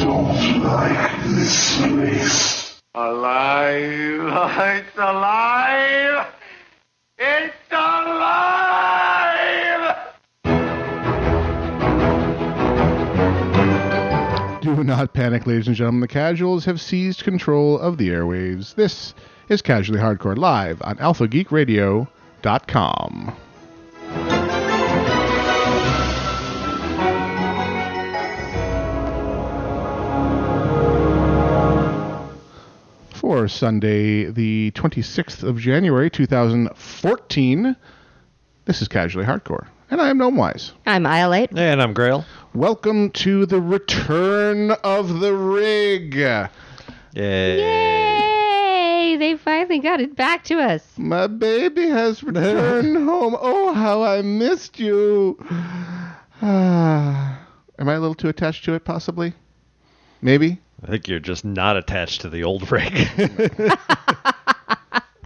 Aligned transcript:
don't 0.00 0.64
like 0.64 1.24
this 1.24 1.76
place. 1.76 2.80
Alive! 2.94 4.22
It's 4.62 4.96
alive! 4.96 5.21
Not 15.02 15.12
panic, 15.14 15.48
ladies 15.48 15.66
and 15.66 15.74
gentlemen. 15.74 16.00
The 16.00 16.06
casuals 16.06 16.64
have 16.64 16.80
seized 16.80 17.24
control 17.24 17.76
of 17.76 17.98
the 17.98 18.10
airwaves. 18.10 18.76
This 18.76 19.14
is 19.48 19.60
Casually 19.60 19.98
Hardcore 19.98 20.38
live 20.38 20.80
on 20.82 20.96
AlphaGeekRadio.com. 20.98 23.36
For 33.12 33.48
Sunday, 33.48 34.26
the 34.26 34.70
26th 34.76 35.42
of 35.42 35.58
January, 35.58 36.10
2014, 36.10 37.74
this 38.66 38.80
is 38.80 38.86
Casually 38.86 39.26
Hardcore. 39.26 39.66
And 39.90 40.00
I 40.00 40.10
am 40.10 40.18
Gnome 40.18 40.36
Wise. 40.36 40.74
I'm 40.86 41.06
Iolate. 41.06 41.58
And 41.58 41.82
I'm 41.82 41.92
Grail. 41.92 42.24
Welcome 42.54 43.08
to 43.12 43.46
the 43.46 43.62
return 43.62 44.72
of 44.84 45.20
the 45.20 45.32
rig. 45.32 46.14
Yay. 46.14 46.48
Yay! 47.14 49.16
They 49.16 49.38
finally 49.38 49.78
got 49.78 50.02
it 50.02 50.14
back 50.14 50.44
to 50.44 50.60
us. 50.60 50.86
My 50.98 51.28
baby 51.28 51.88
has 51.88 52.22
returned 52.22 52.96
home. 53.08 53.34
Oh, 53.40 53.72
how 53.72 54.02
I 54.02 54.20
missed 54.20 54.78
you. 54.78 55.38
Am 56.42 56.42
I 56.42 57.38
a 57.94 58.00
little 58.00 58.14
too 58.14 58.28
attached 58.28 58.66
to 58.66 58.74
it, 58.74 58.84
possibly? 58.84 59.32
Maybe? 60.20 60.60
I 60.82 60.88
think 60.88 61.08
you're 61.08 61.20
just 61.20 61.46
not 61.46 61.78
attached 61.78 62.20
to 62.20 62.28
the 62.28 62.44
old 62.44 62.70
rig. 62.70 63.08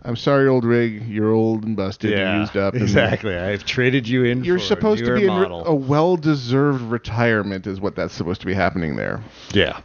I'm 0.06 0.16
sorry, 0.16 0.46
old 0.46 0.64
rig. 0.64 1.08
You're 1.08 1.32
old 1.32 1.64
and 1.64 1.76
busted 1.76 2.12
and 2.12 2.40
used 2.40 2.56
up. 2.56 2.74
and 2.74 2.82
exactly. 2.82 3.36
I've 3.36 3.64
traded 3.64 4.06
you 4.06 4.24
in. 4.24 4.44
You're 4.44 4.58
for 4.60 4.64
supposed 4.64 5.02
a 5.02 5.06
to 5.06 5.10
newer 5.10 5.20
be 5.20 5.26
in 5.26 5.50
re- 5.52 5.62
a 5.66 5.74
well-deserved 5.74 6.82
retirement, 6.82 7.66
is 7.66 7.80
what 7.80 7.96
that's 7.96 8.14
supposed 8.14 8.40
to 8.42 8.46
be 8.46 8.54
happening 8.54 8.96
there. 8.96 9.22
yeah. 9.52 9.80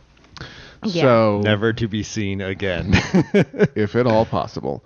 Yeah. 0.83 1.03
So 1.03 1.41
Never 1.43 1.73
to 1.73 1.87
be 1.87 2.01
seen 2.01 2.41
again. 2.41 2.91
if 3.75 3.95
at 3.95 4.07
all 4.07 4.25
possible. 4.25 4.83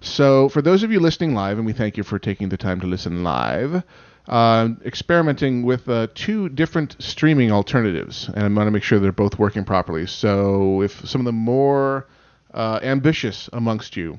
So, 0.00 0.48
for 0.48 0.60
those 0.60 0.82
of 0.82 0.92
you 0.92 1.00
listening 1.00 1.34
live, 1.34 1.56
and 1.56 1.66
we 1.66 1.72
thank 1.72 1.96
you 1.96 2.02
for 2.02 2.18
taking 2.18 2.48
the 2.48 2.56
time 2.56 2.80
to 2.80 2.86
listen 2.86 3.22
live, 3.24 3.82
uh, 4.28 4.68
experimenting 4.84 5.62
with 5.62 5.88
uh, 5.88 6.08
two 6.14 6.48
different 6.48 6.96
streaming 6.98 7.50
alternatives, 7.50 8.28
and 8.28 8.44
I'm 8.44 8.54
going 8.54 8.66
to 8.66 8.70
make 8.72 8.82
sure 8.82 8.98
they're 8.98 9.12
both 9.12 9.38
working 9.38 9.64
properly. 9.64 10.06
So, 10.06 10.82
if 10.82 11.08
some 11.08 11.20
of 11.20 11.24
the 11.24 11.32
more 11.32 12.06
uh, 12.52 12.80
ambitious 12.82 13.48
amongst 13.52 13.96
you 13.96 14.18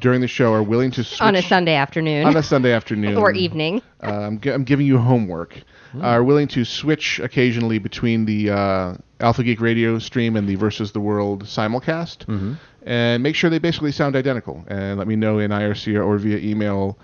during 0.00 0.20
the 0.20 0.28
show 0.28 0.52
are 0.52 0.62
willing 0.62 0.90
to 0.92 1.04
switch 1.04 1.20
On 1.20 1.34
a 1.36 1.42
Sunday 1.42 1.74
afternoon 1.74 2.26
on 2.26 2.36
a 2.36 2.42
Sunday 2.42 2.72
afternoon 2.72 3.16
or 3.16 3.32
evening. 3.32 3.80
uh, 4.02 4.06
I'm, 4.06 4.40
gi- 4.40 4.50
I'm 4.50 4.64
giving 4.64 4.86
you 4.86 4.98
homework. 4.98 5.60
Are 6.02 6.24
willing 6.24 6.48
to 6.48 6.64
switch 6.64 7.20
occasionally 7.20 7.78
between 7.78 8.24
the 8.24 8.50
uh, 8.50 8.94
Alpha 9.20 9.44
Geek 9.44 9.60
Radio 9.60 10.00
stream 10.00 10.34
and 10.34 10.48
the 10.48 10.56
Versus 10.56 10.90
the 10.90 10.98
World 11.00 11.44
simulcast, 11.44 12.58
and 12.84 13.22
make 13.22 13.36
sure 13.36 13.48
they 13.48 13.60
basically 13.60 13.92
sound 13.92 14.16
identical. 14.16 14.64
And 14.66 14.98
let 14.98 15.06
me 15.06 15.14
know 15.14 15.38
in 15.38 15.52
IRC 15.52 16.04
or 16.04 16.18
via 16.18 16.38
email 16.38 16.98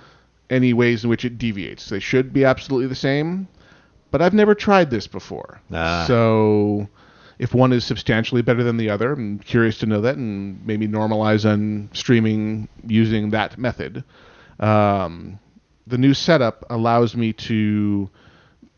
any 0.51 0.73
ways 0.73 1.05
in 1.05 1.11
which 1.11 1.25
it 1.25 1.39
deviates. 1.39 1.89
They 1.89 2.01
should 2.01 2.33
be 2.33 2.45
absolutely 2.45 2.89
the 2.89 2.97
same, 2.97 3.47
but 4.11 4.21
I've 4.21 4.35
never 4.35 4.57
tried 4.57 4.91
this 4.91 5.07
before. 5.07 5.61
Ah. 5.73 6.05
So 6.09 6.89
if 7.41 7.55
one 7.55 7.73
is 7.73 7.87
substantially 7.87 8.43
better 8.43 8.63
than 8.63 8.77
the 8.77 8.91
other, 8.91 9.15
I'm 9.15 9.39
curious 9.39 9.79
to 9.79 9.87
know 9.87 10.03
that 10.03 10.17
and 10.17 10.65
maybe 10.67 10.87
normalize 10.87 11.51
on 11.51 11.89
streaming 11.95 12.69
using 12.87 13.31
that 13.31 13.57
method. 13.57 14.05
Um, 14.61 15.39
the 15.87 15.97
new 15.97 16.13
setup 16.13 16.67
allows 16.69 17.17
me 17.17 17.33
to 17.33 18.11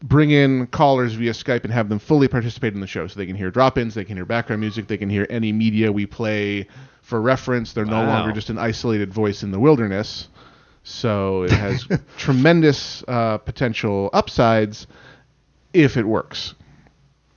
bring 0.00 0.30
in 0.30 0.68
callers 0.68 1.14
via 1.14 1.32
Skype 1.32 1.64
and 1.64 1.72
have 1.72 1.88
them 1.88 1.98
fully 1.98 2.28
participate 2.28 2.72
in 2.72 2.80
the 2.80 2.86
show. 2.86 3.08
So 3.08 3.18
they 3.18 3.26
can 3.26 3.34
hear 3.34 3.50
drop 3.50 3.78
ins, 3.78 3.94
they 3.96 4.04
can 4.04 4.16
hear 4.16 4.24
background 4.24 4.60
music, 4.60 4.86
they 4.86 4.96
can 4.96 5.10
hear 5.10 5.26
any 5.28 5.52
media 5.52 5.90
we 5.90 6.06
play 6.06 6.68
for 7.02 7.20
reference. 7.20 7.72
They're 7.72 7.84
no 7.84 8.00
Wow. 8.02 8.06
longer 8.06 8.30
just 8.30 8.48
an 8.48 8.58
isolated 8.58 9.12
voice 9.12 9.42
in 9.42 9.50
the 9.50 9.58
wilderness. 9.58 10.28
So 10.84 11.42
it 11.42 11.50
has 11.50 11.84
tremendous 12.16 13.02
uh, 13.08 13.38
potential 13.38 14.08
upsides 14.12 14.86
if 15.72 15.96
it 15.96 16.04
works. 16.06 16.54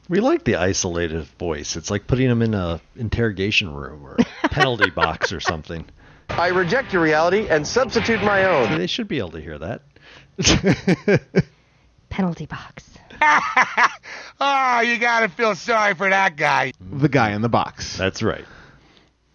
We 0.08 0.20
like 0.20 0.44
the 0.44 0.56
isolated 0.56 1.24
voice. 1.40 1.76
It's 1.76 1.90
like 1.90 2.08
putting 2.08 2.28
them 2.28 2.42
in 2.42 2.54
a 2.54 2.80
interrogation 2.96 3.74
room 3.74 4.06
or 4.06 4.18
a 4.44 4.50
penalty 4.50 4.90
box 4.96 5.32
or 5.34 5.40
something. 5.40 5.86
I 6.30 6.48
reject 6.50 6.94
your 6.94 7.02
reality 7.02 7.48
and 7.50 7.66
substitute 7.66 8.22
my 8.24 8.46
own. 8.46 8.78
They 8.78 8.88
should 8.88 9.08
be 9.08 9.20
able 9.20 9.32
to 9.32 9.42
hear 9.42 9.58
that. 9.60 9.82
Penalty 12.10 12.46
box. 12.46 12.90
Oh, 14.40 14.80
you 14.86 14.98
gotta 15.00 15.30
feel 15.30 15.56
sorry 15.56 15.94
for 15.96 16.10
that 16.10 16.36
guy. 16.36 16.74
The 16.80 17.10
guy 17.10 17.32
in 17.32 17.42
the 17.42 17.50
box. 17.50 17.98
That's 17.98 18.22
right. 18.22 18.46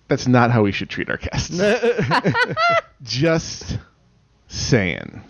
That's 0.09 0.27
not 0.27 0.51
how 0.51 0.63
we 0.63 0.73
should 0.73 0.91
treat 0.91 1.09
our 1.09 1.17
guests. 1.17 1.61
Just 3.03 3.79
saying. 4.49 5.23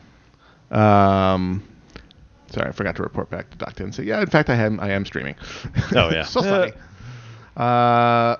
Um, 0.71 1.62
sorry, 2.50 2.69
I 2.69 2.72
forgot 2.72 2.97
to 2.97 3.03
report 3.03 3.31
back 3.31 3.50
to 3.50 3.56
Doctor 3.56 3.84
and 3.84 3.94
say, 3.94 4.05
yeah, 4.05 4.21
in 4.21 4.27
fact, 4.27 4.50
I 4.50 4.56
am. 4.56 4.81
I 4.81 4.91
am 4.91 5.05
streaming. 5.05 5.37
Oh, 5.94 6.11
yeah. 6.11 6.22
so 6.25 6.43
sorry. 6.43 6.72
Uh, 7.56 8.37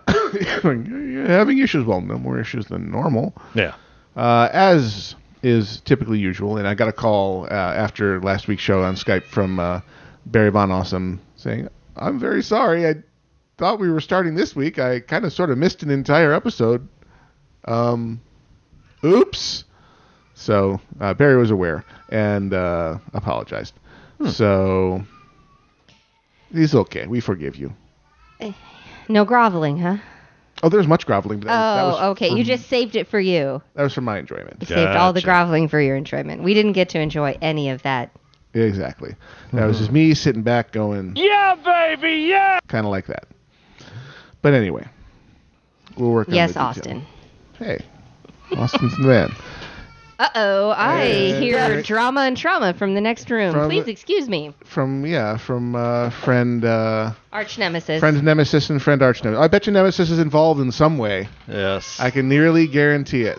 you're 0.63 1.27
having 1.27 1.59
issues. 1.59 1.85
Well, 1.85 2.01
no 2.01 2.19
more 2.19 2.39
issues 2.39 2.67
than 2.67 2.91
normal. 2.91 3.35
Yeah. 3.55 3.75
Uh, 4.17 4.49
as 4.53 5.15
is 5.43 5.81
typically 5.81 6.19
usual, 6.19 6.59
and 6.59 6.69
I 6.69 6.75
got 6.75 6.89
a 6.89 6.93
call 6.93 7.45
uh, 7.45 7.55
after 7.55 8.21
last 8.21 8.49
week's 8.49 8.63
show 8.63 8.83
on 8.83 8.95
Skype 8.95 9.25
from 9.25 9.59
uh, 9.59 9.81
Barry 10.27 10.51
Von 10.51 10.71
Awesome 10.71 11.21
saying, 11.37 11.69
"I'm 11.97 12.19
very 12.19 12.43
sorry. 12.43 12.87
I 12.87 12.97
thought 13.57 13.81
we 13.81 13.91
were 13.91 14.01
starting 14.01 14.35
this 14.35 14.55
week. 14.55 14.79
I 14.79 15.01
kind 15.01 15.25
of 15.25 15.33
sort 15.33 15.51
of 15.51 15.59
missed 15.59 15.83
an 15.83 15.91
entire 15.91 16.33
episode. 16.33 16.87
Um, 17.65 18.21
oops." 19.05 19.65
So 20.35 20.81
uh, 21.01 21.13
Barry 21.15 21.37
was 21.37 21.51
aware 21.51 21.85
and 22.11 22.53
uh, 22.53 22.99
apologized. 24.21 24.37
So 24.37 25.03
he's 26.53 26.75
okay. 26.75 27.07
We 27.07 27.21
forgive 27.21 27.57
you. 27.57 27.73
Eh, 28.41 28.53
no 29.09 29.25
groveling, 29.25 29.79
huh? 29.79 29.97
Oh, 30.63 30.69
there's 30.69 30.87
much 30.87 31.07
groveling. 31.07 31.41
That, 31.41 31.47
that 31.47 31.83
was 31.85 31.97
Oh, 32.01 32.11
okay. 32.11 32.31
for- 32.31 32.37
You 32.37 32.45
just 32.45 32.69
saved 32.69 32.97
it 32.97 33.07
for 33.09 33.19
you. 33.19 33.63
that 33.75 33.83
was 33.83 33.95
for 33.95 34.03
my 34.03 34.19
enjoyment. 34.19 34.57
You 34.61 34.67
saved 34.67 34.97
all 34.97 35.13
the 35.13 35.23
groveling 35.23 35.69
for 35.69 35.81
your 35.81 35.97
enjoyment. 35.97 36.43
We 36.43 36.55
didn't 36.55 36.73
get 36.73 36.91
to 36.91 37.01
enjoy 37.01 37.39
any 37.41 37.71
of 37.71 37.83
that. 37.83 38.11
Exactly. 38.53 39.15
That 39.53 39.63
hmm. 39.63 39.69
was 39.69 39.79
just 39.79 39.93
me 39.93 40.13
sitting 40.15 40.43
back 40.43 40.73
going, 40.73 41.15
Yeah, 41.17 41.55
baby, 41.55 42.27
yeah! 42.29 42.59
kind 42.67 42.85
of 42.85 42.91
like 42.91 43.07
that. 43.07 43.25
But 44.43 44.55
anyway, 44.55 44.87
we'll 45.97 46.11
work 46.11 46.29
on 46.29 46.35
yes, 46.35 46.51
the 46.51 46.55
detail. 46.55 46.67
Austin. 46.67 47.07
Hey, 47.59 47.85
Austin's 48.57 48.97
the 48.97 49.07
man. 49.07 49.33
Uh 50.21 50.29
oh, 50.35 50.69
I 50.71 51.05
Yeah. 51.07 51.41
hear 51.41 51.83
drama 51.83 52.21
and 52.21 52.37
trauma 52.37 52.75
from 52.75 52.95
the 52.95 53.01
next 53.01 53.31
room. 53.31 53.55
From 53.55 53.71
Please 53.71 53.89
excuse 53.89 54.29
me. 54.29 54.53
From, 54.65 55.07
yeah, 55.07 55.39
from 55.39 55.75
uh, 55.75 56.11
friend, 56.11 56.63
uh, 56.63 57.13
Arch 57.33 57.57
nemesis. 57.57 58.01
friend 58.01 58.23
Nemesis 58.23 58.69
and 58.69 58.83
friend 58.83 59.01
Arch 59.03 59.25
Nemesis. 59.25 59.43
I 59.43 59.49
bet 59.49 59.67
you 59.67 59.73
Nemesis 59.73 60.11
is 60.11 60.19
involved 60.19 60.61
in 60.61 60.73
some 60.73 60.99
way. 60.99 61.27
Yes. 61.49 61.99
I 61.99 62.11
can 62.11 62.29
nearly 62.29 62.67
guarantee 62.67 63.23
it. 63.23 63.39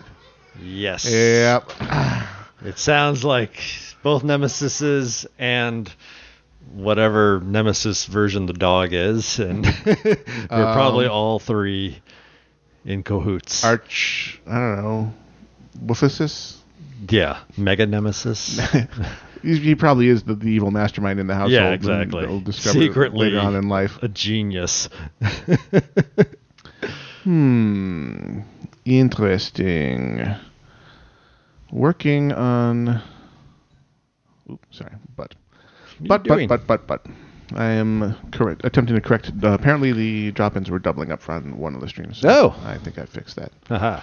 yes. 0.60 1.08
Yep. 1.08 1.70
It 2.64 2.78
sounds 2.78 3.24
like 3.24 3.60
both 4.04 4.22
Nemesises 4.24 5.26
and 5.38 5.92
whatever 6.72 7.40
Nemesis 7.44 8.06
version 8.06 8.46
the 8.46 8.52
dog 8.52 8.92
is, 8.92 9.40
and 9.40 9.64
we're 9.84 10.16
probably 10.48 11.06
all 11.08 11.40
three 11.40 12.00
in 12.84 13.02
cahoots. 13.02 13.64
Arch, 13.64 14.40
I 14.46 14.54
don't 14.54 14.76
know, 14.76 15.14
Wolfesis? 15.84 16.58
Yeah, 17.08 17.40
Mega 17.56 17.86
Nemesis. 17.86 18.60
He, 19.42 19.56
he 19.58 19.74
probably 19.74 20.06
is 20.06 20.22
the, 20.22 20.36
the 20.36 20.46
evil 20.46 20.70
mastermind 20.70 21.18
in 21.18 21.26
the 21.26 21.34
household. 21.34 21.50
yeah, 21.50 21.70
exactly. 21.72 22.24
We'll 22.28 22.38
discover 22.42 22.78
Secretly 22.78 23.26
later 23.30 23.40
on 23.40 23.56
in 23.56 23.68
life. 23.68 23.98
a 24.00 24.06
genius. 24.06 24.88
Hmm. 27.24 28.40
Interesting. 28.84 30.26
Working 31.70 32.32
on 32.32 33.00
Oops, 34.50 34.66
sorry, 34.76 34.92
but. 35.16 35.34
you 36.00 36.08
But, 36.08 36.24
but, 36.24 36.48
but, 36.48 36.66
but, 36.66 36.86
but. 36.86 37.06
I 37.54 37.66
am 37.72 38.16
correct, 38.32 38.62
attempting 38.64 38.94
to 38.96 39.00
correct. 39.02 39.30
Uh, 39.42 39.48
apparently, 39.52 39.92
the 39.92 40.32
drop-ins 40.32 40.70
were 40.70 40.78
doubling 40.78 41.12
up 41.12 41.20
from 41.20 41.58
one 41.58 41.74
of 41.74 41.80
the 41.80 41.88
streams. 41.88 42.18
so 42.18 42.28
Oh. 42.28 42.62
I 42.64 42.78
think 42.78 42.98
I 42.98 43.04
fixed 43.06 43.36
that. 43.36 43.52
Haha. 43.68 44.00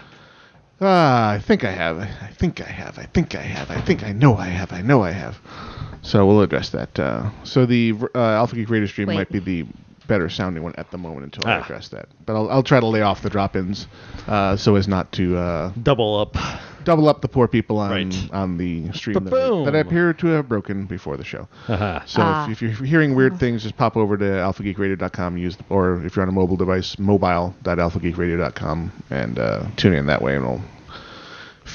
Ah, 0.81 1.31
I 1.31 1.39
think 1.39 1.63
I 1.63 1.71
have. 1.71 1.99
I 1.99 2.31
think 2.37 2.61
I 2.61 2.69
have. 2.69 2.97
I 2.97 3.03
think 3.03 3.35
I 3.35 3.41
have. 3.41 3.69
I 3.69 3.81
think 3.81 4.03
I 4.03 4.13
know 4.13 4.37
I 4.37 4.47
have. 4.47 4.71
I 4.71 4.81
know 4.81 5.03
I 5.03 5.11
have. 5.11 5.37
So 6.01 6.25
we'll 6.25 6.41
address 6.41 6.69
that. 6.69 6.97
Uh, 6.97 7.29
so 7.43 7.65
the 7.65 7.93
uh, 8.15 8.19
Alpha 8.19 8.55
Geek 8.55 8.69
Radio 8.69 8.87
stream 8.87 9.09
Wait. 9.09 9.15
might 9.15 9.31
be 9.31 9.39
the 9.39 9.65
better 10.09 10.27
sounding 10.27 10.61
one 10.63 10.73
at 10.77 10.91
the 10.91 10.97
moment 10.97 11.23
until 11.23 11.49
I 11.49 11.55
Ah. 11.59 11.63
address 11.63 11.87
that. 11.89 12.09
But 12.25 12.35
I'll, 12.35 12.49
I'll 12.51 12.63
try 12.63 12.81
to 12.81 12.85
lay 12.85 13.01
off 13.01 13.21
the 13.21 13.29
drop-ins 13.29 13.87
uh, 14.27 14.57
so 14.57 14.75
as 14.75 14.87
not 14.89 15.11
to 15.13 15.37
uh, 15.37 15.71
Double 15.81 16.19
up. 16.19 16.35
double 16.83 17.07
up 17.07 17.21
the 17.21 17.27
poor 17.29 17.47
people 17.47 17.77
on 17.77 17.91
Right. 17.91 18.29
on 18.33 18.57
the 18.57 18.91
stream 18.91 19.13
that, 19.23 19.29
that 19.65 19.75
I 19.75 19.79
appear 19.79 20.13
to 20.13 20.27
have 20.27 20.49
broken 20.49 20.85
before 20.85 21.15
the 21.15 21.23
show. 21.23 21.47
Haha. 21.67 22.03
So 22.05 22.21
Ah. 22.21 22.45
if, 22.49 22.51
if 22.51 22.61
you're 22.79 22.87
hearing 22.87 23.15
weird 23.15 23.39
things, 23.39 23.63
just 23.63 23.77
pop 23.77 23.95
over 23.95 24.17
to 24.17 24.25
alphageekradio.com, 24.25 25.37
use 25.37 25.55
or 25.69 26.03
if 26.05 26.15
you're 26.15 26.23
on 26.23 26.29
a 26.29 26.33
mobile 26.33 26.57
device, 26.57 26.97
mobile.alphageekradio.com, 26.99 28.91
and 29.09 29.39
uh, 29.39 29.63
tune 29.77 29.93
in 29.93 30.07
that 30.07 30.21
way, 30.21 30.35
and 30.35 30.45
we'll 30.45 30.61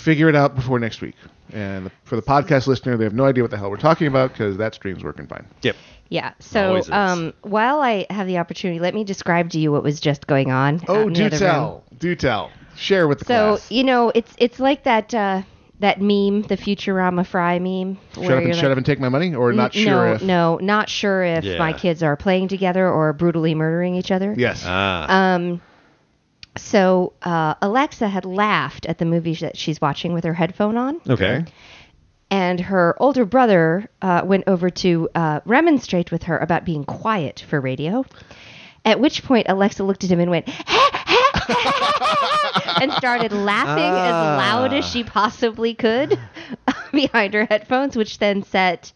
figure 0.04 0.28
it 0.28 0.36
out 0.36 0.54
before 0.54 0.78
next 0.78 1.00
week. 1.00 1.14
And 1.52 1.90
for 2.04 2.16
the 2.16 2.22
podcast 2.22 2.66
listener, 2.66 2.96
they 2.96 3.04
have 3.04 3.14
no 3.14 3.24
idea 3.24 3.42
what 3.42 3.50
the 3.50 3.56
hell 3.56 3.70
we're 3.70 3.76
talking 3.76 4.06
about 4.06 4.32
because 4.32 4.56
that 4.58 4.74
stream's 4.74 5.02
working 5.02 5.26
fine. 5.26 5.46
Yep. 5.62 5.76
Yeah. 6.10 6.32
So 6.40 6.82
um, 6.90 7.32
while 7.42 7.80
I 7.80 8.06
have 8.10 8.26
the 8.26 8.38
opportunity, 8.38 8.80
let 8.80 8.94
me 8.94 9.04
describe 9.04 9.50
to 9.50 9.58
you 9.58 9.72
what 9.72 9.82
was 9.82 10.00
just 10.00 10.26
going 10.26 10.50
on. 10.52 10.80
Oh, 10.88 11.08
in 11.08 11.14
do 11.14 11.30
tell, 11.30 11.72
room. 11.90 11.98
do 11.98 12.14
tell, 12.14 12.50
share 12.76 13.08
with 13.08 13.20
the 13.20 13.24
So 13.24 13.56
class. 13.56 13.70
you 13.70 13.84
know, 13.84 14.12
it's 14.14 14.32
it's 14.38 14.60
like 14.60 14.84
that 14.84 15.14
uh, 15.14 15.42
that 15.80 16.00
meme, 16.00 16.42
the 16.42 16.56
Futurama 16.56 17.26
Fry 17.26 17.58
meme. 17.58 17.98
Shut 18.14 18.24
up, 18.30 18.44
and, 18.44 18.54
shut 18.54 18.70
up 18.70 18.76
and 18.76 18.86
take 18.86 19.00
my 19.00 19.08
money, 19.08 19.34
or 19.34 19.52
not 19.52 19.74
N- 19.74 19.82
sure 19.84 20.06
no, 20.08 20.12
if. 20.14 20.22
no, 20.22 20.58
not 20.60 20.88
sure 20.90 21.24
if 21.24 21.58
my 21.58 21.72
kids 21.72 22.02
are 22.02 22.16
playing 22.16 22.48
together 22.48 22.88
or 22.88 23.12
brutally 23.14 23.54
murdering 23.54 23.94
each 23.94 24.10
other. 24.10 24.34
Yes. 24.36 24.62
Ah. 24.66 25.34
Um, 25.34 25.60
so 26.56 27.12
uh, 27.22 27.54
Alexa 27.62 28.08
had 28.08 28.24
laughed 28.24 28.86
at 28.86 28.98
the 28.98 29.04
movie 29.04 29.34
that 29.36 29.56
she's 29.56 29.80
watching 29.80 30.12
with 30.12 30.24
her 30.24 30.34
headphone 30.34 30.76
on, 30.76 31.00
okay. 31.08 31.44
and 32.30 32.60
her 32.60 32.94
older 33.00 33.24
brother 33.24 33.88
uh, 34.02 34.22
went 34.24 34.44
over 34.46 34.70
to 34.70 35.08
uh, 35.14 35.40
remonstrate 35.44 36.10
with 36.12 36.24
her 36.24 36.38
about 36.38 36.64
being 36.64 36.84
quiet 36.84 37.44
for 37.48 37.60
radio. 37.60 38.04
At 38.86 39.00
which 39.00 39.24
point 39.24 39.46
Alexa 39.48 39.82
looked 39.82 40.04
at 40.04 40.10
him 40.10 40.20
and 40.20 40.30
went, 40.30 40.46
and 42.80 42.92
started 42.92 43.32
laughing 43.32 43.82
as 43.84 44.12
Ah. 44.12 44.36
loud 44.38 44.72
as 44.74 44.84
she 44.86 45.04
possibly 45.04 45.74
could 45.74 46.18
behind 46.92 47.34
her 47.34 47.46
headphones, 47.46 47.96
which 47.96 48.18
then 48.18 48.42
set 48.42 48.92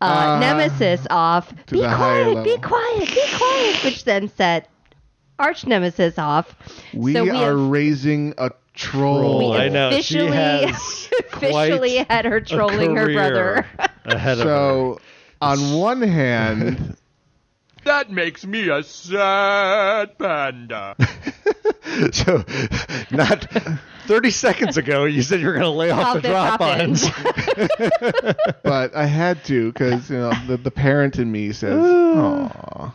uh, 0.00 0.04
Uh, 0.04 0.38
Nemesis 0.40 1.06
off. 1.10 1.52
Be 1.66 1.80
the 1.80 1.88
higher 1.88 2.32
quiet, 2.32 2.44
be 2.44 2.56
quiet, 2.58 3.08
be 3.08 3.24
quiet, 3.36 3.84
which 3.84 4.04
then 4.04 4.28
set 4.28 4.68
Arch 5.40 5.66
Nemesis 5.66 6.18
off. 6.18 6.54
we, 6.94 7.12
so 7.14 7.24
we 7.24 7.30
are 7.30 7.50
have- 7.56 7.58
raising 7.58 8.34
a 8.38 8.50
troll. 8.74 9.50
we 9.50 9.56
I 9.56 9.68
know, 9.68 9.90
she 10.00 10.18
officially, 10.18 10.36
has 10.36 11.10
officially 11.32 11.96
had 11.96 12.24
her 12.26 12.40
trolling 12.40 12.94
her 12.96 13.12
brother. 13.12 13.66
career 13.78 13.88
ahead 14.04 14.38
of 14.38 14.44
her. 14.44 14.50
So, 14.50 15.00
on 15.40 15.74
one 15.74 16.02
hand, 16.02 16.96
That 17.84 18.10
makes 18.12 18.44
me 18.44 18.68
a 18.68 18.82
sad 18.82 20.18
panda. 20.18 20.94
so, 22.12 22.44
not 23.10 23.46
30 24.06 24.30
seconds 24.30 24.76
ago, 24.76 25.06
you 25.06 25.22
said 25.22 25.40
you 25.40 25.46
were 25.46 25.54
going 25.54 25.62
to 25.64 25.70
lay 25.70 25.90
off 25.90 26.04
Off 26.08 26.14
the 26.16 26.20
the 26.20 26.28
drop-ons. 26.28 27.08
drop-ins. 27.08 28.34
but 28.62 28.94
I 28.94 29.06
had 29.06 29.42
to 29.46 29.72
because 29.72 30.10
you 30.10 30.18
know 30.18 30.30
the, 30.46 30.58
the 30.58 30.70
parent 30.70 31.18
in 31.18 31.32
me 31.32 31.52
says, 31.52 31.82
"Aw," 31.82 32.92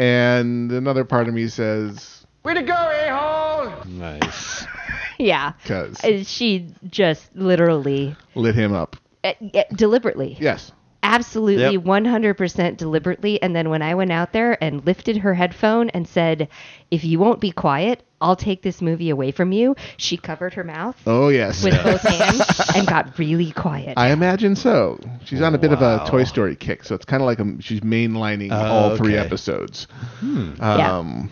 and 0.00 0.72
another 0.72 1.04
part 1.04 1.28
of 1.28 1.34
me 1.34 1.46
says, 1.48 2.24
Way 2.42 2.54
to 2.54 2.62
go, 2.62 2.72
a-hole! 2.72 3.84
nice. 3.86 4.64
yeah. 5.18 5.52
"Cause 5.66 6.02
Uh, 6.02 6.22
She 6.24 6.68
just 6.88 7.28
literally, 7.36 8.16
lit 8.34 8.54
him 8.54 8.72
up." 8.72 8.96
uh, 9.22 9.34
uh, 9.54 9.62
deliberately, 9.74 10.38
Yes. 10.40 10.72
absolutely 11.02 11.74
Yep. 11.74 11.82
100% 11.84 12.76
deliberately. 12.78 13.42
And 13.42 13.54
then 13.54 13.68
when 13.68 13.82
I 13.82 13.94
went 13.94 14.10
out 14.12 14.32
there 14.32 14.56
and 14.64 14.84
lifted 14.86 15.18
her 15.18 15.34
headphone 15.34 15.90
and 15.90 16.08
said, 16.08 16.48
if 16.90 17.04
you 17.04 17.18
won't 17.18 17.40
be 17.40 17.50
quiet, 17.52 18.02
I'll 18.20 18.36
take 18.36 18.62
this 18.62 18.82
movie 18.82 19.08
away 19.10 19.30
from 19.30 19.52
you, 19.52 19.76
she 19.96 20.16
covered 20.16 20.54
her 20.54 20.64
mouth 20.64 20.96
Oh 21.06 21.28
yes. 21.28 21.64
with 21.64 21.74
both 21.82 22.02
hands 22.08 22.42
and 22.74 22.86
got 22.86 23.18
really 23.18 23.52
quiet. 23.52 23.94
I 23.96 24.10
imagine 24.12 24.56
so. 24.56 24.98
She's 25.24 25.40
on 25.40 25.54
a 25.54 25.58
bit 25.58 25.72
of 25.72 25.80
a 25.82 26.04
Toy 26.06 26.24
Story 26.24 26.56
kick, 26.56 26.84
so 26.84 26.94
it's 26.94 27.04
kind 27.06 27.22
of 27.22 27.26
like 27.26 27.38
a, 27.40 27.62
she's 27.62 27.80
mainlining 27.80 28.50
Oh, 28.52 28.56
all 28.56 28.96
three 28.96 29.16
okay. 29.16 29.24
episodes, 29.26 29.86
Yeah. 30.22 30.98
um, 30.98 31.30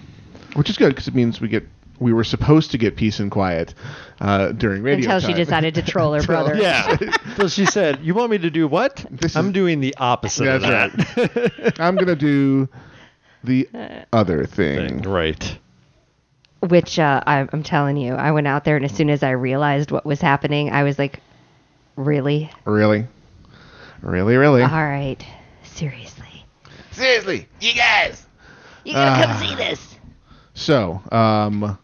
which 0.54 0.70
is 0.70 0.76
good 0.78 0.90
because 0.90 1.08
it 1.08 1.14
means 1.14 1.40
we 1.40 1.48
get 1.48 1.64
we 2.00 2.12
were 2.12 2.22
supposed 2.22 2.70
to 2.70 2.78
get 2.78 2.94
peace 2.94 3.18
and 3.18 3.28
quiet 3.28 3.74
uh, 4.20 4.52
during 4.52 4.84
radio 4.84 5.10
until 5.12 5.28
she 5.28 5.34
decided 5.34 5.74
to 5.74 5.82
troll 5.82 6.12
her 6.14 6.22
brother. 6.26 6.54
Yeah. 6.54 6.96
so 7.36 7.48
she 7.48 7.66
said, 7.66 7.98
"You 8.04 8.14
want 8.14 8.30
me 8.30 8.38
to 8.38 8.50
do 8.50 8.68
what? 8.68 9.04
This 9.10 9.34
I'm 9.34 9.48
is- 9.48 9.52
doing 9.52 9.80
the 9.80 9.96
opposite 9.98 10.46
of 10.46 10.62
That's 10.62 11.14
that." 11.16 11.80
I'm 11.80 11.96
gonna 11.96 12.14
do 12.14 12.68
the 13.44 13.68
other 14.12 14.44
thing. 14.44 15.00
Thing. 15.00 15.10
Right. 15.10 15.58
Which 16.60 16.98
uh, 16.98 17.22
I, 17.26 17.46
I'm 17.52 17.62
telling 17.62 17.96
you, 17.96 18.14
I 18.14 18.32
went 18.32 18.46
out 18.48 18.64
there 18.64 18.76
and 18.76 18.84
as 18.84 18.92
soon 18.92 19.10
as 19.10 19.22
I 19.22 19.30
realized 19.30 19.90
what 19.92 20.04
was 20.04 20.20
happening, 20.20 20.70
I 20.70 20.82
was 20.82 20.98
like, 20.98 21.20
really? 21.96 22.50
Really, 22.64 23.06
really, 24.02 24.36
really. 24.36 24.62
All 24.62 24.68
right, 24.70 25.24
seriously. 25.62 26.44
Seriously, 26.90 27.46
you 27.60 27.74
guys. 27.74 28.26
You 28.84 28.94
gotta 28.94 29.22
Ah. 29.22 29.26
come 29.38 29.48
see 29.48 29.54
this. 29.54 29.96
So, 30.54 31.00
um, 31.12 31.78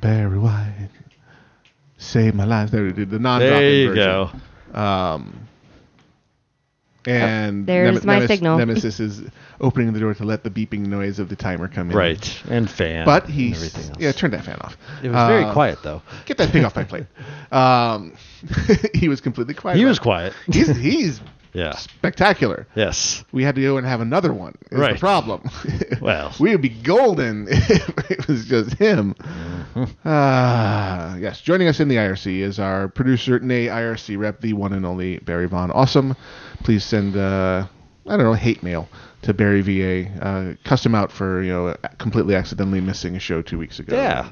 Barry 0.00 0.38
White, 0.38 0.88
save 1.98 2.34
my 2.34 2.44
life. 2.44 2.72
There 2.72 2.82
we 2.82 2.92
did 2.92 3.10
the 3.10 3.20
non-dropping 3.20 3.58
There 3.60 3.70
you 3.70 3.94
go. 3.94 4.30
Um, 4.74 5.47
and 7.08 7.66
there's 7.66 8.04
my 8.04 8.26
signal. 8.26 8.58
Nemesis 8.58 9.00
is 9.00 9.22
opening 9.60 9.92
the 9.92 10.00
door 10.00 10.14
to 10.14 10.24
let 10.24 10.42
the 10.44 10.50
beeping 10.50 10.86
noise 10.86 11.18
of 11.18 11.28
the 11.28 11.36
timer 11.36 11.68
come 11.68 11.90
in. 11.90 11.96
Right. 11.96 12.42
And 12.48 12.68
fan. 12.68 13.04
But 13.04 13.24
and 13.24 13.32
he's 13.32 13.56
everything 13.56 13.96
yeah, 13.98 14.12
turn 14.12 14.30
that 14.32 14.44
fan 14.44 14.58
off. 14.60 14.76
It 15.02 15.08
was 15.08 15.28
very 15.28 15.44
Uh, 15.44 15.52
quiet 15.52 15.78
though. 15.82 16.02
Get 16.26 16.38
that 16.38 16.50
thing 16.50 16.64
off 16.64 16.76
my 16.76 16.84
plate. 16.84 17.06
Um, 17.50 18.12
he 18.94 19.08
was 19.08 19.22
completely 19.22 19.54
quiet. 19.54 19.78
He 19.78 19.86
was 19.86 19.96
it. 19.96 20.02
quiet. 20.02 20.34
He's 20.52 20.68
he's 20.76 21.20
Yeah. 21.54 21.74
spectacular. 21.76 22.66
Yes. 22.74 23.24
We 23.32 23.42
had 23.42 23.54
to 23.54 23.62
go 23.62 23.78
and 23.78 23.86
have 23.86 24.00
another 24.00 24.32
one. 24.32 24.54
Is 24.70 24.70
the 24.70 24.78
Right. 24.78 24.98
problem. 25.00 25.42
Well. 26.00 26.32
we 26.38 26.50
would 26.52 26.62
be 26.62 26.68
golden 26.68 27.46
if 27.50 28.10
it 28.10 28.28
was 28.28 28.46
just 28.46 28.74
him. 28.74 29.14
Mm-hmm. 29.74 29.84
Ah, 30.04 31.16
yes. 31.16 31.40
Joining 31.40 31.68
us 31.68 31.80
in 31.80 31.88
the 31.88 31.96
IRC 31.96 32.40
is 32.40 32.58
our 32.58 32.88
producer, 32.88 33.38
nay 33.40 33.66
IRC 33.66 34.18
rep, 34.18 34.40
the 34.40 34.52
one 34.52 34.72
and 34.72 34.84
only 34.86 35.18
Barry 35.18 35.46
Von. 35.48 35.70
Awesome. 35.70 36.14
Please 36.64 36.84
send 36.84 37.16
uh, 37.16 37.66
I 38.06 38.16
don't 38.16 38.24
know 38.24 38.32
hate 38.34 38.62
mail 38.62 38.88
to 39.22 39.34
Barry 39.34 39.60
VA. 39.62 40.10
Uh, 40.24 40.54
him 40.86 40.94
out 40.94 41.10
for 41.12 41.42
you 41.42 41.52
know 41.52 41.76
completely 41.98 42.34
accidentally 42.34 42.80
missing 42.80 43.16
a 43.16 43.20
show 43.20 43.42
two 43.42 43.58
weeks 43.58 43.78
ago. 43.78 43.96
Yeah. 43.96 44.30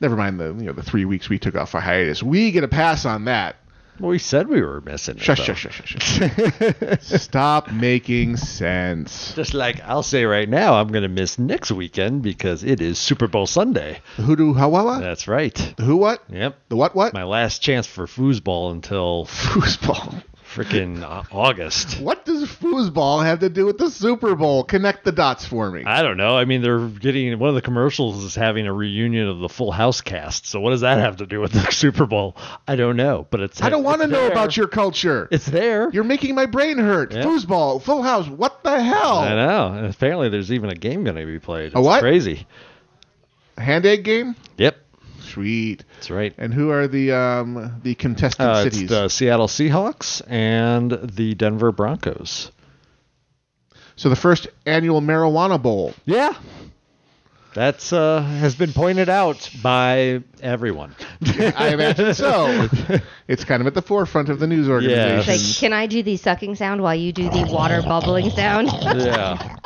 Never 0.00 0.16
mind 0.16 0.40
the 0.40 0.46
you 0.58 0.66
know 0.66 0.72
the 0.72 0.82
three 0.82 1.04
weeks 1.04 1.28
we 1.28 1.38
took 1.38 1.54
off 1.56 1.70
for 1.70 1.80
hiatus. 1.80 2.22
We 2.22 2.50
get 2.50 2.64
a 2.64 2.68
pass 2.68 3.04
on 3.06 3.24
that. 3.26 3.56
Well, 4.00 4.10
we 4.10 4.18
said 4.18 4.48
we 4.48 4.62
were 4.62 4.80
missing. 4.80 5.16
it, 5.16 5.22
Shush, 5.22 5.46
though. 5.46 5.54
shush, 5.54 5.82
shush, 5.84 6.18
shush. 6.18 7.00
Stop 7.20 7.70
making 7.70 8.36
sense. 8.36 9.34
Just 9.34 9.54
like 9.54 9.80
I'll 9.84 10.02
say 10.02 10.24
right 10.24 10.48
now, 10.48 10.74
I'm 10.74 10.88
going 10.88 11.02
to 11.02 11.08
miss 11.08 11.38
next 11.38 11.70
weekend 11.70 12.22
because 12.22 12.64
it 12.64 12.80
is 12.80 12.98
Super 12.98 13.28
Bowl 13.28 13.46
Sunday. 13.46 14.00
The 14.16 14.22
hoodoo 14.22 14.54
hawawa? 14.54 14.98
That's 15.00 15.28
right. 15.28 15.54
The 15.76 15.84
who 15.84 15.96
what? 15.98 16.22
Yep. 16.30 16.56
The 16.70 16.76
what 16.76 16.94
what? 16.94 17.12
My 17.12 17.24
last 17.24 17.60
chance 17.60 17.86
for 17.86 18.06
foosball 18.06 18.72
until 18.72 19.26
Foosball. 19.26 20.22
Freaking 20.54 21.02
August. 21.32 22.00
What 22.00 22.24
does 22.24 22.44
foosball 22.44 23.24
have 23.24 23.40
to 23.40 23.48
do 23.48 23.66
with 23.66 23.78
the 23.78 23.90
Super 23.90 24.34
Bowl? 24.34 24.64
Connect 24.64 25.04
the 25.04 25.12
dots 25.12 25.44
for 25.46 25.70
me. 25.70 25.84
I 25.84 26.02
don't 26.02 26.16
know. 26.16 26.36
I 26.36 26.44
mean, 26.44 26.62
they're 26.62 26.86
getting 26.88 27.38
one 27.38 27.48
of 27.48 27.54
the 27.54 27.62
commercials 27.62 28.22
is 28.24 28.34
having 28.34 28.66
a 28.66 28.72
reunion 28.72 29.28
of 29.28 29.38
the 29.38 29.48
Full 29.48 29.72
House 29.72 30.00
cast. 30.00 30.46
So 30.46 30.60
what 30.60 30.70
does 30.70 30.82
that 30.82 30.98
have 30.98 31.16
to 31.16 31.26
do 31.26 31.40
with 31.40 31.52
the 31.52 31.60
Super 31.70 32.06
Bowl? 32.06 32.36
I 32.68 32.76
don't 32.76 32.96
know, 32.96 33.26
but 33.30 33.40
it's. 33.40 33.62
I 33.62 33.68
don't 33.70 33.84
want 33.84 34.02
to 34.02 34.06
know 34.06 34.26
about 34.26 34.56
your 34.56 34.68
culture. 34.68 35.28
It's 35.30 35.46
there. 35.46 35.90
You're 35.90 36.04
making 36.04 36.34
my 36.34 36.46
brain 36.46 36.78
hurt. 36.78 37.12
Yeah. 37.12 37.24
Foosball, 37.24 37.82
Full 37.82 38.02
House. 38.02 38.28
What 38.28 38.62
the 38.62 38.82
hell? 38.82 39.18
I 39.18 39.34
know. 39.34 39.66
And 39.78 39.86
apparently, 39.86 40.28
there's 40.28 40.52
even 40.52 40.70
a 40.70 40.74
game 40.74 41.04
going 41.04 41.16
to 41.16 41.26
be 41.26 41.38
played. 41.38 41.66
It's 41.66 41.74
A 41.76 41.80
what? 41.80 42.00
Crazy. 42.00 42.46
Hand 43.58 43.86
egg 43.86 44.04
game. 44.04 44.34
Yep, 44.56 44.76
Sweet. 45.32 45.84
that's 45.94 46.10
right. 46.10 46.34
And 46.38 46.52
who 46.52 46.70
are 46.70 46.86
the 46.88 47.12
um 47.12 47.80
the 47.82 47.94
contestant 47.94 48.48
Uh, 48.48 48.62
it's 48.66 48.74
cities? 48.76 48.88
the 48.90 49.08
Seattle 49.08 49.48
Seahawks 49.48 50.22
and 50.28 50.90
the 51.02 51.34
Denver 51.34 51.72
Broncos. 51.72 52.50
so 53.96 54.08
the 54.08 54.16
first 54.16 54.48
annual 54.66 55.00
marijuana 55.00 55.60
bowl. 55.60 55.94
Yeah. 56.04 56.32
That's 57.54 57.92
uh, 57.92 58.22
has 58.22 58.54
been 58.54 58.72
pointed 58.72 59.10
out 59.10 59.50
by 59.62 60.22
everyone. 60.40 60.94
I 61.56 61.68
imagine 61.74 62.14
so. 62.14 62.68
It's 63.28 63.44
kind 63.44 63.60
of 63.60 63.66
at 63.66 63.74
the 63.74 63.82
forefront 63.82 64.28
of 64.30 64.38
the 64.40 64.46
news 64.46 64.68
organization. 64.68 65.18
It's 65.34 65.52
like, 65.54 65.60
can 65.60 65.72
I 65.72 65.86
do 65.86 66.02
the 66.02 66.16
sucking 66.16 66.54
sound 66.56 66.82
while 66.82 66.94
you 66.94 67.12
do 67.12 67.28
the 67.30 67.44
water 67.50 67.80
bubbling 67.82 68.30
sound? 68.30 68.68
yeah. 68.82 69.56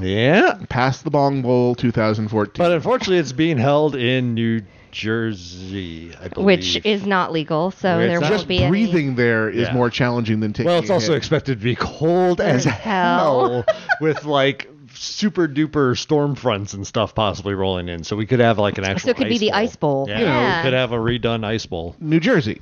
Yeah. 0.00 0.58
past 0.68 1.04
the 1.04 1.10
Bong 1.10 1.42
Bowl 1.42 1.74
2014. 1.74 2.52
But 2.56 2.72
unfortunately, 2.72 3.18
it's 3.18 3.32
being 3.32 3.58
held 3.58 3.94
in 3.96 4.34
New 4.34 4.62
Jersey, 4.92 6.12
I 6.20 6.28
believe. 6.28 6.46
Which 6.46 6.80
is 6.84 7.06
not 7.06 7.32
legal, 7.32 7.70
so 7.70 7.98
It's 7.98 8.08
there 8.08 8.20
not- 8.20 8.22
won't 8.22 8.32
just 8.34 8.48
be 8.48 8.58
any- 8.60 8.70
breathing 8.70 9.14
there 9.14 9.48
is 9.48 9.68
Yeah. 9.68 9.74
more 9.74 9.90
challenging 9.90 10.40
than 10.40 10.52
taking. 10.52 10.70
well, 10.70 10.78
it's 10.80 10.90
a 10.90 10.94
also 10.94 11.12
hit. 11.12 11.18
expected 11.18 11.58
to 11.58 11.64
be 11.64 11.74
cold 11.74 12.40
as 12.40 12.64
hell. 12.64 13.48
hell 13.62 13.64
with 14.00 14.24
like 14.24 14.68
super 14.94 15.46
duper 15.46 15.96
storm 15.98 16.34
fronts 16.34 16.72
and 16.72 16.86
stuff 16.86 17.14
possibly 17.14 17.54
rolling 17.54 17.88
in. 17.88 18.02
So 18.04 18.16
we 18.16 18.26
could 18.26 18.40
have 18.40 18.58
like 18.58 18.78
an 18.78 18.84
actual. 18.84 19.08
So 19.08 19.10
it 19.10 19.16
could 19.16 19.28
be 19.28 19.38
the 19.38 19.52
ice 19.52 19.76
bowl. 19.76 20.06
Yeah, 20.08 20.20
Yeah. 20.20 20.56
we 20.58 20.62
could 20.62 20.72
have 20.72 20.92
a 20.92 20.96
redone 20.96 21.44
ice 21.44 21.66
bowl. 21.66 21.94
New 22.00 22.20
Jersey. 22.20 22.60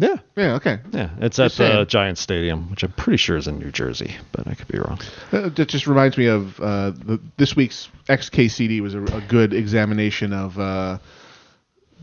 Yeah, 0.00 0.16
Yeah, 0.36 0.54
okay. 0.54 0.78
yeah. 0.92 1.10
It's 1.20 1.38
at 1.40 1.52
the 1.52 1.84
Giant 1.84 2.18
Stadium, 2.18 2.70
which 2.70 2.84
I'm 2.84 2.92
pretty 2.92 3.16
sure 3.16 3.36
is 3.36 3.48
in 3.48 3.58
New 3.58 3.72
Jersey, 3.72 4.14
but 4.30 4.46
I 4.46 4.54
could 4.54 4.68
be 4.68 4.78
wrong. 4.78 5.00
Uh, 5.32 5.48
that 5.48 5.68
just 5.68 5.88
reminds 5.88 6.16
me 6.16 6.26
of 6.26 6.60
uh, 6.60 6.90
the, 6.90 7.20
this 7.36 7.56
week's 7.56 7.88
XKCD 8.08 8.80
was 8.80 8.94
a, 8.94 9.02
a 9.02 9.20
good 9.22 9.52
examination 9.52 10.32
of 10.32 10.56
uh, 10.58 10.98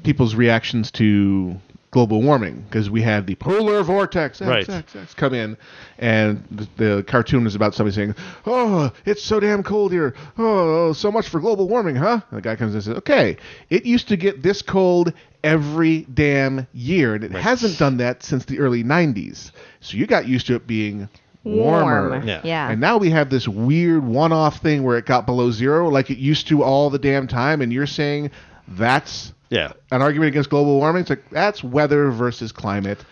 people's 0.04 0.36
reactions 0.36 0.92
to 0.92 1.56
global 1.96 2.22
warming 2.22 2.62
because 2.70 2.90
we 2.90 3.02
had 3.02 3.25
the 3.25 3.36
polar 3.36 3.82
vortex 3.82 4.42
X, 4.42 4.50
Right. 4.50 4.68
X, 4.70 4.98
X, 4.98 5.14
come 5.14 5.34
in, 5.34 5.56
and 5.98 6.44
the, 6.52 6.68
the 6.75 7.04
cartoon 7.04 7.48
is 7.48 7.56
about 7.56 7.74
somebody 7.74 7.96
saying, 7.96 8.16
"Oh, 8.46 8.92
it's 9.06 9.24
so 9.24 9.40
damn 9.40 9.64
cold 9.64 9.94
here. 9.94 10.14
Oh, 10.38 10.92
so 10.92 11.10
much 11.10 11.30
for 11.30 11.40
global 11.40 11.70
warming, 11.70 11.96
huh?" 11.96 12.20
And 12.30 12.38
the 12.38 12.42
guy 12.42 12.58
comes 12.58 12.74
in 12.74 12.75
and 12.75 12.84
says, 12.84 12.98
"Okay, 12.98 13.38
it 13.70 13.86
used 13.86 14.10
to 14.10 14.18
get 14.18 14.44
this 14.44 14.62
cold 14.62 15.14
every 15.42 16.02
damn 16.14 16.68
year, 16.74 17.16
and 17.16 17.24
it 17.24 17.32
hasn't 17.32 17.80
done 17.80 17.96
that 17.98 18.24
since 18.24 18.44
the 18.44 18.60
early 18.60 18.84
'90s. 18.84 19.52
So 19.80 19.96
you 19.96 20.06
got 20.06 20.28
used 20.28 20.48
to 20.48 20.56
it 20.56 20.68
being." 20.68 21.08
Warmer. 21.46 22.10
Warm. 22.10 22.28
Yeah. 22.28 22.42
Yeah. 22.44 22.72
And 22.72 22.82
now 22.82 22.98
we 22.98 23.12
have 23.12 23.30
this 23.30 23.48
weird 23.48 24.04
one-off 24.04 24.62
thing 24.64 24.84
where 24.84 24.98
it 24.98 25.06
got 25.06 25.25
below 25.28 25.52
zero, 25.52 25.88
like 25.90 26.10
it 26.10 26.18
used 26.18 26.48
to 26.48 26.62
all 26.64 26.90
the 26.90 26.98
damn 26.98 27.28
time. 27.28 27.62
And 27.62 27.72
you're 27.72 27.86
saying 27.86 28.32
that's 28.68 29.34
Yeah. 29.50 29.74
an 29.92 30.02
argument 30.02 30.30
against 30.30 30.50
global 30.50 30.78
warming? 30.78 31.02
It's 31.02 31.10
like 31.10 31.30
that's 31.30 31.64
weather 31.64 32.10
versus 32.12 32.52
climate. 32.52 33.04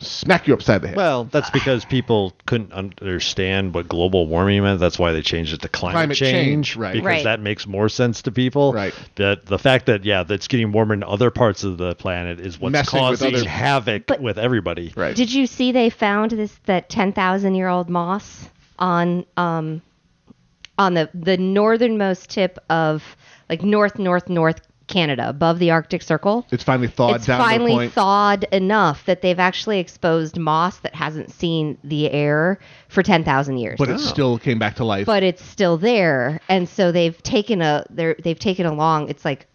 Smack 0.00 0.48
you 0.48 0.52
upside 0.54 0.82
the 0.82 0.88
head. 0.88 0.96
Well, 0.96 1.24
that's 1.24 1.48
because 1.50 1.84
people 1.84 2.34
couldn't 2.46 2.72
understand 2.72 3.72
what 3.74 3.88
global 3.88 4.26
warming 4.26 4.62
meant. 4.62 4.80
That's 4.80 4.98
why 4.98 5.12
they 5.12 5.22
changed 5.22 5.54
it 5.54 5.62
to 5.62 5.68
climate, 5.68 5.94
Climate 5.94 6.16
change, 6.18 6.76
right. 6.76 6.92
Because 6.94 7.06
Right. 7.06 7.24
that 7.24 7.40
makes 7.40 7.66
more 7.66 7.88
sense 7.88 8.20
to 8.22 8.32
people. 8.32 8.72
Right. 8.72 8.92
That 9.14 9.46
the 9.46 9.58
fact 9.58 9.86
that 9.86 10.04
yeah, 10.04 10.24
that's 10.24 10.48
getting 10.48 10.72
warmer 10.72 10.94
in 10.94 11.04
other 11.04 11.30
parts 11.30 11.62
of 11.64 11.78
the 11.78 11.94
planet 11.94 12.40
is 12.40 12.60
what's 12.60 12.72
Messing 12.72 12.98
with 13.00 13.20
causing 13.20 13.34
other- 13.36 13.48
havoc 13.48 14.06
But- 14.06 14.20
with 14.20 14.36
everybody. 14.36 14.92
right. 14.96 15.14
Did 15.14 15.32
you 15.32 15.46
see 15.46 15.70
they 15.72 15.90
found 15.90 16.32
this 16.32 16.58
that 16.66 16.88
ten 16.90 17.12
thousand 17.12 17.54
year 17.54 17.68
old 17.68 17.88
moss 17.88 18.50
on 18.80 19.24
um 19.36 19.80
on 20.76 20.94
the 20.94 21.08
the 21.14 21.36
northernmost 21.36 22.28
tip 22.30 22.58
of 22.68 23.16
like 23.48 23.62
north 23.62 23.98
north 23.98 24.28
north 24.28 24.60
Canada 24.86 25.28
above 25.28 25.58
the 25.58 25.70
Arctic 25.70 26.02
Circle? 26.02 26.46
it's 26.50 26.62
finally 26.64 26.88
thawed 26.88 27.16
it's 27.16 27.26
down 27.26 27.38
to 27.40 27.44
finally 27.44 27.72
the 27.72 27.76
point. 27.78 27.92
thawed 27.92 28.44
enough 28.52 29.04
that 29.06 29.22
they've 29.22 29.38
actually 29.38 29.78
exposed 29.80 30.38
moss 30.38 30.78
that 30.78 30.94
hasn't 30.94 31.30
seen 31.32 31.78
the 31.84 32.10
air 32.10 32.58
for 32.88 33.02
10,000 33.02 33.56
years. 33.58 33.76
but 33.78 33.88
it 33.88 33.94
oh. 33.94 33.96
still 33.98 34.38
came 34.38 34.58
back 34.58 34.76
to 34.76 34.84
life. 34.84 35.06
But 35.06 35.22
it's 35.22 35.42
still 35.44 35.76
there 35.78 36.40
and 36.48 36.68
so 36.68 36.92
they've 36.92 37.20
taken 37.22 37.62
a 37.62 37.84
they're, 37.90 38.16
they've 38.22 38.38
taken 38.38 38.66
along 38.66 39.08
it's 39.08 39.24
like 39.24 39.46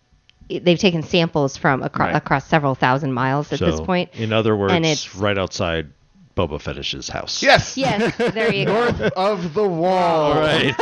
they've 0.50 0.79
taken 0.79 1.03
samples 1.03 1.55
from 1.57 1.83
across, 1.83 2.07
Right. 2.07 2.15
across 2.15 2.48
several 2.48 2.74
thousand 2.74 3.13
miles 3.13 3.53
at 3.53 3.59
So, 3.59 3.65
this 3.67 3.79
point. 3.81 4.09
in 4.15 4.33
other 4.33 4.55
words, 4.55 4.74
and 4.74 4.83
it's 4.86 5.15
right 5.15 5.38
outside 5.38 5.89
Boba 6.39 6.62
Fettish's 6.62 7.10
house. 7.10 7.43
yes. 7.43 7.75
Yes, 7.75 8.15
there 8.17 8.53
you 8.53 8.65
go. 8.65 8.74
North 8.74 9.01
of 9.01 9.53
the 9.53 9.67
wall. 9.67 10.36
Right. 10.36 10.74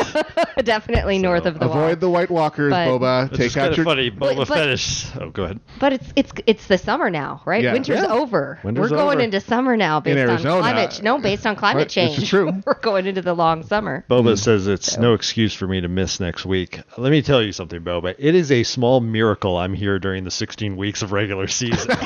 Definitely 0.63 1.17
north 1.17 1.45
of 1.47 1.57
the 1.59 1.67
wall. 1.67 1.77
Avoid 1.77 1.87
wall. 1.87 1.95
the 1.95 2.09
White 2.11 2.29
Walkers, 2.29 2.69
But- 2.71 2.87
Boba. 2.87 3.27
It's 3.29 3.37
Take 3.37 3.45
just 3.47 3.57
out 3.57 3.61
kind 3.61 3.71
of 3.71 3.77
your. 3.77 3.85
funny. 3.85 4.09
But- 4.11 4.35
Boba 4.35 4.47
but- 4.47 4.57
Fettish. 4.57 5.07
Oh, 5.19 5.29
go 5.31 5.45
ahead. 5.45 5.59
But 5.79 5.93
it's 5.93 6.13
it's 6.15 6.31
it's 6.45 6.67
the 6.67 6.77
summer 6.77 7.09
now, 7.09 7.41
right? 7.45 7.63
Yeah. 7.63 7.73
Winter's 7.73 8.01
Yeah. 8.01 8.13
over. 8.13 8.59
Winter's 8.63 8.91
We're 8.91 8.97
going 8.97 9.17
over. 9.17 9.23
into 9.23 9.41
summer 9.41 9.75
now 9.77 9.99
based 9.99 10.19
on 10.19 10.29
Arizona. 10.29 10.61
climate. 10.61 11.01
No, 11.01 11.17
based 11.19 11.45
on 11.47 11.55
climate 11.55 11.77
Right, 11.77 11.83
this 11.87 11.93
change. 11.93 12.19
is 12.19 12.29
true. 12.29 12.51
We're 12.65 12.75
going 12.75 13.07
into 13.07 13.21
the 13.23 13.33
long 13.33 13.63
summer. 13.63 14.05
Boba 14.09 14.37
says 14.37 14.67
it's 14.67 14.97
no 14.97 15.13
excuse 15.15 15.53
for 15.55 15.65
me 15.67 15.81
to 15.81 15.87
miss 15.87 16.19
next 16.19 16.45
week. 16.45 16.81
Let 16.97 17.11
me 17.11 17.21
tell 17.23 17.41
you 17.41 17.51
something, 17.51 17.81
Boba. 17.81 18.13
It 18.19 18.35
is 18.35 18.51
a 18.51 18.61
small 18.63 18.99
miracle 18.99 19.57
I'm 19.57 19.73
here 19.73 19.97
during 19.99 20.23
the 20.23 20.31
16 20.31 20.77
weeks 20.77 21.01
of 21.01 21.11
regular 21.11 21.47
season. 21.47 21.89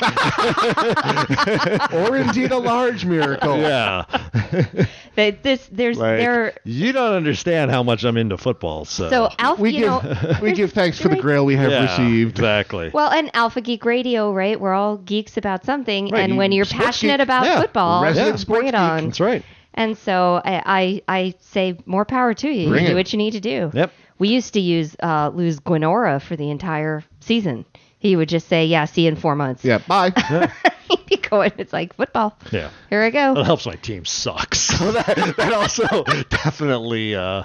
or 1.92 2.16
indeed 2.16 2.50
a 2.52 2.58
large 2.58 3.04
miracle. 3.44 3.60
yeah. 3.62 4.86
That 5.14 5.42
this 5.42 5.68
there's 5.70 5.98
Like, 5.98 6.18
there. 6.18 6.54
you 6.64 6.92
don't 6.92 7.12
understand 7.12 7.70
how 7.70 7.82
much 7.82 8.02
I'm 8.02 8.16
into 8.16 8.38
football. 8.38 8.86
So, 8.86 9.10
So 9.10 9.28
Alpha, 9.38 9.60
We 9.60 9.70
you 9.72 9.80
give 9.80 9.88
know, 9.88 10.38
we 10.40 10.52
give 10.52 10.72
thanks 10.72 10.98
for 10.98 11.08
the 11.08 11.14
Right. 11.16 11.20
grail 11.22 11.44
we 11.44 11.54
have 11.56 11.70
yeah, 11.70 11.82
received. 11.82 12.38
Exactly. 12.38 12.90
well, 12.94 13.10
and 13.10 13.30
Alpha 13.34 13.60
Geek 13.60 13.84
Radio, 13.84 14.32
right? 14.32 14.58
We're 14.58 14.72
all 14.72 14.96
geeks 14.96 15.36
about 15.36 15.66
something, 15.66 16.08
Right, 16.08 16.20
and 16.22 16.32
you- 16.32 16.38
when 16.38 16.50
you're 16.52 16.64
passionate 16.64 17.18
geek. 17.18 17.24
about 17.24 17.44
Yeah, 17.44 17.60
football, 17.60 18.02
resident 18.02 18.30
bring 18.36 18.38
sports 18.38 18.68
it 18.68 18.72
geek. 18.72 18.80
on. 18.80 19.04
That's 19.04 19.20
right. 19.20 19.44
And 19.74 19.98
so 19.98 20.40
I, 20.44 21.02
I 21.08 21.16
I 21.18 21.34
say 21.40 21.78
more 21.84 22.04
power 22.06 22.32
to 22.32 22.48
you. 22.48 22.68
Bring 22.70 22.84
you 22.84 22.88
do 22.90 22.94
it. 22.94 22.96
what 22.96 23.12
you 23.12 23.18
need 23.18 23.32
to 23.32 23.40
do. 23.40 23.70
Yep. 23.74 23.92
We 24.18 24.28
used 24.28 24.54
to 24.54 24.60
use 24.60 24.96
uh, 25.02 25.30
lose 25.34 25.60
Gwenora 25.60 26.22
for 26.22 26.36
the 26.36 26.50
entire 26.50 27.02
season. 27.20 27.64
He 28.02 28.16
would 28.16 28.28
just 28.28 28.48
say, 28.48 28.66
"Yeah, 28.66 28.84
see 28.84 29.02
you 29.02 29.08
in 29.08 29.16
four 29.16 29.36
months." 29.36 29.64
Yeah. 29.64 29.78
Bye. 29.78 30.10
He'd 30.90 31.06
be 31.06 31.16
going. 31.16 31.52
It's 31.56 31.72
like 31.72 31.94
football. 31.94 32.36
Yeah. 32.50 32.68
Here 32.90 33.00
I 33.00 33.10
go. 33.10 33.38
It 33.38 33.44
helps 33.46 33.64
my 33.64 33.76
team 33.76 34.04
sucks. 34.04 34.58
So 34.82 34.90
that, 34.92 35.34
that 35.36 35.52
also 35.52 36.02
definitely 36.30 37.14
uh, 37.14 37.44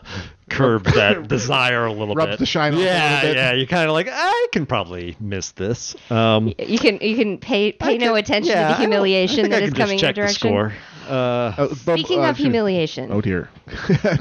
curbed 0.50 0.88
that 0.96 1.28
desire 1.28 1.86
a 1.86 1.92
little 1.94 2.16
Rubs 2.16 2.32
bit. 2.32 2.40
the 2.40 2.46
shine 2.48 2.74
off 2.74 2.80
a 2.80 2.84
yeah, 2.84 3.14
little 3.22 3.30
bit. 3.30 3.36
yeah. 3.38 3.54
You're 3.54 3.68
kind 3.68 3.88
of 3.88 3.94
like, 3.94 4.08
I 4.12 4.48
can 4.52 4.66
probably 4.66 5.16
miss 5.20 5.52
this. 5.52 5.96
Um, 6.12 6.52
You 6.58 6.80
can 6.80 6.98
you 7.02 7.16
can 7.16 7.38
pay 7.38 7.72
pay 7.74 7.94
I 7.94 7.98
no 7.98 8.14
can- 8.14 8.18
attention 8.24 8.52
yeah, 8.54 8.70
to 8.70 8.74
the 8.74 8.80
humiliation 8.80 9.40
I 9.40 9.42
think 9.44 9.52
that 9.54 9.62
I 9.62 9.66
is 9.66 9.70
just 9.74 9.80
coming 9.80 10.00
your 10.00 10.08
check 10.08 10.16
the 10.16 10.22
direction. 10.22 10.50
score. 10.50 10.74
Uh, 11.08 11.54
Uh, 11.58 11.76
Speaking 11.76 12.20
uh, 12.26 12.30
of 12.32 12.38
humiliation, 12.38 13.12
Oh 13.12 13.22
dear. 13.22 13.50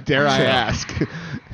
Dare 0.05 0.29
I 0.29 0.43
ask? 0.43 0.93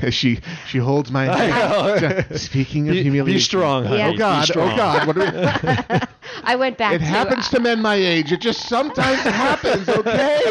As 0.02 0.14
she 0.20 0.40
she 0.68 0.78
holds 0.78 1.10
my 1.10 1.24
hand. 1.24 2.38
Speaking 2.40 2.88
of 2.88 2.94
be, 2.94 3.02
humiliation. 3.02 3.36
be 3.36 3.40
strong, 3.40 3.84
honey. 3.84 3.98
Yeah. 3.98 4.08
Oh 4.08 4.12
Be 4.12 4.18
God! 4.18 4.50
Oh. 4.56 4.76
God! 4.76 5.06
What 5.06 5.16
do 5.16 5.20
we, 5.20 5.98
I 6.44 6.56
went 6.56 6.76
back. 6.78 6.94
it 6.94 6.98
to, 6.98 7.04
happens 7.04 7.48
to 7.50 7.60
men 7.60 7.80
my 7.80 7.94
age. 7.94 8.32
It 8.32 8.40
just 8.40 8.68
sometimes 8.68 9.20
happens. 9.20 9.88
Okay. 10.02 10.48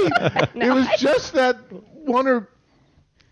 it 0.55 0.72
was 0.74 0.88
just 0.98 1.34
that 1.34 1.58
one 2.05 2.27
or 2.27 2.48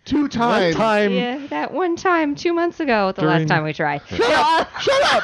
two 0.04 0.22
One 0.22 0.30
times. 0.30 0.76
time. 0.76 1.12
Yeah, 1.12 1.46
that 1.48 1.72
one 1.72 1.96
time 1.96 2.34
two 2.34 2.52
months 2.52 2.80
ago, 2.80 3.12
the 3.12 3.22
During- 3.22 3.38
last 3.40 3.48
time 3.48 3.64
we 3.64 3.72
tried. 3.72 4.02
Shut 4.08 4.20
up! 4.20 4.68
Shut 4.80 5.14
up! 5.14 5.22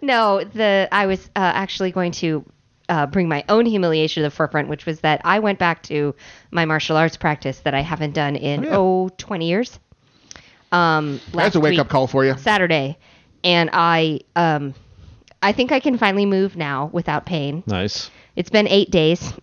No, 0.00 0.42
the 0.44 0.88
I 0.92 1.06
was 1.06 1.26
uh, 1.36 1.52
actually 1.54 1.92
going 1.92 2.12
to 2.12 2.44
uh, 2.88 3.06
bring 3.06 3.28
my 3.28 3.44
own 3.48 3.66
humiliation 3.66 4.22
to 4.22 4.28
the 4.28 4.34
forefront, 4.34 4.68
which 4.68 4.86
was 4.86 5.00
that 5.00 5.20
I 5.24 5.38
went 5.38 5.58
back 5.58 5.82
to 5.84 6.14
my 6.50 6.64
martial 6.64 6.96
arts 6.96 7.16
practice 7.16 7.60
that 7.60 7.74
I 7.74 7.80
haven't 7.80 8.12
done 8.14 8.36
in 8.36 8.66
oh, 8.70 9.08
20 9.18 9.48
years. 9.48 9.78
Um, 10.72 11.20
That's 11.32 11.54
a 11.54 11.60
wake 11.60 11.72
week, 11.72 11.80
up 11.80 11.88
call 11.88 12.06
for 12.06 12.24
you. 12.24 12.36
Saturday, 12.38 12.96
and 13.44 13.70
I 13.72 14.20
um, 14.36 14.74
I 15.42 15.52
think 15.52 15.70
I 15.72 15.80
can 15.80 15.98
finally 15.98 16.26
move 16.26 16.56
now 16.56 16.88
without 16.92 17.26
pain. 17.26 17.62
Nice. 17.66 18.10
It's 18.36 18.50
been 18.50 18.66
eight 18.68 18.90
days. 18.90 19.32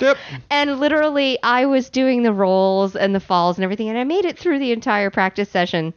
Yep. 0.00 0.16
And 0.50 0.80
literally, 0.80 1.38
I 1.44 1.66
was 1.66 1.88
doing 1.88 2.24
the 2.24 2.32
rolls 2.32 2.96
and 2.96 3.14
the 3.14 3.20
falls 3.20 3.56
and 3.56 3.62
everything, 3.62 3.88
and 3.88 3.96
I 3.96 4.02
made 4.02 4.24
it 4.24 4.36
through 4.36 4.58
the 4.58 4.72
entire 4.72 5.10
practice 5.10 5.48
session. 5.48 5.94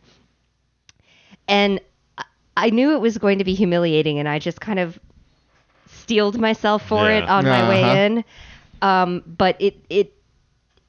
And 1.47 1.79
I- 2.15 2.23
I 2.55 2.69
knew 2.69 2.93
it 2.93 3.01
was 3.01 3.17
going 3.17 3.39
to 3.39 3.43
be 3.43 3.55
humiliating, 3.55 4.19
and 4.19 4.29
I 4.29 4.37
just 4.37 4.61
kind 4.61 4.77
of 4.77 4.99
steeled 5.87 6.39
myself 6.39 6.87
for 6.87 7.09
it 7.09 7.23
on 7.23 7.45
my 7.45 7.61
Uh-huh. 7.61 7.69
way 7.69 8.05
in. 8.05 8.23
Um, 8.83 9.23
but 9.25 9.55
it 9.59 9.83
it 9.89 10.13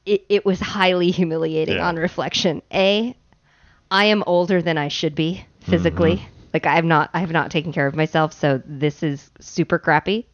it 0.07 0.25
it 0.29 0.45
was 0.47 0.61
highly 0.61 1.11
humiliating 1.11 1.77
Yeah. 1.77 1.89
on 1.89 1.97
reflection. 1.97 2.63
A, 2.73 3.15
I 3.91 4.07
am 4.07 4.23
older 4.27 4.63
than 4.63 4.79
I 4.79 4.89
should 4.89 5.15
be 5.15 5.45
physically. 5.61 6.17
Mm-hmm. 6.17 6.31
Like 6.55 6.67
I 6.67 6.75
have 6.77 6.85
not 6.85 7.11
I 7.13 7.21
have 7.21 7.33
not 7.33 7.51
taken 7.51 7.73
care 7.73 7.87
of 7.87 7.95
myself, 7.95 8.33
so 8.33 8.63
this 8.65 9.03
is 9.03 9.31
super 9.41 9.79
crappy. 9.79 10.27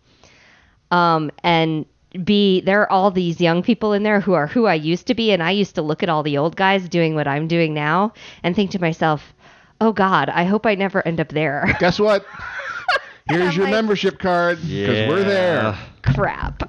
Um, 0.91 1.31
and 1.43 1.87
B, 2.25 2.61
there 2.61 2.83
are 2.83 2.93
all 2.93 3.11
these 3.11 3.41
young 3.41 3.62
people 3.62 3.95
in 3.95 4.02
there 4.02 4.21
who 4.21 4.35
are 4.35 4.47
who 4.47 4.67
I 4.67 4.75
used 4.75 5.07
to 5.07 5.14
be, 5.14 5.33
and 5.33 5.43
I 5.43 5.50
used 5.52 5.75
to 5.76 5.83
look 5.83 6.02
at 6.02 6.09
all 6.09 6.23
the 6.23 6.37
old 6.38 6.55
guys 6.57 6.88
doing 6.88 7.14
what 7.14 7.26
I'm 7.26 7.49
doing 7.49 7.73
now 7.75 8.12
and 8.43 8.55
think 8.55 8.71
to 8.73 8.79
myself, 8.81 9.33
"Oh 9.81 9.93
God, 9.93 10.29
I 10.29 10.45
hope 10.45 10.67
I 10.67 10.75
never 10.75 11.07
end 11.09 11.19
up 11.21 11.31
there." 11.31 11.75
Guess 11.81 11.99
what? 11.99 12.25
Here's 13.29 13.57
your 13.57 13.64
like- 13.64 13.73
membership 13.73 14.19
card 14.19 14.59
because 14.61 15.09
we're 15.09 15.25
there. 15.25 15.79
Crap. 16.02 16.62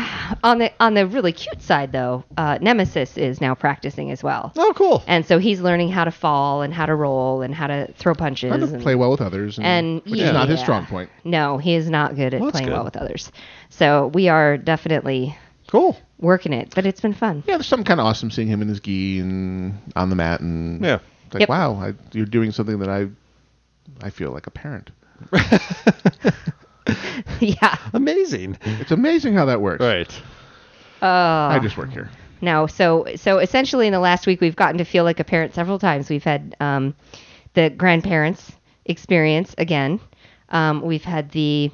on 0.44 0.58
the 0.58 0.72
on 0.80 0.94
the 0.94 1.06
really 1.06 1.32
cute 1.32 1.60
side 1.62 1.92
though, 1.92 2.24
uh, 2.36 2.58
Nemesis 2.60 3.16
is 3.18 3.40
now 3.40 3.54
practicing 3.54 4.10
as 4.10 4.22
well. 4.22 4.52
Oh, 4.56 4.72
cool. 4.76 5.02
And 5.06 5.24
so 5.26 5.38
he's 5.38 5.60
learning 5.60 5.90
how 5.90 6.04
to 6.04 6.10
fall 6.10 6.62
and 6.62 6.72
how 6.72 6.86
to 6.86 6.94
roll 6.94 7.42
and 7.42 7.54
how 7.54 7.66
to 7.66 7.92
throw 7.94 8.14
punches. 8.14 8.50
How 8.50 8.56
to 8.58 8.64
and- 8.64 8.82
play 8.82 8.94
well 8.94 9.10
with 9.10 9.20
others, 9.20 9.58
and, 9.58 9.66
and 9.66 10.02
which 10.04 10.20
yeah, 10.20 10.28
is 10.28 10.32
not 10.32 10.48
his 10.48 10.60
strong 10.60 10.86
point. 10.86 11.10
No, 11.24 11.58
he 11.58 11.74
is 11.74 11.88
not 11.90 12.16
good 12.16 12.34
at 12.34 12.40
Well, 12.40 12.50
that's 12.50 12.60
playing 12.60 12.72
well 12.72 12.84
with 12.84 12.96
others. 12.96 13.30
So 13.68 14.08
we 14.08 14.28
are 14.28 14.56
definitely 14.56 15.36
Cool. 15.68 15.96
working 16.18 16.52
it, 16.52 16.72
but 16.74 16.84
it's 16.86 17.00
been 17.00 17.14
fun. 17.14 17.42
Yeah, 17.46 17.56
there's 17.56 17.66
something 17.66 17.84
kind 17.84 18.00
of 18.00 18.06
awesome 18.06 18.30
seeing 18.30 18.48
him 18.48 18.60
in 18.62 18.68
his 18.68 18.80
gi 18.80 19.20
and 19.20 19.78
on 19.96 20.10
the 20.10 20.16
mat, 20.16 20.40
and 20.40 20.82
Yeah. 20.84 20.98
it's 21.26 21.34
like 21.34 21.40
Yep. 21.40 21.48
wow, 21.48 21.74
I, 21.74 21.94
you're 22.12 22.26
doing 22.26 22.50
something 22.50 22.78
that 22.80 22.88
I, 22.88 23.08
I 24.04 24.10
feel 24.10 24.32
like 24.32 24.46
a 24.46 24.50
parent. 24.50 24.90
yeah. 27.40 27.76
Amazing. 27.92 28.58
It's 28.62 28.90
amazing 28.90 29.34
how 29.34 29.44
that 29.46 29.60
works. 29.60 29.82
Right. 29.82 30.22
I 31.02 31.58
just 31.62 31.76
work 31.76 31.90
here. 31.90 32.10
No, 32.42 32.66
so 32.66 33.06
so 33.16 33.38
essentially 33.38 33.86
in 33.86 33.92
the 33.92 34.00
last 34.00 34.26
week 34.26 34.40
we've 34.40 34.56
gotten 34.56 34.78
to 34.78 34.84
feel 34.84 35.04
like 35.04 35.20
a 35.20 35.24
parent 35.24 35.54
several 35.54 35.78
times. 35.78 36.08
We've 36.08 36.24
had 36.24 36.56
um, 36.60 36.94
the 37.54 37.70
grandparents 37.70 38.52
experience 38.86 39.54
again. 39.58 40.00
Um, 40.48 40.80
we've 40.82 41.04
had 41.04 41.30
the 41.30 41.70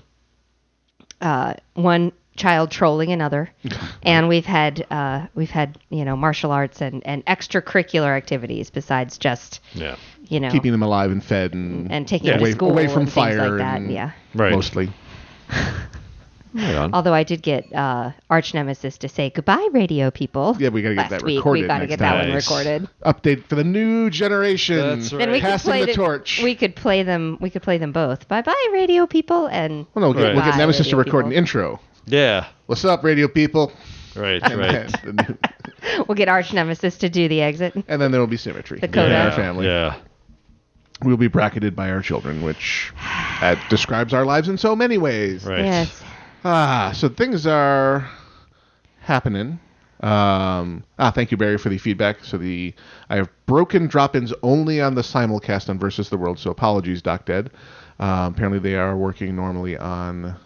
uh, 1.21 1.55
one 1.75 2.13
child 2.37 2.71
trolling 2.71 3.13
another, 3.13 3.51
and 4.03 4.29
we've 4.29 4.47
had 4.47 4.87
uh, 4.91 5.27
we've 5.35 5.51
had 5.51 5.79
you 5.91 6.05
know 6.05 6.17
martial 6.17 6.53
arts 6.53 6.81
and, 6.81 7.05
and 7.07 7.25
extracurricular 7.27 8.17
activities 8.17 8.71
besides 8.71 9.19
just 9.19 9.61
Yeah. 9.75 9.97
you 10.29 10.41
know 10.41 10.51
Keeping 10.51 10.73
them 10.73 10.83
alive 10.83 11.11
and 11.11 11.25
fed 11.25 11.55
and, 11.55 11.91
and 11.91 12.07
taking 12.07 12.27
Yeah. 12.29 12.35
them 12.35 12.41
away, 12.43 12.51
to 12.51 12.57
school 12.57 12.71
away 12.71 12.89
from 12.89 13.03
and 13.03 13.13
fire 13.13 13.49
like 13.51 13.59
that. 13.59 13.81
and 13.81 13.91
Yeah. 13.91 14.11
Right. 14.35 14.53
mostly. 14.53 14.91
Right. 16.55 16.89
Although 16.91 17.13
I 17.13 17.23
did 17.23 17.43
get 17.43 17.71
uh, 17.75 18.13
arch 18.31 18.55
nemesis 18.55 18.97
to 18.99 19.11
say 19.11 19.29
goodbye, 19.29 19.69
radio 19.73 20.11
people. 20.11 20.57
Yeah, 20.59 20.71
we 20.71 20.81
gotta 20.81 20.95
get 20.95 21.01
last 21.03 21.11
that 21.11 21.23
week. 21.23 21.37
recorded 21.37 21.63
We 21.65 21.67
gotta 21.69 21.81
next 21.81 21.91
get 21.91 21.99
that 21.99 22.25
one 22.27 22.35
recorded. 22.35 22.89
Update 23.05 23.45
for 23.45 23.57
the 23.57 23.65
new 23.65 24.09
generation. 24.09 24.79
That's 24.79 25.11
Then 25.11 25.31
we 25.33 25.41
could 25.41 25.51
Passing 25.51 25.71
play 25.71 25.85
the 25.85 25.93
torch. 25.93 26.41
We 26.43 26.55
could 26.55 26.75
play 26.75 27.03
them. 27.03 27.37
We 27.43 27.51
could 27.51 27.61
play 27.63 27.77
them 27.77 27.93
both. 27.93 28.27
Bye 28.29 28.41
bye, 28.41 28.69
radio 28.73 29.07
people, 29.07 29.47
and 29.49 29.85
Well, 29.93 30.01
no, 30.01 30.09
we'll 30.13 30.15
get, 30.15 30.35
we'll 30.35 30.45
get 30.47 30.57
Nemesis 30.57 30.89
to 30.89 30.97
record 30.97 31.25
people. 31.27 31.33
an 31.33 31.37
intro. 31.37 31.79
Yeah. 32.07 32.47
What's 32.67 32.85
up, 32.85 33.03
radio 33.05 33.29
people? 33.29 33.73
Right. 34.15 34.41
And, 34.43 34.59
Right. 34.61 34.95
then, 35.05 35.39
we'll 36.09 36.15
get 36.15 36.29
arch 36.29 36.53
nemesis 36.53 36.97
to 36.99 37.09
do 37.09 37.29
the 37.29 37.43
exit. 37.43 37.75
and 37.89 38.01
then 38.01 38.11
there 38.13 38.21
will 38.21 38.27
be 38.27 38.37
symmetry 38.37 38.79
The 38.79 38.87
in 38.87 38.93
coda. 38.93 39.15
our 39.17 39.29
yeah. 39.29 39.37
family. 39.37 39.67
Yeah. 39.67 39.97
We'll 41.03 41.17
be 41.19 41.29
bracketed 41.29 41.77
by 41.77 41.91
our 41.91 42.01
children, 42.01 42.41
which 42.43 42.93
uh, 43.43 43.57
describes 43.69 44.15
our 44.15 44.25
lives 44.25 44.49
in 44.49 44.57
so 44.57 44.75
many 44.75 44.97
ways. 44.97 45.45
Right. 45.45 45.65
Yes. 45.65 46.03
Ah, 46.45 46.93
so 46.95 47.09
things 47.09 47.47
are 47.47 48.09
happening. 49.01 49.59
Um, 50.01 50.85
ah, 50.99 51.11
thank 51.11 51.31
you, 51.31 51.37
Barry, 51.37 51.59
for 51.59 51.69
the 51.69 51.77
feedback. 51.79 52.25
So 52.25 52.39
the 52.39 52.73
I 53.11 53.17
have 53.17 53.29
broken 53.47 53.89
drop-ins 53.89 54.33
only 54.43 54.81
on 54.81 54.95
the 54.95 55.03
simulcast 55.03 55.69
on 55.69 55.79
Versus 55.79 56.09
the 56.09 56.17
World. 56.17 56.39
So 56.39 56.51
apologies, 56.51 57.03
Doc 57.03 57.27
Dead. 57.27 57.51
Um, 57.99 58.33
apparently, 58.35 58.59
they 58.59 58.77
are 58.77 58.97
working 58.97 59.35
normally 59.37 59.77
on 59.77 60.37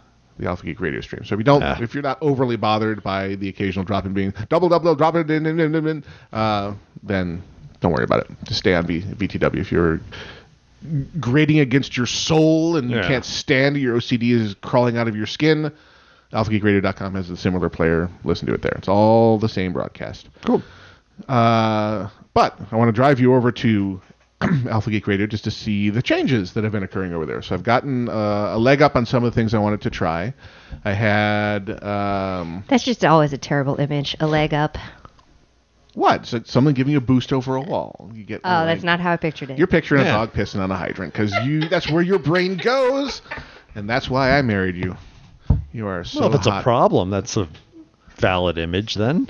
the 0.41 0.49
Alpha 0.49 0.65
Geek 0.65 0.81
radio 0.81 1.01
stream. 1.01 1.25
So 1.25 1.35
if 1.35 1.39
you 1.39 1.45
don't, 1.45 1.63
Ah. 1.63 1.79
if 1.81 1.95
you're 1.95 2.03
not 2.03 2.19
overly 2.21 2.57
bothered 2.57 3.03
by 3.03 3.35
the 3.37 3.49
occasional 3.49 3.85
drop-in 3.85 4.13
being 4.13 4.33
double, 4.49 4.69
double, 4.69 4.95
drop 4.95 5.15
it 5.15 5.31
in, 5.31 5.47
in, 5.47 5.61
in, 5.61 5.75
in, 5.75 5.87
in, 5.87 6.05
uh, 6.33 6.73
then 7.03 7.43
don't 7.81 7.93
worry 7.93 8.05
about 8.05 8.21
it. 8.21 8.31
Just 8.45 8.61
stay 8.61 8.75
on 8.75 8.87
v- 8.87 9.03
VTW 9.03 9.59
if 9.59 9.71
you're 9.71 10.01
grating 11.21 11.61
against 11.61 11.97
your 11.97 12.07
soul 12.07 12.77
and 12.77 12.91
you 12.91 12.97
Yeah. 12.97 13.07
can't 13.07 13.25
stand 13.25 13.77
it, 13.77 13.81
your 13.81 13.97
OCD 13.97 14.31
is 14.33 14.55
crawling 14.63 14.97
out 14.97 15.09
of 15.09 15.17
your 15.17 15.27
skin. 15.27 15.71
AlphaGeekRadio.com 16.33 17.15
has 17.17 17.29
a 17.29 17.37
similar 17.37 17.69
player. 17.69 18.09
Listen 18.25 18.47
to 18.47 18.55
it 18.55 18.63
there. 18.63 18.73
It's 18.77 18.89
all 18.89 19.39
the 19.39 19.49
same 19.49 19.73
broadcast. 19.73 20.29
Cool. 20.47 20.63
Uh, 21.29 22.09
but 22.33 22.59
I 22.73 22.77
want 22.77 22.89
to 22.89 22.93
drive 22.93 23.21
you 23.21 23.35
over 23.35 23.53
to 23.53 24.01
Alpha 24.71 24.91
Geek 24.91 25.07
Radio 25.07 25.27
just 25.27 25.45
to 25.45 25.51
see 25.51 25.91
the 25.91 26.01
changes 26.03 26.55
that 26.55 26.65
have 26.65 26.73
been 26.73 26.83
occurring 26.83 27.13
over 27.13 27.27
there. 27.27 27.43
So 27.43 27.55
I've 27.55 27.63
gotten 27.63 28.09
uh, 28.09 28.13
a 28.55 28.59
leg 28.59 28.81
up 28.83 28.97
on 28.97 29.05
some 29.07 29.23
of 29.25 29.31
the 29.33 29.35
things 29.35 29.53
I 29.55 29.59
wanted 29.59 29.83
to 29.83 29.91
try. 29.91 30.33
I 30.85 30.93
had 30.93 31.83
um, 31.83 32.65
That's 32.69 32.85
just 32.85 33.05
always 33.05 33.33
a 33.33 33.39
terrible 33.39 33.79
image. 33.79 34.17
A 34.21 34.26
leg 34.26 34.55
up. 34.55 34.79
what? 35.95 36.25
So 36.26 36.41
someone 36.45 36.73
giving 36.75 36.93
you 36.93 36.99
a 36.99 37.03
boost 37.03 37.33
over 37.33 37.57
a 37.57 37.61
wall. 37.61 38.11
You 38.15 38.25
get 38.25 38.41
Oh, 38.45 38.65
that's 38.65 38.83
not 38.83 38.99
how 39.00 39.13
I 39.13 39.17
pictured 39.17 39.50
it. 39.50 39.59
You're 39.59 39.67
picturing 39.67 40.03
Yeah. 40.05 40.11
a 40.11 40.26
dog 40.26 40.33
pissing 40.33 40.61
on 40.61 40.71
a 40.71 40.76
hydrant 40.76 41.13
because 41.13 41.33
you—that's 41.45 41.91
where 41.91 42.03
your 42.03 42.19
brain 42.19 42.57
goes, 42.57 43.21
and 43.75 43.89
that's 43.91 44.09
why 44.09 44.39
I 44.39 44.43
married 44.43 44.76
you. 44.76 44.97
You 45.73 45.87
are 45.89 46.03
so 46.05 46.21
well, 46.21 46.29
if 46.31 46.37
it's 46.37 46.47
hot. 46.47 46.61
a 46.61 46.63
problem, 46.63 47.11
that's 47.11 47.37
a 47.37 47.47
valid 48.17 48.57
image 48.59 48.95
then. 48.95 49.29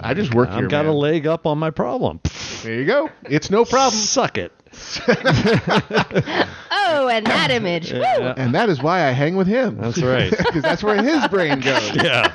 I 0.00 0.14
just 0.14 0.34
work 0.34 0.50
here. 0.50 0.64
I've 0.64 0.70
got 0.70 0.84
man. 0.84 0.94
a 0.94 0.96
leg 0.96 1.26
up 1.26 1.46
on 1.46 1.58
my 1.58 1.70
problem. 1.70 2.20
There 2.62 2.74
you 2.74 2.84
go. 2.84 3.10
It's 3.24 3.50
no 3.50 3.64
problem. 3.64 3.98
Suck 3.98 4.38
it. 4.38 4.52
oh, 5.08 7.08
and 7.10 7.26
that 7.26 7.50
image. 7.50 7.92
Woo! 7.92 7.98
Yeah. 7.98 8.34
And 8.36 8.54
that 8.54 8.68
is 8.68 8.82
why 8.82 9.06
I 9.06 9.12
hang 9.12 9.36
with 9.36 9.46
him. 9.46 9.78
That's 9.78 10.02
right. 10.02 10.30
Because 10.46 10.62
that's 10.62 10.82
where 10.82 11.02
his 11.02 11.26
brain 11.28 11.60
goes. 11.60 11.94
Yeah. 11.96 12.32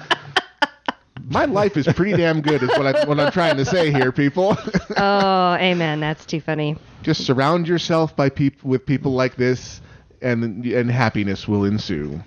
My 1.29 1.45
life 1.45 1.77
is 1.77 1.87
pretty 1.87 2.11
damn 2.17 2.41
good, 2.41 2.61
is 2.61 2.67
what, 2.69 2.93
I, 2.93 3.05
what 3.05 3.17
I'm 3.17 3.31
trying 3.31 3.55
to 3.55 3.63
say 3.63 3.89
here, 3.89 4.11
people. 4.11 4.57
Oh, 4.97 5.53
amen. 5.53 6.01
That's 6.01 6.25
too 6.25 6.41
funny. 6.41 6.75
Just 7.03 7.25
surround 7.25 7.69
yourself 7.69 8.13
by 8.17 8.27
peop- 8.27 8.61
with 8.65 8.85
people 8.85 9.13
like 9.13 9.37
this, 9.37 9.79
and 10.21 10.65
and 10.65 10.91
happiness 10.91 11.47
will 11.47 11.63
ensue. 11.63 12.21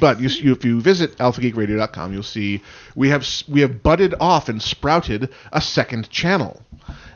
But 0.00 0.20
you, 0.20 0.28
you, 0.28 0.52
if 0.52 0.64
you 0.64 0.80
visit 0.80 1.16
alphageekradio.com, 1.18 2.12
you'll 2.12 2.22
see 2.22 2.62
we 2.94 3.08
have 3.10 3.26
we 3.48 3.60
have 3.60 3.82
budded 3.82 4.14
off 4.20 4.48
and 4.48 4.60
sprouted 4.62 5.30
a 5.52 5.60
second 5.60 6.10
channel, 6.10 6.62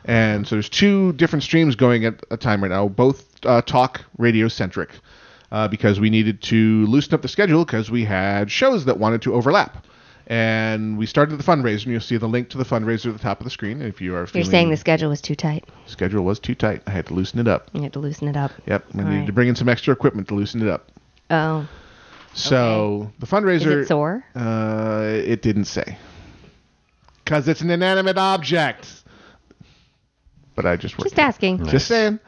and 0.05 0.47
so 0.47 0.55
there's 0.55 0.69
two 0.69 1.13
different 1.13 1.43
streams 1.43 1.75
going 1.75 2.05
at 2.05 2.23
a 2.31 2.37
time 2.37 2.61
right 2.61 2.71
now, 2.71 2.87
both 2.87 3.25
uh, 3.45 3.61
talk 3.61 4.01
radio 4.17 4.47
centric, 4.47 4.89
uh, 5.51 5.67
because 5.67 5.99
we 5.99 6.09
needed 6.09 6.41
to 6.43 6.85
loosen 6.87 7.13
up 7.13 7.21
the 7.21 7.27
schedule 7.27 7.65
because 7.65 7.91
we 7.91 8.03
had 8.05 8.51
shows 8.51 8.85
that 8.85 8.97
wanted 8.97 9.21
to 9.23 9.33
overlap. 9.33 9.85
And 10.27 10.97
we 10.97 11.07
started 11.07 11.37
the 11.37 11.43
fundraiser, 11.43 11.83
and 11.83 11.91
you'll 11.93 11.99
see 11.99 12.15
the 12.15 12.27
link 12.27 12.49
to 12.49 12.57
the 12.57 12.63
fundraiser 12.63 13.07
at 13.07 13.13
the 13.13 13.19
top 13.19 13.41
of 13.41 13.43
the 13.43 13.49
screen. 13.49 13.81
If 13.81 13.99
you 13.99 14.15
are 14.15 14.25
You're 14.33 14.43
saying 14.45 14.69
the 14.69 14.77
schedule 14.77 15.09
was 15.09 15.19
too 15.19 15.35
tight. 15.35 15.65
schedule 15.87 16.23
was 16.23 16.39
too 16.39 16.55
tight, 16.55 16.83
I 16.87 16.91
had 16.91 17.07
to 17.07 17.13
loosen 17.13 17.39
it 17.39 17.47
up. 17.49 17.69
You 17.73 17.81
had 17.81 17.91
to 17.93 17.99
loosen 17.99 18.27
it 18.29 18.37
up. 18.37 18.51
Yep, 18.65 18.85
I 18.93 18.97
All 18.99 19.03
needed 19.05 19.17
right. 19.19 19.25
to 19.25 19.33
bring 19.33 19.49
in 19.49 19.55
some 19.55 19.67
extra 19.67 19.91
equipment 19.91 20.29
to 20.29 20.35
loosen 20.35 20.61
it 20.61 20.69
up. 20.69 20.89
Oh, 21.31 21.67
So 22.33 23.11
the 23.19 23.25
is 23.25 23.29
fundraiser. 23.29 23.83
it 23.83 23.87
sore? 23.87 24.23
Uh, 24.35 25.03
it 25.07 25.41
didn't 25.41 25.65
say. 25.65 25.97
Because 27.23 27.47
it's 27.47 27.61
an 27.61 27.69
inanimate 27.69 28.17
object. 28.17 28.87
But 30.55 30.65
I 30.65 30.75
just 30.75 30.97
worked. 30.97 31.09
Just 31.09 31.19
asking. 31.19 31.65
Just 31.65 31.87
saying. 31.87 32.19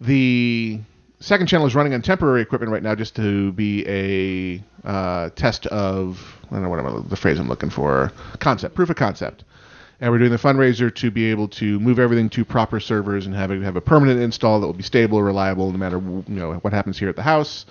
The 0.00 0.80
second 1.20 1.46
channel 1.46 1.66
is 1.66 1.74
running 1.74 1.94
on 1.94 2.02
temporary 2.02 2.40
equipment 2.40 2.72
right 2.72 2.82
now 2.82 2.94
just 2.94 3.16
to 3.16 3.52
be 3.52 3.86
a 3.86 4.88
uh, 4.88 5.30
test 5.30 5.66
of, 5.66 6.38
I 6.50 6.54
don't 6.54 6.62
know 6.62 6.68
what 6.70 6.80
I'm, 6.80 7.08
the 7.08 7.16
phrase 7.16 7.38
I'm 7.38 7.48
looking 7.48 7.70
for, 7.70 8.12
concept, 8.38 8.74
proof 8.74 8.90
of 8.90 8.96
concept. 8.96 9.44
And 10.00 10.10
we're 10.10 10.18
doing 10.18 10.30
the 10.30 10.38
fundraiser 10.38 10.94
to 10.94 11.10
be 11.10 11.26
able 11.26 11.48
to 11.48 11.78
move 11.78 11.98
everything 11.98 12.30
to 12.30 12.44
proper 12.44 12.80
servers 12.80 13.26
and 13.26 13.34
have 13.34 13.50
it 13.50 13.62
have 13.62 13.76
a 13.76 13.82
permanent 13.82 14.18
install 14.18 14.58
that 14.60 14.66
will 14.66 14.72
be 14.72 14.82
stable, 14.82 15.22
reliable, 15.22 15.70
no 15.70 15.76
matter 15.76 15.98
you 15.98 16.24
know 16.28 16.54
what 16.54 16.72
happens 16.72 16.98
here 16.98 17.10
at 17.10 17.16
the 17.16 17.22
house. 17.22 17.66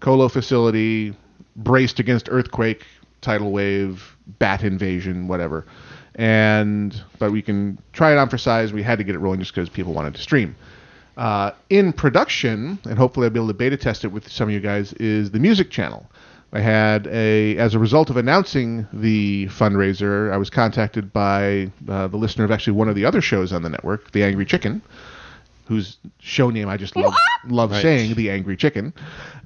Colo 0.00 0.28
facility, 0.28 1.14
braced 1.56 1.98
against 1.98 2.28
earthquake, 2.30 2.86
tidal 3.20 3.52
wave, 3.52 4.16
bat 4.38 4.64
invasion, 4.64 5.28
whatever. 5.28 5.66
And 6.14 7.00
but 7.18 7.32
we 7.32 7.42
can 7.42 7.78
try 7.92 8.12
it 8.12 8.18
on 8.18 8.28
for 8.28 8.38
size. 8.38 8.72
We 8.72 8.82
had 8.82 8.98
to 8.98 9.04
get 9.04 9.14
it 9.14 9.18
rolling 9.18 9.40
just 9.40 9.54
because 9.54 9.68
people 9.68 9.92
wanted 9.92 10.14
to 10.14 10.22
stream. 10.22 10.56
Uh, 11.16 11.52
in 11.68 11.92
production, 11.92 12.78
and 12.84 12.98
hopefully 12.98 13.26
I'll 13.26 13.30
be 13.30 13.38
able 13.38 13.48
to 13.48 13.54
beta 13.54 13.76
test 13.76 14.04
it 14.04 14.08
with 14.08 14.30
some 14.30 14.48
of 14.48 14.54
you 14.54 14.60
guys, 14.60 14.92
is 14.94 15.30
the 15.30 15.38
music 15.38 15.70
channel. 15.70 16.10
I 16.52 16.60
had 16.60 17.06
a, 17.06 17.56
as 17.58 17.74
a 17.74 17.78
result 17.78 18.10
of 18.10 18.16
announcing 18.16 18.86
the 18.92 19.46
fundraiser, 19.46 20.32
I 20.32 20.36
was 20.36 20.50
contacted 20.50 21.12
by 21.12 21.70
uh, 21.88 22.08
the 22.08 22.16
listener 22.16 22.44
of 22.44 22.50
actually 22.50 22.72
one 22.72 22.88
of 22.88 22.96
the 22.96 23.04
other 23.04 23.20
shows 23.20 23.52
on 23.52 23.62
the 23.62 23.68
network, 23.68 24.10
The 24.10 24.24
Angry 24.24 24.44
Chicken, 24.44 24.82
whose 25.70 25.98
show 26.18 26.50
name 26.50 26.68
I 26.68 26.76
just 26.76 26.96
love, 26.96 27.14
love 27.46 27.70
Right. 27.70 27.80
saying, 27.80 28.14
The 28.14 28.28
Angry 28.30 28.56
Chicken. 28.56 28.92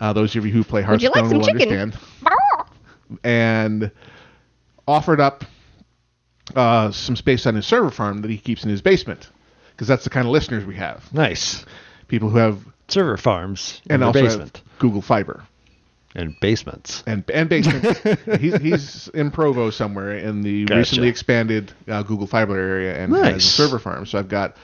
Uh, 0.00 0.14
those 0.14 0.34
of 0.34 0.46
you 0.46 0.50
who 0.52 0.64
play 0.64 0.82
Would 0.82 1.02
you 1.02 1.10
Hearthstone 1.12 1.22
like 1.22 1.30
some 1.30 1.38
will 1.38 1.58
chicken? 1.60 1.78
understand. 1.80 1.98
And 3.22 3.90
offered 4.88 5.20
up 5.20 5.44
uh, 6.56 6.90
some 6.90 7.14
space 7.16 7.46
on 7.46 7.54
his 7.54 7.66
server 7.66 7.90
farm 7.90 8.22
that 8.22 8.30
he 8.30 8.38
keeps 8.38 8.64
in 8.64 8.70
his 8.70 8.80
basement, 8.80 9.28
because 9.72 9.86
that's 9.86 10.04
the 10.04 10.10
kind 10.10 10.26
of 10.26 10.32
listeners 10.32 10.64
we 10.64 10.76
have. 10.76 11.12
Nice. 11.12 11.64
People 12.08 12.30
who 12.30 12.38
have 12.38 12.58
Server 12.88 13.16
farms 13.18 13.82
and 13.84 13.96
in 13.96 14.00
the 14.00 14.06
also 14.06 14.22
basement 14.22 14.56
have 14.58 14.78
Google 14.78 15.02
Fiber 15.02 15.44
and 16.14 16.34
basements. 16.40 17.02
and 17.06 17.28
and 17.30 17.48
basement. 17.48 17.98
he's 18.40 18.56
he's 18.56 19.08
in 19.08 19.30
Provo 19.30 19.68
somewhere 19.70 20.16
in 20.16 20.40
the 20.42 20.64
Gotcha. 20.64 20.78
recently 20.78 21.08
expanded 21.08 21.72
uh, 21.86 22.02
Google 22.02 22.26
Fiber 22.26 22.58
area 22.58 22.96
and 22.96 23.14
has 23.14 23.36
a 23.36 23.40
server 23.48 23.78
farm. 23.78 24.06
So 24.06 24.18
I've 24.18 24.28
got 24.28 24.56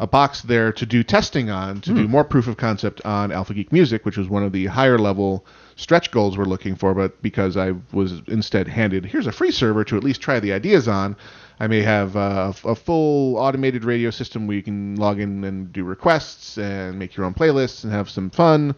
a 0.00 0.06
box 0.06 0.42
there 0.42 0.72
to 0.72 0.86
do 0.86 1.02
testing 1.02 1.50
on, 1.50 1.80
to 1.82 1.94
do 1.94 2.08
more 2.08 2.24
proof 2.24 2.48
of 2.48 2.56
concept 2.56 3.00
on 3.04 3.30
Alpha 3.30 3.54
Geek 3.54 3.72
Music, 3.72 4.04
which 4.04 4.16
was 4.16 4.28
one 4.28 4.42
of 4.42 4.52
the 4.52 4.66
higher 4.66 4.98
level 4.98 5.46
stretch 5.76 6.10
goals 6.10 6.36
we're 6.36 6.44
looking 6.44 6.74
for. 6.74 6.94
But 6.94 7.20
because 7.22 7.56
I 7.56 7.74
was 7.92 8.20
instead 8.26 8.68
handed, 8.68 9.06
here's 9.06 9.26
a 9.26 9.32
free 9.32 9.50
server 9.50 9.84
to 9.84 9.96
at 9.96 10.04
least 10.04 10.20
try 10.20 10.40
the 10.40 10.52
ideas 10.52 10.88
on, 10.88 11.16
I 11.60 11.68
may 11.68 11.82
have 11.82 12.16
uh, 12.16 12.52
a 12.64 12.74
full 12.74 13.36
automated 13.36 13.84
radio 13.84 14.10
system 14.10 14.46
where 14.46 14.56
you 14.56 14.62
can 14.62 14.96
log 14.96 15.20
in 15.20 15.44
and 15.44 15.72
do 15.72 15.84
requests 15.84 16.58
and 16.58 16.98
make 16.98 17.16
your 17.16 17.26
own 17.26 17.34
playlists 17.34 17.84
and 17.84 17.92
have 17.92 18.10
some 18.10 18.30
fun. 18.30 18.74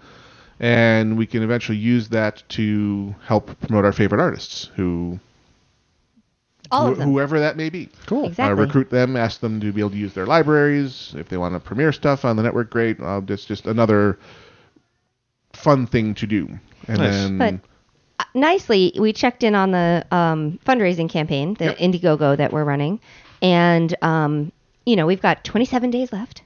And 0.61 1.17
we 1.17 1.27
can 1.27 1.43
eventually 1.43 1.79
use 1.79 2.09
that 2.11 2.43
to 2.51 3.15
help 3.25 3.59
promote 3.61 3.85
our 3.85 3.93
favorite 3.93 4.21
artists, 4.21 4.71
who 4.77 5.21
All 6.71 6.89
of 6.89 6.95
wh- 6.97 6.99
them. 6.99 7.11
whoever 7.11 7.39
that 7.41 7.57
may 7.57 7.71
be. 7.71 7.89
Cool. 8.07 8.27
Exactly. 8.27 8.53
Uh, 8.63 8.67
recruit 8.67 8.91
them, 8.91 9.17
ask 9.17 9.41
them 9.41 9.61
to 9.61 9.73
be 9.73 9.81
able 9.81 9.91
to 9.91 9.97
use 9.97 10.15
their 10.15 10.27
libraries. 10.27 11.15
If 11.17 11.29
they 11.29 11.37
want 11.37 11.55
to 11.55 11.61
premiere 11.61 11.93
stuff 11.93 12.25
on 12.25 12.37
the 12.37 12.43
network, 12.43 12.71
great. 12.71 13.01
Uh, 13.01 13.21
it's 13.29 13.45
just 13.45 13.67
another 13.67 14.19
fun 15.53 15.87
thing 15.87 16.15
to 16.17 16.27
do. 16.27 16.49
And 16.89 16.99
Nice. 16.99 17.13
then 17.13 17.39
But 17.39 17.55
uh, 18.19 18.25
nicely, 18.35 18.93
we 18.99 19.13
checked 19.13 19.43
in 19.43 19.55
on 19.55 19.71
the 19.71 20.05
um, 20.11 20.59
fundraising 20.65 21.09
campaign, 21.11 21.55
the 21.55 21.67
Yep. 21.67 21.79
Indiegogo 21.79 22.37
that 22.37 22.53
we're 22.53 22.65
running, 22.65 23.01
and 23.43 23.95
um, 24.03 24.53
you 24.85 24.97
know 24.97 25.07
we've 25.07 25.21
got 25.23 25.45
27 25.45 25.91
days 25.91 26.13
left. 26.13 26.43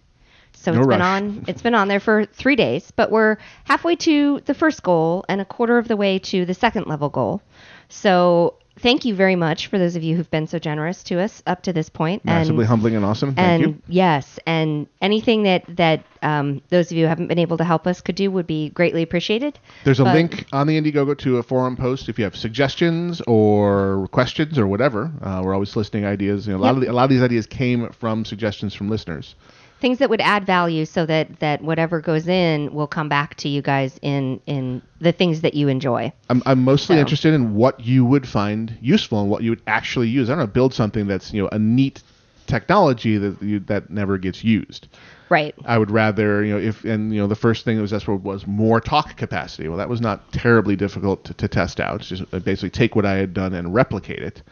So 0.53 0.73
No 0.73 0.81
it's 0.81 0.89
been 0.89 1.01
on. 1.03 1.45
It's 1.49 1.63
been 1.63 1.75
on 1.75 1.89
there 1.89 2.01
for 2.01 2.25
three 2.27 2.57
days, 2.57 2.91
but 2.91 3.11
we're 3.11 3.37
halfway 3.65 3.97
to 3.97 4.41
the 4.41 4.55
first 4.55 4.83
goal 4.83 5.25
and 5.29 5.41
a 5.41 5.45
quarter 5.45 5.79
of 5.79 5.89
the 5.89 5.97
way 5.97 6.19
to 6.19 6.45
the 6.45 6.55
second 6.55 6.87
level 6.87 7.09
goal. 7.09 7.41
So 7.89 8.55
thank 8.83 9.05
you 9.05 9.15
very 9.15 9.37
much 9.37 9.69
for 9.69 9.79
those 9.79 9.97
of 9.97 10.03
you 10.03 10.17
who've 10.17 10.31
been 10.31 10.47
so 10.47 10.59
generous 10.59 11.03
to 11.05 11.21
us 11.21 11.43
up 11.47 11.63
to 11.63 11.73
this 11.73 11.89
point. 11.89 12.25
massively 12.25 12.63
and, 12.63 12.69
humbling 12.69 12.97
and 12.97 13.05
awesome. 13.05 13.35
Thank 13.35 13.65
and 13.65 13.75
you. 13.75 13.83
yes, 13.89 14.39
and 14.47 14.87
anything 15.01 15.45
that 15.45 15.65
that 15.77 16.05
um, 16.23 16.63
those 16.69 16.91
of 16.91 16.97
you 16.97 17.05
who 17.05 17.09
haven't 17.09 17.29
been 17.29 17.39
able 17.39 17.57
to 17.59 17.65
help 17.65 17.87
us 17.87 18.01
could 18.01 18.15
do 18.15 18.31
would 18.31 18.47
be 18.47 18.71
greatly 18.71 19.03
appreciated. 19.03 19.59
There's 19.85 20.01
a 20.01 20.05
but- 20.05 20.15
link 20.15 20.47
on 20.53 20.67
the 20.67 20.81
Indiegogo 20.81 21.17
to 21.19 21.39
a 21.39 21.43
forum 21.43 21.77
post 21.77 22.09
if 22.09 22.19
you 22.19 22.25
have 22.25 22.37
suggestions 22.37 23.21
or 23.27 24.09
questions 24.13 24.59
or 24.59 24.67
whatever. 24.67 25.11
Uh, 25.23 25.43
we're 25.45 25.55
always 25.55 25.77
listening 25.77 26.05
ideas. 26.05 26.47
You 26.47 26.53
know, 26.55 26.59
a 26.59 26.63
lot 26.63 26.75
of 26.75 26.81
the, 26.81 26.91
a 26.91 26.93
lot 26.93 27.05
of 27.05 27.11
these 27.11 27.23
ideas 27.23 27.47
came 27.47 27.91
from 27.91 28.25
suggestions 28.25 28.75
from 28.75 28.89
listeners. 28.89 29.35
Things 29.81 29.99
that 29.99 30.11
would 30.11 30.21
add 30.21 30.45
value 30.47 30.85
so 30.85 31.07
that 31.07 31.41
that 31.41 31.63
whatever 31.63 32.01
goes 32.01 32.29
in 32.29 32.73
will 32.75 32.87
come 32.87 33.09
back 33.09 33.35
to 33.37 33.49
you 33.49 33.63
guys 33.63 33.99
in 34.03 34.41
in 34.47 34.83
the 35.01 35.13
things 35.13 35.41
that 35.41 35.55
you 35.55 35.69
enjoy 35.69 36.13
I'm, 36.29 36.43
I'm 36.47 36.63
mostly 36.65 36.97
So. 36.97 37.01
interested 37.01 37.35
in 37.35 37.55
what 37.55 37.81
you 37.81 38.05
would 38.05 38.27
find 38.29 38.77
useful 38.81 39.21
and 39.21 39.31
what 39.31 39.43
you 39.43 39.51
would 39.51 39.63
actually 39.67 40.09
use. 40.09 40.29
I 40.29 40.33
don't 40.33 40.41
know, 40.41 40.47
build 40.47 40.75
something 40.75 41.07
that's 41.07 41.33
you 41.33 41.43
know 41.43 41.49
a 41.53 41.59
neat 41.59 42.03
technology 42.47 43.17
that 43.19 43.41
you, 43.43 43.61
that 43.61 43.91
never 43.91 44.19
gets 44.19 44.43
used. 44.43 44.89
right 45.29 45.55
I 45.65 45.79
would 45.79 45.91
rather, 45.91 46.45
you 46.45 46.53
know, 46.53 46.59
if 46.59 46.85
and 46.85 47.15
you 47.15 47.21
know 47.21 47.29
the 47.29 47.37
first 47.37 47.65
thing 47.65 47.77
that 47.77 47.83
was 47.83 47.93
asked 47.93 48.07
for 48.07 48.17
was 48.17 48.47
more 48.47 48.81
talk 48.81 49.17
capacity. 49.17 49.69
Well, 49.69 49.79
that 49.79 49.89
was 49.89 50.01
not 50.01 50.33
terribly 50.33 50.75
difficult 50.77 51.25
to, 51.25 51.35
to 51.35 51.47
test 51.49 51.79
out. 51.81 52.01
It's 52.01 52.09
just 52.09 52.23
uh, 52.35 52.41
basically 52.41 52.71
take 52.71 52.97
what 52.97 53.07
I 53.07 53.15
had 53.15 53.33
done 53.35 53.55
and 53.55 53.73
replicate 53.73 54.19
it. 54.21 54.43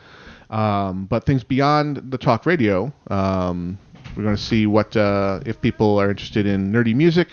Um, 0.51 1.05
but 1.07 1.27
things 1.27 1.45
beyond 1.45 2.11
the 2.11 2.17
talk 2.17 2.47
radio, 2.47 2.91
um, 3.11 3.79
we're 4.18 4.24
going 4.24 4.37
to 4.37 4.42
see 4.42 4.66
what 4.66 4.96
uh, 4.96 5.38
if 5.46 5.61
people 5.61 6.00
are 6.00 6.11
interested 6.11 6.44
in 6.44 6.72
nerdy 6.72 6.92
music, 6.92 7.28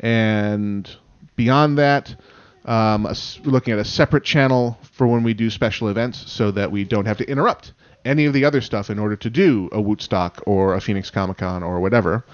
and 0.00 0.88
beyond 1.36 1.76
that, 1.76 2.16
um, 2.64 3.04
a 3.04 3.14
looking 3.44 3.74
at 3.74 3.78
a 3.78 3.84
separate 3.84 4.24
channel 4.24 4.78
for 4.92 5.06
when 5.06 5.24
we 5.24 5.34
do 5.34 5.50
special 5.50 5.88
events, 5.88 6.32
so 6.32 6.50
that 6.50 6.72
we 6.72 6.84
don't 6.84 7.04
have 7.04 7.18
to 7.18 7.28
interrupt 7.28 7.74
any 8.06 8.24
of 8.24 8.32
the 8.32 8.46
other 8.46 8.62
stuff 8.62 8.88
in 8.88 8.98
order 8.98 9.14
to 9.14 9.28
do 9.28 9.68
a 9.72 9.76
Wootstock 9.76 10.42
or 10.46 10.74
a 10.74 10.80
Phoenix 10.80 11.10
Comic 11.10 11.36
Con 11.36 11.62
or 11.62 11.80
whatever. 11.80 12.24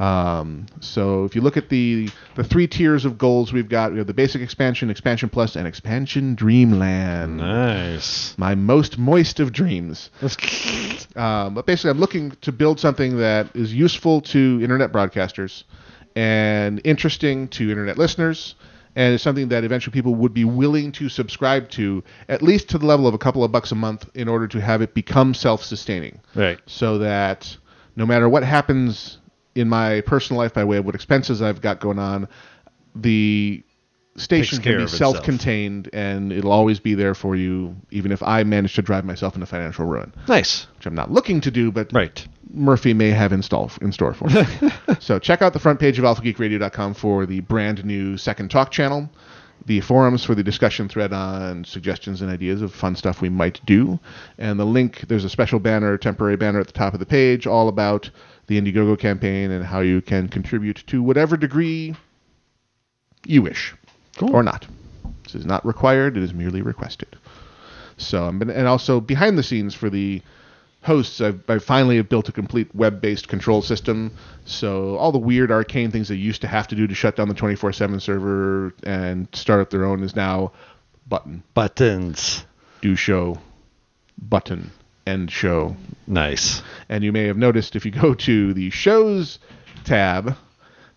Um, 0.00 0.64
so 0.80 1.24
if 1.24 1.34
you 1.36 1.42
look 1.42 1.58
at 1.58 1.68
the 1.68 2.08
the 2.34 2.42
three 2.42 2.66
tiers 2.66 3.04
of 3.04 3.18
goals 3.18 3.52
we've 3.52 3.68
got, 3.68 3.92
we 3.92 3.98
have 3.98 4.06
the 4.06 4.14
basic 4.14 4.40
expansion, 4.40 4.88
expansion 4.88 5.28
plus, 5.28 5.56
and 5.56 5.66
expansion 5.68 6.34
Dreamland. 6.34 7.36
Nice. 7.36 8.34
My 8.38 8.54
most 8.54 8.96
moist 8.98 9.40
of 9.40 9.52
dreams. 9.52 10.10
Um, 11.16 11.54
but 11.54 11.66
basically, 11.66 11.90
I'm 11.90 11.98
looking 11.98 12.30
to 12.42 12.52
build 12.52 12.78
something 12.78 13.16
that 13.18 13.54
is 13.56 13.74
useful 13.74 14.20
to 14.22 14.60
internet 14.62 14.92
broadcasters 14.92 15.64
and 16.14 16.80
interesting 16.84 17.48
to 17.48 17.68
internet 17.68 17.98
listeners, 17.98 18.54
and 18.94 19.14
it's 19.14 19.22
something 19.22 19.48
that 19.48 19.64
eventually 19.64 19.92
people 19.92 20.14
would 20.14 20.32
be 20.32 20.44
willing 20.44 20.92
to 20.92 21.08
subscribe 21.08 21.68
to, 21.70 22.04
at 22.28 22.42
least 22.42 22.68
to 22.70 22.78
the 22.78 22.86
level 22.86 23.08
of 23.08 23.14
a 23.14 23.18
couple 23.18 23.42
of 23.42 23.50
bucks 23.50 23.72
a 23.72 23.74
month, 23.74 24.08
in 24.14 24.28
order 24.28 24.46
to 24.48 24.60
have 24.60 24.82
it 24.82 24.94
become 24.94 25.34
self-sustaining 25.34 26.20
Right. 26.36 26.60
so 26.66 26.98
that 26.98 27.56
no 27.96 28.06
matter 28.06 28.28
what 28.28 28.44
happens 28.44 29.18
in 29.54 29.68
my 29.68 30.00
personal 30.02 30.40
life 30.40 30.54
by 30.54 30.64
way 30.64 30.76
of 30.78 30.86
what 30.86 30.94
expenses 30.94 31.42
I've 31.42 31.60
got 31.60 31.80
going 31.80 31.98
on, 31.98 32.28
the 32.94 33.62
station 34.16 34.60
can 34.60 34.76
be 34.78 34.86
self-contained 34.86 35.88
and 35.92 36.32
it'll 36.32 36.52
always 36.52 36.80
be 36.80 36.94
there 36.94 37.14
for 37.14 37.36
you, 37.36 37.76
even 37.90 38.12
if 38.12 38.22
I 38.22 38.42
manage 38.44 38.74
to 38.74 38.82
drive 38.82 39.04
myself 39.04 39.34
into 39.34 39.46
financial 39.46 39.86
ruin, 39.86 40.12
Nice. 40.28 40.66
which 40.76 40.86
I'm 40.86 40.94
not 40.94 41.10
looking 41.10 41.40
to 41.42 41.50
do, 41.50 41.70
but 41.72 41.92
Right. 41.92 42.26
Murphy 42.52 42.92
may 42.94 43.10
have 43.10 43.32
install 43.32 43.70
in 43.80 43.92
store 43.92 44.12
for 44.12 44.28
me. 44.28 44.42
so 45.00 45.18
check 45.20 45.40
out 45.40 45.52
the 45.52 45.60
front 45.60 45.78
page 45.78 45.98
of 45.98 46.04
alphageekradio.com 46.04 46.94
for 46.94 47.24
the 47.24 47.40
brand 47.40 47.84
new 47.84 48.16
second 48.16 48.50
talk 48.50 48.72
channel, 48.72 49.08
the 49.66 49.80
forums 49.80 50.24
for 50.24 50.34
the 50.34 50.42
discussion 50.42 50.88
thread 50.88 51.12
on 51.12 51.64
suggestions 51.64 52.22
and 52.22 52.30
ideas 52.30 52.62
of 52.62 52.74
fun 52.74 52.96
stuff 52.96 53.20
we 53.20 53.28
might 53.28 53.60
do, 53.66 53.98
and 54.38 54.58
the 54.58 54.64
link. 54.64 55.00
There's 55.08 55.24
a 55.24 55.30
special 55.30 55.58
banner, 55.58 55.96
temporary 55.96 56.36
banner 56.36 56.60
at 56.60 56.66
the 56.66 56.72
top 56.72 56.94
of 56.94 57.00
the 57.00 57.06
page, 57.06 57.46
all 57.46 57.68
about 57.68 58.10
the 58.46 58.60
Indiegogo 58.60 58.98
campaign 58.98 59.50
and 59.50 59.64
how 59.64 59.80
you 59.80 60.00
can 60.00 60.28
contribute 60.28 60.82
to 60.88 61.02
whatever 61.02 61.36
degree 61.36 61.94
you 63.26 63.42
wish, 63.42 63.74
or 64.20 64.42
not. 64.42 64.66
This 65.24 65.34
is 65.34 65.46
not 65.46 65.64
required; 65.64 66.16
it 66.16 66.22
is 66.22 66.34
merely 66.34 66.62
requested. 66.62 67.16
So, 67.96 68.26
and 68.28 68.66
also 68.66 69.00
behind 69.00 69.36
the 69.36 69.42
scenes 69.42 69.74
for 69.74 69.90
the 69.90 70.22
hosts, 70.82 71.20
I've, 71.20 71.42
I 71.48 71.58
finally 71.58 71.96
have 71.96 72.08
built 72.08 72.28
a 72.28 72.32
complete 72.32 72.74
web-based 72.74 73.28
control 73.28 73.62
system. 73.62 74.12
So 74.44 74.96
all 74.96 75.12
the 75.12 75.18
weird 75.18 75.50
arcane 75.50 75.90
things 75.90 76.08
they 76.08 76.14
used 76.14 76.40
to 76.42 76.48
have 76.48 76.68
to 76.68 76.74
do 76.74 76.86
to 76.86 76.94
shut 76.94 77.16
down 77.16 77.28
the 77.28 77.34
24/7 77.34 78.00
server 78.00 78.74
and 78.82 79.28
start 79.32 79.60
up 79.60 79.70
their 79.70 79.84
own 79.84 80.02
is 80.02 80.16
now 80.16 80.52
button, 81.06 81.42
Buttons. 81.54 82.44
do 82.80 82.96
show, 82.96 83.38
button, 84.16 84.70
end 85.06 85.30
show. 85.30 85.76
Nice. 86.06 86.62
And 86.88 87.04
you 87.04 87.12
may 87.12 87.24
have 87.24 87.36
noticed 87.36 87.76
if 87.76 87.84
you 87.84 87.90
go 87.90 88.14
to 88.14 88.54
the 88.54 88.70
shows 88.70 89.38
tab, 89.84 90.36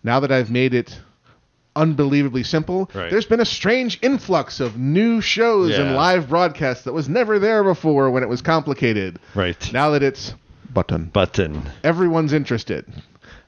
now 0.02 0.20
that 0.20 0.32
I've 0.32 0.50
made 0.50 0.72
it 0.74 0.98
unbelievably 1.76 2.42
simple, 2.44 2.90
Right. 2.94 3.10
there's 3.10 3.26
been 3.26 3.40
a 3.40 3.44
strange 3.44 3.98
influx 4.02 4.60
of 4.60 4.78
new 4.78 5.20
shows 5.20 5.76
and 5.78 5.94
live 5.94 6.28
broadcasts 6.28 6.84
that 6.84 6.92
was 6.92 7.08
never 7.08 7.38
there 7.38 7.64
before 7.64 8.10
when 8.10 8.22
it 8.22 8.28
was 8.28 8.42
complicated. 8.42 9.18
Right. 9.34 9.72
Now 9.72 9.90
that 9.90 10.02
it's 10.02 10.34
button, 10.72 11.04
Button. 11.06 11.62
everyone's 11.82 12.32
interested. 12.32 12.84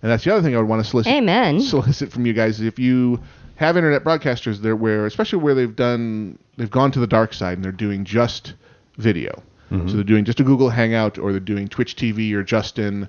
And 0.02 0.10
that's 0.12 0.24
the 0.24 0.32
other 0.32 0.42
thing 0.42 0.54
I 0.54 0.58
would 0.58 0.68
want 0.68 0.82
to 0.84 0.88
solicit 0.88 1.12
Amen. 1.12 1.60
solicit 1.60 2.12
from 2.12 2.26
you 2.26 2.32
guys. 2.32 2.60
If 2.60 2.78
you 2.78 3.20
have 3.56 3.76
internet 3.76 4.04
broadcasters 4.04 4.58
there 4.58 4.76
where 4.76 5.06
especially 5.06 5.38
where 5.38 5.54
they've 5.54 5.74
done 5.74 6.38
they've 6.58 6.70
gone 6.70 6.90
to 6.92 7.00
the 7.00 7.06
dark 7.06 7.32
side 7.32 7.56
and 7.56 7.64
they're 7.64 7.72
doing 7.72 8.04
just 8.04 8.54
video. 8.98 9.42
Mm-hmm. 9.72 9.88
So 9.88 9.94
they're 9.94 10.04
doing 10.04 10.24
just 10.24 10.38
a 10.40 10.44
Google 10.44 10.68
Hangout 10.70 11.18
or 11.18 11.32
they're 11.32 11.40
doing 11.40 11.66
Twitch 11.66 11.96
TV 11.96 12.32
or 12.34 12.42
Justin, 12.42 13.08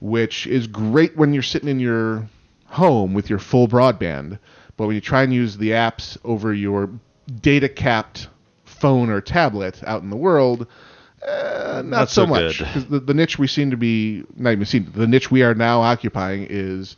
which 0.00 0.46
is 0.46 0.66
great 0.66 1.16
when 1.16 1.32
you're 1.32 1.42
sitting 1.42 1.68
in 1.68 1.78
your 1.80 2.28
home 2.68 3.14
with 3.14 3.30
your 3.30 3.38
full 3.38 3.68
broadband. 3.68 4.38
But 4.76 4.86
when 4.86 4.94
you 4.94 5.00
try 5.00 5.22
and 5.22 5.32
use 5.32 5.56
the 5.56 5.70
apps 5.70 6.18
over 6.24 6.52
your 6.52 6.90
data 7.40 7.68
capped 7.68 8.28
phone 8.64 9.10
or 9.10 9.20
tablet 9.20 9.82
out 9.84 10.02
in 10.02 10.10
the 10.10 10.16
world, 10.16 10.66
uh, 11.26 11.82
not, 11.84 11.86
Not 11.86 12.10
so, 12.10 12.24
so 12.24 12.26
much. 12.26 12.58
The, 12.88 13.00
the 13.00 13.14
niche 13.14 13.38
we 13.38 13.46
seem 13.46 13.70
to 13.70 13.76
be 13.76 14.24
not 14.36 14.52
even 14.52 14.64
seen 14.66 14.92
the 14.94 15.06
niche 15.06 15.30
we 15.30 15.42
are 15.42 15.54
now 15.54 15.80
occupying 15.80 16.46
is 16.48 16.96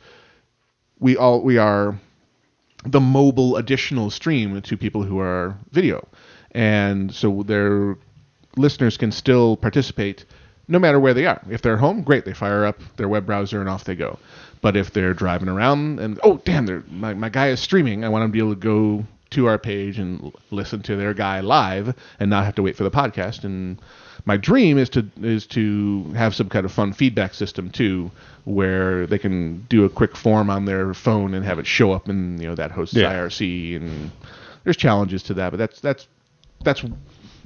we 0.99 1.17
all 1.17 1.41
we 1.41 1.57
are 1.57 1.99
the 2.85 3.01
mobile 3.01 3.57
additional 3.57 4.11
stream 4.11 4.61
to 4.61 4.77
people 4.77 5.03
who 5.03 5.19
are 5.19 5.57
video, 5.71 6.07
and 6.51 7.15
so 7.15 7.43
their 7.43 7.97
listeners 8.57 8.97
can 8.97 9.13
still 9.13 9.57
participate 9.57 10.25
no 10.69 10.79
matter 10.79 11.01
where 11.01 11.15
they 11.15 11.27
are. 11.27 11.41
If 11.51 11.63
they're 11.63 11.75
at 11.75 11.81
home, 11.81 12.03
great, 12.03 12.25
they 12.25 12.35
fire 12.35 12.65
up 12.65 12.79
their 12.97 13.09
web 13.09 13.27
browser 13.27 13.61
and 13.61 13.69
off 13.69 13.85
they 13.85 13.95
go. 13.97 14.19
But 14.61 14.77
if 14.77 14.93
they're 14.93 15.15
driving 15.15 15.49
around 15.49 15.99
and 16.01 16.19
oh 16.23 16.41
damn, 16.45 16.67
they're, 16.67 16.83
my 16.91 17.15
my 17.15 17.29
guy 17.29 17.49
is 17.49 17.61
streaming, 17.61 18.05
I 18.05 18.09
want 18.09 18.23
them 18.23 18.31
to 18.31 18.33
be 18.33 18.39
able 18.41 18.55
to 18.55 18.61
go 18.61 19.05
to 19.31 19.47
our 19.47 19.59
page 19.59 19.99
and 19.99 20.33
listen 20.51 20.81
to 20.83 20.97
their 20.97 21.13
guy 21.15 21.41
live 21.41 21.95
and 22.19 22.31
not 22.31 22.45
have 22.45 22.55
to 22.57 22.63
wait 22.63 22.77
for 22.77 22.83
the 22.85 22.91
podcast. 22.91 23.45
And 23.45 23.79
my 24.25 24.37
dream 24.37 24.79
is 24.79 24.89
to 24.91 25.07
is 25.23 25.47
to 25.49 26.05
have 26.17 26.35
some 26.35 26.49
kind 26.49 26.65
of 26.67 26.73
fun 26.73 26.93
feedback 26.93 27.35
system 27.35 27.71
too, 27.71 28.11
where 28.45 29.07
they 29.07 29.19
can 29.19 29.65
do 29.69 29.85
a 29.85 29.89
quick 29.91 30.17
form 30.17 30.51
on 30.51 30.65
their 30.65 30.93
phone 30.95 31.35
and 31.35 31.45
have 31.45 31.59
it 31.59 31.67
show 31.67 31.93
up 31.93 32.09
in 32.09 32.41
you 32.41 32.49
know 32.49 32.55
that 32.57 32.71
host's 32.73 32.95
Yeah. 32.97 33.13
IRC. 33.13 33.77
And 33.77 34.11
there's 34.65 34.77
challenges 34.77 35.23
to 35.25 35.35
that, 35.35 35.51
but 35.51 35.59
that's 35.59 35.81
that's 35.81 36.09
that's 36.65 36.83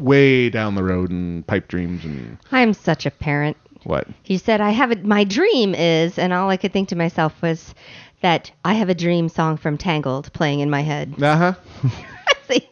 way 0.03 0.51
down 0.51 0.75
the 0.75 0.83
road 0.83 1.11
and 1.11 1.47
pipe 1.47 1.69
dreams 1.69 2.05
and 2.05 2.39
I'm 2.51 2.75
such 2.75 3.07
a 3.07 3.11
parent. 3.11 3.57
What? 3.85 4.07
He 4.23 4.39
said, 4.39 4.61
"I 4.61 4.71
have 4.71 4.93
a, 4.93 4.97
my 4.97 5.25
dream 5.25 5.75
is," 5.75 6.19
and 6.19 6.33
all 6.33 6.49
I 6.51 6.57
could 6.57 6.73
think 6.73 6.89
to 6.91 6.97
myself 6.97 7.41
was 7.43 7.75
that 8.21 8.53
I 8.65 8.75
have 8.75 8.89
a 8.89 8.95
dream 8.95 9.29
song 9.29 9.57
from 9.57 9.77
Tangled 9.77 10.33
playing 10.33 10.61
in 10.61 10.71
my 10.71 10.83
head. 10.83 11.21
Uh 11.21 11.37
huh. 11.37 11.55
See, 12.49 12.69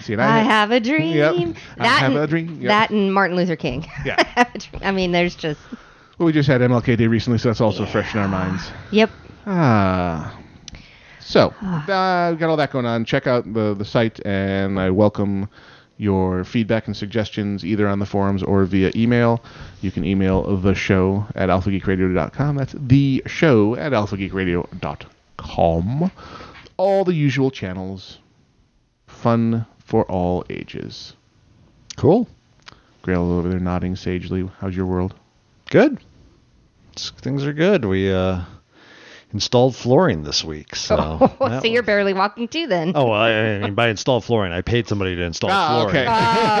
See, 0.00 0.12
and 0.12 0.22
I 0.22 0.38
had- 0.38 0.46
have 0.46 0.70
a 0.70 0.78
dream. 0.80 1.16
Yep. 1.16 1.56
I 1.78 1.86
have 1.86 2.12
and, 2.12 2.20
a 2.20 2.26
dream. 2.28 2.60
Yep. 2.60 2.68
That 2.68 2.90
and 2.90 3.12
Martin 3.12 3.36
Luther 3.36 3.56
King. 3.56 3.82
Yeah. 4.04 4.14
I 4.18 4.24
have. 4.40 4.66
I 4.82 4.92
mean, 4.92 5.10
there's 5.10 5.34
just 5.34 5.58
Well, 6.18 6.26
we 6.26 6.32
just 6.32 6.48
had 6.48 6.60
MLK 6.60 6.96
Day 6.96 7.08
recently, 7.08 7.38
so 7.38 7.48
that's 7.48 7.60
also 7.60 7.84
fresh 7.84 8.14
in 8.14 8.20
our 8.20 8.28
minds. 8.28 8.70
yep. 8.92 9.10
Ah. 9.46 10.38
So, 11.18 11.48
uh, 11.62 12.28
we've 12.30 12.38
got 12.38 12.50
all 12.50 12.56
that 12.56 12.70
going 12.72 12.84
on. 12.86 13.04
Check 13.04 13.26
out 13.26 13.52
the, 13.52 13.74
the 13.74 13.84
site, 13.84 14.24
and 14.26 14.78
I 14.78 14.90
welcome 14.90 15.48
your 16.02 16.42
feedback 16.44 16.86
and 16.88 16.96
suggestions 16.96 17.64
either 17.64 17.86
on 17.88 18.00
the 18.00 18.06
forums 18.06 18.42
or 18.42 18.64
via 18.64 18.90
email. 18.96 19.40
You 19.82 19.92
can 19.92 20.04
email 20.04 20.56
the 20.56 20.74
show 20.74 21.26
at 21.36 21.48
alphageekradio.com. 21.48 22.56
That's 22.56 22.74
the 22.76 23.22
show 23.26 23.76
at 23.76 23.92
alphageekradio.com. 23.92 26.10
All 26.76 27.04
the 27.04 27.14
usual 27.14 27.50
channels. 27.52 28.18
Fun 29.06 29.64
for 29.78 30.04
all 30.10 30.44
ages. 30.50 31.14
Cool. 31.96 32.26
Grail 33.02 33.30
over 33.30 33.48
there 33.48 33.60
nodding 33.60 33.94
sagely. 33.96 34.48
How's 34.58 34.74
your 34.76 34.86
world? 34.86 35.14
Good. 35.70 35.98
S- 36.96 37.12
Things 37.18 37.44
are 37.44 37.52
good. 37.52 37.84
We 37.84 38.12
uh, 38.12 38.40
installed 39.32 39.74
flooring 39.76 40.22
this 40.24 40.44
week, 40.44 40.76
so. 40.76 40.96
that 41.40 41.62
so 41.62 41.68
you're 41.68 41.82
was- 41.82 41.86
barely 41.86 42.12
walking 42.14 42.48
too 42.48 42.66
then. 42.66 42.92
Oh, 42.94 43.06
well, 43.10 43.20
I, 43.20 43.30
I 43.32 43.58
mean, 43.60 43.74
by 43.74 43.88
installed 43.88 44.24
flooring, 44.24 44.52
I 44.52 44.60
paid 44.62 44.88
somebody 44.88 45.16
to 45.16 45.22
install 45.22 45.50
Ah, 45.50 45.88
flooring. 45.88 46.08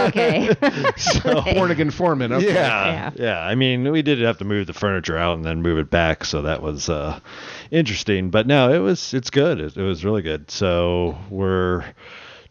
okay. 0.08 0.48
Oh, 0.48 0.66
okay. 0.76 0.92
So, 0.96 1.42
Born 1.54 1.70
again 1.70 1.90
foreman. 1.90 2.32
Okay. 2.32 2.52
yeah, 2.54 2.92
Yeah. 2.92 3.10
yeah, 3.16 3.40
I 3.40 3.54
mean, 3.54 3.90
we 3.90 4.02
did 4.02 4.20
have 4.20 4.38
to 4.38 4.44
move 4.44 4.66
the 4.66 4.72
furniture 4.72 5.16
out 5.16 5.34
and 5.36 5.44
then 5.44 5.62
move 5.62 5.78
it 5.78 5.90
back, 5.90 6.24
so 6.24 6.42
that 6.42 6.62
was 6.62 6.88
uh, 6.88 7.18
interesting. 7.70 8.30
But 8.30 8.46
no, 8.46 8.72
it 8.72 8.78
was 8.78 9.12
it's 9.14 9.30
good. 9.30 9.60
It, 9.60 9.76
it 9.76 9.82
was 9.82 10.04
really 10.04 10.22
good. 10.22 10.50
So 10.50 11.18
we're 11.30 11.84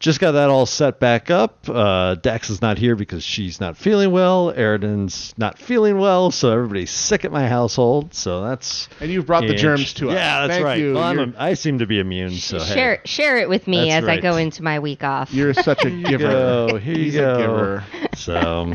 just 0.02 0.20
got 0.20 0.32
that 0.34 0.50
all 0.50 0.66
set 0.66 1.00
back 1.00 1.30
up. 1.32 1.70
Uh, 1.70 2.16
Dax 2.16 2.50
is 2.50 2.62
not 2.62 2.78
here 2.78 2.96
because 2.96 3.24
she's 3.24 3.62
not 3.62 3.78
feeling 3.78 4.12
well. 4.12 4.52
Eridan's 4.52 5.34
not 5.38 5.58
feeling 5.58 5.98
well, 6.00 6.32
so 6.32 6.52
everybody's 6.52 6.92
sick 6.92 7.24
at 7.24 7.32
my 7.32 7.48
household. 7.48 8.14
So 8.14 8.44
that's 8.44 8.90
And 9.00 9.10
you've 9.12 9.28
brought 9.28 9.48
the 9.48 9.54
germs 9.56 9.94
to 9.94 10.10
us. 10.10 10.16
Yeah, 10.16 10.42
that's 10.42 10.54
Thank 10.56 10.66
right. 10.66 10.80
you. 10.80 10.96
Well, 10.96 11.04
I'm 11.04 11.18
You're- 11.20 11.34
a, 11.38 11.42
I 11.42 11.54
seem 11.54 11.80
to 11.80 11.86
be 11.86 12.00
immune, 12.00 12.32
so 12.32 12.60
hey. 12.60 12.74
share 12.74 13.02
share 13.06 13.38
it 13.38 13.48
with 13.48 13.68
me 13.68 13.90
That's 13.90 14.04
as 14.04 14.10
I 14.10 14.20
go 14.20 14.36
into 14.38 14.64
my 14.64 14.80
week 14.80 15.04
off. 15.04 15.32
You're 15.34 15.54
such 15.54 15.86
a 15.86 15.90
giver. 16.04 16.28
go, 16.28 16.78
here 16.78 16.96
you 16.98 17.04
He's 17.06 17.16
go. 17.16 17.34
a 17.34 17.38
giver. 17.38 17.84
So, 18.16 18.74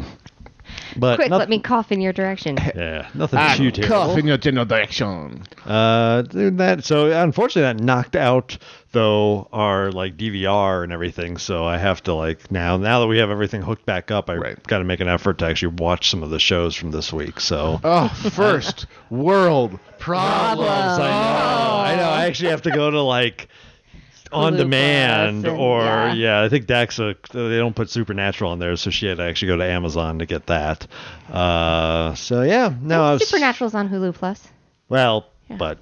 but 0.97 1.17
Quick, 1.17 1.31
noth- 1.31 1.39
let 1.41 1.49
me 1.49 1.59
cough 1.59 1.91
in 1.93 2.01
your 2.01 2.13
direction. 2.13 2.57
Yeah, 2.77 3.09
nothing 3.15 3.39
Ah, 3.39 3.55
too 3.57 3.71
cough 3.73 3.89
terrible. 3.89 4.17
in 4.19 4.27
your 4.27 4.37
general 4.37 4.67
direction. 4.67 5.43
Uh, 5.65 6.23
that. 6.31 6.85
So 6.85 7.11
unfortunately, 7.11 7.63
that 7.63 7.83
knocked 7.83 8.17
out 8.17 8.59
though 8.93 9.49
our 9.53 9.91
like 9.93 10.17
DVR 10.17 10.83
and 10.85 10.93
everything. 10.93 11.37
So 11.39 11.65
I 11.65 11.77
have 11.79 12.03
to 12.05 12.15
like 12.15 12.51
now 12.51 12.77
now 12.77 13.01
that 13.01 13.07
we 13.07 13.19
have 13.19 13.31
everything 13.31 13.63
hooked 13.63 13.85
back 13.87 14.11
up, 14.11 14.29
I 14.31 14.37
Right. 14.37 14.63
got 14.67 14.79
to 14.79 14.85
make 14.85 15.01
an 15.01 15.09
effort 15.09 15.39
to 15.39 15.47
actually 15.47 15.75
watch 15.79 16.11
some 16.11 16.23
of 16.23 16.31
the 16.31 16.39
shows 16.39 16.75
from 16.75 16.91
this 16.91 17.13
week. 17.13 17.41
So. 17.41 17.81
Oh, 17.85 18.09
first 18.09 18.87
world 19.11 19.79
problems. 19.99 20.69
I 20.71 21.09
know. 21.11 21.77
I 21.77 21.97
know. 21.97 22.09
I 22.11 22.25
actually 22.27 22.51
have 22.51 22.63
to 22.63 22.71
go 22.71 22.91
to 22.91 23.01
like 23.01 23.49
on 24.33 24.55
Hulu 24.55 24.57
demand 24.59 25.45
Plus 25.45 25.53
and- 25.53 25.61
or 25.61 25.81
yeah. 25.81 26.13
yeah. 26.15 26.43
I 26.43 26.49
think 26.49 26.67
Daxa 26.67 27.17
they 27.33 27.59
don't 27.59 27.75
put 27.77 27.91
Supernatural 27.91 28.51
on 28.53 28.59
there, 28.59 28.77
so 28.77 28.91
she 28.91 29.07
had 29.07 29.19
to 29.19 29.25
actually 29.25 29.49
go 29.49 29.57
to 29.57 29.65
Amazon 29.65 30.19
to 30.19 30.27
get 30.27 30.47
that. 30.47 30.87
Uh, 31.31 32.15
so 32.15 32.43
yeah, 32.43 32.73
no, 32.81 33.03
I 33.05 33.13
was 33.15 33.29
Supernatural's 33.29 33.75
on 33.75 33.89
Hulu 33.89 34.15
Plus. 34.15 34.47
well, 34.89 35.27
but 35.59 35.79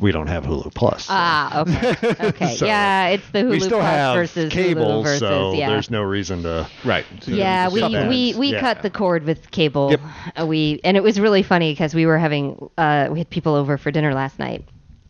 we 0.00 0.12
don't 0.12 0.28
have 0.28 0.44
Hulu 0.44 0.72
Plus. 0.72 1.04
so. 1.04 1.12
Ah, 1.14 1.60
okay. 1.62 2.14
Okay. 2.28 2.54
So, 2.56 2.66
yeah, 2.66 3.08
it's 3.08 3.28
the 3.30 3.40
Hulu 3.40 3.50
we 3.50 3.60
still 3.60 3.80
Plus 3.80 3.90
have 3.90 4.16
versus 4.16 4.52
cable, 4.52 4.82
Hulu 4.84 5.02
versus 5.04 5.18
so 5.20 5.52
yeah. 5.52 5.68
there's 5.68 5.90
no 5.90 6.02
reason 6.02 6.42
to. 6.44 6.66
Right. 6.84 7.04
So 7.20 7.32
you 7.32 7.38
yeah, 7.38 7.68
we, 7.68 7.80
cut 7.80 7.92
that. 7.92 8.08
we 8.08 8.34
we 8.34 8.52
Yeah. 8.52 8.60
cut 8.60 8.82
the 8.82 8.90
cord 8.90 9.24
with 9.24 9.50
cable. 9.50 9.90
Yep. 9.90 10.00
Uh, 10.40 10.46
we 10.46 10.80
and 10.84 10.96
it 10.96 11.02
was 11.02 11.20
really 11.20 11.42
funny 11.42 11.72
because 11.72 11.94
we 11.94 12.06
were 12.06 12.18
having 12.18 12.70
uh, 12.78 13.08
we 13.10 13.18
had 13.18 13.30
people 13.30 13.54
over 13.54 13.76
for 13.76 13.90
dinner 13.90 14.14
last 14.14 14.38
night, 14.38 14.64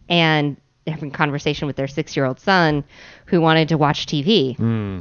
and 0.08 0.56
having 0.86 1.08
a 1.08 1.12
conversation 1.12 1.66
with 1.66 1.76
their 1.76 1.88
six 1.88 2.16
year 2.16 2.24
old 2.26 2.40
son 2.40 2.84
who 3.26 3.40
wanted 3.40 3.68
to 3.68 3.78
watch 3.78 4.06
TV, 4.06 4.56
Hmm. 4.56 5.00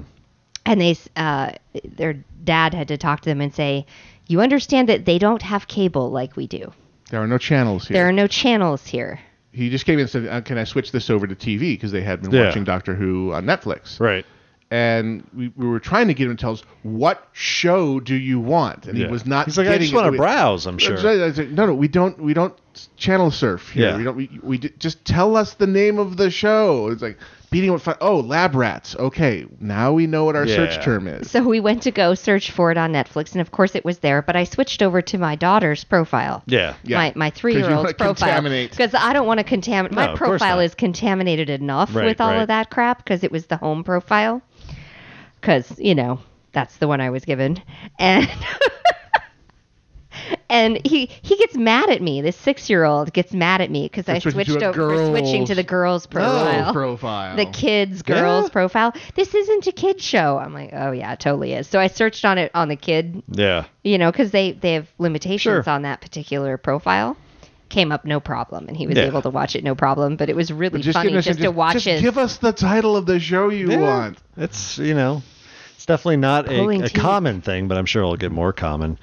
and 0.65 0.79
they 0.81 0.95
uh, 1.15 1.51
their 1.83 2.13
dad 2.43 2.73
had 2.73 2.87
to 2.89 2.97
talk 2.97 3.21
to 3.21 3.29
them 3.29 3.41
and 3.41 3.53
say, 3.53 3.85
"You 4.27 4.41
understand 4.41 4.89
that 4.89 5.05
they 5.05 5.19
don't 5.19 5.41
have 5.41 5.67
cable 5.67 6.09
like 6.09 6.35
we 6.35 6.47
do. 6.47 6.71
There 7.09 7.21
are 7.21 7.27
no 7.27 7.37
channels 7.37 7.87
here. 7.87 7.95
There 7.97 8.07
are 8.07 8.13
no 8.13 8.27
channels 8.27 8.85
here." 8.87 9.19
he 9.55 9.69
just 9.69 9.85
came 9.85 9.99
in 9.99 10.01
and 10.01 10.09
said, 10.09 10.27
uh, 10.27 10.41
"Can 10.41 10.57
I 10.57 10.63
switch 10.63 10.91
this 10.91 11.09
over 11.11 11.27
to 11.27 11.35
TV?" 11.35 11.73
Because 11.75 11.91
they 11.91 12.01
had 12.01 12.21
been 12.23 12.31
Yeah. 12.31 12.45
watching 12.47 12.63
Doctor 12.63 12.95
Who 12.95 13.33
on 13.33 13.45
Netflix. 13.45 13.99
Right. 13.99 14.25
And 14.73 15.23
we, 15.35 15.51
we 15.55 15.67
were 15.67 15.79
trying 15.79 16.07
to 16.07 16.15
get 16.15 16.25
him 16.27 16.35
to 16.35 16.41
tell 16.41 16.53
us 16.53 16.63
what 16.81 17.27
show 17.31 17.99
do 17.99 18.15
you 18.15 18.39
want, 18.39 18.87
and 18.87 18.97
Yeah. 18.97 19.05
he 19.05 19.11
was 19.11 19.23
not. 19.23 19.45
He's 19.45 19.55
like, 19.55 19.67
I 19.67 19.77
just 19.77 19.93
want 19.93 20.11
to 20.11 20.17
browse. 20.17 20.65
I'm 20.65 20.79
sure. 20.79 20.95
like- 20.97 21.05
I 21.05 21.27
like, 21.27 21.49
no, 21.49 21.67
no, 21.67 21.75
we 21.75 21.87
don't. 21.87 22.17
We 22.19 22.33
don't 22.33 22.55
channel 22.97 23.29
surf 23.29 23.69
here. 23.69 23.89
Yeah. 23.89 23.97
We 23.97 24.03
don't. 24.03 24.15
We, 24.15 24.39
we 24.41 24.57
d- 24.57 24.71
just 24.79 25.05
tell 25.05 25.35
us 25.37 25.53
the 25.53 25.67
name 25.67 25.99
of 25.99 26.17
the 26.17 26.31
show. 26.31 26.87
It's 26.87 27.03
like 27.03 27.19
beating 27.51 27.71
what 27.71 27.83
fun. 27.83 27.97
Oh, 28.01 28.21
Lab 28.21 28.55
Rats. 28.55 28.95
Okay, 28.95 29.45
now 29.59 29.93
we 29.93 30.07
know 30.07 30.25
what 30.25 30.35
our 30.35 30.47
search 30.47 30.83
term 30.83 31.07
is. 31.07 31.29
So 31.29 31.43
we 31.43 31.59
went 31.59 31.83
to 31.83 31.91
go 31.91 32.15
search 32.15 32.49
for 32.49 32.71
it 32.71 32.77
on 32.79 32.91
Netflix, 32.93 33.33
and 33.33 33.41
of 33.41 33.51
course 33.51 33.75
it 33.75 33.85
was 33.85 33.99
there. 33.99 34.23
But 34.23 34.35
I 34.35 34.43
switched 34.43 34.81
over 34.81 35.03
to 35.03 35.17
my 35.19 35.35
daughter's 35.35 35.83
profile. 35.83 36.41
Yeah. 36.47 36.73
Yeah. 36.83 36.97
my 36.97 37.13
my 37.15 37.29
'Cause 37.29 37.39
three 37.39 37.53
year 37.53 37.61
you 37.61 37.67
old's 37.67 37.83
wanna 37.83 37.93
profile 37.93 38.29
contaminate. 38.29 38.71
because 38.71 38.95
I 38.95 39.13
don't 39.13 39.27
want 39.27 39.37
to 39.37 39.43
contaminate. 39.43 39.95
No, 39.95 40.07
My 40.07 40.15
profile 40.15 40.59
is 40.61 40.73
contaminated 40.73 41.51
enough 41.51 41.93
Right, 41.93 42.05
with 42.05 42.19
all 42.19 42.31
right. 42.31 42.41
of 42.41 42.47
that 42.47 42.71
crap 42.71 43.03
because 43.05 43.23
it 43.23 43.31
was 43.31 43.45
the 43.45 43.57
home 43.57 43.83
profile. 43.83 44.41
Because 45.43 45.77
you 45.77 45.93
know 45.93 46.19
that's 46.53 46.77
the 46.77 46.87
one 46.87 47.01
I 47.01 47.09
was 47.09 47.25
given, 47.25 47.61
and 47.99 48.29
and 50.49 50.79
he 50.85 51.07
he 51.07 51.35
gets 51.35 51.57
mad 51.57 51.89
at 51.89 52.01
me. 52.01 52.21
This 52.21 52.37
six 52.37 52.69
year 52.69 52.85
old 52.85 53.11
gets 53.11 53.33
mad 53.33 53.59
at 53.59 53.69
me 53.69 53.83
because 53.83 54.07
I 54.07 54.21
For 54.21 54.31
switching 54.31 54.53
to 54.53 54.59
switched 54.61 54.79
over 54.79 54.95
for 54.95 55.05
switching 55.09 55.45
to 55.47 55.55
the 55.55 55.63
girls 55.63 56.05
profile. 56.05 56.71
profile. 56.71 57.35
The 57.35 57.45
kids 57.45 58.03
girls 58.03 58.45
Yeah. 58.45 58.53
profile. 58.53 58.93
This 59.15 59.35
isn't 59.35 59.67
a 59.67 59.73
kid 59.73 60.01
show. 60.01 60.37
I'm 60.37 60.53
like, 60.53 60.69
oh 60.71 60.91
yeah, 60.91 61.11
it 61.11 61.19
totally 61.19 61.51
is. 61.51 61.67
So 61.67 61.77
I 61.77 61.87
searched 61.87 62.23
on 62.23 62.37
it 62.37 62.49
on 62.55 62.69
the 62.69 62.77
kid 62.77 63.21
Yeah. 63.27 63.65
you 63.83 63.97
know, 63.97 64.11
because 64.11 64.31
they 64.31 64.53
they 64.53 64.75
have 64.75 64.87
limitations 64.97 65.41
Sure. 65.41 65.69
on 65.69 65.81
that 65.81 65.99
particular 65.99 66.57
profile. 66.57 67.17
Came 67.73 67.91
up 67.91 68.05
no 68.05 68.19
problem, 68.19 68.67
and 68.67 68.77
he 68.77 68.85
was 68.85 68.97
Yeah. 68.97 69.05
able 69.05 69.23
to 69.23 69.31
watch 69.31 69.55
it 69.55 69.63
no 69.63 69.73
problem. 69.73 70.15
But 70.15 70.29
it 70.29 70.35
was 70.35 70.53
really 70.53 70.83
But 70.83 70.93
funny 70.93 71.09
give 71.09 71.17
us- 71.17 71.25
just, 71.25 71.39
to 71.39 71.49
watch 71.49 71.73
just 71.73 71.87
it. 71.87 72.01
Give 72.01 72.19
us 72.19 72.37
the 72.37 72.51
title 72.51 72.95
of 72.95 73.07
the 73.07 73.19
show 73.19 73.49
you 73.49 73.71
Yeah. 73.71 73.77
want. 73.79 74.17
It's 74.37 74.77
you 74.77 74.93
know, 74.93 75.23
it's 75.75 75.87
definitely 75.87 76.17
not 76.17 76.47
a, 76.49 76.83
a 76.85 76.89
common 76.91 77.41
thing, 77.41 77.67
but 77.67 77.77
I'm 77.79 77.87
sure 77.87 78.03
it'll 78.03 78.15
get 78.15 78.31
more 78.31 78.53
common. 78.53 78.99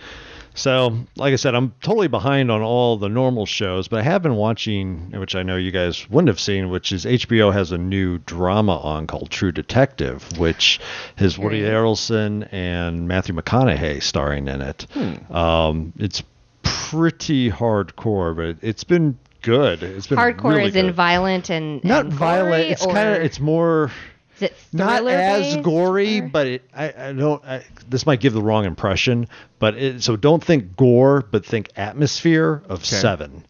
So, 0.54 0.96
like 1.16 1.32
I 1.32 1.36
said, 1.36 1.54
I'm 1.56 1.72
totally 1.82 2.06
behind 2.08 2.50
on 2.50 2.60
all 2.62 2.96
the 2.96 3.08
normal 3.08 3.44
shows, 3.46 3.88
but 3.88 3.98
I 4.00 4.02
have 4.02 4.22
been 4.22 4.34
watching, 4.36 5.12
which 5.16 5.34
I 5.34 5.42
know 5.42 5.56
you 5.56 5.70
guys 5.72 6.08
wouldn't 6.10 6.28
have 6.28 6.40
seen, 6.40 6.70
which 6.70 6.92
is 6.92 7.04
HBO 7.06 7.52
has 7.52 7.72
a 7.72 7.78
new 7.78 8.18
drama 8.18 8.76
on 8.78 9.06
called 9.08 9.30
True 9.30 9.50
Detective, 9.52 10.38
which 10.38 10.78
has 11.16 11.38
Woody 11.38 11.62
Harrelson 11.62 12.48
and 12.52 13.08
Matthew 13.08 13.34
McConaughey 13.34 14.00
starring 14.02 14.46
in 14.48 14.60
it. 14.60 14.86
Hmm. 14.92 15.34
Um, 15.34 15.92
it's 15.98 16.22
pretty 16.70 17.50
hardcore, 17.50 18.34
but 18.36 18.56
it's 18.66 18.84
been 18.84 19.18
good. 19.42 19.82
It's 19.82 20.06
been 20.06 20.18
Hardcore 20.18 20.56
really 20.56 20.64
is 20.68 20.76
in 20.76 20.92
violent 20.92 21.50
and 21.50 21.82
not 21.84 22.06
and 22.06 22.12
violent. 22.14 22.50
gory, 22.62 22.70
It's 22.72 22.86
kind 22.86 23.08
of 23.16 23.22
it's 23.22 23.40
more 23.40 23.90
is 24.36 24.42
it 24.42 24.56
not 24.72 25.06
as 25.06 25.56
gory, 25.58 26.20
or- 26.20 26.28
but 26.28 26.46
it, 26.46 26.62
I, 26.74 26.92
I 27.08 27.12
don't. 27.12 27.44
I, 27.44 27.64
this 27.88 28.06
might 28.06 28.20
give 28.20 28.32
the 28.32 28.42
wrong 28.42 28.64
impression, 28.64 29.28
but 29.58 29.74
it, 29.76 30.02
so 30.02 30.16
don't 30.16 30.42
think 30.42 30.76
gore, 30.76 31.24
but 31.30 31.44
think 31.44 31.68
atmosphere 31.76 32.62
of 32.68 32.84
Seven. 32.84 33.44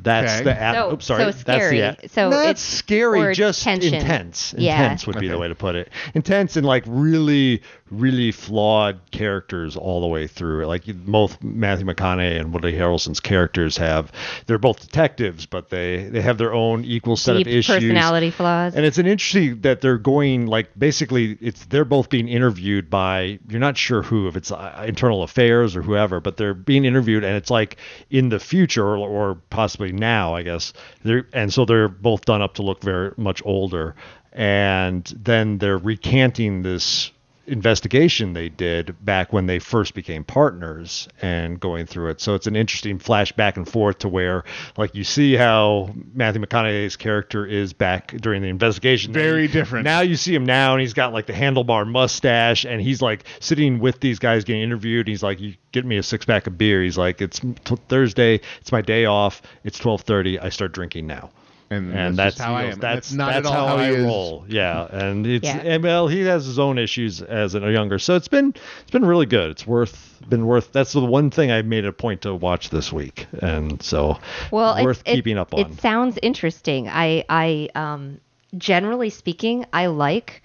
That's 0.00 0.34
Okay. 0.34 0.44
the 0.44 0.60
at, 0.62 0.74
So- 0.74 0.92
oops, 0.92 1.06
sorry. 1.06 1.20
so 1.24 1.30
That's 1.32 1.70
the 1.70 1.82
at, 1.82 2.10
So 2.12 2.30
not 2.30 2.40
it's- 2.42 2.60
scary, 2.60 3.34
just 3.34 3.64
tension. 3.64 3.94
intense. 3.94 4.54
Yeah. 4.56 4.80
Intense 4.80 5.08
would 5.08 5.18
be 5.18 5.26
the 5.26 5.38
way 5.38 5.48
to 5.48 5.56
put 5.56 5.74
it. 5.74 5.90
Intense 6.14 6.56
and 6.56 6.64
like 6.64 6.84
really, 6.86 7.62
really 7.90 8.32
flawed 8.32 9.00
characters 9.10 9.76
all 9.76 10.00
the 10.00 10.06
way 10.06 10.26
through. 10.26 10.66
Like 10.66 10.84
both 10.86 11.42
Matthew 11.42 11.86
McConaughey 11.86 12.40
and 12.40 12.52
Woody 12.52 12.72
Harrelson's 12.72 13.20
characters 13.20 13.76
have. 13.76 14.12
They're 14.46 14.58
both 14.58 14.80
detectives, 14.80 15.46
but 15.46 15.70
they 15.70 16.04
they 16.04 16.20
have 16.20 16.38
their 16.38 16.52
own 16.52 16.84
equal 16.84 17.16
set 17.16 17.36
deep 17.36 17.46
of 17.46 17.52
issues. 17.52 17.76
personality 17.76 18.30
flaws. 18.30 18.74
And 18.74 18.84
it's 18.84 18.98
an 18.98 19.06
interesting 19.06 19.60
that 19.62 19.80
they're 19.80 19.98
going 19.98 20.46
like 20.46 20.70
basically 20.78 21.38
it's 21.40 21.64
they're 21.66 21.84
both 21.84 22.08
being 22.10 22.28
interviewed 22.28 22.90
by 22.90 23.38
you're 23.48 23.60
not 23.60 23.76
sure 23.76 24.02
who 24.02 24.28
if 24.28 24.36
it's 24.36 24.52
uh, 24.52 24.84
internal 24.86 25.22
affairs 25.22 25.76
or 25.76 25.82
whoever, 25.82 26.20
but 26.20 26.36
they're 26.36 26.54
being 26.54 26.84
interviewed 26.84 27.24
and 27.24 27.36
it's 27.36 27.50
like 27.50 27.76
in 28.10 28.28
the 28.28 28.38
future 28.38 28.84
or, 28.84 28.96
or 28.98 29.34
possibly 29.50 29.92
now, 29.92 30.34
I 30.34 30.42
guess. 30.42 30.72
They're 31.02 31.26
and 31.32 31.52
so 31.52 31.64
they're 31.64 31.88
both 31.88 32.24
done 32.24 32.42
up 32.42 32.54
to 32.54 32.62
look 32.62 32.82
very 32.82 33.12
much 33.16 33.42
older, 33.44 33.94
and 34.32 35.04
then 35.16 35.58
they're 35.58 35.78
recanting 35.78 36.62
this 36.62 37.10
investigation 37.48 38.32
they 38.32 38.48
did 38.48 38.94
back 39.04 39.32
when 39.32 39.46
they 39.46 39.58
first 39.58 39.94
became 39.94 40.24
partners 40.24 41.08
and 41.22 41.58
going 41.58 41.86
through 41.86 42.10
it. 42.10 42.20
So 42.20 42.34
it's 42.34 42.46
an 42.46 42.56
interesting 42.56 42.98
flash 42.98 43.32
back 43.32 43.56
and 43.56 43.68
forth 43.68 43.98
to 43.98 44.08
where, 44.08 44.44
like, 44.76 44.94
you 44.94 45.04
see 45.04 45.34
how 45.34 45.94
Matthew 46.14 46.42
McConaughey's 46.42 46.96
character 46.96 47.46
is 47.46 47.72
back 47.72 48.08
during 48.12 48.42
the 48.42 48.48
investigation. 48.48 49.12
Very 49.12 49.46
Then 49.46 49.62
different. 49.62 49.84
Now 49.84 50.00
you 50.00 50.16
see 50.16 50.34
him 50.34 50.44
now, 50.44 50.72
and 50.72 50.80
he's 50.80 50.94
got 50.94 51.12
like 51.12 51.26
the 51.26 51.32
handlebar 51.32 51.86
mustache, 51.86 52.64
and 52.64 52.80
he's 52.80 53.02
like 53.02 53.24
sitting 53.40 53.78
with 53.78 54.00
these 54.00 54.18
guys 54.18 54.44
getting 54.44 54.62
interviewed. 54.62 55.06
And 55.06 55.08
he's 55.08 55.22
like, 55.22 55.40
"You 55.40 55.54
get 55.72 55.84
me 55.84 55.96
a 55.96 56.02
six 56.02 56.24
pack 56.24 56.46
of 56.46 56.58
beer." 56.58 56.82
He's 56.82 56.98
like, 56.98 57.20
"It's 57.20 57.40
t- 57.40 57.76
Thursday. 57.88 58.40
It's 58.60 58.72
my 58.72 58.82
day 58.82 59.06
off. 59.06 59.42
It's 59.64 59.78
twelve 59.78 60.02
thirty. 60.02 60.38
I 60.38 60.50
start 60.50 60.72
drinking 60.72 61.06
now." 61.06 61.30
And, 61.70 61.92
and 61.92 62.16
that's, 62.16 62.16
that's, 62.16 62.36
just 62.36 62.46
how 62.46 62.54
I 62.54 62.62
he 62.62 62.66
goes, 62.68 62.74
am. 62.76 62.80
That's, 62.80 63.12
not 63.12 63.32
that's 63.32 63.46
at 63.46 63.54
all 63.54 63.68
how, 63.68 63.76
how, 63.76 63.82
I 63.82 63.90
is. 63.90 64.04
roll. 64.04 64.46
Yeah, 64.48 64.86
and 64.90 65.26
it's 65.26 65.44
Yeah. 65.46 65.58
and 65.58 65.84
well, 65.84 66.08
he 66.08 66.20
has 66.22 66.46
his 66.46 66.58
own 66.58 66.78
issues 66.78 67.20
as 67.20 67.54
a 67.54 67.60
younger, 67.70 67.98
so 67.98 68.16
it's 68.16 68.28
been 68.28 68.54
it's 68.80 68.90
been 68.90 69.04
really 69.04 69.26
good. 69.26 69.50
It's 69.50 69.66
worth 69.66 70.18
been 70.28 70.46
worth. 70.46 70.72
That's 70.72 70.92
the 70.92 71.00
one 71.04 71.30
thing 71.30 71.50
I 71.50 71.60
made 71.62 71.84
a 71.84 71.92
point 71.92 72.22
to 72.22 72.34
watch 72.34 72.70
this 72.70 72.90
week, 72.90 73.26
and 73.42 73.82
so 73.82 74.18
Well, 74.50 74.82
worth 74.82 75.02
it, 75.04 75.16
keeping 75.16 75.36
up 75.36 75.52
on. 75.52 75.60
It 75.60 75.80
sounds 75.80 76.18
interesting. 76.22 76.88
I, 76.88 77.24
I, 77.28 77.68
um, 77.74 78.20
generally 78.56 79.10
speaking, 79.10 79.66
I 79.72 79.86
like 79.86 80.42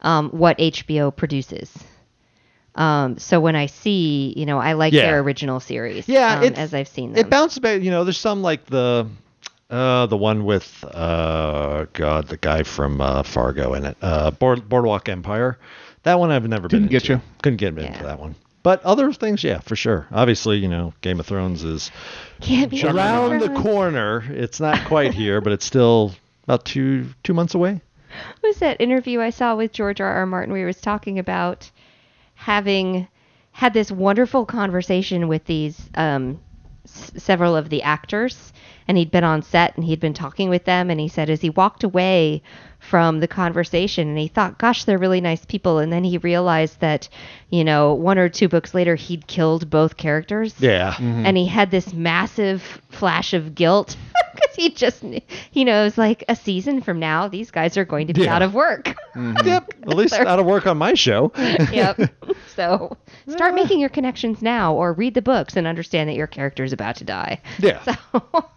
um, 0.00 0.30
what 0.30 0.56
HBO 0.58 1.14
produces. 1.14 1.70
Um, 2.74 3.18
so 3.18 3.38
when 3.40 3.54
I 3.54 3.66
see, 3.66 4.32
you 4.36 4.46
know, 4.46 4.58
I 4.58 4.72
like 4.72 4.94
Yeah. 4.94 5.02
their 5.02 5.20
original 5.20 5.60
series. 5.60 6.08
Yeah, 6.08 6.40
um, 6.40 6.54
as 6.54 6.72
I've 6.72 6.88
seen 6.88 7.12
them. 7.12 7.20
It 7.26 7.28
bounces 7.28 7.58
back. 7.58 7.82
You 7.82 7.90
know, 7.90 8.04
there's 8.04 8.16
some 8.18 8.40
like 8.42 8.64
the 8.66 9.06
uh 9.72 10.06
the 10.06 10.16
one 10.16 10.44
with 10.44 10.84
uh 10.84 11.86
God, 11.94 12.28
the 12.28 12.36
guy 12.36 12.62
from 12.62 13.00
uh, 13.00 13.22
Fargo 13.22 13.74
in 13.74 13.84
it. 13.86 13.96
Uh, 14.02 14.30
Board, 14.30 14.68
Boardwalk 14.68 15.08
Empire. 15.08 15.58
That 16.04 16.18
one 16.18 16.30
I've 16.30 16.46
never 16.48 16.68
Didn't 16.68 16.84
been 16.86 16.90
get 16.92 17.02
into. 17.02 17.14
you? 17.14 17.20
Couldn't 17.42 17.56
get 17.58 17.68
into 17.70 17.82
Yeah. 17.82 18.02
that 18.02 18.20
one. 18.20 18.34
But 18.62 18.84
other 18.84 19.12
things, 19.12 19.42
yeah, 19.42 19.58
for 19.58 19.74
sure. 19.74 20.06
Obviously, 20.12 20.58
you 20.58 20.68
know, 20.68 20.92
Game 21.00 21.18
of 21.18 21.26
Thrones 21.26 21.64
is 21.64 21.90
Can't 22.40 22.70
be 22.70 22.84
around 22.84 23.40
the 23.40 23.48
corner. 23.60 24.22
It's 24.28 24.60
not 24.60 24.84
quite 24.86 25.14
here, 25.14 25.40
but 25.40 25.52
it's 25.52 25.64
still 25.64 26.12
about 26.44 26.64
two 26.64 27.06
two 27.24 27.34
months 27.34 27.54
away. 27.54 27.80
What 28.40 28.48
was 28.50 28.58
that 28.58 28.80
interview 28.80 29.20
I 29.20 29.30
saw 29.30 29.56
with 29.56 29.72
George 29.72 30.00
R. 30.00 30.06
R. 30.12 30.26
Martin 30.26 30.52
where 30.52 30.60
he 30.60 30.66
was 30.66 30.80
talking 30.80 31.18
about 31.18 31.70
having 32.34 33.08
had 33.52 33.72
this 33.74 33.90
wonderful 33.90 34.44
conversation 34.46 35.28
with 35.28 35.44
these 35.44 35.80
um, 35.94 36.40
s- 36.84 37.12
several 37.16 37.56
of 37.56 37.68
the 37.68 37.82
actors, 37.82 38.52
and 38.92 38.98
he'd 38.98 39.10
been 39.10 39.24
on 39.24 39.40
set 39.40 39.74
and 39.74 39.86
he'd 39.86 40.00
been 40.00 40.12
talking 40.12 40.50
with 40.50 40.66
them, 40.66 40.90
and 40.90 41.00
he 41.00 41.08
said 41.08 41.30
as 41.30 41.40
he 41.40 41.48
walked 41.48 41.82
away 41.82 42.42
from 42.78 43.20
the 43.20 43.28
conversation 43.28 44.06
and 44.08 44.18
he 44.18 44.28
thought, 44.28 44.58
gosh, 44.58 44.84
they're 44.84 44.98
really 44.98 45.20
nice 45.22 45.46
people, 45.46 45.78
and 45.78 45.90
then 45.90 46.04
he 46.04 46.18
realized 46.18 46.78
that, 46.80 47.08
you 47.48 47.64
know, 47.64 47.94
one 47.94 48.18
or 48.18 48.28
two 48.28 48.48
books 48.48 48.74
later 48.74 48.94
he'd 48.96 49.26
killed 49.26 49.70
both 49.70 49.96
characters 49.96 50.54
Yeah. 50.58 50.92
Mm-hmm. 50.92 51.24
and 51.24 51.36
he 51.38 51.46
had 51.46 51.70
this 51.70 51.94
massive 51.94 52.60
flash 52.90 53.32
of 53.32 53.54
guilt 53.54 53.96
because 54.34 54.54
he 54.56 54.68
just 54.70 55.02
he 55.50 55.64
knows 55.64 55.96
like 55.96 56.22
a 56.28 56.36
season 56.36 56.82
from 56.82 56.98
now 56.98 57.28
these 57.28 57.50
guys 57.50 57.76
are 57.78 57.84
going 57.86 58.08
to 58.08 58.12
be 58.14 58.22
Yeah. 58.24 58.34
out 58.34 58.42
of 58.42 58.52
work 58.52 58.94
mm-hmm. 59.14 59.46
Yep. 59.46 59.72
At 59.82 59.88
least 59.96 60.12
out 60.14 60.38
of 60.38 60.44
work 60.44 60.66
on 60.66 60.76
my 60.76 60.92
show. 60.94 61.32
yep 61.36 61.98
so 62.56 62.96
start 63.28 63.52
ah. 63.52 63.54
making 63.54 63.78
your 63.80 63.88
connections 63.88 64.42
now 64.42 64.74
or 64.74 64.92
read 64.92 65.14
the 65.14 65.22
books 65.22 65.56
and 65.56 65.66
understand 65.66 66.08
that 66.10 66.14
your 66.16 66.26
character 66.26 66.64
is 66.64 66.72
about 66.74 66.96
to 66.96 67.04
die 67.04 67.40
Yeah. 67.60 67.80
so 67.82 68.50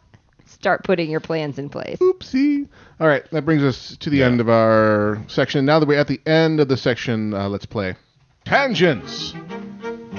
start 0.65 0.84
putting 0.84 1.12
your 1.12 1.19
plans 1.19 1.60
in 1.60 1.69
place 1.69 1.99
Oopsie. 1.99 2.67
All 2.99 3.08
right, 3.08 3.23
that 3.30 3.45
brings 3.45 3.62
us 3.62 3.95
to 3.99 4.10
the 4.10 4.23
end 4.23 4.41
of 4.41 4.49
our 4.49 5.23
section. 5.28 5.63
Now 5.63 5.78
that 5.78 5.88
we're 5.88 5.99
at 5.99 6.08
the 6.08 6.19
end 6.25 6.60
of 6.60 6.67
the 6.69 6.75
section, 6.75 7.36
uh, 7.36 7.47
let's 7.49 7.67
play. 7.67 7.93
Tangents 8.45 9.36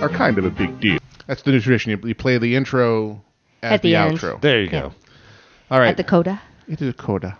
are 0.00 0.08
kind 0.08 0.38
of 0.38 0.44
a 0.44 0.50
big 0.50 0.78
deal. 0.78 1.00
That's 1.26 1.42
the 1.42 1.50
new 1.50 1.58
tradition. 1.60 1.90
You, 1.90 1.98
you 2.10 2.14
play 2.14 2.38
the 2.38 2.54
intro 2.54 3.24
at, 3.60 3.72
At 3.72 3.82
the 3.82 3.96
end. 3.96 4.18
outro. 4.20 4.40
There 4.40 4.60
you 4.60 4.66
Yeah. 4.66 4.80
go. 4.82 4.92
All 5.68 5.80
right. 5.80 5.88
at 5.88 5.96
the 5.96 6.04
coda 6.04 6.40
It 6.68 6.80
is 6.80 6.90
a 6.90 6.92
coda. 6.92 7.36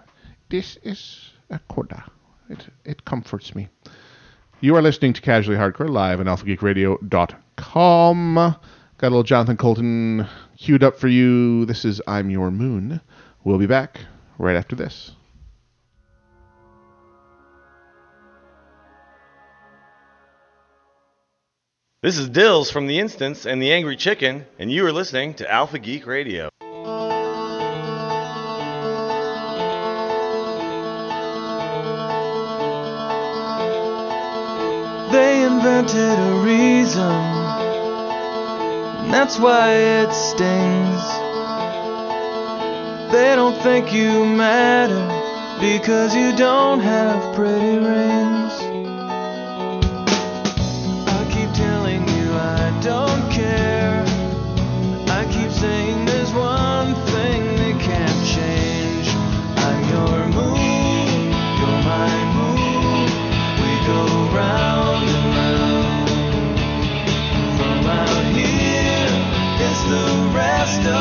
This 0.49 0.77
is 0.83 1.31
a 1.49 1.61
coda. 1.69 2.03
It, 2.51 2.67
it 2.85 3.05
comforts 3.05 3.55
me. 3.55 3.69
You 4.61 4.75
are 4.75 4.83
listening 4.83 5.13
to 5.13 5.21
Casually 5.21 5.57
Hardcore 5.57 5.89
live 5.89 6.19
on 6.19 6.27
alphageekradio.com. 6.27 8.57
Got 8.99 9.09
a 9.09 9.11
little 9.11 9.25
Jonathan 9.25 9.59
Coulton 9.59 10.27
queued 10.57 10.83
up 10.83 10.97
for 10.97 11.07
you. 11.07 11.67
This 11.67 11.85
is 11.85 12.01
I'm 12.07 12.31
Your 12.31 12.51
Moon. 12.51 13.03
We'll 13.45 13.59
be 13.59 13.67
back 13.67 14.01
right 14.39 14.57
after 14.57 14.75
this. 14.75 15.13
This 22.01 22.17
is 22.17 22.31
Dills 22.31 22.71
from 22.71 22.87
The 22.87 22.99
Instance 22.99 23.45
and 23.45 23.61
The 23.61 23.71
Angry 23.71 23.97
Chicken, 23.97 24.47
and 24.59 24.73
you 24.73 24.87
are 24.87 24.93
listening 24.93 25.35
to 25.35 25.53
Alpha 25.53 25.79
Geek 25.79 26.07
Radio. 26.07 26.49
They 35.13 35.45
invented 35.45 36.19
a 36.19 36.43
reason, 36.43 37.03
and 37.03 37.46
that's 39.11 39.39
why 39.39 39.73
it 39.73 40.13
stings. 40.13 41.03
They 43.13 43.35
don't 43.37 43.61
think 43.63 43.93
you 43.93 44.27
matter 44.27 45.07
because 45.61 46.15
you 46.15 46.37
don't 46.37 46.81
have 46.81 47.35
pretty 47.35 47.79
rings. 47.79 48.46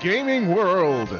Gaming 0.00 0.54
World. 0.54 1.18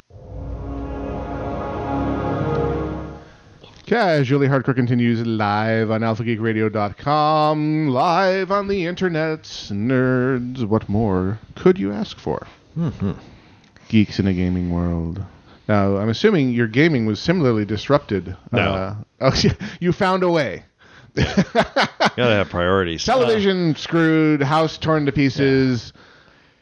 Casually 3.85 4.47
Hardcore 4.47 4.75
continues 4.75 5.25
live 5.25 5.91
on 5.91 6.01
AlphaGeekRadio.com, 6.01 7.89
live 7.89 8.51
on 8.51 8.67
the 8.67 8.85
internet. 8.85 9.43
Nerds, 9.43 10.65
what 10.65 10.89
more 10.89 11.39
could 11.55 11.77
you 11.77 11.91
ask 11.91 12.17
for? 12.17 12.47
Geeks 13.89 14.19
in 14.19 14.25
a 14.27 14.33
Gaming 14.33 14.71
World. 14.71 15.23
Now, 15.67 15.97
I'm 15.97 16.09
assuming 16.09 16.49
your 16.49 16.67
gaming 16.67 17.05
was 17.05 17.19
similarly 17.19 17.65
disrupted. 17.65 18.35
No. 18.51 18.59
Uh, 18.59 18.95
oh, 19.21 19.41
you 19.79 19.91
found 19.91 20.23
a 20.23 20.29
way. 20.29 20.63
Gotta 21.15 22.13
have 22.17 22.49
priorities. 22.49 23.05
Television 23.05 23.75
screwed, 23.75 24.41
house 24.41 24.77
torn 24.77 25.05
to 25.05 25.11
pieces, 25.11 25.93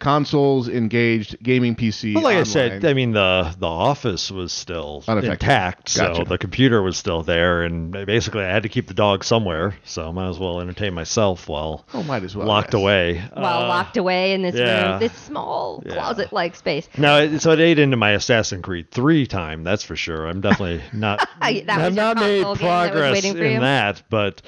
consoles 0.03 0.67
engaged, 0.67 1.41
gaming 1.41 1.75
PC. 1.75 2.13
But 2.13 2.23
like 2.23 2.37
I 2.37 2.43
said, 2.43 2.83
I 2.85 2.93
mean 2.93 3.11
the 3.13 3.55
the 3.57 3.67
office 3.67 4.29
was 4.29 4.51
still 4.51 5.03
Unaffected. 5.07 5.41
intact, 5.41 5.89
so 5.89 6.23
the 6.27 6.37
computer 6.37 6.81
was 6.81 6.97
still 6.97 7.23
there, 7.23 7.63
and 7.63 7.91
basically 7.91 8.43
I 8.43 8.51
had 8.51 8.63
to 8.63 8.69
keep 8.69 8.87
the 8.87 8.93
dog 8.93 9.23
somewhere, 9.23 9.75
so 9.85 10.09
I 10.09 10.11
might 10.11 10.29
as 10.29 10.37
well 10.39 10.59
entertain 10.59 10.93
myself 10.93 11.47
while 11.47 11.85
oh, 11.93 12.03
might 12.03 12.23
as 12.23 12.35
well. 12.35 12.47
locked 12.47 12.73
yes. 12.73 12.81
away. 12.81 13.23
While 13.33 13.63
Uh, 13.63 13.67
locked 13.67 13.97
away 13.97 14.33
in 14.33 14.41
this 14.41 14.55
yeah. 14.55 14.91
room, 14.91 14.99
this 14.99 15.13
small 15.13 15.81
Yeah. 15.85 15.93
closet-like 15.93 16.55
space. 16.55 16.87
Now, 16.97 17.37
so 17.37 17.51
it 17.51 17.59
ate 17.59 17.79
into 17.79 17.97
my 17.97 18.11
Assassin's 18.11 18.63
Creed 18.63 18.91
3 18.91 19.25
time, 19.25 19.63
that's 19.63 19.83
for 19.83 19.95
sure. 19.95 20.27
I'm 20.27 20.41
definitely 20.41 20.81
not. 20.93 21.19
That 21.41 21.69
I've 21.69 21.95
not 21.95 22.17
made 22.17 22.43
console 22.43 22.55
that 22.55 22.91
progress 22.91 23.23
in 23.23 23.37
you? 23.37 23.59
that, 23.61 24.03
but 24.09 24.41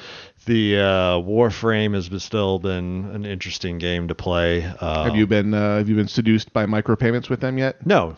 the 0.45 0.77
uh, 0.77 0.81
Warframe 1.19 1.93
has 1.93 2.23
still 2.23 2.59
been 2.59 3.09
an 3.13 3.25
interesting 3.25 3.77
game 3.77 4.07
to 4.07 4.15
play. 4.15 4.63
Uh, 4.63 5.03
Have 5.05 5.15
you 5.15 5.27
been 5.27 5.53
uh, 5.53 5.77
Have 5.77 5.89
you 5.89 5.95
been 5.95 6.07
seduced 6.07 6.53
by 6.53 6.65
micropayments 6.65 7.29
with 7.29 7.41
them 7.41 7.57
yet? 7.57 7.85
No. 7.85 8.15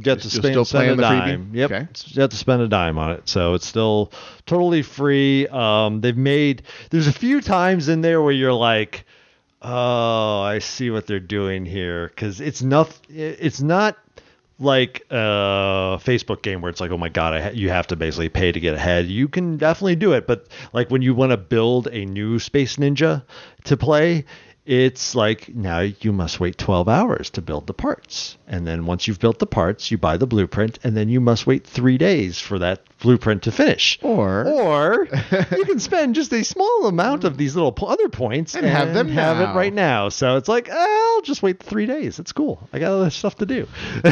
Get 0.00 0.22
to 0.22 0.30
spend, 0.30 0.46
still 0.52 0.64
spend 0.64 0.90
a 0.90 0.96
playing 0.96 0.96
the 0.96 1.02
freebie? 1.02 1.36
dime. 1.36 1.50
Yep. 1.54 1.70
Okay. 1.70 1.88
You 2.06 2.22
have 2.22 2.30
to 2.30 2.36
spend 2.36 2.62
a 2.62 2.68
dime 2.68 2.98
on 2.98 3.12
it. 3.12 3.28
So 3.28 3.54
it's 3.54 3.66
still 3.66 4.12
totally 4.44 4.82
free. 4.82 5.46
Um, 5.46 6.00
they've 6.00 6.16
made 6.16 6.62
there's 6.90 7.06
a 7.06 7.12
few 7.12 7.40
times 7.40 7.88
in 7.88 8.00
there 8.00 8.20
where 8.20 8.32
you're 8.32 8.52
like, 8.52 9.06
oh, 9.62 10.42
I 10.42 10.58
see 10.58 10.90
what 10.90 11.06
they're 11.06 11.20
doing 11.20 11.64
here 11.64 12.08
because 12.08 12.40
it's 12.40 12.60
not 12.60 12.90
it's 13.08 13.62
not 13.62 13.96
like 14.58 15.04
a 15.10 15.98
Facebook 16.02 16.42
game 16.42 16.60
where 16.60 16.70
it's 16.70 16.80
like, 16.80 16.90
oh 16.90 16.98
my 16.98 17.08
god, 17.08 17.40
ha- 17.40 17.50
you 17.52 17.70
have 17.70 17.86
to 17.88 17.96
basically 17.96 18.28
pay 18.28 18.52
to 18.52 18.60
get 18.60 18.74
ahead. 18.74 19.06
You 19.06 19.28
can 19.28 19.56
definitely 19.56 19.96
do 19.96 20.12
it, 20.12 20.26
but 20.26 20.46
like 20.72 20.90
when 20.90 21.02
you 21.02 21.14
want 21.14 21.30
to 21.30 21.36
build 21.36 21.88
a 21.88 22.04
new 22.04 22.38
Space 22.38 22.76
Ninja 22.76 23.24
to 23.64 23.76
play, 23.76 24.24
it's 24.66 25.14
like 25.14 25.54
now 25.54 25.80
you 25.80 26.10
must 26.12 26.40
wait 26.40 26.56
12 26.56 26.88
hours 26.88 27.28
to 27.30 27.42
build 27.42 27.66
the 27.66 27.74
parts. 27.74 28.38
And 28.48 28.66
then 28.66 28.86
once 28.86 29.06
you've 29.06 29.20
built 29.20 29.38
the 29.38 29.46
parts, 29.46 29.90
you 29.90 29.98
buy 29.98 30.16
the 30.16 30.26
blueprint, 30.26 30.78
and 30.82 30.96
then 30.96 31.08
you 31.10 31.20
must 31.20 31.46
wait 31.46 31.66
three 31.66 31.98
days 31.98 32.38
for 32.38 32.58
that 32.60 32.80
blueprint 33.00 33.42
to 33.42 33.52
finish. 33.52 33.98
Or 34.00 34.46
Or 34.46 35.04
you 35.56 35.64
can 35.66 35.78
spend 35.80 36.14
just 36.14 36.32
a 36.32 36.42
small 36.44 36.86
amount 36.86 37.24
of 37.24 37.36
these 37.36 37.54
little 37.54 37.74
other 37.86 38.08
points 38.08 38.54
And 38.54 38.64
have 38.64 38.94
them 38.94 39.08
have 39.08 39.36
now. 39.38 39.52
it 39.52 39.54
right 39.56 39.72
now. 39.74 40.08
So 40.08 40.36
it's 40.38 40.48
like, 40.48 40.70
I'll 40.70 41.20
just 41.22 41.42
wait 41.42 41.62
three 41.62 41.84
days. 41.84 42.18
It's 42.18 42.32
cool. 42.32 42.66
I 42.72 42.78
got 42.78 42.92
other 42.92 43.10
stuff 43.10 43.36
to 43.36 43.46
do. 43.46 43.68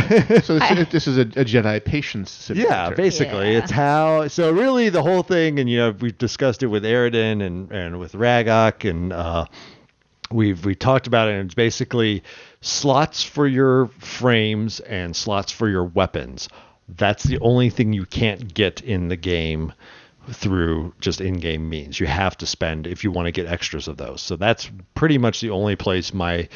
so 0.42 0.58
this, 0.58 0.88
this 0.90 1.08
is 1.08 1.16
a, 1.16 1.22
a 1.22 1.44
Jedi 1.46 1.82
patience 1.82 2.30
simulator. 2.30 2.70
Yeah, 2.74 2.90
basically, 2.90 3.52
Yeah. 3.52 3.58
it's 3.58 3.70
how. 3.70 4.28
So 4.28 4.52
really, 4.52 4.90
the 4.90 5.02
whole 5.02 5.22
thing, 5.22 5.58
and 5.60 5.70
you 5.70 5.78
know, 5.78 5.90
we've 5.98 6.18
discussed 6.18 6.62
it 6.62 6.66
with 6.66 6.84
Eridan 6.84 7.40
and 7.42 7.70
and 7.72 7.98
with 7.98 8.12
Ragok, 8.14 8.88
and 8.88 9.12
uh, 9.12 9.46
we've 10.32 10.64
we 10.64 10.74
talked 10.74 11.06
about 11.06 11.28
it. 11.28 11.32
And 11.32 11.46
it's 11.46 11.54
basically 11.54 12.22
slots 12.60 13.22
for 13.22 13.46
your 13.46 13.88
frames 13.98 14.80
and 14.80 15.14
slots 15.14 15.52
for 15.52 15.68
your 15.68 15.84
weapons. 15.84 16.48
That's 16.88 17.22
the 17.24 17.38
only 17.40 17.70
thing 17.70 17.92
you 17.92 18.06
can't 18.06 18.52
get 18.52 18.80
in 18.80 19.08
the 19.08 19.16
game 19.16 19.72
through 20.30 20.94
just 21.00 21.20
in-game 21.20 21.68
means. 21.68 21.98
You 21.98 22.06
have 22.06 22.36
to 22.38 22.46
spend 22.46 22.86
if 22.86 23.02
you 23.02 23.10
want 23.10 23.26
to 23.26 23.32
get 23.32 23.46
extras 23.46 23.88
of 23.88 23.96
those. 23.96 24.20
So 24.22 24.36
that's 24.36 24.70
pretty 24.94 25.18
much 25.18 25.40
the 25.40 25.50
only 25.50 25.74
place 25.76 26.14
my 26.14 26.48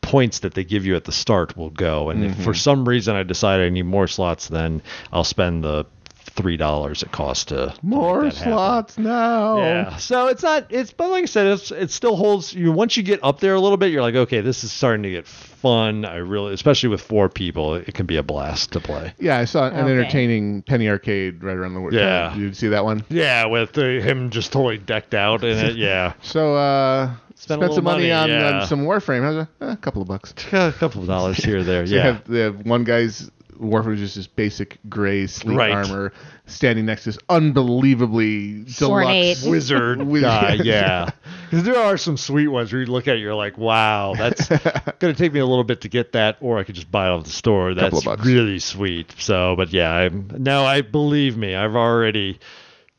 points 0.00 0.38
that 0.40 0.54
they 0.54 0.64
give 0.64 0.86
you 0.86 0.96
at 0.96 1.04
the 1.04 1.12
start 1.12 1.56
will 1.56 1.70
go. 1.70 2.10
And 2.10 2.24
if 2.24 2.32
mm-hmm. 2.32 2.42
for 2.42 2.54
some 2.54 2.88
reason 2.88 3.16
I 3.16 3.22
decide 3.22 3.60
I 3.60 3.68
need 3.68 3.84
more 3.84 4.06
slots, 4.06 4.48
then 4.48 4.82
I'll 5.12 5.24
spend 5.24 5.64
the 5.64 5.86
three 6.30 6.56
dollars 6.56 7.02
it 7.02 7.12
costs 7.12 7.44
to 7.46 7.50
to 7.50 7.66
make 7.66 7.82
More 7.82 8.22
that 8.24 8.34
happen. 8.34 8.52
slots 8.52 8.98
now. 8.98 9.58
Yeah. 9.58 9.96
So 9.96 10.28
it's 10.28 10.42
not. 10.42 10.66
It's 10.70 10.92
but 10.92 11.10
like 11.10 11.22
I 11.24 11.26
said, 11.26 11.46
it's 11.46 11.70
it 11.70 11.90
still 11.90 12.16
holds. 12.16 12.54
You 12.54 12.72
once 12.72 12.96
you 12.96 13.02
get 13.02 13.20
up 13.22 13.40
there 13.40 13.54
a 13.54 13.60
little 13.60 13.76
bit, 13.76 13.90
you're 13.92 14.02
like, 14.02 14.14
okay, 14.14 14.40
this 14.40 14.64
is 14.64 14.72
starting 14.72 15.02
to 15.02 15.10
get 15.10 15.26
fun. 15.26 16.04
I 16.04 16.16
really, 16.16 16.54
especially 16.54 16.88
with 16.88 17.00
four 17.02 17.28
people, 17.28 17.74
it 17.74 17.92
can 17.94 18.06
be 18.06 18.16
a 18.16 18.22
blast 18.22 18.72
to 18.72 18.80
play. 18.80 19.12
Yeah, 19.18 19.38
I 19.38 19.44
saw 19.44 19.66
an 19.66 19.74
Okay. 19.74 19.90
entertaining 19.92 20.62
penny 20.62 20.88
arcade 20.88 21.42
right 21.44 21.56
around 21.56 21.74
the 21.74 21.80
world. 21.80 21.92
Yeah. 21.94 22.30
Did 22.34 22.38
you 22.40 22.54
see 22.54 22.68
that 22.68 22.84
one? 22.84 23.04
Yeah, 23.10 23.46
with 23.46 23.76
uh, 23.76 23.82
him 23.82 24.30
just 24.30 24.52
totally 24.52 24.78
decked 24.78 25.14
out 25.14 25.44
in 25.44 25.58
it. 25.58 25.76
Yeah. 25.76 26.14
So, 26.22 26.54
uh, 26.54 27.14
Spent 27.34 27.60
spent 27.60 27.74
some 27.74 27.84
money, 27.84 28.10
money, 28.10 28.12
on, 28.12 28.28
yeah. 28.28 28.60
on 28.60 28.66
some 28.68 28.84
Warframe. 28.84 29.22
How's 29.22 29.46
that? 29.60 29.66
Eh, 29.66 29.72
a 29.72 29.76
couple 29.76 30.02
of 30.02 30.08
bucks. 30.08 30.32
a 30.52 30.72
couple 30.78 31.00
of 31.00 31.06
dollars 31.08 31.38
here 31.44 31.58
or 31.58 31.62
there. 31.64 31.86
So 31.86 31.92
you 31.94 31.98
yeah. 31.98 32.04
have 32.06 32.24
the 32.24 32.50
one 32.64 32.84
guy's 32.84 33.30
Warframe 33.60 33.94
is 33.94 34.00
just 34.00 34.14
this 34.16 34.26
basic 34.26 34.78
gray 34.88 35.26
sleek 35.26 35.56
Right. 35.58 35.72
armor 35.72 36.12
standing 36.46 36.86
next 36.86 37.04
to 37.04 37.10
this 37.10 37.18
unbelievably 37.28 38.64
Ornate. 38.82 39.36
deluxe 39.36 39.44
wizard 39.44 40.02
Wiz- 40.06 40.22
guy, 40.22 40.54
yeah. 40.54 41.10
Because 41.50 41.64
there 41.64 41.78
are 41.78 41.96
some 41.96 42.16
sweet 42.16 42.46
ones 42.46 42.72
where 42.72 42.80
you 42.80 42.86
look 42.86 43.08
at 43.08 43.16
it, 43.16 43.18
you're 43.18 43.34
like, 43.34 43.58
wow, 43.58 44.14
that's 44.16 44.46
gonna 45.00 45.14
take 45.14 45.32
me 45.32 45.40
a 45.40 45.46
little 45.46 45.64
bit 45.64 45.80
to 45.80 45.88
get 45.88 46.12
that, 46.12 46.36
or 46.40 46.58
I 46.58 46.62
could 46.64 46.76
just 46.76 46.90
buy 46.92 47.08
it 47.08 47.10
off 47.10 47.24
the 47.24 47.30
store. 47.30 47.74
Couple 47.74 47.90
That's 47.90 48.04
bucks. 48.04 48.24
really 48.24 48.60
sweet. 48.60 49.12
So, 49.18 49.56
but 49.56 49.72
yeah, 49.72 49.90
I'm 49.92 50.30
now 50.38 50.64
I 50.64 50.82
believe 50.82 51.36
me, 51.36 51.56
I've 51.56 51.74
already 51.74 52.38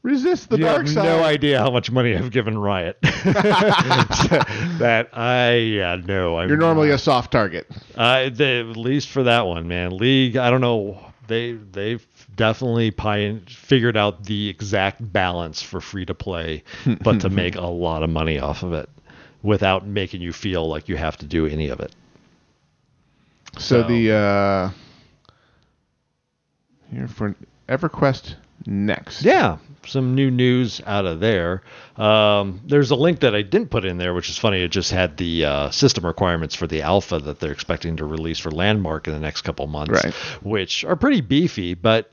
Resist 0.04 0.50
the 0.50 0.58
dark 0.58 0.58
side. 0.58 0.60
you 0.60 0.66
dark 0.66 0.86
have 0.88 0.94
side. 0.96 1.04
no 1.06 1.24
idea 1.24 1.60
how 1.60 1.70
much 1.70 1.92
money 1.92 2.16
I've 2.16 2.32
given 2.32 2.58
Riot. 2.58 2.98
that 3.02 5.10
I 5.14 5.54
yeah 5.54 5.96
no, 6.04 6.40
I'm 6.40 6.48
You're 6.50 6.58
normally 6.58 6.90
a 6.90 6.98
soft 6.98 7.32
target. 7.32 7.68
uh, 7.96 8.30
they, 8.30 8.62
at 8.62 8.78
least 8.78 9.10
for 9.10 9.22
that 9.24 9.46
one, 9.46 9.68
man. 9.68 9.96
League, 9.96 10.38
I 10.38 10.50
don't 10.50 10.62
know. 10.62 11.00
They 11.28 11.52
they've 11.54 12.06
definitely 12.36 12.90
pioneered, 12.92 13.48
figured 13.50 13.96
out 13.96 14.24
the 14.24 14.50
exact 14.50 15.14
balance 15.14 15.62
for 15.62 15.80
free 15.80 16.06
to 16.06 16.16
play, 16.16 16.64
but 17.04 17.22
to 17.22 17.30
make 17.30 17.56
a 17.56 17.62
lot 17.62 18.02
of 18.02 18.10
money 18.10 18.40
off 18.40 18.64
of 18.64 18.74
it 18.74 18.90
without 19.44 19.86
making 19.86 20.22
you 20.22 20.34
feel 20.34 20.68
like 20.68 20.90
you 20.90 20.98
have 20.98 21.18
to 21.18 21.26
do 21.28 21.46
any 21.46 21.70
of 21.70 21.80
it. 21.80 21.94
So, 23.60 23.82
So- 23.82 23.88
the 23.88 24.12
uh, 24.14 24.70
here 26.92 27.08
for 27.08 27.36
EverQuest 27.70 28.36
next. 28.66 29.24
Yeah, 29.24 29.58
some 29.86 30.16
new 30.16 30.30
news 30.32 30.82
out 30.86 31.06
of 31.06 31.20
there. 31.20 31.64
Um, 31.98 32.62
there's 32.66 32.92
a 32.92 32.96
link 32.96 33.20
that 33.22 33.36
I 33.36 33.42
didn't 33.42 33.70
put 33.70 33.86
in 33.86 33.98
there, 33.98 34.14
which 34.14 34.30
is 34.30 34.38
funny. 34.38 34.62
It 34.62 34.70
just 34.70 34.92
had 34.92 35.18
the 35.18 35.46
uh, 35.46 35.70
system 35.72 36.06
requirements 36.06 36.56
for 36.56 36.68
the 36.68 36.82
alpha 36.82 37.20
that 37.20 37.40
they're 37.40 37.52
expecting 37.52 37.98
to 37.98 38.06
release 38.06 38.40
for 38.40 38.52
Landmark 38.52 39.08
in 39.08 39.14
the 39.14 39.20
next 39.20 39.42
couple 39.42 39.68
months, 39.68 40.04
Right. 40.04 40.14
which 40.44 40.84
are 40.86 40.96
pretty 40.96 41.22
beefy, 41.22 41.74
but 41.74 42.12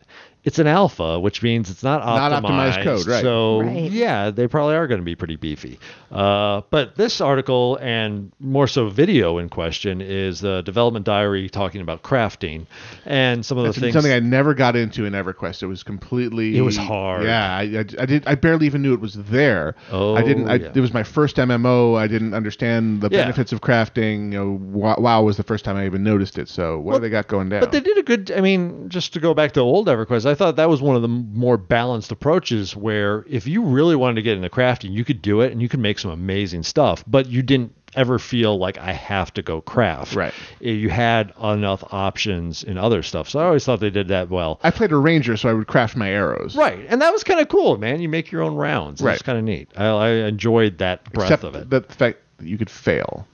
it's 0.48 0.58
an 0.58 0.66
alpha, 0.66 1.20
which 1.20 1.42
means 1.42 1.68
it's 1.70 1.82
not 1.82 2.00
optimized. 2.02 2.30
Not 2.30 2.42
optimized 2.44 2.82
code, 2.84 3.06
right. 3.06 3.22
So 3.22 3.60
Right. 3.60 3.90
yeah, 3.90 4.30
they 4.30 4.48
probably 4.48 4.76
are 4.76 4.86
going 4.86 5.00
to 5.00 5.04
be 5.04 5.14
pretty 5.14 5.36
beefy. 5.36 5.78
Uh, 6.10 6.62
but 6.70 6.96
this 6.96 7.20
article 7.20 7.76
and 7.82 8.32
more 8.40 8.66
so 8.66 8.88
video 8.88 9.36
in 9.36 9.50
question 9.50 10.00
is 10.00 10.40
the 10.40 10.62
development 10.62 11.04
diary 11.04 11.50
talking 11.50 11.82
about 11.82 12.02
crafting 12.02 12.64
and 13.04 13.44
some 13.44 13.58
of 13.58 13.64
the 13.64 13.68
That's 13.68 13.78
things. 13.78 13.92
something 13.92 14.10
I 14.12 14.20
never 14.20 14.54
got 14.54 14.74
into 14.74 15.04
in 15.04 15.12
EverQuest. 15.12 15.62
It 15.62 15.66
was 15.66 15.82
completely. 15.82 16.56
It 16.56 16.62
was 16.62 16.78
hard. 16.78 17.24
Yeah, 17.24 17.54
I, 17.56 17.60
I, 17.62 17.84
I 18.02 18.06
did. 18.06 18.26
I 18.26 18.34
barely 18.34 18.64
even 18.66 18.80
knew 18.80 18.94
it 18.94 19.00
was 19.00 19.14
there. 19.14 19.74
Oh, 19.92 20.14
I 20.14 20.22
didn't. 20.22 20.48
I, 20.48 20.54
yeah. 20.54 20.72
It 20.74 20.80
was 20.80 20.94
my 20.94 21.02
first 21.02 21.36
MMO. 21.36 21.98
I 21.98 22.06
didn't 22.06 22.32
understand 22.32 23.02
the 23.02 23.10
Yeah. 23.10 23.22
benefits 23.24 23.52
of 23.52 23.60
crafting. 23.60 24.32
You 24.32 24.38
know, 24.38 24.96
WoW 24.98 25.22
was 25.22 25.36
the 25.36 25.42
first 25.42 25.64
time 25.66 25.76
I 25.76 25.84
even 25.84 26.02
noticed 26.02 26.38
it. 26.38 26.48
So 26.48 26.76
what 26.78 26.84
Well, 26.92 26.98
do 27.00 27.02
they 27.02 27.10
got 27.10 27.28
going 27.28 27.50
down? 27.50 27.60
But 27.60 27.72
they 27.72 27.80
did 27.80 27.98
a 27.98 28.02
good. 28.02 28.30
I 28.34 28.40
mean, 28.40 28.88
just 28.88 29.12
to 29.12 29.20
go 29.20 29.34
back 29.34 29.52
to 29.52 29.60
old 29.60 29.88
EverQuest, 29.88 30.24
I 30.24 30.34
thought 30.38 30.56
that 30.56 30.68
was 30.68 30.80
one 30.80 30.96
of 30.96 31.02
the 31.02 31.08
more 31.08 31.56
balanced 31.56 32.10
approaches. 32.12 32.74
Where 32.74 33.24
if 33.28 33.46
you 33.46 33.62
really 33.62 33.96
wanted 33.96 34.14
to 34.16 34.22
get 34.22 34.36
into 34.36 34.48
crafting, 34.48 34.92
you 34.92 35.04
could 35.04 35.20
do 35.20 35.40
it, 35.42 35.52
and 35.52 35.60
you 35.60 35.68
could 35.68 35.80
make 35.80 35.98
some 35.98 36.10
amazing 36.10 36.62
stuff. 36.62 37.04
But 37.06 37.26
you 37.28 37.42
didn't 37.42 37.74
ever 37.96 38.18
feel 38.18 38.58
like 38.58 38.76
I 38.78 38.92
have 38.92 39.32
to 39.34 39.42
go 39.42 39.60
craft. 39.62 40.14
Right. 40.14 40.34
Eh, 40.62 40.70
You 40.72 40.90
had 40.90 41.32
enough 41.42 41.82
options 41.92 42.62
in 42.62 42.76
other 42.76 43.02
stuff. 43.02 43.28
So 43.30 43.38
I 43.40 43.44
always 43.46 43.64
thought 43.64 43.80
they 43.80 43.88
did 43.90 44.08
that 44.08 44.28
well. 44.28 44.60
I 44.62 44.70
played 44.70 44.92
a 44.92 44.96
ranger, 44.96 45.36
so 45.38 45.48
I 45.48 45.54
would 45.54 45.66
craft 45.66 45.96
my 45.96 46.10
arrows. 46.10 46.54
Right, 46.54 46.84
and 46.88 47.00
that 47.00 47.12
was 47.12 47.24
kind 47.24 47.40
of 47.40 47.48
cool, 47.48 47.78
man. 47.78 48.00
You 48.02 48.08
make 48.10 48.30
your 48.30 48.42
own 48.42 48.54
rounds. 48.56 49.00
Right. 49.00 49.14
It's 49.14 49.22
kind 49.22 49.38
of 49.38 49.44
neat. 49.44 49.70
I, 49.76 49.86
I 49.86 50.08
enjoyed 50.28 50.78
that 50.78 51.10
breadth 51.12 51.30
Except 51.32 51.44
of 51.44 51.54
it. 51.54 51.70
the 51.70 51.80
fact 51.82 52.18
that 52.36 52.46
you 52.46 52.58
could 52.58 52.68
fail. 52.70 53.26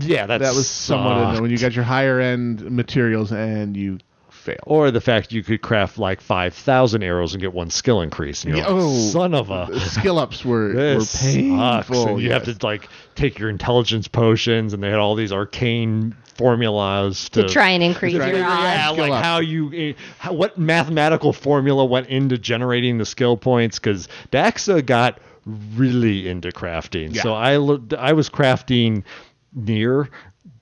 yeah, 0.00 0.26
that's 0.26 0.42
That 0.44 0.54
was 0.54 0.68
somewhat 0.68 1.16
annoying 1.18 1.42
when 1.42 1.50
you 1.50 1.58
got 1.58 1.74
your 1.74 1.84
higher 1.84 2.20
end 2.20 2.62
materials 2.70 3.32
and 3.32 3.76
you 3.76 3.98
fail. 4.38 4.56
Or 4.64 4.90
the 4.90 5.00
fact 5.00 5.32
you 5.32 5.42
could 5.42 5.60
craft 5.60 5.98
like 5.98 6.20
five 6.20 6.54
thousand 6.54 7.02
arrows 7.02 7.34
and 7.34 7.40
get 7.40 7.52
one 7.52 7.70
skill 7.70 8.00
increase. 8.00 8.44
And 8.44 8.54
you're 8.56 8.64
Yeah, 8.64 8.72
like, 8.72 8.82
oh, 8.82 8.94
son 9.10 9.34
of 9.34 9.50
a. 9.50 9.78
Skill 9.80 10.18
ups 10.18 10.44
were, 10.44 10.68
were 10.74 11.04
painful. 11.04 11.58
sucks. 11.58 11.90
And 11.90 12.20
you 12.20 12.32
have 12.32 12.44
to 12.44 12.56
like 12.66 12.88
take 13.14 13.38
your 13.38 13.50
intelligence 13.50 14.08
potions, 14.08 14.72
and 14.72 14.82
they 14.82 14.88
had 14.90 14.98
all 14.98 15.14
these 15.14 15.32
arcane 15.32 16.16
formulas 16.36 17.28
to, 17.30 17.42
To 17.42 17.48
try 17.48 17.70
and 17.70 17.82
increase 17.82 18.14
try 18.16 18.28
your 18.28 18.36
and- 18.36 18.46
odds. 18.46 18.62
yeah, 18.62 18.92
Skill 18.92 19.04
like 19.08 19.12
up. 19.18 19.24
how 19.24 19.40
you, 19.40 19.72
eh, 19.74 19.92
how, 20.18 20.32
what 20.32 20.56
mathematical 20.58 21.32
formula 21.32 21.84
went 21.84 22.06
into 22.08 22.38
generating 22.38 22.98
the 22.98 23.04
skill 23.06 23.36
points? 23.36 23.78
Because 23.78 24.08
Daxa 24.32 24.84
got 24.86 25.20
really 25.74 26.28
into 26.28 26.48
crafting. 26.50 27.14
Yeah. 27.14 27.22
So 27.22 27.34
I, 27.34 27.56
lo- 27.56 27.82
I 27.98 28.12
was 28.12 28.28
crafting 28.30 29.02
near, 29.54 30.08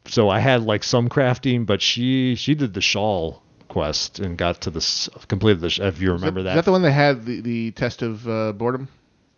so 0.06 0.28
I 0.28 0.38
had 0.38 0.62
like 0.62 0.82
some 0.84 1.08
crafting, 1.08 1.66
but 1.66 1.82
she 1.82 2.36
she 2.36 2.54
did 2.54 2.72
the 2.74 2.80
shawl 2.80 3.42
quest 3.76 4.20
and 4.20 4.38
got 4.38 4.60
to 4.62 4.70
the 4.70 4.78
s- 4.78 5.08
completed 5.28 5.60
the. 5.60 5.86
If 5.86 6.00
you 6.00 6.12
remember 6.12 6.40
Is 6.40 6.44
that, 6.44 6.54
that 6.56 6.64
the 6.64 6.72
one 6.72 6.82
that 6.82 6.92
had 6.92 7.24
the, 7.26 7.40
the 7.40 7.70
test 7.72 8.02
of 8.02 8.26
uh, 8.28 8.52
boredom? 8.52 8.86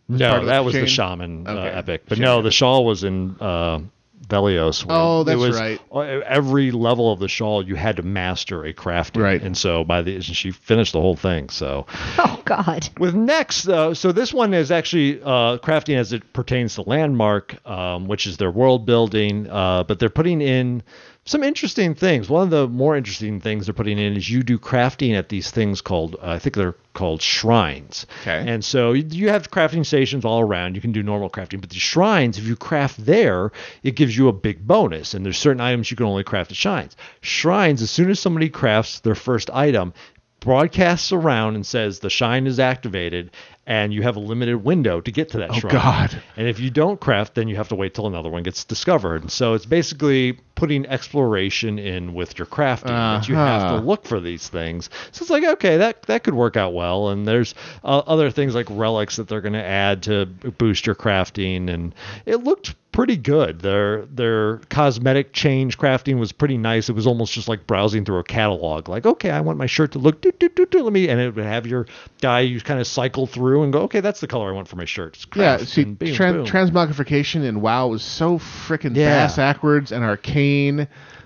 part 0.09 0.21
no, 0.21 0.45
that 0.47 0.57
the 0.59 0.63
was 0.63 0.75
the 0.75 0.81
chain? 0.81 0.89
shaman 0.89 1.47
uh, 1.49 1.53
epic. 1.81 2.03
But 2.09 2.19
Shaman 2.19 2.31
no, 2.37 2.43
the 2.43 2.51
shawl 2.51 2.85
was 2.87 3.03
in 3.05 3.37
uh, 3.41 3.81
Velious. 4.29 4.85
where 4.85 4.97
Oh, 4.97 5.21
it 5.23 5.25
that's 5.25 5.41
was- 5.41 5.59
right. 5.61 5.81
uh, 5.93 5.99
Every 6.01 6.71
level 6.71 7.11
of 7.13 7.19
the 7.19 7.29
shawl, 7.29 7.67
you 7.67 7.75
had 7.77 7.97
to 7.97 8.03
master 8.03 8.65
a 8.65 8.73
crafting. 8.73 9.23
Right. 9.23 9.43
And 9.43 9.57
so 9.57 9.85
by 9.85 10.03
the 10.03 10.15
and 10.15 10.25
she 10.25 10.51
finished 10.51 10.93
the 10.93 11.01
whole 11.01 11.17
thing. 11.17 11.49
So 11.51 11.87
Oh 12.19 12.41
God. 12.45 12.89
with 12.99 13.15
next, 13.15 13.69
uh, 13.69 13.93
so 13.95 14.13
this 14.13 14.33
one 14.33 14.55
is 14.55 14.71
actually 14.71 15.21
uh, 15.23 15.59
crafting 15.59 15.97
as 15.97 16.13
it 16.13 16.33
pertains 16.33 16.75
to 16.77 16.83
landmark, 16.83 17.47
um, 17.67 18.07
which 18.07 18.27
is 18.27 18.37
their 18.37 18.51
world 18.51 18.87
building. 18.87 19.49
Uh, 19.51 19.83
but 19.85 19.99
they're 19.99 20.11
putting 20.11 20.41
in 20.41 20.83
some 21.29 21.45
interesting 21.45 21.95
things. 21.95 22.29
One 22.31 22.43
of 22.43 22.51
the 22.51 22.67
more 22.67 22.97
interesting 22.97 23.41
things 23.41 23.67
they're 23.67 23.75
putting 23.75 23.99
in 23.99 24.17
is 24.17 24.31
you 24.31 24.43
do 24.43 24.59
crafting 24.59 25.15
at 25.15 25.29
these 25.29 25.51
things 25.51 25.81
called, 25.81 26.17
uh, 26.23 26.31
I 26.31 26.39
think 26.39 26.57
they're 26.57 26.75
called 26.95 27.21
shrines. 27.21 28.07
Okay. 28.23 28.45
And 28.47 28.65
so 28.65 28.93
you- 28.93 29.29
have 29.29 29.51
crafting 29.51 29.85
stations 29.85 30.25
all 30.25 30.41
around. 30.41 30.75
You 30.75 30.81
can 30.81 30.93
do 30.93 31.03
normal 31.03 31.29
crafting, 31.29 31.61
but 31.61 31.69
the 31.71 31.79
shrines, 31.79 32.39
if 32.39 32.45
you 32.45 32.57
craft 32.57 33.05
there, 33.05 33.53
it 33.83 33.95
gives 33.95 34.17
you 34.17 34.29
a 34.29 34.33
big 34.33 34.67
bonus. 34.67 35.13
And 35.13 35.25
there's 35.25 35.37
certain 35.39 35.61
items 35.61 35.91
you 35.91 35.97
can 35.99 36.07
only 36.07 36.25
craft 36.25 36.51
at 36.51 36.57
shrines. 36.57 36.97
Shrines, 37.21 37.83
as 37.83 37.91
soon 37.91 38.09
as 38.11 38.19
somebody 38.19 38.49
crafts 38.49 39.01
their 39.01 39.15
first 39.15 39.51
item, 39.51 39.93
broadcasts 40.41 41.13
around 41.13 41.57
and 41.57 41.67
says 41.67 41.99
the 41.99 42.09
shine 42.09 42.47
is 42.47 42.59
activated 42.59 43.31
and 43.67 43.93
you 43.93 44.03
have 44.03 44.17
a 44.17 44.21
limited 44.21 44.57
window 44.65 45.01
to 45.01 45.11
get 45.11 45.29
to 45.31 45.39
that 45.39 45.55
shrine. 45.55 45.75
Oh, 45.77 45.81
shrine. 45.81 45.83
God. 45.83 46.23
And 46.37 46.49
if 46.49 46.59
you 46.59 46.71
don't 46.71 46.99
craft, 46.99 47.35
then 47.35 47.49
you 47.49 47.57
have 47.57 47.69
to 47.69 47.75
wait 47.75 47.93
till 47.93 48.07
another 48.07 48.31
one 48.31 48.43
gets 48.45 48.65
discovered. 48.65 49.31
So 49.31 49.53
it's 49.55 49.67
basically 49.67 50.39
putting 50.59 50.85
exploration 50.87 51.79
in 51.79 52.15
with 52.15 52.37
your 52.37 52.47
crafting. 52.47 52.89
That 52.89 53.29
you 53.29 53.37
have 53.37 53.63
Uh-huh. 53.63 53.77
to 53.81 53.87
look 53.87 54.05
for 54.05 54.19
these 54.19 54.49
things. 54.49 54.91
So 55.13 55.23
it's 55.23 55.31
like, 55.31 55.45
okay, 55.45 55.77
that 55.77 56.03
that 56.03 56.25
could 56.25 56.35
work 56.35 56.57
out 56.57 56.75
well. 56.75 57.11
And 57.11 57.27
there's 57.27 57.55
uh, 57.85 57.99
other 58.07 58.31
things 58.33 58.55
like 58.57 58.67
relics 58.69 59.17
that 59.17 59.29
they're 59.29 59.41
going 59.41 59.53
to 59.53 59.65
add 59.65 60.03
to 60.05 60.27
boost 60.27 60.85
your 60.87 60.97
crafting, 60.97 61.71
and 61.73 61.95
it 62.27 62.43
looked 62.43 62.75
pretty 62.91 63.17
good. 63.17 63.61
Their 63.61 64.07
their 64.07 64.57
cosmetic 64.71 65.33
change 65.33 65.79
crafting 65.79 66.19
was 66.19 66.33
pretty 66.33 66.59
nice. 66.59 66.89
It 66.89 66.95
was 66.95 67.07
almost 67.07 67.33
just 67.33 67.47
like 67.47 67.67
browsing 67.69 68.05
through 68.05 68.19
a 68.19 68.25
catalog. 68.25 68.89
Like, 68.89 69.07
okay, 69.07 69.31
I 69.31 69.41
want 69.41 69.59
my 69.59 69.67
shirt 69.67 69.93
to 69.93 70.01
look, 70.01 70.21
doo, 70.21 70.33
doo, 70.41 70.49
doo, 70.49 70.67
doo, 70.67 70.83
let 70.83 70.93
me, 70.93 71.09
and 71.09 71.21
it 71.21 71.37
would 71.37 71.45
have 71.45 71.67
your 71.69 71.87
guy. 72.21 72.41
You 72.41 72.61
kind 72.61 72.81
of 72.81 72.87
cycle 72.89 73.27
through 73.29 73.63
and 73.63 73.73
go, 73.73 73.83
okay, 73.83 74.01
that's 74.01 74.19
the 74.21 74.27
color 74.27 74.49
I 74.51 74.53
want 74.53 74.67
for 74.67 74.75
my 74.77 74.87
shirt. 74.87 75.25
Yeah, 75.37 75.59
see, 75.59 75.83
and 75.83 75.97
boom, 75.99 76.09
tran- 76.09 76.33
boom. 76.33 76.47
transmogrification 76.47 77.45
in 77.45 77.61
WoW 77.61 77.87
was 77.89 78.03
so 78.03 78.39
freaking 78.39 78.97
Yeah. 78.97 79.27
bass 79.27 79.37
backwards 79.37 79.93
and 79.93 80.03
arcane 80.05 80.48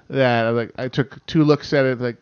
that 0.08 0.46
I, 0.46 0.50
like 0.50 0.72
I 0.78 0.88
took 0.88 1.24
two 1.26 1.44
looks 1.44 1.72
at 1.72 1.84
it 1.84 2.00
like, 2.00 2.16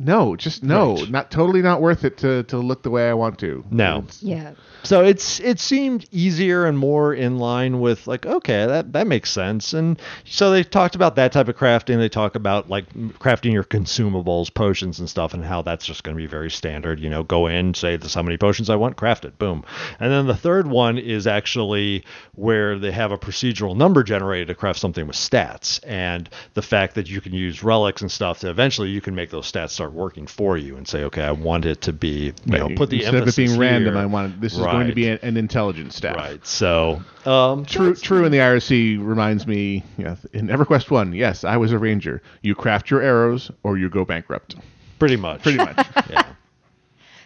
no, 0.00 0.34
just 0.36 0.62
no, 0.64 0.94
Right. 0.96 1.10
not 1.10 1.30
totally 1.30 1.62
not 1.62 1.80
worth 1.80 2.04
it 2.04 2.18
to, 2.18 2.42
to 2.44 2.58
look 2.58 2.82
the 2.82 2.90
way 2.90 3.08
I 3.08 3.14
want 3.14 3.38
to. 3.40 3.64
No. 3.70 3.98
It's- 3.98 4.22
Yeah. 4.22 4.52
So 4.82 5.04
it's 5.04 5.40
it 5.40 5.60
seemed 5.60 6.06
easier 6.10 6.64
and 6.64 6.78
more 6.78 7.12
in 7.12 7.36
line 7.36 7.80
with 7.80 8.06
like 8.06 8.24
okay 8.24 8.64
that 8.64 8.94
that 8.94 9.06
makes 9.06 9.30
sense 9.30 9.74
and 9.74 10.00
so 10.24 10.50
they 10.50 10.64
talked 10.64 10.94
about 10.94 11.16
that 11.16 11.32
type 11.32 11.48
of 11.48 11.56
crafting 11.58 11.98
they 11.98 12.08
talk 12.08 12.34
about 12.34 12.70
like 12.70 12.90
crafting 13.18 13.52
your 13.52 13.62
consumables 13.62 14.52
potions 14.54 14.98
and 14.98 15.10
stuff 15.10 15.34
and 15.34 15.44
how 15.44 15.60
that's 15.60 15.84
just 15.84 16.02
going 16.02 16.16
to 16.16 16.18
be 16.18 16.26
very 16.26 16.50
standard 16.50 16.98
you 16.98 17.10
know 17.10 17.22
go 17.22 17.46
in 17.46 17.74
say 17.74 17.96
this 17.96 18.14
how 18.14 18.22
many 18.22 18.38
potions 18.38 18.70
I 18.70 18.76
want 18.76 18.96
craft 18.96 19.26
it 19.26 19.38
boom 19.38 19.64
and 19.98 20.10
then 20.10 20.26
the 20.26 20.34
third 20.34 20.66
one 20.66 20.96
is 20.96 21.26
actually 21.26 22.02
where 22.34 22.78
they 22.78 22.90
have 22.90 23.12
a 23.12 23.18
procedural 23.18 23.76
number 23.76 24.02
generated 24.02 24.48
to 24.48 24.54
craft 24.54 24.78
something 24.78 25.06
with 25.06 25.16
stats 25.16 25.78
and 25.86 26.26
the 26.54 26.62
fact 26.62 26.94
that 26.94 27.06
you 27.10 27.20
can 27.20 27.34
use 27.34 27.62
relics 27.62 28.00
and 28.00 28.10
stuff 28.10 28.40
to 28.40 28.48
eventually 28.48 28.88
you 28.88 29.02
can 29.02 29.14
make 29.14 29.28
those 29.28 29.52
stats 29.52 29.72
start 29.72 29.89
working 29.90 30.26
for 30.26 30.56
you 30.56 30.76
and 30.76 30.86
say 30.88 31.04
okay 31.04 31.22
I 31.22 31.32
want 31.32 31.64
it 31.66 31.80
to 31.82 31.92
be 31.92 32.32
you 32.46 32.58
know 32.58 32.68
put 32.76 32.90
the 32.90 32.96
instead 32.96 33.14
of 33.14 33.14
it 33.14 33.20
emphasis 33.22 33.36
being 33.50 33.58
random. 33.60 33.96
I 33.96 34.06
want 34.06 34.40
this 34.40 34.54
is 34.54 34.58
going 34.60 34.88
to 34.88 34.94
be 34.94 35.08
Right. 35.10 35.22
an, 35.22 35.28
an 35.30 35.36
intelligent 35.36 35.92
staff. 35.92 36.16
Right. 36.16 36.46
So, 36.46 37.02
um, 37.26 37.64
True, 37.64 37.94
true 37.94 38.24
in 38.24 38.32
the 38.32 38.38
IRC 38.38 38.98
reminds 39.04 39.46
me 39.46 39.84
you 39.98 40.04
know, 40.04 40.16
in 40.32 40.48
EverQuest 40.48 40.90
One. 40.90 41.12
Yes, 41.12 41.44
I 41.44 41.56
was 41.56 41.72
a 41.72 41.78
ranger. 41.78 42.22
You 42.42 42.54
craft 42.54 42.90
your 42.90 43.02
arrows, 43.02 43.50
or 43.62 43.76
you 43.78 43.88
go 43.90 44.04
bankrupt. 44.04 44.56
pretty 44.98 45.16
much. 45.16 45.42
Pretty 45.42 45.58
much. 45.58 45.76
yeah. 46.10 46.22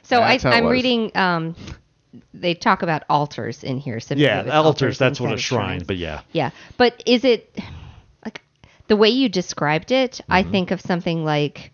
So 0.03 0.21
that's 0.21 0.45
I, 0.45 0.59
am 0.59 0.67
reading. 0.67 1.11
Um, 1.17 1.57
they 2.33 2.55
talk 2.55 2.83
about 2.83 3.03
altars 3.09 3.65
in 3.65 3.79
here. 3.79 3.99
So 4.01 4.15
Yeah, 4.15 4.43
with 4.45 4.53
altars. 4.53 4.99
That's 4.99 5.21
what 5.21 5.33
a 5.33 5.37
shrine. 5.39 5.61
shrines. 5.79 5.83
But 5.85 5.97
yeah, 5.97 6.21
Yeah, 6.33 6.51
but 6.77 7.03
is 7.07 7.25
it 7.25 7.59
like 8.25 8.41
the 8.87 8.97
way 8.97 9.09
you 9.09 9.29
described 9.29 9.91
it? 9.91 10.21
I 10.29 10.43
Mm-hmm. 10.43 10.51
think 10.53 10.71
of 10.71 10.81
something 10.81 11.25
like 11.25 11.73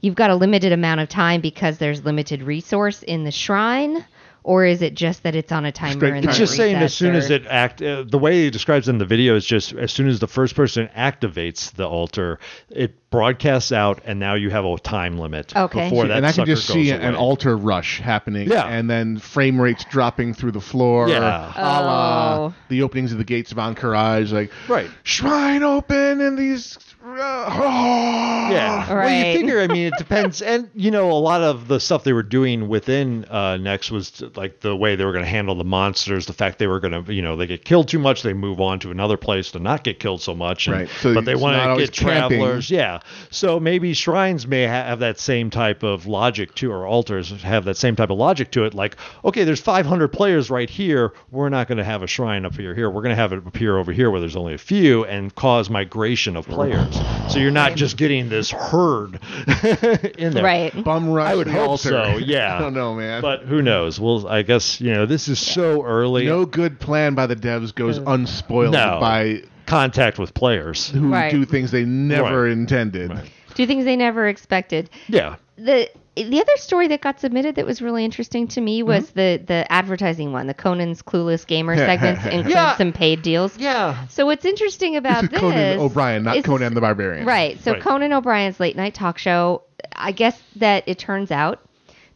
you've 0.00 0.14
got 0.14 0.30
a 0.30 0.34
limited 0.34 0.72
amount 0.72 1.00
of 1.00 1.08
time 1.08 1.40
because 1.40 1.78
there's 1.78 2.04
limited 2.04 2.42
resource 2.42 3.02
in 3.02 3.24
the 3.24 3.30
shrine, 3.32 4.04
or 4.44 4.64
is 4.64 4.80
it 4.80 4.94
just 4.94 5.24
that 5.24 5.34
it's 5.34 5.52
on 5.52 5.64
a 5.66 5.72
timer 5.72 5.92
Straight 5.94 6.12
and 6.14 6.22
time. 6.22 6.30
it's 6.30 6.38
just 6.38 6.56
saying 6.56 6.76
as 6.76 6.92
resets, 6.92 6.96
soon 6.96 7.14
as 7.16 7.28
it 7.30 7.44
act, 7.46 7.82
uh, 7.82 8.04
the 8.08 8.18
way 8.18 8.44
he 8.44 8.50
describes 8.50 8.88
in 8.88 8.96
the 8.98 9.04
video 9.04 9.34
is 9.36 9.44
just 9.44 9.72
as 9.74 9.92
soon 9.92 10.08
as 10.08 10.20
the 10.20 10.26
first 10.28 10.54
person 10.54 10.88
activates 10.96 11.72
the 11.72 11.86
altar, 11.86 12.38
it 12.70 13.10
broadcasts 13.10 13.72
out, 13.72 14.00
and 14.06 14.18
now 14.20 14.34
you 14.34 14.48
have 14.50 14.64
a 14.64 14.78
time 14.78 15.18
limit 15.18 15.54
Okay. 15.56 15.84
before 15.90 16.06
that 16.06 16.18
and 16.18 16.26
I 16.26 16.32
can 16.32 16.46
just 16.46 16.66
see 16.66 16.90
goes 16.90 17.00
an 17.00 17.14
altar 17.14 17.56
rush 17.56 18.00
happening, 18.00 18.48
Yeah. 18.48 18.64
and 18.66 18.88
then 18.88 19.18
frame 19.18 19.60
rates 19.60 19.84
dropping 19.90 20.32
through 20.34 20.52
the 20.52 20.60
floor, 20.60 21.08
Yeah. 21.08 21.52
a 21.56 21.82
la 21.82 22.36
Oh. 22.38 22.54
the 22.68 22.82
openings 22.82 23.12
of 23.12 23.18
the 23.18 23.24
gates 23.24 23.50
of 23.52 23.58
Ahn'Qiraj, 23.58 24.32
like 24.32 24.50
Right. 24.68 24.88
shrine 25.02 25.62
open 25.62 26.20
and 26.20 26.38
these. 26.38 26.78
Uh, 27.04 27.44
oh. 27.48 28.48
Yeah. 28.52 28.92
Well, 28.92 29.08
you 29.10 29.38
figure, 29.38 29.60
I 29.60 29.66
mean, 29.68 29.86
it 29.86 29.94
depends. 29.98 30.42
And, 30.48 30.70
you 30.74 30.90
know, 30.90 31.10
a 31.12 31.18
lot 31.20 31.42
of 31.42 31.68
the 31.68 31.78
stuff 31.78 32.04
they 32.04 32.12
were 32.12 32.22
doing 32.22 32.68
within 32.68 33.24
uh, 33.26 33.56
Next 33.58 33.90
was 33.90 34.10
t- 34.12 34.30
like 34.34 34.60
the 34.60 34.74
way 34.74 34.96
they 34.96 35.04
were 35.04 35.12
going 35.12 35.24
to 35.24 35.28
handle 35.30 35.54
the 35.54 35.64
monsters, 35.64 36.26
the 36.26 36.32
fact 36.32 36.58
they 36.58 36.66
were 36.66 36.80
going 36.80 37.04
to, 37.04 37.12
you 37.12 37.20
know, 37.22 37.36
they 37.36 37.46
get 37.46 37.64
killed 37.64 37.88
too 37.88 37.98
much, 37.98 38.22
they 38.22 38.32
move 38.32 38.60
on 38.60 38.78
to 38.80 38.90
another 38.90 39.16
place 39.18 39.50
to 39.52 39.58
not 39.58 39.84
get 39.84 40.00
killed 40.00 40.22
so 40.22 40.34
much. 40.34 40.66
And, 40.68 40.76
Right. 40.76 40.88
So 41.00 41.12
but 41.14 41.24
they 41.24 41.34
want 41.34 41.56
to 41.56 41.68
always 41.68 41.90
get 41.90 41.98
camping. 41.98 42.38
travelers. 42.38 42.70
Yeah. 42.70 43.00
So 43.30 43.60
maybe 43.60 43.92
shrines 43.94 44.46
may 44.46 44.66
ha- 44.66 44.84
have 44.84 45.00
that 45.00 45.18
same 45.18 45.50
type 45.50 45.82
of 45.82 46.06
logic 46.06 46.54
to, 46.56 46.72
or 46.72 46.86
altars 46.86 47.30
have 47.42 47.64
that 47.66 47.76
same 47.76 47.94
type 47.96 48.10
of 48.10 48.16
logic 48.18 48.50
to 48.52 48.64
it. 48.64 48.74
Like, 48.74 48.96
okay, 49.24 49.44
there's 49.44 49.60
500 49.60 50.08
players 50.08 50.50
right 50.50 50.70
here. 50.70 51.12
We're 51.30 51.48
not 51.50 51.68
going 51.68 51.78
to 51.78 51.84
have 51.84 52.02
a 52.02 52.06
shrine 52.06 52.44
up 52.46 52.54
here. 52.56 52.74
Here, 52.74 52.88
we're 52.90 53.02
going 53.02 53.14
to 53.14 53.20
have 53.20 53.32
it 53.32 53.46
appear 53.46 53.76
over 53.76 53.92
here 53.92 54.10
where 54.10 54.20
there's 54.20 54.36
only 54.36 54.54
a 54.54 54.58
few 54.58 55.04
and 55.04 55.34
cause 55.34 55.68
migration 55.68 56.36
of 56.36 56.46
players. 56.46 56.97
So 57.30 57.38
you're 57.38 57.50
not 57.50 57.74
just 57.76 57.96
getting 57.96 58.28
this 58.28 58.50
herd 58.50 59.18
in 60.18 60.32
there. 60.32 60.42
right? 60.44 60.84
Bum 60.84 61.10
rush 61.10 61.30
I 61.30 61.34
would 61.34 61.46
hope 61.46 61.68
altar. 61.68 61.88
so. 61.90 62.16
Yeah. 62.18 62.54
I 62.56 62.58
don't 62.60 62.74
know, 62.74 62.94
man. 62.94 63.20
But 63.22 63.42
who 63.42 63.62
knows? 63.62 64.00
Well, 64.00 64.26
I 64.26 64.42
guess 64.42 64.80
you 64.80 64.92
know 64.94 65.06
this 65.06 65.28
is 65.28 65.38
so 65.38 65.82
early. 65.84 66.24
no 66.26 66.44
good 66.46 66.80
plan 66.80 67.14
by 67.14 67.26
the 67.26 67.36
devs 67.36 67.74
goes 67.74 67.98
mm. 67.98 68.12
unspoiled 68.14 68.72
No. 68.72 68.98
by 69.00 69.42
contact 69.66 70.18
with 70.18 70.32
players. 70.34 70.88
who 70.88 71.10
Right. 71.12 71.30
do 71.30 71.44
things 71.44 71.70
they 71.70 71.84
never 71.84 72.44
Right. 72.44 72.52
intended. 72.52 73.10
Right. 73.10 73.30
Do 73.54 73.66
things 73.66 73.84
they 73.84 73.96
never 73.96 74.26
expected. 74.28 74.88
Yeah. 75.08 75.36
the 75.56 75.90
the 76.24 76.40
other 76.40 76.56
story 76.56 76.88
that 76.88 77.00
got 77.00 77.20
submitted 77.20 77.54
that 77.56 77.66
was 77.66 77.80
really 77.82 78.04
interesting 78.04 78.48
to 78.48 78.60
me 78.60 78.82
was 78.82 79.06
Mm-hmm. 79.10 79.16
the 79.18 79.42
the 79.46 79.72
advertising 79.72 80.32
one. 80.32 80.46
The 80.46 80.54
Conan's 80.54 81.02
Clueless 81.02 81.46
Gamer 81.46 81.76
segments 81.76 82.24
include 82.26 82.50
Yeah. 82.54 82.76
some 82.76 82.92
paid 82.92 83.22
deals. 83.22 83.56
Yeah. 83.58 84.06
So 84.08 84.26
what's 84.26 84.44
interesting 84.44 84.96
about 84.96 85.22
This 85.22 85.24
is 85.24 85.30
this 85.30 85.40
Conan 85.40 85.78
O'Brien, 85.78 86.22
not 86.24 86.36
is- 86.36 86.44
Conan 86.44 86.74
the 86.74 86.80
Barbarian. 86.80 87.26
Right. 87.26 87.58
So 87.60 87.72
Right. 87.72 87.82
Conan 87.82 88.12
O'Brien's 88.12 88.58
late 88.60 88.76
night 88.76 88.94
talk 88.94 89.18
show. 89.18 89.62
I 89.94 90.12
guess 90.12 90.40
that 90.56 90.84
it 90.86 90.98
turns 90.98 91.30
out 91.30 91.60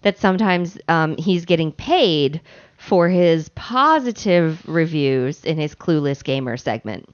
that 0.02 0.18
sometimes 0.18 0.78
um, 0.88 1.16
he's 1.16 1.44
getting 1.44 1.70
paid 1.72 2.40
for 2.76 3.08
his 3.08 3.48
positive 3.50 4.60
reviews 4.68 5.44
in 5.44 5.56
his 5.58 5.74
Clueless 5.74 6.24
Gamer 6.24 6.56
segment. 6.56 7.08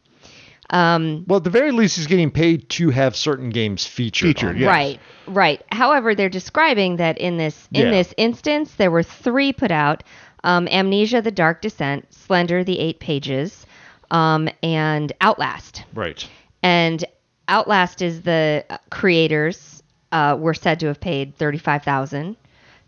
Um, 0.70 1.24
Well, 1.26 1.38
at 1.38 1.44
the 1.44 1.50
very 1.50 1.72
least, 1.72 1.96
he's 1.96 2.06
getting 2.06 2.30
paid 2.30 2.68
to 2.70 2.90
have 2.90 3.16
certain 3.16 3.50
games 3.50 3.86
featured. 3.86 4.28
Featured, 4.28 4.58
yes. 4.58 4.68
Right, 4.68 5.00
right. 5.26 5.62
However, 5.72 6.14
they're 6.14 6.28
describing 6.28 6.96
that 6.96 7.18
in 7.18 7.38
this 7.38 7.68
in 7.72 7.86
Yeah. 7.86 7.90
this 7.90 8.12
instance, 8.16 8.74
there 8.74 8.90
were 8.90 9.02
three 9.02 9.52
put 9.52 9.70
out: 9.70 10.02
um, 10.44 10.68
Amnesia: 10.68 11.22
The 11.22 11.30
Dark 11.30 11.62
Descent, 11.62 12.12
Slender: 12.12 12.64
The 12.64 12.78
Eight 12.78 13.00
Pages, 13.00 13.66
um, 14.10 14.48
and 14.62 15.12
Outlast. 15.22 15.84
Right. 15.94 16.26
And 16.62 17.02
Outlast 17.48 18.02
is 18.02 18.22
the 18.22 18.64
uh, 18.68 18.76
creators 18.90 19.82
uh, 20.12 20.36
were 20.38 20.54
said 20.54 20.80
to 20.80 20.86
have 20.88 21.00
paid 21.00 21.34
thirty 21.36 21.58
five 21.58 21.82
thousand 21.82 22.36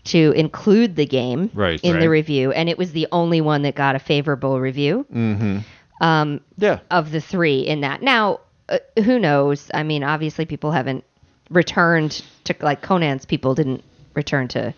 to 0.04 0.32
include 0.32 0.96
the 0.96 1.04
game 1.06 1.50
Right, 1.54 1.78
in 1.82 1.92
right. 1.94 2.00
the 2.00 2.08
review, 2.08 2.52
and 2.52 2.68
it 2.68 2.78
was 2.78 2.92
the 2.92 3.06
only 3.12 3.40
one 3.42 3.62
that 3.62 3.74
got 3.74 3.96
a 3.96 3.98
favorable 3.98 4.58
review 4.60 5.04
Mm-hmm. 5.14 5.58
Um, 6.01 6.40
Yeah. 6.57 6.80
of 6.90 7.11
the 7.11 7.20
three 7.20 7.61
in 7.61 7.80
that. 7.82 8.03
Now, 8.03 8.40
uh, 8.68 8.78
who 9.05 9.18
knows? 9.18 9.70
I 9.74 9.82
mean, 9.82 10.03
obviously, 10.05 10.46
people 10.46 10.70
haven't 10.72 11.05
returned 11.51 12.22
to 12.44 12.55
like 12.61 12.80
Conan's 12.82 13.26
people 13.26 13.55
didn't 13.55 13.82
return 14.14 14.48
to 14.48 14.72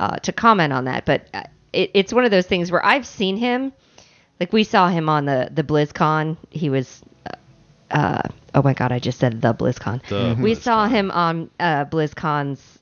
uh, 0.00 0.16
to 0.16 0.32
comment 0.32 0.72
on 0.72 0.84
that, 0.84 1.04
but 1.06 1.26
uh, 1.34 1.42
it, 1.72 1.90
it's 1.94 2.12
one 2.12 2.24
of 2.24 2.30
those 2.30 2.46
things 2.46 2.70
where 2.70 2.84
I've 2.84 3.06
seen 3.06 3.36
him. 3.36 3.72
Like 4.40 4.52
we 4.52 4.64
saw 4.64 4.88
him 4.88 5.08
on 5.08 5.24
the 5.24 5.48
the 5.52 5.62
BlizzCon. 5.62 6.36
He 6.50 6.68
was. 6.70 7.02
Uh, 7.90 8.22
oh 8.54 8.62
my 8.62 8.74
god! 8.74 8.90
I 8.92 8.98
just 8.98 9.18
said 9.18 9.40
the 9.40 9.54
BlizzCon. 9.54 10.02
The 10.08 10.36
we 10.42 10.54
saw 10.56 10.86
him 10.88 11.10
on 11.12 11.50
uh, 11.60 11.84
BlizzCon's 11.84 12.78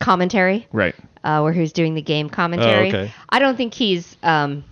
commentary 0.00 0.66
Right. 0.72 0.94
uh, 1.22 1.40
where 1.40 1.52
he 1.52 1.60
was 1.60 1.72
doing 1.72 1.94
the 1.94 2.02
game 2.02 2.28
commentary. 2.28 2.86
Oh, 2.92 2.96
okay. 3.02 3.12
I 3.28 3.38
don't 3.38 3.56
think 3.56 3.74
he's. 3.74 4.16
Um, 4.22 4.64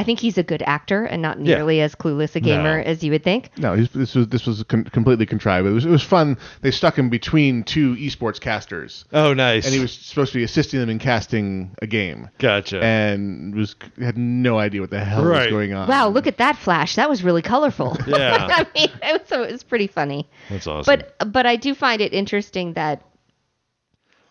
I 0.00 0.02
think 0.02 0.18
he's 0.18 0.38
a 0.38 0.42
good 0.42 0.62
actor 0.66 1.04
and 1.04 1.20
not 1.20 1.38
Yeah. 1.38 1.56
nearly 1.56 1.82
as 1.82 1.94
clueless 1.94 2.34
a 2.36 2.40
gamer 2.40 2.78
No. 2.78 2.84
as 2.90 3.04
you 3.04 3.10
would 3.12 3.22
think. 3.22 3.50
No, 3.58 3.74
he's, 3.74 3.90
this 3.90 4.14
was 4.14 4.28
this 4.28 4.46
was 4.46 4.62
con- 4.62 4.84
completely 4.84 5.26
contrived. 5.26 5.66
It 5.66 5.72
was 5.72 5.84
it 5.84 5.90
was 5.90 6.02
fun. 6.02 6.38
They 6.62 6.70
stuck 6.70 6.96
him 6.98 7.10
between 7.10 7.64
two 7.64 7.96
esports 7.96 8.40
casters, 8.40 9.04
Oh, 9.12 9.34
nice. 9.34 9.66
and 9.66 9.74
he 9.74 9.80
was 9.80 9.92
supposed 9.92 10.32
to 10.32 10.38
be 10.38 10.44
assisting 10.44 10.80
them 10.80 10.88
in 10.88 10.98
casting 10.98 11.72
a 11.82 11.86
game, 11.86 12.30
gotcha. 12.38 12.82
and 12.82 13.54
was 13.54 13.76
had 14.00 14.16
no 14.16 14.58
idea 14.58 14.80
what 14.80 14.90
the 14.90 15.04
hell 15.04 15.22
was 15.24 15.48
going 15.48 15.74
on. 15.74 15.86
Wow, 15.88 16.08
look 16.08 16.26
at 16.26 16.38
that 16.38 16.56
flash! 16.56 16.94
That 16.94 17.10
was 17.10 17.22
really 17.22 17.42
colorful. 17.42 17.96
Yeah. 18.06 18.46
I 18.50 18.66
mean, 18.74 18.88
it 19.02 19.20
was, 19.30 19.32
it 19.48 19.52
was 19.52 19.62
pretty 19.62 19.86
funny. 19.86 20.28
That's 20.48 20.66
awesome. 20.66 21.00
But 21.18 21.30
but 21.32 21.44
I 21.44 21.56
do 21.56 21.74
find 21.74 22.00
it 22.00 22.14
interesting 22.14 22.72
that 22.74 23.02
Well, 23.02 23.09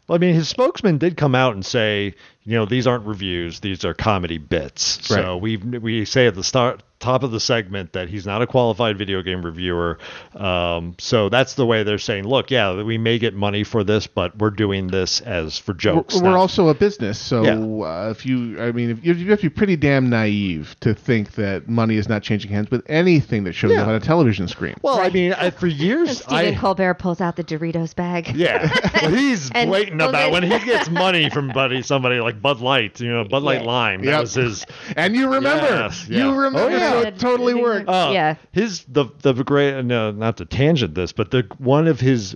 I 0.10 0.18
mean, 0.18 0.34
his 0.34 0.50
spokesman 0.50 0.98
did 0.98 1.18
come 1.18 1.36
out 1.36 1.54
and 1.54 1.66
say, 1.66 2.16
you 2.44 2.58
know, 2.58 2.66
these 2.66 2.88
aren't 2.88 3.06
reviews; 3.06 3.60
these 3.60 3.86
are 3.86 3.94
comedy 3.94 4.38
bits. 4.38 5.06
So 5.08 5.38
we 5.38 5.58
we 5.58 6.06
say 6.06 6.28
at 6.28 6.36
the 6.36 6.44
start 6.44 6.82
top 7.00 7.24
of 7.24 7.32
the 7.32 7.40
segment 7.40 7.94
that 7.94 8.10
he's 8.10 8.26
not 8.26 8.42
a 8.42 8.48
qualified 8.48 8.98
video 8.98 9.22
game 9.22 9.44
reviewer. 9.46 9.98
Um, 10.36 10.96
so 11.00 11.30
that's 11.30 11.54
the 11.56 11.66
way 11.66 11.84
they're 11.84 11.98
saying, 11.98 12.26
look, 12.28 12.52
yeah, 12.52 12.82
we 12.82 12.98
may 12.98 13.18
get 13.20 13.34
money 13.34 13.64
for 13.64 13.84
this, 13.84 14.06
but 14.08 14.38
we're 14.38 14.50
doing 14.50 14.88
this 14.88 15.22
as 15.22 15.58
for 15.58 15.74
jokes. 15.74 16.16
We're, 16.16 16.32
we're 16.32 16.38
also 16.38 16.68
a 16.70 16.74
business, 16.74 17.18
so 17.20 17.44
Yeah. 17.44 17.86
uh, 17.88 18.10
if 18.12 18.26
you, 18.26 18.62
I 18.62 18.72
mean, 18.72 18.90
if 18.90 19.06
you, 19.06 19.14
you 19.14 19.30
have 19.32 19.40
to 19.42 19.50
be 19.50 19.54
pretty 19.56 19.76
damn 19.76 20.10
naive 20.10 20.76
to 20.82 20.94
think 20.94 21.36
that 21.36 21.68
money 21.70 21.96
is 21.96 22.10
not 22.10 22.22
changing 22.24 22.52
hands 22.52 22.70
with 22.70 22.84
anything 22.90 23.44
that 23.46 23.54
shows 23.54 23.72
Yeah. 23.72 23.82
up 23.84 23.88
on 23.88 23.96
a 23.96 24.00
television 24.00 24.48
screen. 24.48 24.76
well, 24.82 25.00
I 25.00 25.10
mean, 25.10 25.34
I, 25.34 25.50
for 25.52 25.68
years, 25.80 26.20
Stephen 26.22 26.54
I. 26.54 26.58
Colbert 26.58 26.96
pulls 26.96 27.22
out 27.22 27.36
the 27.36 27.44
Doritos 27.44 27.96
bag. 27.96 28.36
Yeah, 28.36 28.70
well, 29.02 29.12
he's 29.16 29.50
And- 29.52 29.70
blatant 29.70 30.00
well, 30.00 30.10
about 30.10 30.32
when 30.32 30.44
he 30.44 30.50
gets 30.66 30.90
money 30.90 31.30
from 31.30 31.48
buddy 31.50 31.82
somebody 31.82 32.20
like 32.20 32.42
Bud 32.42 32.60
Light, 32.60 33.00
you 33.00 33.10
know, 33.12 33.24
Bud 33.24 33.44
Light 33.44 33.62
Yeah. 33.62 33.68
Lime. 33.68 34.02
That 34.02 34.12
Yep. 34.12 34.22
was 34.22 34.34
his. 34.34 34.66
and 34.96 35.16
you 35.16 35.28
remember, 35.30 35.66
Yes, 35.66 36.08
yeah. 36.10 36.26
you 36.26 36.32
remember, 36.36 36.60
Oh, 36.60 36.68
yeah. 36.96 37.02
so 37.02 37.08
it 37.08 37.20
totally 37.20 37.54
worked. 37.54 37.88
Uh, 37.90 38.10
Yeah. 38.14 38.36
His 38.52 38.84
the 38.88 39.06
the 39.22 39.34
great 39.34 39.84
no 39.86 40.12
not 40.12 40.38
to 40.38 40.46
tangent 40.46 40.96
this, 40.96 41.12
but 41.12 41.32
the 41.32 41.48
one 41.58 41.88
of 41.88 42.00
his 42.00 42.36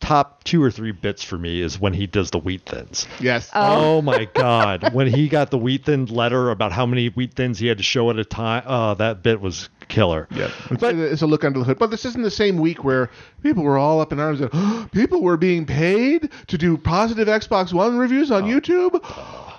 top 0.00 0.44
two 0.44 0.62
or 0.62 0.70
three 0.70 0.92
bits 0.92 1.24
for 1.24 1.38
me 1.38 1.62
is 1.62 1.80
when 1.80 1.94
he 1.94 2.06
does 2.06 2.30
the 2.30 2.38
wheat 2.38 2.60
thins. 2.66 3.06
Yes. 3.20 3.48
Oh, 3.54 4.02
my 4.02 4.26
god, 4.34 4.92
when 4.92 5.06
he 5.06 5.28
got 5.28 5.50
the 5.50 5.56
wheat 5.56 5.86
thin 5.86 6.04
letter 6.06 6.50
about 6.50 6.72
how 6.72 6.84
many 6.84 7.06
wheat 7.08 7.32
thins 7.32 7.58
he 7.58 7.68
had 7.68 7.78
to 7.78 7.82
show 7.84 8.10
at 8.10 8.18
a 8.18 8.24
time, 8.24 8.64
oh, 8.66 8.92
that 8.94 9.22
bit 9.22 9.40
was 9.40 9.70
killer. 9.88 10.28
Yeah, 10.30 10.50
But- 10.68 10.80
but 10.80 10.94
it's 10.96 11.22
a 11.22 11.26
look 11.26 11.42
under 11.42 11.58
the 11.60 11.64
hood. 11.64 11.78
But 11.78 11.90
this 11.90 12.04
isn't 12.04 12.20
the 12.22 12.30
same 12.30 12.58
week 12.58 12.84
where 12.84 13.08
people 13.42 13.62
were 13.62 13.78
all 13.78 13.98
up 14.00 14.12
in 14.12 14.20
arms 14.20 14.42
and 14.42 14.90
people 14.92 15.22
were 15.22 15.38
being 15.38 15.64
paid 15.64 16.28
to 16.48 16.58
do 16.58 16.76
positive 16.76 17.26
Xbox 17.28 17.72
One 17.72 17.96
reviews 17.96 18.30
Oh. 18.30 18.36
on 18.36 18.42
YouTube. 18.44 19.00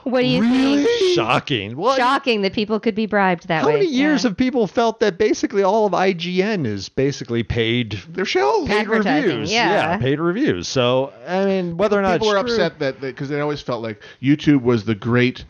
What 0.05 0.21
do 0.21 0.27
you 0.27 0.41
Really? 0.41 0.83
think? 0.85 1.15
Shocking. 1.15 1.75
Well, 1.75 1.95
Shocking 1.97 2.41
that 2.43 2.53
people 2.53 2.79
could 2.79 2.93
be 2.95 3.05
bribed 3.07 3.47
that 3.47 3.61
how 3.61 3.67
way. 3.67 3.73
many 3.73 3.85
years 3.87 4.23
Yeah. 4.23 4.29
have 4.29 4.37
people 4.37 4.67
felt 4.67 4.99
that 4.99 5.17
basically 5.17 5.63
all 5.63 5.85
of 5.87 5.93
IGN 5.93 6.65
is 6.65 6.89
basically 6.89 7.41
paid 7.43 7.99
They're 8.09 8.23
shells. 8.23 8.67
paid 8.69 8.87
reviews? 8.87 9.51
yeah. 9.51 9.69
yeah. 9.71 9.97
paid 9.97 10.19
reviews. 10.19 10.67
So 10.67 11.11
I 11.27 11.45
mean, 11.45 11.77
whether 11.77 11.97
or 11.97 12.03
not 12.03 12.13
people 12.13 12.27
were 12.27 12.33
true- 12.41 12.41
upset 12.53 12.77
that 12.79 13.01
because 13.01 13.29
they 13.29 13.41
always 13.41 13.61
felt 13.61 13.81
like 13.81 14.01
YouTube 14.21 14.61
was 14.61 14.85
the 14.85 14.95
great 14.95 15.43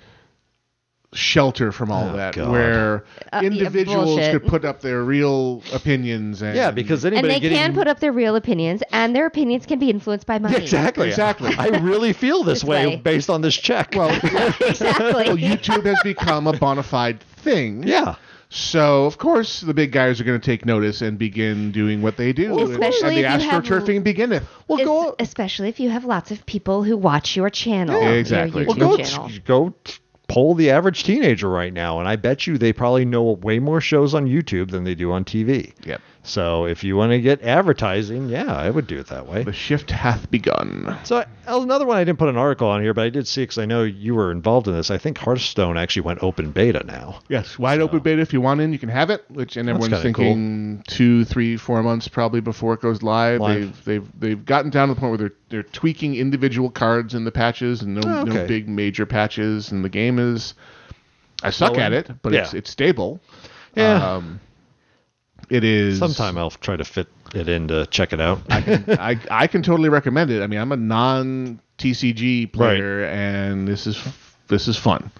shelter 1.16 1.72
from 1.72 1.89
all 1.91 2.09
Oh, 2.09 2.18
that, 2.18 2.36
God. 2.36 2.51
where 2.51 3.03
Uh, 3.34 3.41
individuals 3.43 4.05
bullshit. 4.05 4.32
could 4.34 4.47
put 4.47 4.66
up 4.66 4.82
their 4.82 5.03
real 5.03 5.63
opinions. 5.74 6.41
And 6.41 6.55
Yeah, 6.55 6.72
because 6.72 7.05
anybody 7.05 7.18
and 7.20 7.26
anybody 7.26 7.39
they 7.49 7.55
getting 7.55 7.57
can 7.57 7.74
put 7.74 7.88
up 7.88 7.99
their 7.99 8.11
real 8.11 8.36
opinions, 8.36 8.84
and 8.91 9.16
their 9.16 9.26
opinions 9.26 9.66
can 9.66 9.80
be 9.80 9.89
influenced 9.89 10.28
by 10.28 10.38
money. 10.39 10.55
Exactly. 10.66 11.07
Exactly. 11.07 11.55
I 11.57 11.68
really 11.80 12.13
feel 12.13 12.43
this, 12.43 12.59
This 12.61 12.63
way, 12.63 12.88
way. 12.88 12.95
based 12.97 13.30
on 13.30 13.41
this 13.41 13.55
check. 13.55 13.93
well, 13.95 14.09
Exactly. 14.61 15.24
well, 15.26 15.38
YouTube 15.38 15.86
has 15.86 15.99
become 16.03 16.47
a 16.47 16.53
bona 16.53 16.84
fide 16.84 17.22
thing. 17.22 17.84
yeah. 17.88 18.16
So 18.47 19.05
of 19.05 19.18
course 19.18 19.61
the 19.61 19.74
big 19.74 19.91
guys 19.91 20.22
are 20.22 20.24
going 20.24 20.39
to 20.39 20.45
take 20.45 20.66
notice 20.66 21.01
and 21.01 21.18
begin 21.18 21.72
doing 21.72 22.01
what 22.01 22.16
they 22.16 22.32
do, 22.32 22.57
and, 22.59 22.70
Especially 22.72 23.24
and 23.26 23.34
the 23.34 23.36
if 23.38 23.43
you 23.43 23.49
have- 23.49 23.63
astroturfing 23.63 24.03
beginneth. 24.03 24.43
Well, 24.68 24.80
Es- 24.80 24.86
go. 24.86 25.16
especially 25.20 25.68
if 25.70 25.80
you 25.80 25.89
have 25.89 26.05
lots 26.05 26.30
of 26.32 26.45
people 26.45 26.84
who 26.84 26.95
watch 26.95 27.36
your 27.36 27.49
channel. 27.49 27.99
Yeah, 27.99 28.09
your 28.11 28.18
exactly. 28.20 28.66
Well, 28.66 28.76
go. 28.78 28.97
channel. 28.97 29.30
t- 29.30 29.39
go. 29.39 29.74
t- 29.84 29.93
Poll 30.28 30.55
the 30.55 30.71
average 30.71 31.03
teenager 31.03 31.49
right 31.49 31.73
now, 31.73 31.99
and 31.99 32.07
I 32.07 32.15
bet 32.15 32.47
you 32.47 32.57
they 32.57 32.73
probably 32.73 33.05
know 33.05 33.23
way 33.23 33.59
more 33.59 33.82
shows 33.82 34.13
on 34.13 34.28
YouTube 34.28 34.71
than 34.71 34.84
they 34.84 34.95
do 34.95 35.11
on 35.11 35.23
TV. 35.23 35.73
Yep. 35.86 36.01
So 36.26 36.65
if 36.65 36.84
you 36.84 36.97
want 36.97 37.11
to 37.11 37.21
get 37.21 37.43
advertising, 37.43 38.30
yeah, 38.30 38.51
I 38.55 38.69
would 38.69 38.88
do 38.88 38.97
it 38.99 39.07
that 39.07 39.28
way. 39.28 39.43
The 39.43 39.53
shift 39.53 39.91
hath 39.91 40.30
begun. 40.32 40.97
So 41.03 41.17
I- 41.17 41.26
another 41.47 41.86
one 41.86 41.97
I 41.97 42.03
didn't 42.03 42.17
put 42.17 42.30
an 42.30 42.36
article 42.38 42.67
on 42.67 42.82
here, 42.82 42.95
but 42.95 43.03
I 43.03 43.09
did 43.09 43.28
see 43.28 43.43
because 43.43 43.59
I 43.59 43.65
know 43.65 43.84
you 43.84 44.15
were 44.15 44.32
involved 44.32 44.67
in 44.67 44.73
this. 44.73 44.89
I 44.89 44.97
think 44.97 45.19
Hearthstone 45.19 45.78
actually 45.78 46.01
went 46.01 46.23
open 46.23 46.49
beta 46.51 46.84
now. 46.84 47.19
Yes, 47.30 47.59
wide 47.59 47.80
open 47.80 47.99
beta. 47.99 48.21
If 48.21 48.34
you 48.34 48.41
want 48.41 48.59
in, 48.59 48.73
you 48.73 48.80
can 48.80 48.89
have 48.89 49.11
it. 49.11 49.23
Which 49.30 49.55
and 49.55 49.69
everyone's 49.69 50.01
thinking 50.01 50.84
two, 50.88 51.26
three, 51.26 51.57
four 51.57 51.84
months 51.84 52.07
probably 52.07 52.41
before 52.41 52.73
it 52.73 52.82
goes 52.82 53.03
live. 53.03 53.39
Live. 53.41 53.86
They've 53.86 53.86
they've 53.86 54.19
they've 54.19 54.45
gotten 54.45 54.71
down 54.71 54.88
to 54.88 54.95
the 54.95 54.99
point 54.99 55.11
where 55.11 55.17
they're 55.19 55.34
they're 55.49 55.63
tweaking 55.63 56.15
individual 56.15 56.71
cards 56.71 57.13
in 57.13 57.23
the 57.23 57.32
patches 57.32 57.84
and 57.84 57.93
no 57.95 58.01
Oh, 58.03 58.23
no 58.23 58.47
big 58.47 58.67
major 58.67 59.05
patches. 59.05 59.71
And 59.71 59.86
the 59.86 59.89
game 59.89 60.17
is, 60.17 60.55
I 61.43 61.51
suck 61.51 61.73
Well, 61.73 61.82
at 61.82 61.93
it, 61.93 62.09
but 62.23 62.34
it's 62.34 62.53
it's 62.55 62.69
stable. 62.71 63.19
Yeah. 63.76 64.13
Um, 64.15 64.39
it 65.50 65.64
is. 65.64 66.00
Sometime 66.00 66.38
I'll 66.38 66.50
try 66.50 66.76
to 66.76 66.84
fit 66.84 67.08
it 67.34 67.50
in 67.50 67.68
to 67.70 67.86
check 67.88 68.14
it 68.14 68.22
out. 68.22 68.42
I 68.50 69.20
I 69.30 69.48
can 69.48 69.62
totally 69.62 69.90
recommend 69.90 70.32
it. 70.32 70.42
I 70.42 70.48
mean, 70.48 70.60
I'm 70.60 70.72
a 70.72 70.78
non 70.78 71.60
TCG 71.78 72.52
player, 72.52 73.06
and 73.06 73.68
this 73.68 73.88
is 73.88 74.02
this 74.48 74.68
is 74.68 74.78
fun. 74.78 75.12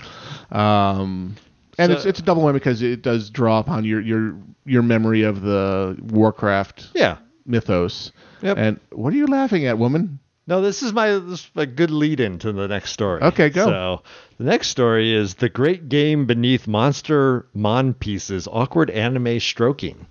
Um, 0.52 1.36
and 1.78 1.92
So- 1.92 1.98
it's 1.98 2.06
it's 2.06 2.20
a 2.20 2.24
double 2.24 2.44
win 2.44 2.54
because 2.54 2.82
it 2.82 3.02
does 3.02 3.30
draw 3.30 3.60
upon 3.60 3.84
your 3.86 4.02
your 4.02 4.36
your 4.66 4.82
memory 4.84 5.24
of 5.24 5.42
the 5.42 5.98
Warcraft 6.02 6.90
yeah. 6.94 7.18
mythos. 7.46 8.12
Yep. 8.42 8.58
And 8.58 8.80
what 8.92 9.14
are 9.14 9.18
you 9.18 9.28
laughing 9.28 9.66
at, 9.66 9.78
woman? 9.78 10.20
No, 10.48 10.62
this 10.62 10.84
is 10.84 10.94
my 10.94 11.12
this 11.12 11.40
is 11.40 11.52
a 11.56 11.66
good 11.66 11.90
lead 11.90 12.20
in 12.20 12.38
to 12.40 12.52
the 12.52 12.68
next 12.68 12.92
story. 12.92 13.22
Okay, 13.22 13.50
go. 13.50 13.66
So 13.66 14.04
the 14.38 14.44
next 14.44 14.68
story 14.68 15.14
is 15.14 15.36
the 15.36 15.50
great 15.50 15.90
game 15.90 16.26
beneath 16.26 16.68
Monster 16.68 17.48
Monpiece's, 17.56 18.48
awkward 18.48 18.92
anime 18.92 19.40
stroking, 19.40 20.06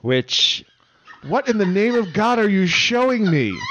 which 0.00 0.64
What 1.22 1.48
in 1.48 1.58
the 1.58 1.66
name 1.66 1.94
of 1.94 2.12
God 2.12 2.38
are 2.38 2.48
you 2.48 2.66
showing 2.66 3.30
me? 3.30 3.56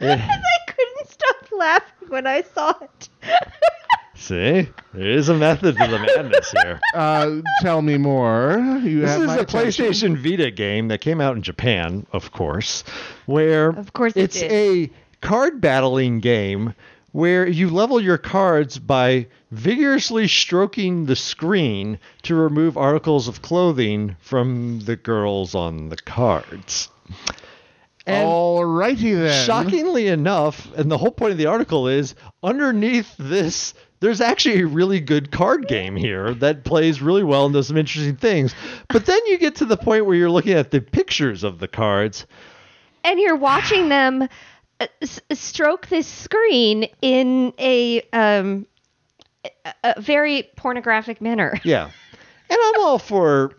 Eh. 0.00 0.16
I 0.30 0.72
couldn't 0.72 1.08
stop 1.08 1.52
laughing 1.52 2.08
when 2.08 2.26
I 2.26 2.42
saw 2.42 2.74
it. 2.80 3.08
see 4.22 4.68
there 4.94 5.10
is 5.10 5.28
a 5.28 5.34
method 5.34 5.76
to 5.76 5.86
the 5.86 5.98
madness 5.98 6.50
here. 6.62 6.80
Uh, 6.94 7.40
tell 7.60 7.80
me 7.82 7.96
more. 7.98 8.58
You 8.82 9.00
This 9.00 9.10
have 9.10 9.20
is 9.22 9.26
my 9.28 9.36
a 9.36 9.40
attention. 9.40 9.86
PlayStation 9.86 10.16
Vita 10.16 10.50
game 10.50 10.88
that 10.88 11.00
came 11.00 11.20
out 11.20 11.36
in 11.36 11.42
Japan, 11.42 12.06
of 12.12 12.32
course, 12.32 12.84
where 13.26 13.70
Of 13.70 13.92
course 13.92 14.12
it 14.16 14.22
it's 14.24 14.40
did. 14.40 14.52
a 14.52 14.90
card 15.20 15.60
battling 15.60 16.20
game 16.20 16.74
where 17.12 17.46
you 17.46 17.68
level 17.70 18.00
your 18.00 18.18
cards 18.18 18.78
by 18.78 19.26
vigorously 19.50 20.26
stroking 20.28 21.04
the 21.06 21.16
screen 21.16 21.98
to 22.22 22.34
remove 22.34 22.76
articles 22.78 23.28
of 23.28 23.42
clothing 23.42 24.16
from 24.20 24.80
the 24.80 24.96
girls 24.96 25.54
on 25.54 25.88
the 25.90 25.96
cards. 25.96 26.88
And 28.06 28.26
Alrighty 28.26 29.14
then. 29.14 29.46
shockingly 29.46 30.08
enough, 30.08 30.66
and 30.76 30.90
the 30.90 30.98
whole 30.98 31.10
point 31.12 31.32
of 31.32 31.38
the 31.38 31.46
article 31.46 31.86
is 31.86 32.14
underneath 32.42 33.14
this, 33.18 33.74
there's 34.02 34.20
actually 34.20 34.60
a 34.60 34.66
really 34.66 35.00
good 35.00 35.30
card 35.30 35.66
game 35.68 35.96
here 35.96 36.34
that 36.34 36.64
plays 36.64 37.00
really 37.00 37.22
well 37.24 37.46
and 37.46 37.54
does 37.54 37.68
some 37.68 37.78
interesting 37.78 38.16
things. 38.16 38.54
But 38.88 39.06
then 39.06 39.18
you 39.26 39.38
get 39.38 39.54
to 39.56 39.64
the 39.64 39.76
point 39.78 40.04
where 40.04 40.14
you're 40.14 40.30
looking 40.30 40.52
at 40.52 40.70
the 40.70 40.80
pictures 40.82 41.42
of 41.44 41.58
the 41.58 41.68
cards. 41.68 42.26
and 43.04 43.18
you're 43.18 43.36
watching 43.36 43.88
them 43.88 44.28
uh, 44.80 44.86
s- 45.00 45.20
stroke 45.32 45.86
this 45.86 46.06
screen 46.06 46.88
in 47.00 47.52
a 47.58 48.02
um 48.12 48.66
a, 49.64 49.74
a 49.84 50.00
very 50.00 50.50
pornographic 50.56 51.20
manner. 51.20 51.58
Yeah. 51.64 51.90
And 52.50 52.58
I'm 52.62 52.80
all 52.82 52.98
for 52.98 53.52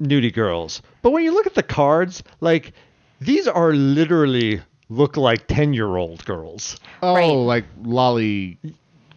nudie 0.00 0.32
girls. 0.32 0.82
But 1.02 1.10
when 1.10 1.24
you 1.24 1.32
look 1.32 1.46
at 1.46 1.54
the 1.54 1.62
cards, 1.64 2.22
like 2.40 2.72
these 3.20 3.48
are 3.48 3.72
literally 3.72 4.60
look 4.88 5.16
like 5.16 5.46
10 5.48 5.74
year 5.74 5.96
old 5.96 6.24
girls. 6.24 6.78
Oh, 7.02 7.14
Right. 7.14 7.32
like 7.32 7.64
lolly 7.82 8.58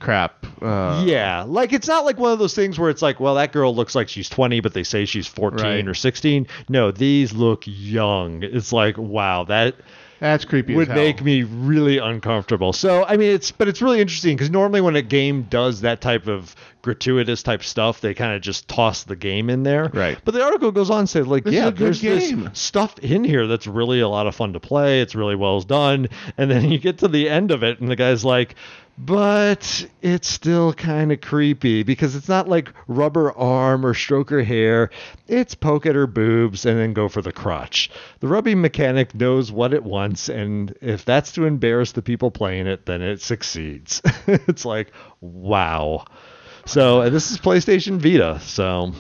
crap. 0.02 0.46
Uh, 0.62 1.04
yeah, 1.06 1.44
like 1.44 1.72
it's 1.74 1.88
not 1.88 2.04
like 2.06 2.18
one 2.18 2.32
of 2.34 2.40
those 2.40 2.54
things 2.54 2.78
where 2.78 2.90
it's 2.90 3.02
like, 3.02 3.20
well, 3.20 3.36
that 3.36 3.52
girl 3.52 3.74
looks 3.76 3.96
like 3.96 4.10
she's 4.10 4.30
20, 4.30 4.60
but 4.60 4.74
they 4.74 4.84
say 4.84 5.06
she's 5.06 5.28
14 5.28 5.64
Right. 5.66 5.88
or 5.88 5.94
16. 5.94 6.48
No, 6.70 6.92
these 6.92 7.34
look 7.34 7.64
young. 7.66 8.44
It's 8.44 8.72
like, 8.74 8.98
wow, 8.98 9.44
that 9.46 9.76
That's 10.20 10.46
creepy. 10.46 10.76
would 10.76 10.90
as 10.90 10.94
hell. 10.96 11.04
make 11.04 11.24
me 11.24 11.44
really 11.44 11.98
uncomfortable. 11.98 12.74
So, 12.74 13.06
I 13.06 13.18
mean, 13.18 13.32
it's 13.32 13.52
but 13.52 13.68
it's 13.68 13.82
really 13.82 14.02
interesting 14.02 14.36
because 14.36 14.50
normally 14.52 14.82
when 14.82 14.96
a 14.96 15.02
game 15.02 15.44
does 15.50 15.82
that 15.82 16.02
type 16.02 16.28
of 16.28 16.56
gratuitous 16.84 17.42
type 17.44 17.64
stuff, 17.64 18.02
they 18.02 18.14
kind 18.14 18.36
of 18.36 18.42
just 18.42 18.68
toss 18.68 19.04
the 19.04 19.16
game 19.16 19.50
in 19.50 19.64
there. 19.64 19.90
Right. 19.94 20.18
But 20.26 20.34
the 20.34 20.44
article 20.44 20.72
goes 20.72 20.90
on 20.92 21.06
to 21.06 21.08
say, 21.08 21.22
like, 21.22 21.44
This 21.44 21.54
yeah, 21.54 21.70
there's 21.72 22.02
game. 22.02 22.44
this 22.46 22.60
stuff 22.60 22.98
in 23.00 23.24
here 23.24 23.48
that's 23.48 23.66
really 23.68 24.00
a 24.00 24.08
lot 24.10 24.28
of 24.28 24.36
fun 24.36 24.54
to 24.54 24.60
play. 24.60 25.02
It's 25.02 25.16
really 25.16 25.36
well 25.36 25.62
done. 25.62 26.08
And 26.38 26.50
then 26.52 26.70
you 26.72 26.78
get 26.78 27.00
to 27.00 27.08
the 27.08 27.30
end 27.30 27.50
of 27.52 27.64
it, 27.64 27.80
and 27.80 27.90
the 27.90 27.96
guy's 27.96 28.24
like, 28.26 28.56
but 29.04 29.88
it's 30.04 30.28
still 30.28 30.74
kind 30.74 31.12
of 31.12 31.22
creepy 31.22 31.82
because 31.82 32.16
it's 32.16 32.30
not 32.30 32.48
like 32.48 32.72
rubber 32.88 33.32
arm 33.36 33.84
or 33.84 33.96
stroke 33.96 34.30
her 34.30 34.44
hair. 34.44 34.92
It's 35.28 35.56
poke 35.56 35.88
at 35.88 35.96
her 35.96 36.06
boobs 36.06 36.68
and 36.68 36.78
then 36.78 36.94
go 36.94 37.10
for 37.10 37.24
the 37.24 37.32
crotch. 37.32 37.90
The 38.20 38.28
rubbing 38.28 38.62
mechanic 38.62 39.16
knows 39.16 39.52
what 39.52 39.74
it 39.74 39.84
wants, 39.84 40.30
and 40.30 40.76
if 40.82 41.04
that's 41.04 41.32
to 41.34 41.46
embarrass 41.46 41.94
the 41.94 42.04
people 42.04 42.30
playing 42.30 42.68
it, 42.68 42.86
then 42.86 43.02
it 43.02 43.22
succeeds. 43.22 44.04
it's 44.28 44.66
like, 44.66 44.92
wow. 45.20 46.06
So 46.68 47.02
and 47.02 47.14
this 47.16 47.32
is 47.32 47.40
PlayStation 47.40 47.98
Vita, 47.98 48.40
so 48.40 48.94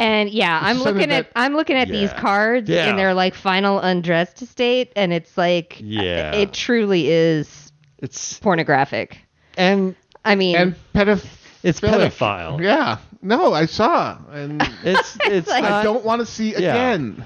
And 0.00 0.28
yeah, 0.28 0.58
I'm 0.60 0.78
looking 0.82 1.12
at 1.12 1.30
I'm 1.36 1.54
looking 1.54 1.76
at 1.76 1.86
these 1.86 2.12
cards 2.14 2.68
Yeah. 2.68 2.90
in 2.90 2.96
their 2.96 3.14
like 3.14 3.34
final 3.34 3.78
undressed 3.78 4.44
state, 4.48 4.92
and 4.96 5.12
it's 5.12 5.38
like 5.38 5.78
Yeah. 5.80 6.32
it 6.34 6.52
truly 6.52 7.08
is 7.08 7.71
it's 8.02 8.38
pornographic. 8.40 9.18
and 9.56 9.96
I 10.24 10.34
mean, 10.34 10.56
and 10.56 10.74
pedoph- 10.94 11.26
it's 11.62 11.80
pedophile. 11.80 12.60
Yeah. 12.62 12.98
No, 13.22 13.52
I 13.54 13.64
saw, 13.66 14.18
and 14.30 14.60
It's 14.84 15.16
it's 15.24 15.48
like- 15.48 15.64
I 15.64 15.82
don't 15.82 16.04
want 16.04 16.20
to 16.20 16.26
see 16.26 16.50
yeah. 16.52 16.58
again. 16.58 17.24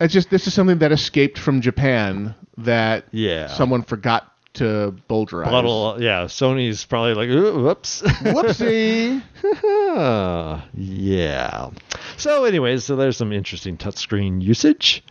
It's 0.00 0.14
just 0.14 0.30
this 0.30 0.46
is 0.46 0.54
something 0.54 0.78
that 0.78 0.92
escaped 0.92 1.38
from 1.38 1.60
Japan 1.60 2.34
that 2.58 3.04
Yeah. 3.10 3.48
someone 3.48 3.82
forgot 3.82 4.32
to 4.54 4.92
bulgarize. 5.08 5.50
bottle. 5.50 5.96
Yeah, 6.00 6.24
Sony's 6.24 6.84
probably 6.84 7.14
like, 7.14 7.28
"Ooh, 7.28 7.62
whoops. 7.64 8.02
Whoopsie. 8.02 9.22
yeah. 10.74 11.70
So, 12.16 12.44
anyways, 12.44 12.84
so 12.84 12.96
there's 12.96 13.16
some 13.16 13.32
interesting 13.32 13.76
touchscreen 13.76 14.42
usage. 14.42 15.04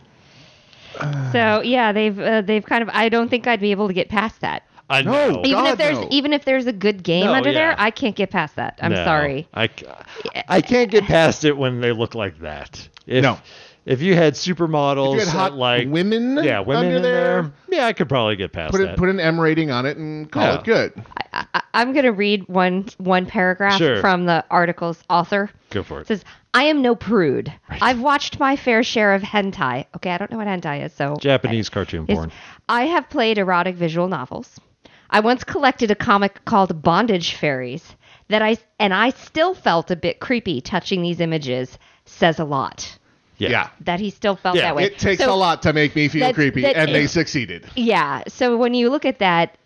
So 1.32 1.62
yeah, 1.62 1.92
they've 1.92 2.18
uh, 2.18 2.42
they've 2.42 2.64
kind 2.64 2.82
of 2.82 2.88
I 2.92 3.08
don't 3.08 3.28
think 3.28 3.46
I'd 3.46 3.60
be 3.60 3.70
able 3.70 3.88
to 3.88 3.94
get 3.94 4.08
past 4.08 4.40
that. 4.40 4.64
I 4.90 5.02
No. 5.02 5.12
know. 5.12 5.42
Even 5.44 5.64
God, 5.64 5.72
if 5.72 5.78
there's 5.78 5.98
no. 5.98 6.08
even 6.10 6.32
if 6.32 6.44
there's 6.44 6.66
a 6.66 6.72
good 6.72 7.02
game 7.02 7.26
No, 7.26 7.34
under 7.34 7.52
there. 7.52 7.74
I 7.78 7.90
can't 7.90 8.16
get 8.16 8.30
past 8.30 8.56
that. 8.56 8.78
I'm 8.82 8.92
No, 8.92 9.04
sorry. 9.04 9.46
I 9.52 10.60
can't 10.62 10.90
get 10.90 11.04
past 11.04 11.44
it 11.44 11.56
when 11.56 11.80
they 11.80 11.92
look 11.92 12.14
like 12.14 12.38
that. 12.40 12.88
If, 13.06 13.22
No. 13.22 13.38
If 13.84 14.02
you 14.02 14.14
had 14.14 14.34
supermodels, 14.34 15.14
If 15.14 15.20
you 15.20 15.26
had 15.26 15.28
hot 15.34 15.54
like 15.54 15.88
women 15.88 16.38
yeah, 16.44 16.60
women 16.60 16.84
under 16.86 16.96
in 16.96 17.02
there, 17.02 17.42
there, 17.42 17.52
yeah, 17.70 17.86
I 17.86 17.94
could 17.94 18.06
probably 18.08 18.36
get 18.36 18.52
past 18.52 18.72
Put 18.72 18.82
that. 18.82 18.90
it, 18.90 18.98
put 18.98 19.08
an 19.08 19.18
M 19.18 19.40
rating 19.40 19.70
on 19.70 19.86
it 19.86 19.96
and 19.96 20.30
call 20.30 20.42
Yeah. 20.42 20.58
it 20.58 20.64
good. 20.64 20.92
I, 21.32 21.46
I, 21.54 21.62
I'm 21.72 21.94
gonna 21.94 22.12
read 22.12 22.46
one 22.48 22.86
one 22.98 23.24
paragraph 23.24 23.78
Sure. 23.78 24.00
from 24.02 24.26
the 24.26 24.44
article's 24.50 25.02
author. 25.08 25.48
Go 25.70 25.82
for 25.82 25.98
It 25.98 26.02
it. 26.02 26.06
says, 26.08 26.24
"I 26.54 26.64
am 26.64 26.82
no 26.82 26.94
prude. 26.94 27.52
I've 27.68 28.00
watched 28.00 28.40
my 28.40 28.56
fair 28.56 28.82
share 28.82 29.14
of 29.14 29.22
hentai. 29.22 29.86
Okay, 29.96 30.10
I 30.10 30.18
don't 30.18 30.30
know 30.30 30.38
what 30.38 30.46
hentai 30.46 30.84
is, 30.84 30.92
so 30.92 31.16
Japanese 31.20 31.68
cartoon 31.68 32.06
is- 32.08 32.16
porn. 32.16 32.32
I 32.68 32.84
have 32.86 33.08
played 33.08 33.38
erotic 33.38 33.76
visual 33.76 34.08
novels. 34.08 34.58
I 35.10 35.20
once 35.20 35.44
collected 35.44 35.90
a 35.90 35.94
comic 35.94 36.44
called 36.44 36.82
Bondage 36.82 37.32
Fairies 37.34 37.96
that 38.28 38.42
I 38.42 38.58
and 38.78 38.92
I 38.92 39.10
still 39.10 39.54
felt 39.54 39.90
a 39.90 39.96
bit 39.96 40.20
creepy 40.20 40.60
touching 40.60 41.02
these 41.02 41.20
images. 41.20 41.78
Says 42.04 42.38
a 42.38 42.44
lot 42.44 42.98
Yeah. 43.38 43.68
that 43.80 44.00
he 44.00 44.10
still 44.10 44.34
felt 44.36 44.56
Yeah, 44.56 44.62
that 44.62 44.76
way. 44.76 44.84
It 44.84 44.98
takes 44.98 45.22
So- 45.22 45.32
a 45.32 45.36
lot 45.36 45.62
to 45.62 45.72
make 45.72 45.94
me 45.94 46.08
feel 46.08 46.26
that- 46.26 46.34
creepy, 46.34 46.62
that 46.62 46.76
and 46.76 46.94
they 46.94 47.06
succeeded. 47.06 47.64
Yeah. 47.76 48.22
So 48.28 48.56
when 48.56 48.74
you 48.74 48.90
look 48.90 49.04
at 49.04 49.18
that 49.20 49.56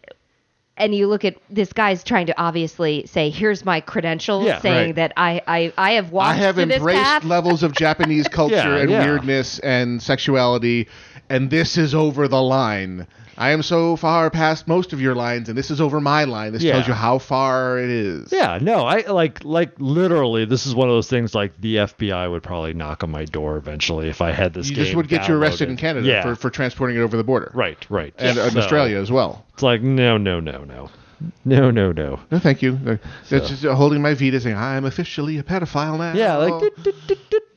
and 0.77 0.95
you 0.95 1.07
look 1.07 1.25
at 1.25 1.37
this 1.51 1.73
guy's 1.73 2.03
trying 2.03 2.27
to 2.27 2.41
obviously 2.41 3.05
say, 3.07 3.29
here's 3.31 3.65
my 3.65 3.81
credentials 3.81 4.47
Yeah, 4.47 4.61
saying 4.61 4.87
right. 4.89 4.95
that 4.97 5.13
I, 5.17 5.43
I, 5.47 5.73
I 5.77 5.93
have 5.93 6.13
walked 6.13 6.31
I 6.31 6.35
have 6.35 6.57
to 6.57 6.65
this 6.67 6.77
embraced 6.79 7.03
path. 7.03 7.25
levels 7.25 7.63
of 7.63 7.73
Japanese 7.73 8.27
culture 8.33 8.55
Yeah, 8.57 8.77
and 8.79 8.91
yeah. 8.91 9.05
weirdness 9.05 9.59
and 9.61 10.03
sexuality, 10.03 10.89
and 11.33 11.51
this 11.51 11.77
is 11.79 11.95
over 11.95 12.29
the 12.29 12.43
line. 12.43 13.07
I 13.39 13.53
am 13.53 13.63
so 13.63 13.97
far 13.97 14.29
past 14.31 14.69
most 14.69 14.93
of 14.93 15.01
your 15.01 15.15
lines, 15.15 15.49
and 15.49 15.57
this 15.57 15.71
is 15.71 15.81
over 15.81 16.01
my 16.01 16.25
line. 16.25 16.53
This 16.53 16.63
Yeah. 16.63 16.73
tells 16.75 16.87
you 16.87 16.93
how 16.93 17.19
far 17.19 17.79
it 17.79 17.89
is. 17.89 18.31
Yeah, 18.31 18.59
no, 18.61 18.85
I 18.85 19.11
like 19.11 19.43
like 19.43 19.73
literally. 19.79 20.45
This 20.45 20.67
is 20.67 20.75
one 20.75 20.89
of 20.89 20.95
those 20.95 21.09
things 21.09 21.35
like 21.35 21.59
the 21.59 21.77
FBI 21.77 22.31
would 22.31 22.43
probably 22.43 22.75
knock 22.75 23.03
on 23.03 23.11
my 23.11 23.25
door 23.25 23.57
eventually 23.57 24.09
if 24.11 24.21
I 24.21 24.33
had 24.33 24.53
this. 24.53 24.69
You 24.69 24.77
game 24.77 24.85
just 24.85 24.97
would 24.97 25.09
get 25.09 25.29
you 25.29 25.35
arrested 25.35 25.71
in 25.71 25.79
Canada 25.79 26.07
Yeah, 26.07 26.23
for, 26.23 26.35
for 26.37 26.51
transporting 26.51 26.97
it 26.99 27.01
over 27.01 27.17
the 27.17 27.25
border. 27.25 27.51
right, 27.55 27.79
right, 27.89 28.13
And 28.19 28.37
in 28.37 28.51
So, 28.51 28.59
Australia 28.61 28.99
as 28.99 29.11
well. 29.11 29.47
It's 29.55 29.63
like 29.63 29.81
no, 29.81 30.19
no, 30.19 30.39
no, 30.39 30.65
no, 30.65 30.91
no, 31.47 31.71
no, 31.71 31.91
no. 31.93 32.21
No, 32.31 32.39
thank 32.39 32.61
you. 32.61 32.99
That's 33.31 33.49
just 33.49 33.65
holding 33.65 34.03
my 34.03 34.13
Vita 34.13 34.41
saying, 34.41 34.57
I'm 34.57 34.85
officially 34.85 35.39
a 35.39 35.43
pedophile 35.43 35.97
now. 35.99 36.13
Yeah, 36.13 36.37
like 36.37 36.53
oh. 36.53 36.69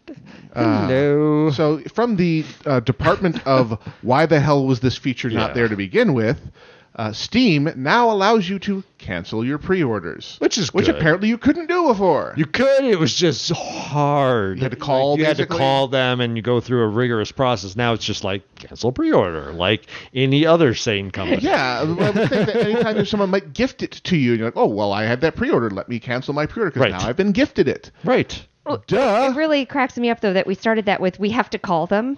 Doot, 0.05 0.17
doot. 0.53 0.57
Uh. 0.57 1.51
So, 1.51 1.79
from 1.93 2.15
the 2.15 2.45
uh, 2.65 2.79
Department 2.81 3.45
of 3.45 3.79
Why 4.01 4.25
the 4.25 4.39
hell 4.39 4.65
was 4.65 4.79
this 4.79 4.97
feature 4.97 5.29
not 5.29 5.49
Yeah. 5.49 5.53
there 5.53 5.67
to 5.67 5.75
begin 5.75 6.13
with, 6.13 6.39
uh, 6.97 7.11
Steam 7.11 7.69
now 7.75 8.09
allows 8.09 8.47
you 8.47 8.57
to 8.59 8.83
cancel 8.97 9.43
your 9.43 9.57
pre-orders, 9.57 10.37
Which 10.39 10.57
is 10.57 10.73
which 10.73 10.85
good. 10.85 10.95
apparently 10.95 11.27
you 11.27 11.37
couldn't 11.37 11.67
do 11.67 11.87
before. 11.87 12.33
You 12.37 12.45
could. 12.45 12.85
It 12.85 12.97
was 12.97 13.13
just 13.13 13.51
hard. 13.51 14.57
You 14.57 14.63
had 14.63 14.71
to 14.71 14.77
call, 14.77 15.11
Like, 15.11 15.19
you 15.19 15.25
had 15.25 15.37
to 15.37 15.45
call 15.45 15.87
them, 15.87 16.21
and 16.21 16.35
you 16.37 16.41
go 16.41 16.59
through 16.61 16.83
a 16.83 16.87
rigorous 16.87 17.31
process. 17.31 17.75
Now 17.75 17.93
it's 17.93 18.05
just 18.05 18.23
like 18.23 18.43
cancel 18.55 18.91
pre-order, 18.91 19.51
like 19.51 19.87
any 20.13 20.45
other 20.45 20.73
sane 20.73 21.11
company. 21.11 21.41
yeah, 21.41 21.81
I 21.81 21.83
would 21.83 21.97
think 22.29 22.29
that 22.29 22.55
anytime 22.55 22.95
there's 22.95 23.09
someone 23.09 23.29
might 23.29 23.53
gift 23.53 23.83
it 23.83 23.91
to 24.05 24.15
you, 24.17 24.31
and 24.31 24.39
you're 24.39 24.47
like, 24.47 24.57
oh 24.57 24.67
well, 24.67 24.93
I 24.93 25.03
had 25.03 25.21
that 25.21 25.35
pre-order. 25.35 25.69
Let 25.69 25.89
me 25.89 25.99
cancel 25.99 26.33
my 26.33 26.45
pre-order 26.45 26.71
because 26.71 26.81
Right. 26.81 26.91
now 26.91 27.07
I've 27.07 27.17
been 27.17 27.31
gifted 27.33 27.67
it. 27.67 27.91
Right. 28.03 28.41
Duh. 28.87 29.31
It 29.31 29.35
really 29.37 29.65
cracks 29.65 29.97
me 29.97 30.09
up 30.09 30.21
though 30.21 30.33
that 30.33 30.47
we 30.47 30.55
started 30.55 30.85
that 30.85 30.99
with 30.99 31.19
we 31.19 31.29
have 31.29 31.49
to 31.51 31.59
call 31.59 31.85
them 31.87 32.17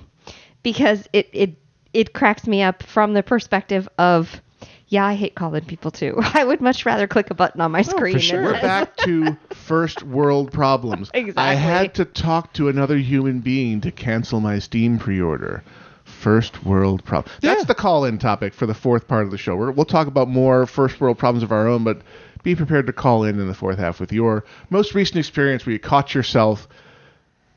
because 0.64 1.08
it 1.12 1.30
it 1.34 1.56
it 1.94 2.14
cracks 2.14 2.48
me 2.48 2.62
up 2.62 2.84
from 2.84 3.14
the 3.14 3.22
perspective 3.24 3.90
of 3.98 4.42
yeah, 4.90 5.06
I 5.06 5.16
hate 5.16 5.36
calling 5.36 5.66
people 5.66 5.92
too. 5.92 6.16
I 6.22 6.44
would 6.44 6.62
much 6.62 6.86
rather 6.86 7.08
click 7.08 7.30
a 7.30 7.34
button 7.34 7.62
on 7.62 7.72
my 7.72 7.80
oh, 7.80 7.84
screen. 7.84 8.16
Oh, 8.16 8.20
sure. 8.20 8.44
We're 8.44 8.54
back 8.54 8.96
to 9.06 9.38
first 9.52 10.04
world 10.04 10.52
problems. 10.52 11.12
I 11.14 11.54
had 11.56 11.96
to 11.96 12.06
talk 12.06 12.54
to 12.54 12.70
another 12.70 12.98
human 12.98 13.40
being 13.40 13.82
to 13.82 13.92
cancel 13.92 14.40
my 14.40 14.60
Steam 14.60 14.98
pre-order. 14.98 15.64
First 16.06 16.64
world 16.64 17.04
problem. 17.04 17.34
That's 17.42 17.62
Yeah. 17.62 17.66
the 17.66 17.76
call-in 17.76 18.18
topic 18.18 18.54
for 18.54 18.66
the 18.66 18.74
fourth 18.74 19.08
part 19.10 19.26
of 19.26 19.32
the 19.32 19.38
show. 19.38 19.56
We're, 19.58 19.72
we'll 19.72 19.86
talk 19.86 20.08
about 20.08 20.30
more 20.30 20.66
first 20.66 21.02
world 21.02 21.18
problems 21.18 21.44
of 21.44 21.52
our 21.52 21.68
own, 21.68 21.84
but 21.84 22.02
be 22.44 22.56
prepared 22.56 22.88
to 22.88 22.94
call 22.94 23.26
in 23.26 23.42
in 23.42 23.48
the 23.48 23.54
fourth 23.54 23.78
half 23.78 24.00
with 24.00 24.14
your 24.14 24.46
most 24.70 24.96
recent 24.96 25.18
experience 25.18 25.66
where 25.66 25.74
you 25.74 25.80
caught 25.80 26.16
yourself 26.16 26.66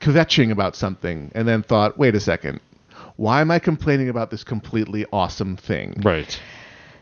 kvetching 0.01 0.51
about 0.51 0.75
something 0.75 1.31
and 1.35 1.47
then 1.47 1.63
thought, 1.63 1.97
wait 1.97 2.17
a 2.17 2.21
second, 2.21 2.59
why 3.15 3.41
am 3.41 3.53
I 3.53 3.61
complaining 3.61 4.09
about 4.09 4.31
this 4.33 4.43
completely 4.43 5.07
awesome 5.13 5.57
thing? 5.57 6.01
Right. 6.05 6.41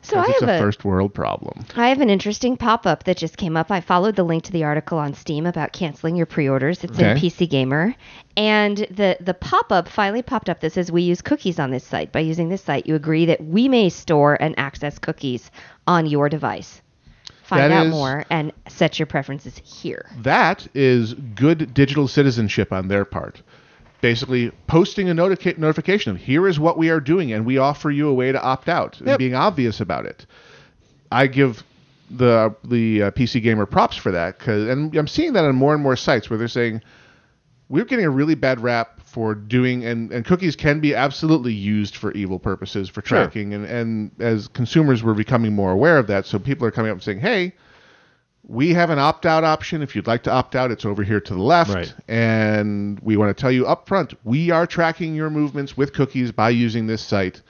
So 0.09 0.19
I 0.19 0.27
have 0.41 0.49
a 0.49 0.57
a 0.57 0.59
first 0.59 0.85
world 0.85 1.13
problem. 1.15 1.65
I 1.77 1.89
have 1.89 2.01
an 2.01 2.09
interesting 2.11 2.57
pop-up 2.57 3.05
that 3.05 3.17
just 3.17 3.37
came 3.37 3.57
up. 3.57 3.71
I 3.71 3.81
followed 3.81 4.17
the 4.17 4.23
link 4.23 4.45
to 4.45 4.53
the 4.53 4.65
article 4.65 4.99
on 4.99 5.13
Steam 5.15 5.45
about 5.47 5.73
canceling 5.73 6.17
your 6.17 6.27
pre-orders. 6.27 6.83
It's 6.85 6.99
in 6.99 7.17
PC 7.17 7.49
Gamer, 7.49 7.95
and 8.37 8.79
the 8.91 9.17
the 9.21 9.35
pop-up 9.35 9.89
finally 9.89 10.23
popped 10.23 10.49
up 10.49 10.61
that 10.61 10.73
says 10.73 10.91
we 10.91 11.03
use 11.03 11.21
cookies 11.21 11.59
on 11.59 11.71
this 11.71 11.85
site. 11.85 12.13
By 12.13 12.21
using 12.21 12.49
this 12.49 12.63
site, 12.63 12.87
you 12.87 12.95
agree 12.95 13.27
that 13.27 13.45
we 13.45 13.69
may 13.69 13.89
store 13.91 14.41
and 14.41 14.55
access 14.59 14.99
cookies 14.99 15.51
on 15.87 16.07
your 16.07 16.29
device. 16.29 16.81
Find 17.43 17.63
That 17.63 17.73
out 17.73 17.87
is- 17.87 17.93
more 17.93 18.25
and 18.31 18.53
set 18.69 18.99
your 18.99 19.07
preferences 19.07 19.61
here. 19.65 20.07
That 20.23 20.67
is 20.75 21.15
good 21.15 21.73
digital 21.73 22.07
citizenship 22.09 22.73
on 22.73 22.89
their 22.89 23.05
part. 23.07 23.43
Basically, 24.01 24.51
posting 24.69 25.11
a 25.11 25.15
notica- 25.15 25.59
notification 25.59 26.13
of 26.13 26.19
here 26.19 26.47
is 26.47 26.61
what 26.61 26.79
we 26.79 26.91
are 26.91 27.01
doing, 27.01 27.33
and 27.33 27.45
we 27.45 27.59
offer 27.59 27.91
you 27.91 28.09
a 28.09 28.15
way 28.15 28.31
to 28.31 28.41
opt 28.41 28.69
out 28.69 29.01
and 29.01 29.19
being 29.19 29.35
obvious 29.35 29.81
about 29.81 30.07
it. 30.07 30.25
I 31.11 31.27
give 31.27 31.65
the 32.11 32.55
the 32.65 33.03
uh, 33.05 33.11
PC 33.11 33.43
gamer 33.43 33.67
props 33.67 33.97
for 33.97 34.13
that 34.13 34.39
because, 34.39 34.69
and 34.69 34.95
I'm 34.95 35.09
seeing 35.09 35.33
that 35.33 35.45
on 35.45 35.55
more 35.57 35.75
and 35.75 35.83
more 35.83 35.97
sites 35.97 36.31
where 36.31 36.39
they're 36.39 36.49
saying 36.49 36.81
we're 37.69 37.85
getting 37.85 38.05
a 38.07 38.11
really 38.11 38.35
bad 38.35 38.61
rap 38.61 39.01
for 39.03 39.35
doing 39.35 39.85
and, 39.85 40.11
and 40.13 40.25
cookies 40.25 40.55
can 40.57 40.81
be 40.81 40.95
absolutely 40.95 41.53
used 41.53 41.97
for 41.97 42.13
evil 42.13 42.39
purposes 42.39 42.89
for 42.89 43.03
Sure. 43.05 43.19
tracking 43.25 43.53
and, 43.53 43.65
and 43.67 44.11
as 44.21 44.49
consumers 44.49 45.03
we're 45.03 45.13
becoming 45.15 45.55
more 45.55 45.71
aware 45.73 45.99
of 45.99 46.07
that 46.07 46.25
so 46.25 46.39
people 46.39 46.67
are 46.67 46.71
coming 46.71 46.91
up 46.91 46.95
and 46.97 47.03
saying 47.03 47.21
hey 47.21 47.53
we 48.51 48.73
have 48.73 48.89
an 48.91 48.99
opt-out 48.99 49.45
option 49.45 49.83
if 49.83 49.95
you'd 49.95 50.07
like 50.07 50.23
to 50.23 50.33
opt 50.33 50.57
out 50.57 50.71
it's 50.71 50.85
over 50.87 51.03
here 51.03 51.21
to 51.21 51.35
the 51.35 51.43
left 51.43 51.71
Right. 51.75 51.95
and 52.09 52.99
we 53.01 53.17
want 53.17 53.37
to 53.37 53.39
tell 53.41 53.53
you 53.53 53.67
up 53.67 53.87
front 53.87 54.15
we 54.25 54.51
are 54.51 54.67
tracking 54.67 55.15
your 55.15 55.29
movements 55.31 55.77
with 55.77 55.93
cookies 55.93 56.33
by 56.33 56.51
using 56.51 56.87
this 56.87 57.03
site 57.03 57.43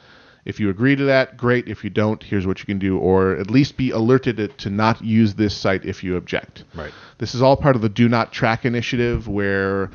If 0.44 0.59
you 0.61 0.70
agree 0.70 0.96
to 0.96 1.05
that, 1.05 1.36
great. 1.36 1.68
If 1.68 1.84
you 1.84 1.90
don't, 1.90 2.22
here's 2.22 2.46
what 2.46 2.59
you 2.61 2.64
can 2.64 2.78
do, 2.78 2.96
or 2.96 3.32
at 3.36 3.51
least 3.51 3.76
be 3.76 3.90
alerted 3.90 4.57
to 4.59 4.70
not 4.70 5.05
use 5.05 5.34
this 5.34 5.55
site 5.55 5.84
if 5.84 6.03
you 6.03 6.16
object. 6.16 6.64
Right. 6.74 6.92
This 7.18 7.34
is 7.34 7.42
all 7.42 7.55
part 7.57 7.76
of 7.76 7.82
the 7.82 7.90
Do 7.90 8.09
Not 8.09 8.32
Track 8.32 8.64
initiative, 8.64 9.28
where 9.28 9.90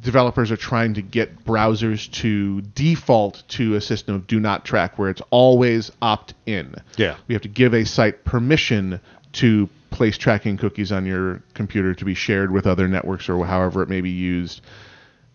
developers 0.00 0.52
are 0.52 0.56
trying 0.56 0.94
to 0.94 1.02
get 1.02 1.44
browsers 1.44 2.08
to 2.22 2.60
default 2.60 3.42
to 3.48 3.74
a 3.74 3.80
system 3.80 4.14
of 4.14 4.26
do 4.28 4.38
not 4.38 4.64
track 4.64 4.96
where 4.98 5.10
it's 5.10 5.22
always 5.30 5.90
opt 6.00 6.34
in. 6.46 6.76
Yeah. 6.96 7.16
We 7.26 7.34
have 7.34 7.42
to 7.42 7.48
give 7.48 7.74
a 7.74 7.84
site 7.84 8.24
permission 8.24 9.00
to 9.34 9.68
place 9.92 10.18
tracking 10.18 10.56
cookies 10.56 10.90
on 10.92 11.06
your 11.06 11.42
computer 11.54 11.94
to 11.94 12.04
be 12.04 12.14
shared 12.14 12.50
with 12.50 12.66
other 12.66 12.88
networks 12.88 13.28
or 13.28 13.44
however 13.46 13.82
it 13.82 13.88
may 13.88 14.00
be 14.00 14.10
used. 14.10 14.60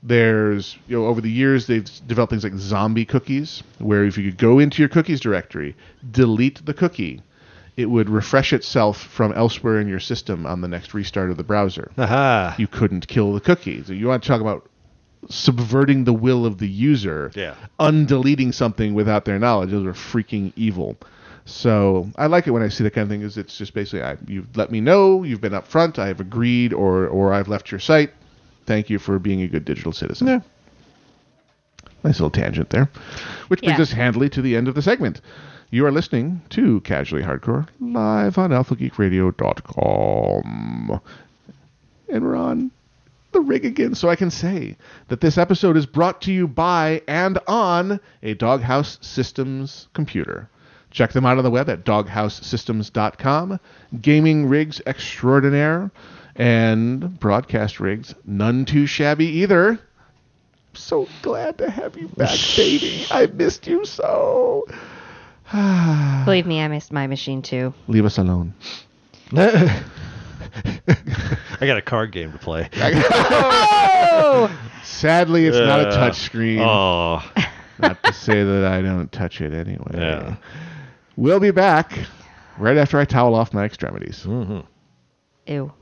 There's, 0.03 0.77
you 0.87 0.97
know, 0.99 1.07
over 1.07 1.21
the 1.21 1.29
years 1.31 1.65
they've 1.67 1.89
developed 2.05 2.31
things 2.31 2.43
like 2.43 2.53
zombie 2.55 3.05
cookies, 3.05 3.63
where 3.79 4.03
if 4.05 4.17
you 4.17 4.29
could 4.29 4.37
go 4.37 4.59
into 4.59 4.81
your 4.81 4.89
cookies 4.89 5.19
directory, 5.19 5.75
delete 6.11 6.65
the 6.65 6.73
cookie, 6.73 7.21
it 7.75 7.87
would 7.89 8.09
refresh 8.09 8.53
itself 8.53 8.97
from 9.01 9.33
elsewhere 9.33 9.79
in 9.79 9.87
your 9.87 9.99
system 9.99 10.45
on 10.45 10.61
the 10.61 10.67
next 10.67 10.93
restart 10.93 11.29
of 11.29 11.37
the 11.37 11.43
browser 11.43 11.91
Aha. 11.97 12.55
you 12.57 12.67
couldn't 12.67 13.07
kill 13.07 13.33
the 13.33 13.39
cookie. 13.39 13.83
So 13.83 13.93
you 13.93 14.07
want 14.07 14.23
to 14.23 14.27
talk 14.27 14.41
about 14.41 14.69
subverting 15.29 16.03
the 16.03 16.13
will 16.13 16.45
of 16.45 16.57
the 16.59 16.67
user, 16.67 17.31
Yeah. 17.35 17.55
undeleting 17.79 18.53
something 18.53 18.93
without 18.93 19.25
their 19.25 19.39
knowledge. 19.39 19.71
Those 19.71 19.85
are 19.85 19.93
freaking 19.93 20.53
evil. 20.55 20.95
So 21.47 22.09
I 22.17 22.27
like 22.27 22.45
it 22.45 22.51
when 22.51 22.61
I 22.61 22.67
see 22.67 22.83
that 22.83 22.91
kind 22.91 23.03
of 23.03 23.09
thing. 23.09 23.21
Is 23.21 23.37
it's 23.37 23.57
just 23.57 23.73
basically 23.73 24.03
I, 24.03 24.17
you've 24.27 24.55
let 24.57 24.69
me 24.69 24.81
know, 24.81 25.23
you've 25.23 25.39
been 25.41 25.53
upfront, 25.53 25.97
I 25.97 26.07
have 26.07 26.19
agreed, 26.19 26.73
or 26.73 27.07
or 27.07 27.33
I've 27.33 27.47
left 27.47 27.71
your 27.71 27.79
site. 27.79 28.11
Thank 28.65 28.89
you 28.89 28.99
for 28.99 29.17
being 29.17 29.41
a 29.41 29.47
good 29.47 29.63
digital 29.63 29.93
citizen. 29.93 30.27
Yeah. 30.27 30.41
Nice 32.03 32.15
little 32.19 32.29
tangent 32.29 32.69
there, 32.69 32.89
which 33.47 33.61
brings 33.61 33.77
Yeah. 33.79 33.83
us 33.83 33.91
handily 33.91 34.29
to 34.29 34.41
the 34.41 34.55
end 34.57 34.67
of 34.67 34.75
the 34.75 34.81
segment. 34.81 35.21
You 35.71 35.85
are 35.85 35.91
listening 35.91 36.41
to 36.51 36.79
Casually 36.81 37.23
Hardcore 37.23 37.67
live 37.79 38.37
on 38.37 38.51
AlphaGeekRadio.com. 38.51 41.01
And 42.09 42.23
we're 42.23 42.35
on 42.35 42.71
the 43.33 43.41
rig 43.41 43.65
again, 43.65 43.93
so 43.95 44.09
I 44.09 44.15
can 44.15 44.31
say 44.31 44.77
that 45.09 45.19
this 45.21 45.37
episode 45.37 45.75
is 45.75 45.85
brought 45.85 46.21
to 46.23 46.31
you 46.31 46.47
by 46.47 47.01
and 47.07 47.37
on 47.47 47.99
a 48.23 48.33
Doghouse 48.33 48.97
Systems 49.01 49.87
computer. 49.93 50.49
Check 50.91 51.11
them 51.11 51.25
out 51.25 51.37
on 51.37 51.43
the 51.43 51.51
web 51.51 51.69
at 51.69 51.83
doghousesystems.com. 51.85 53.59
Gaming 54.01 54.47
rigs 54.47 54.81
extraordinaire 54.85 55.91
and 56.35 57.19
broadcast 57.19 57.79
rigs, 57.79 58.13
none 58.25 58.65
too 58.65 58.85
shabby 58.85 59.25
either. 59.25 59.79
So 60.73 61.07
glad 61.23 61.57
to 61.59 61.69
have 61.69 61.97
you 61.97 62.07
back, 62.09 62.37
baby. 62.55 63.05
I 63.11 63.25
missed 63.27 63.67
you 63.67 63.85
so. 63.85 64.65
Believe 66.25 66.45
me, 66.45 66.61
I 66.61 66.67
missed 66.67 66.91
my 66.91 67.07
machine 67.07 67.41
too. 67.41 67.73
Leave 67.87 68.05
us 68.05 68.17
alone. 68.17 68.53
I 69.35 69.81
got 71.61 71.77
a 71.77 71.81
card 71.81 72.11
game 72.11 72.31
to 72.31 72.37
play. 72.37 72.69
Sadly, 74.83 75.45
it's 75.45 75.57
not 75.57 75.81
a 75.81 75.87
Uh, 75.89 75.95
touch 75.95 76.17
screen. 76.17 76.59
Oh. 76.61 77.23
Not 77.79 78.01
to 78.03 78.13
say 78.13 78.43
that 78.43 78.65
I 78.65 78.81
don't 78.81 79.11
touch 79.11 79.41
it 79.41 79.53
anyway. 79.53 79.91
Yeah. 79.93 80.35
We'll 81.17 81.39
be 81.39 81.49
back 81.51 81.97
right 82.59 82.77
after 82.77 82.99
I 82.99 83.05
towel 83.05 83.33
off 83.33 83.51
my 83.53 83.65
extremities. 83.65 84.23
hmm 84.23 84.59
Ew. 85.47 85.73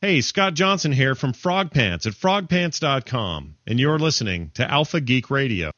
Hey, 0.00 0.22
Scott 0.22 0.54
Johnson 0.54 0.92
here 0.92 1.14
from 1.14 1.34
Frog 1.34 1.72
Pants 1.72 2.06
at 2.06 2.14
frogpants.com, 2.14 3.56
and 3.66 3.78
you're 3.80 3.98
listening 3.98 4.50
to 4.54 4.70
Alpha 4.70 5.00
Geek 5.00 5.30
Radio. 5.30 5.72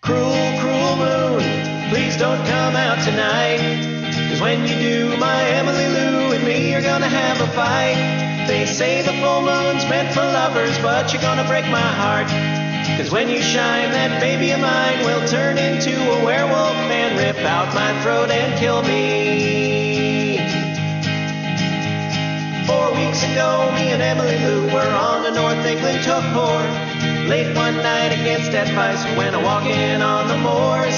Cruel, 0.00 0.58
cruel 0.60 0.96
moon, 0.96 1.90
please 1.90 2.16
don't 2.16 2.44
come 2.46 2.76
out 2.76 3.04
tonight. 3.04 3.58
Cause 4.30 4.40
when 4.40 4.62
you 4.62 4.74
do, 4.76 5.16
my 5.18 5.48
Emily 5.50 5.88
Lou 5.88 6.32
and 6.32 6.44
me 6.44 6.74
are 6.74 6.82
gonna 6.82 7.08
have 7.08 7.40
a 7.40 7.46
fight. 7.52 8.13
They 8.64 8.72
say 8.72 9.02
the 9.02 9.12
full 9.20 9.42
moon's 9.42 9.84
meant 9.90 10.14
for 10.14 10.24
lovers, 10.24 10.78
but 10.78 11.12
you're 11.12 11.20
gonna 11.20 11.46
break 11.46 11.66
my 11.66 11.84
heart. 12.00 12.28
Cause 12.96 13.10
when 13.10 13.28
you 13.28 13.42
shine, 13.42 13.92
that 13.92 14.22
baby 14.22 14.52
of 14.52 14.60
mine 14.60 15.04
will 15.04 15.20
turn 15.28 15.58
into 15.58 15.92
a 15.92 16.24
werewolf 16.24 16.72
and 16.72 17.12
rip 17.18 17.36
out 17.44 17.74
my 17.74 17.92
throat 18.00 18.30
and 18.30 18.58
kill 18.58 18.80
me. 18.82 20.38
Four 22.64 22.88
weeks 22.96 23.20
ago, 23.28 23.68
me 23.76 23.92
and 23.92 24.00
Emily 24.00 24.38
Lou 24.38 24.72
were 24.72 24.94
on 24.96 25.26
a 25.26 25.32
North 25.36 25.60
England 25.66 26.02
tour. 26.02 26.64
Late 27.28 27.54
one 27.54 27.76
night 27.76 28.16
against 28.16 28.54
advice, 28.54 29.04
we 29.04 29.14
went 29.18 29.36
a 29.36 29.40
walking 29.40 30.00
on 30.00 30.26
the 30.26 30.38
moors. 30.38 30.96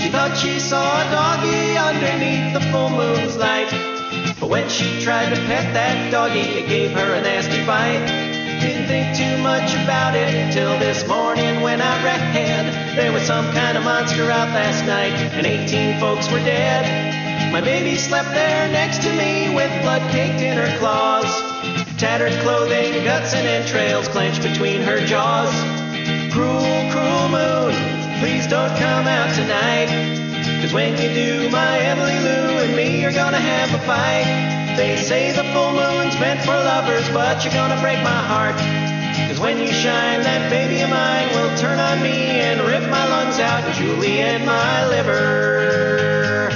She 0.00 0.08
thought 0.08 0.34
she 0.34 0.58
saw 0.58 0.80
a 0.80 1.04
doggy 1.12 1.76
underneath 1.76 2.54
the 2.54 2.64
full 2.72 2.88
moon's 2.88 3.36
light. 3.36 3.91
But 4.42 4.50
when 4.50 4.68
she 4.68 5.00
tried 5.00 5.32
to 5.32 5.40
pet 5.46 5.72
that 5.72 6.10
doggy, 6.10 6.40
it 6.40 6.68
gave 6.68 6.90
her 6.98 7.14
a 7.14 7.22
nasty 7.22 7.64
bite. 7.64 8.02
Didn't 8.58 8.88
think 8.90 9.14
too 9.14 9.38
much 9.38 9.70
about 9.86 10.16
it 10.16 10.52
till 10.52 10.76
this 10.80 11.06
morning 11.06 11.60
when 11.60 11.80
I 11.80 12.02
read 12.02 12.96
there 12.96 13.12
was 13.12 13.22
some 13.22 13.46
kind 13.52 13.78
of 13.78 13.84
monster 13.84 14.28
out 14.32 14.50
last 14.50 14.84
night 14.84 15.14
and 15.38 15.46
18 15.46 16.00
folks 16.00 16.26
were 16.26 16.42
dead. 16.42 17.52
My 17.52 17.60
baby 17.60 17.94
slept 17.94 18.34
there 18.34 18.66
next 18.66 19.02
to 19.02 19.12
me 19.14 19.54
with 19.54 19.70
blood 19.82 20.02
caked 20.10 20.42
in 20.42 20.58
her 20.58 20.76
claws. 20.80 21.30
Tattered 21.96 22.34
clothing, 22.42 23.04
guts 23.04 23.34
and 23.34 23.46
entrails 23.46 24.08
clenched 24.08 24.42
between 24.42 24.82
her 24.82 24.98
jaws. 25.06 25.54
Cruel, 26.34 26.90
cruel 26.90 27.28
moon, 27.30 27.78
please 28.18 28.48
don't 28.48 28.74
come 28.74 29.06
out 29.06 29.32
tonight. 29.36 29.86
Cause 30.60 30.72
when 30.72 30.98
you 30.98 31.14
do, 31.14 31.48
my 31.50 31.78
Emily 31.78 32.18
Lou 32.26 32.61
are 33.12 33.24
gonna 33.24 33.40
have 33.40 33.74
a 33.74 33.84
fight. 33.84 34.76
They 34.76 34.96
say 34.96 35.32
the 35.32 35.44
full 35.52 35.72
moon's 35.72 36.18
meant 36.18 36.40
for 36.40 36.56
lovers, 36.56 37.06
but 37.10 37.44
you're 37.44 37.52
gonna 37.52 37.80
break 37.80 38.02
my 38.02 38.22
heart. 38.32 38.56
Cause 39.28 39.38
when 39.38 39.58
you 39.58 39.68
shine, 39.68 40.22
that 40.22 40.48
baby 40.50 40.80
of 40.80 40.88
mine 40.88 41.28
will 41.34 41.54
turn 41.58 41.78
on 41.78 42.02
me 42.02 42.40
and 42.40 42.60
rip 42.60 42.88
my 42.90 43.06
lungs 43.08 43.38
out, 43.38 43.70
Julie 43.74 44.20
and 44.20 44.46
my 44.46 44.88
liver. 44.88 46.48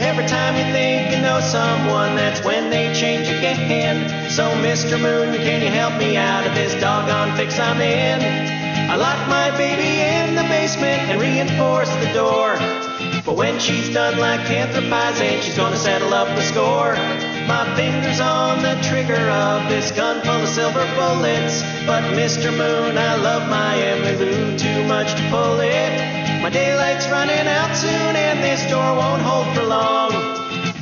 Every 0.00 0.26
time 0.26 0.56
you 0.56 0.72
think 0.72 1.12
you 1.12 1.20
know 1.20 1.40
someone, 1.40 2.16
that's 2.16 2.42
when 2.42 2.70
they 2.70 2.94
change 2.94 3.28
again. 3.28 4.30
So, 4.30 4.44
Mr. 4.62 4.98
Moon, 5.00 5.36
can 5.36 5.60
you 5.60 5.68
help 5.68 5.98
me 5.98 6.16
out 6.16 6.46
of 6.46 6.54
this 6.54 6.72
doggone 6.80 7.36
fix 7.36 7.58
I'm 7.58 7.80
in? 7.80 8.59
I 8.90 8.96
locked 8.96 9.28
my 9.28 9.56
baby 9.56 10.02
in 10.02 10.34
the 10.34 10.42
basement 10.50 11.02
and 11.06 11.20
reinforced 11.20 11.94
the 12.00 12.12
door. 12.12 12.58
But 13.24 13.36
when 13.36 13.60
she's 13.60 13.94
done 13.94 14.18
like 14.18 14.40
anthropizing, 14.50 15.40
she's 15.42 15.56
gonna 15.56 15.76
settle 15.76 16.12
up 16.12 16.26
the 16.34 16.42
score. 16.42 16.94
My 17.46 17.72
fingers 17.76 18.18
on 18.18 18.62
the 18.62 18.74
trigger 18.82 19.30
of 19.30 19.68
this 19.68 19.92
gun 19.92 20.20
full 20.22 20.42
of 20.42 20.48
silver 20.48 20.84
bullets. 20.98 21.62
But 21.86 22.02
Mr. 22.18 22.50
Moon, 22.50 22.98
I 22.98 23.14
love 23.14 23.48
my 23.48 23.78
Emily 23.78 24.16
Lou 24.16 24.58
too 24.58 24.82
much 24.88 25.14
to 25.14 25.22
pull 25.30 25.60
it. 25.60 26.42
My 26.42 26.50
daylight's 26.50 27.06
running 27.10 27.46
out 27.46 27.72
soon, 27.76 28.16
and 28.16 28.42
this 28.42 28.68
door 28.68 28.96
won't 28.96 29.22
hold 29.22 29.54
for 29.54 29.62
long. 29.62 30.10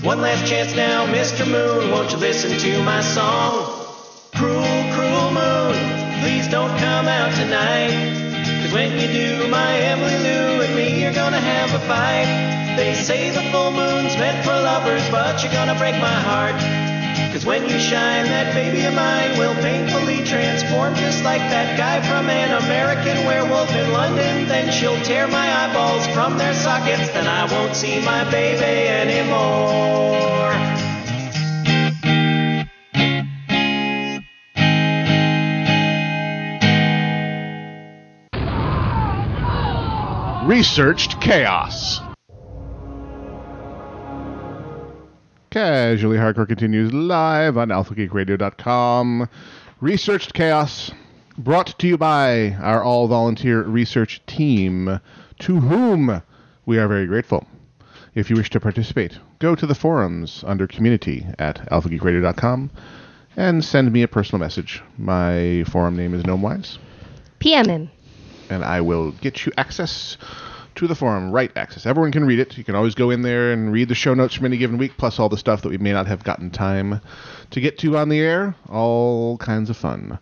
One 0.02 0.22
last 0.22 0.48
chance 0.48 0.74
now, 0.74 1.04
Mr. 1.04 1.46
Moon, 1.46 1.90
won't 1.90 2.11
you 2.12 2.16
listen 2.16 2.59
to 2.59 2.82
my 2.84 3.02
song? 3.02 3.84
Cruel, 4.34 4.94
cruel 4.94 5.30
moon, 5.30 6.07
please 6.20 6.48
don't 6.48 6.76
come 6.78 7.06
out 7.06 7.32
tonight. 7.34 7.90
Cause 8.62 8.72
when 8.72 8.98
you 8.98 9.08
do, 9.08 9.48
my 9.48 9.72
Emily 9.78 10.18
Lou 10.18 10.62
and 10.62 10.74
me 10.74 11.04
are 11.06 11.12
gonna 11.12 11.40
have 11.40 11.74
a 11.74 11.80
fight. 11.86 12.76
They 12.76 12.94
say 12.94 13.30
the 13.30 13.42
full 13.50 13.70
moon's 13.70 14.16
meant 14.16 14.44
for 14.44 14.52
lovers, 14.52 15.08
but 15.10 15.42
you're 15.42 15.52
gonna 15.52 15.78
break 15.78 15.94
my 16.00 16.18
heart. 16.30 16.58
Cause 17.32 17.44
when 17.44 17.68
you 17.68 17.78
shine, 17.78 18.24
that 18.26 18.54
baby 18.54 18.84
of 18.84 18.94
mine 18.94 19.38
will 19.38 19.54
painfully 19.56 20.24
transform 20.24 20.94
just 20.94 21.22
like 21.24 21.42
that 21.50 21.76
guy 21.76 22.00
from 22.06 22.28
an 22.30 22.62
American 22.64 23.26
werewolf 23.26 23.70
in 23.74 23.92
London. 23.92 24.48
Then 24.48 24.72
she'll 24.72 25.00
tear 25.02 25.26
my 25.28 25.46
eyeballs 25.64 26.06
from 26.08 26.38
their 26.38 26.54
sockets, 26.54 27.10
then 27.10 27.26
I 27.26 27.44
won't 27.52 27.76
see 27.76 28.00
my 28.00 28.24
baby 28.30 28.88
anymore. 28.88 30.38
Researched 40.49 41.20
chaos. 41.20 42.01
Casually 45.51 46.16
Hardcore 46.16 46.49
continues 46.49 46.90
live 46.90 47.59
on 47.59 47.68
alphageekradio.com. 47.68 49.28
Researched 49.82 50.32
Chaos, 50.32 50.90
brought 51.36 51.78
to 51.78 51.86
you 51.86 51.99
by 51.99 52.57
our 52.62 52.82
all 52.82 53.09
volunteer 53.09 53.61
research 53.61 54.22
team, 54.24 55.01
to 55.40 55.61
whom 55.61 56.22
we 56.64 56.78
are 56.78 56.88
very 56.88 57.05
grateful. 57.05 57.46
If 58.14 58.30
you 58.30 58.36
wish 58.36 58.49
to 58.49 58.59
participate, 58.59 59.18
go 59.40 59.55
to 59.55 59.66
the 59.66 59.74
forums 59.74 60.44
under 60.46 60.66
community 60.66 61.26
at 61.38 61.57
alphageekradio.com 61.70 62.70
and 63.36 63.62
send 63.62 63.92
me 63.92 64.03
a 64.03 64.09
personal 64.09 64.40
message. 64.40 64.82
My 64.96 65.64
forum 65.64 65.94
name 65.94 66.14
is 66.14 66.22
Gnomewise, 66.22 66.78
PM 67.38 67.68
him. 67.68 67.90
And 68.51 68.64
I 68.64 68.80
will 68.80 69.12
get 69.12 69.46
you 69.46 69.53
access 69.57 70.16
to 70.76 70.86
the 70.86 70.94
forum, 70.94 71.32
right 71.32 71.51
access. 71.57 71.86
Everyone 71.86 72.12
can 72.12 72.24
read 72.24 72.38
it. 72.38 72.57
You 72.57 72.64
can 72.64 72.76
always 72.76 72.94
go 72.94 73.11
in 73.11 73.22
there 73.22 73.53
and 73.53 73.72
read 73.72 73.88
the 73.88 73.94
show 73.94 74.14
notes 74.14 74.34
from 74.34 74.46
any 74.46 74.57
given 74.57 74.78
week, 74.78 74.92
plus 74.96 75.18
all 75.18 75.28
the 75.28 75.36
stuff 75.36 75.62
that 75.62 75.70
we 75.70 75.78
may 75.78 75.92
not 75.92 76.07
have 76.07 76.22
gotten 76.22 76.51
time 76.51 77.01
to 77.51 77.61
get 77.61 77.78
to 77.78 77.96
on 77.96 78.09
the 78.09 78.20
air. 78.20 78.55
All 78.68 79.36
kinds 79.38 79.70
of 79.70 79.76
fun. 79.76 80.18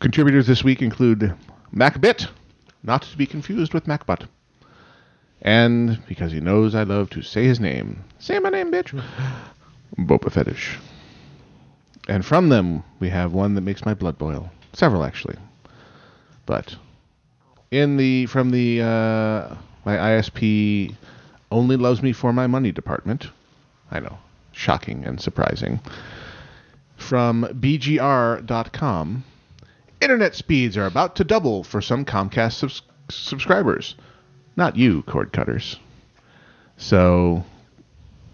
Contributors 0.00 0.46
this 0.46 0.64
week 0.64 0.82
include 0.82 1.34
MacBit, 1.74 2.28
not 2.82 3.02
to 3.02 3.16
be 3.16 3.26
confused 3.26 3.72
with 3.72 3.86
MacBut. 3.86 4.26
And 5.42 6.04
because 6.08 6.32
he 6.32 6.40
knows 6.40 6.74
I 6.74 6.82
love 6.82 7.10
to 7.10 7.22
say 7.22 7.44
his 7.44 7.60
name, 7.60 8.02
say 8.18 8.38
my 8.40 8.50
name, 8.50 8.72
bitch. 8.72 9.00
Boba 9.98 10.30
Fetish. 10.30 10.76
And 12.08 12.24
from 12.24 12.48
them, 12.48 12.82
we 12.98 13.10
have 13.10 13.32
one 13.32 13.54
that 13.54 13.60
makes 13.60 13.84
my 13.84 13.94
blood 13.94 14.18
boil. 14.18 14.50
Several, 14.72 15.04
actually. 15.04 15.36
But 16.46 16.76
in 17.70 17.96
the 17.96 18.26
from 18.26 18.50
the 18.50 18.82
uh, 18.82 19.54
my 19.84 19.96
ISP 19.96 20.94
only 21.50 21.76
loves 21.76 22.02
me 22.02 22.12
for 22.12 22.32
my 22.32 22.46
money 22.46 22.72
department. 22.72 23.28
I 23.90 24.00
know, 24.00 24.18
shocking 24.52 25.04
and 25.04 25.20
surprising. 25.20 25.80
From 26.96 27.44
BGR.com, 27.44 29.24
internet 30.00 30.34
speeds 30.34 30.76
are 30.76 30.86
about 30.86 31.16
to 31.16 31.24
double 31.24 31.64
for 31.64 31.80
some 31.80 32.04
Comcast 32.04 32.54
subs- 32.54 32.82
subscribers. 33.08 33.94
Not 34.56 34.76
you, 34.76 35.02
cord 35.02 35.32
cutters. 35.32 35.78
So 36.76 37.44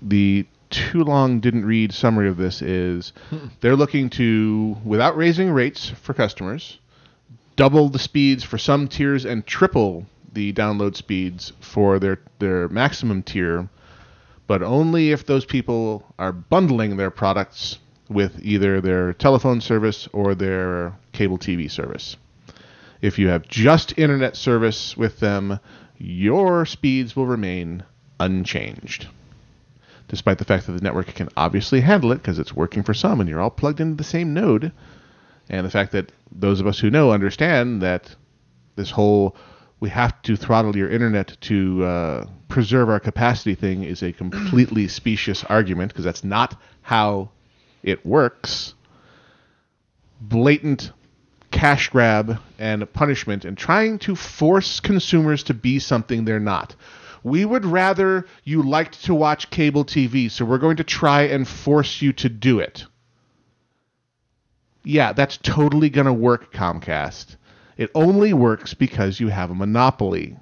the 0.01 0.47
too 0.71 1.05
long 1.05 1.41
didn't 1.41 1.67
read 1.67 1.93
summary 1.93 2.29
of 2.29 2.37
this 2.37 2.63
is 2.63 3.13
they're 3.61 3.77
looking 3.77 4.11
to, 4.11 4.77
without 4.85 5.17
raising 5.17 5.51
rates 5.51 5.89
for 5.89 6.15
customers, 6.15 6.79
double 7.57 7.89
the 7.89 7.99
speeds 7.99 8.45
for 8.45 8.59
some 8.59 8.89
tiers 8.89 9.25
and 9.25 9.47
triple 9.47 10.07
the 10.33 10.53
download 10.53 10.97
speeds 10.97 11.53
for 11.61 11.99
their 11.99 12.19
their 12.41 12.69
maximum 12.69 13.23
tier, 13.23 13.69
but 14.47 14.63
only 14.63 15.13
if 15.13 15.25
those 15.25 15.45
people 15.45 16.05
are 16.19 16.33
bundling 16.33 16.97
their 16.97 17.11
products 17.11 17.79
with 18.09 18.45
either 18.45 18.81
their 18.81 19.13
telephone 19.13 19.61
service 19.61 20.09
or 20.13 20.35
their 20.35 20.93
cable 21.13 21.39
TV 21.39 21.71
service. 21.71 22.17
If 23.01 23.19
you 23.19 23.29
have 23.29 23.49
just 23.49 23.99
internet 23.99 24.37
service 24.37 24.97
with 24.97 25.21
them, 25.21 25.61
your 25.99 26.67
speeds 26.67 27.15
will 27.15 27.27
remain 27.27 27.85
unchanged. 28.19 29.09
Despite 30.09 30.39
the 30.39 30.45
fact 30.45 30.67
that 30.67 30.73
the 30.73 30.83
network 30.83 31.07
can 31.15 31.29
obviously 31.37 31.81
handle 31.81 32.13
it 32.13 32.17
because 32.17 32.39
it's 32.39 32.55
working 32.55 32.83
for 32.83 32.95
some 32.95 33.21
and 33.21 33.29
you're 33.29 33.41
all 33.41 33.51
plugged 33.51 33.81
into 33.81 33.97
the 33.97 34.05
same 34.05 34.35
node, 34.35 34.73
and 35.49 35.67
the 35.67 35.71
fact 35.71 35.93
that 35.93 36.13
those 36.33 36.61
of 36.61 36.67
us 36.67 36.79
who 36.79 36.91
know 36.91 37.13
understand 37.13 37.83
that 37.83 38.15
this 38.77 38.91
whole 38.91 39.37
we 39.81 39.91
have 39.91 40.21
to 40.23 40.37
throttle 40.37 40.75
your 40.77 40.89
internet 40.89 41.37
to 41.43 41.85
uh, 41.85 42.27
preserve 42.49 42.89
our 42.89 43.01
capacity 43.01 43.55
thing 43.55 43.83
is 43.83 44.03
a 44.03 44.13
completely 44.13 44.89
specious 45.01 45.45
argument 45.45 45.93
because 45.93 46.05
that's 46.05 46.25
not 46.25 46.59
how 46.83 47.29
it 47.83 48.05
works. 48.07 48.75
Blatant 50.21 50.91
cash 51.51 51.91
grab 51.91 52.39
and 52.59 52.91
punishment 52.95 53.45
and 53.45 53.59
trying 53.59 53.99
to 53.99 54.17
force 54.17 54.81
consumers 54.81 55.43
to 55.43 55.55
be 55.55 55.79
something 55.79 56.25
they're 56.25 56.41
not. 56.41 56.75
We 57.23 57.45
would 57.45 57.65
rather 57.65 58.27
you 58.43 58.63
liked 58.63 59.05
to 59.05 59.15
watch 59.15 59.51
cable 59.51 59.85
TV, 59.85 60.31
so 60.31 60.45
we're 60.45 60.59
going 60.59 60.79
to 60.79 60.85
try 60.85 61.23
and 61.23 61.47
force 61.47 62.01
you 62.01 62.13
to 62.15 62.29
do 62.29 62.59
it. 62.59 62.87
Yeah, 64.85 65.13
that's 65.13 65.39
totally 65.39 65.89
going 65.89 66.07
to 66.07 66.13
work, 66.13 66.53
Comcast. 66.53 67.37
It 67.77 67.91
only 67.95 68.33
works 68.33 68.75
because 68.75 69.19
you 69.19 69.29
have 69.29 69.51
a 69.51 69.55
monopoly. 69.55 70.37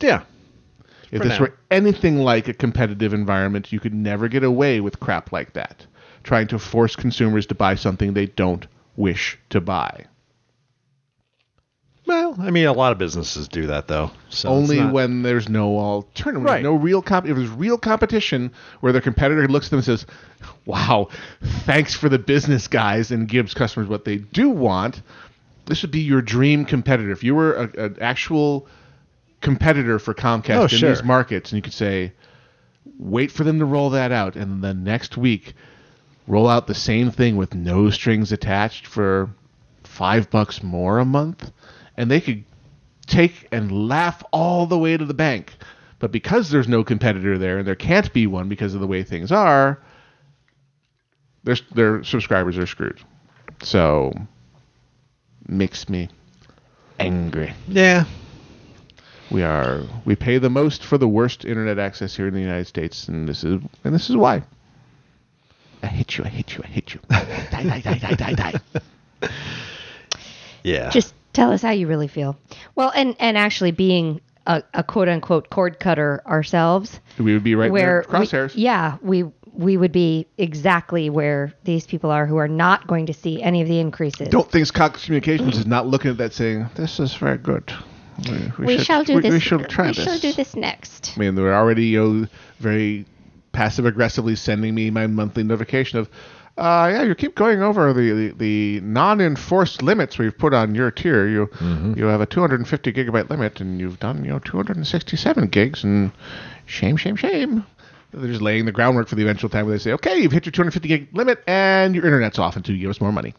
Yeah. 0.00 0.22
If 1.10 1.22
For 1.22 1.28
this 1.28 1.38
now. 1.38 1.46
were 1.46 1.58
anything 1.70 2.18
like 2.18 2.46
a 2.46 2.54
competitive 2.54 3.12
environment, 3.12 3.72
you 3.72 3.80
could 3.80 3.94
never 3.94 4.28
get 4.28 4.44
away 4.44 4.80
with 4.80 5.00
crap 5.00 5.32
like 5.32 5.54
that. 5.54 5.86
Trying 6.22 6.46
to 6.48 6.58
force 6.58 6.94
consumers 6.94 7.46
to 7.46 7.54
buy 7.54 7.74
something 7.74 8.12
they 8.12 8.26
don't 8.26 8.66
wish 8.96 9.38
to 9.48 9.60
buy. 9.60 10.04
Well, 12.36 12.46
I 12.46 12.50
mean, 12.50 12.66
a 12.66 12.72
lot 12.72 12.92
of 12.92 12.98
businesses 12.98 13.48
do 13.48 13.66
that 13.68 13.88
though. 13.88 14.10
So 14.28 14.48
Only 14.48 14.78
not- 14.78 14.92
when 14.92 15.22
there's 15.22 15.48
no 15.48 15.78
alternative, 15.78 16.44
Right. 16.44 16.62
no 16.62 16.74
real 16.74 17.02
comp. 17.02 17.26
If 17.26 17.36
there's 17.36 17.48
real 17.50 17.78
competition, 17.78 18.52
where 18.80 18.92
their 18.92 19.00
competitor 19.02 19.48
looks 19.48 19.66
at 19.66 19.70
them 19.70 19.78
and 19.78 19.84
says, 19.84 20.06
"Wow, 20.66 21.08
thanks 21.42 21.94
for 21.94 22.08
the 22.08 22.18
business, 22.18 22.68
guys," 22.68 23.10
and 23.10 23.28
gives 23.28 23.54
customers 23.54 23.88
what 23.88 24.04
they 24.04 24.18
do 24.18 24.48
want, 24.48 25.02
this 25.66 25.82
would 25.82 25.90
be 25.90 26.00
your 26.00 26.22
dream 26.22 26.64
competitor. 26.64 27.10
If 27.10 27.24
you 27.24 27.34
were 27.34 27.54
a, 27.76 27.84
an 27.84 27.96
actual 28.00 28.66
competitor 29.40 29.98
for 29.98 30.14
Comcast 30.14 30.56
Oh, 30.56 30.62
in 30.62 30.68
sure. 30.68 30.88
these 30.90 31.02
markets, 31.04 31.50
and 31.50 31.56
you 31.56 31.62
could 31.62 31.72
say, 31.72 32.12
"Wait 32.98 33.32
for 33.32 33.42
them 33.44 33.58
to 33.58 33.64
roll 33.64 33.90
that 33.90 34.12
out," 34.12 34.36
and 34.36 34.62
the 34.62 34.74
next 34.74 35.16
week, 35.16 35.54
roll 36.28 36.48
out 36.48 36.66
the 36.66 36.74
same 36.74 37.10
thing 37.10 37.36
with 37.36 37.54
no 37.54 37.90
strings 37.90 38.30
attached 38.30 38.86
for 38.86 39.30
five 39.82 40.30
bucks 40.30 40.62
more 40.62 40.98
a 40.98 41.04
month, 41.04 41.50
and 41.96 42.10
they 42.10 42.20
could 42.20 42.44
take 43.06 43.48
and 43.52 43.88
laugh 43.88 44.22
all 44.32 44.66
the 44.66 44.78
way 44.78 44.96
to 44.96 45.04
the 45.04 45.14
bank. 45.14 45.52
But 45.98 46.12
because 46.12 46.50
there's 46.50 46.68
no 46.68 46.82
competitor 46.82 47.36
there, 47.36 47.58
and 47.58 47.66
there 47.66 47.74
can't 47.74 48.10
be 48.12 48.26
one 48.26 48.48
because 48.48 48.74
of 48.74 48.80
the 48.80 48.86
way 48.86 49.02
things 49.02 49.30
are, 49.30 49.78
their 51.44 51.56
their 51.74 52.04
subscribers 52.04 52.56
are 52.56 52.66
screwed. 52.66 53.00
So 53.62 54.12
makes 55.46 55.88
me 55.88 56.08
angry. 56.98 57.52
Yeah. 57.68 58.04
We 59.30 59.42
are 59.42 59.82
we 60.04 60.16
pay 60.16 60.38
the 60.38 60.50
most 60.50 60.84
for 60.84 60.98
the 60.98 61.08
worst 61.08 61.44
internet 61.44 61.78
access 61.78 62.16
here 62.16 62.26
in 62.26 62.34
the 62.34 62.40
United 62.40 62.66
States, 62.66 63.08
and 63.08 63.28
this 63.28 63.44
is 63.44 63.60
and 63.84 63.94
this 63.94 64.08
is 64.08 64.16
why. 64.16 64.42
I 65.82 65.86
hate 65.86 66.18
you. 66.18 66.24
I 66.24 66.28
hate 66.28 66.56
you. 66.56 66.62
I 66.64 66.66
hate 66.66 66.94
you. 66.94 67.00
die, 67.10 67.62
die, 67.62 67.80
die, 67.80 67.98
die, 67.98 68.14
die, 68.14 68.34
die. 68.34 68.60
Yeah. 70.62 70.90
Just 70.90 71.14
tell 71.40 71.52
us 71.52 71.62
how 71.62 71.70
you 71.70 71.86
really 71.86 72.08
feel. 72.08 72.36
Well, 72.74 72.92
and 72.94 73.16
and 73.18 73.38
actually 73.38 73.70
being 73.70 74.20
a, 74.46 74.62
a 74.74 74.84
quote 74.84 75.08
unquote 75.08 75.48
cord 75.50 75.80
cutter 75.80 76.22
ourselves, 76.26 77.00
We 77.18 77.32
would 77.32 77.44
be 77.44 77.54
right 77.54 77.72
where 77.72 78.02
in 78.02 78.10
their 78.10 78.20
crosshairs. 78.20 78.54
We, 78.54 78.62
yeah, 78.62 78.98
we 79.02 79.24
we 79.52 79.76
would 79.76 79.92
be 79.92 80.26
exactly 80.38 81.10
where 81.10 81.52
these 81.64 81.86
people 81.86 82.10
are 82.10 82.26
who 82.26 82.36
are 82.36 82.48
not 82.48 82.86
going 82.86 83.06
to 83.06 83.14
see 83.14 83.42
any 83.42 83.62
of 83.62 83.68
the 83.68 83.80
increases. 83.80 84.28
Don't 84.28 84.50
think 84.50 84.70
Cox 84.72 85.04
Communications 85.04 85.56
is 85.56 85.66
not 85.66 85.86
looking 85.86 86.10
at 86.10 86.18
that 86.18 86.34
saying, 86.34 86.68
"This 86.74 87.00
is 87.00 87.14
very 87.14 87.38
good. 87.38 87.72
We, 88.28 88.66
we 88.66 88.76
should- 88.76 88.86
shall 88.86 89.04
do 89.04 89.14
we, 89.16 89.22
this. 89.22 89.32
We 89.32 89.40
should 89.40 89.68
try 89.68 89.88
we 89.88 89.92
this." 89.94 90.04
shall 90.04 90.18
do 90.18 90.32
this 90.32 90.54
next. 90.54 91.14
I 91.16 91.20
mean, 91.20 91.34
they're 91.34 91.54
already 91.54 91.86
you 91.86 92.04
know, 92.04 92.26
very 92.58 93.06
passive 93.52 93.86
aggressively 93.86 94.36
sending 94.36 94.74
me 94.74 94.90
my 94.90 95.06
monthly 95.06 95.42
notification 95.42 95.98
of, 95.98 96.08
uh, 96.60 96.88
yeah, 96.92 97.02
you 97.02 97.14
keep 97.14 97.34
going 97.34 97.62
over 97.62 97.92
the, 97.92 98.12
the, 98.12 98.28
the 98.32 98.80
non-enforced 98.80 99.82
limits 99.82 100.18
we've 100.18 100.36
put 100.36 100.52
on 100.54 100.74
your 100.74 100.90
tier. 100.90 101.26
You 101.26 101.46
Mm-hmm. 101.46 101.98
you 101.98 102.04
have 102.04 102.20
a 102.20 102.26
250 102.26 102.92
gigabyte 102.92 103.30
limit, 103.30 103.60
and 103.60 103.80
you've 103.80 103.98
done 103.98 104.24
you 104.24 104.30
know 104.30 104.38
267 104.40 105.48
gigs, 105.48 105.82
and 105.84 106.12
shame, 106.66 106.96
shame, 106.96 107.16
shame. 107.16 107.64
They're 108.12 108.28
just 108.28 108.42
laying 108.42 108.64
the 108.66 108.72
groundwork 108.72 109.08
for 109.08 109.14
the 109.14 109.22
eventual 109.22 109.48
time 109.50 109.66
where 109.66 109.74
they 109.74 109.82
say, 109.82 109.92
okay, 109.92 110.18
you've 110.18 110.32
hit 110.32 110.44
your 110.44 110.52
250 110.52 110.88
gig 110.88 111.08
limit, 111.12 111.42
and 111.46 111.94
your 111.94 112.04
internet's 112.04 112.38
off 112.38 112.56
until 112.56 112.74
you 112.74 112.80
give 112.82 112.90
us 112.90 113.00
more 113.00 113.12
money. 113.12 113.34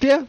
yeah. 0.00 0.24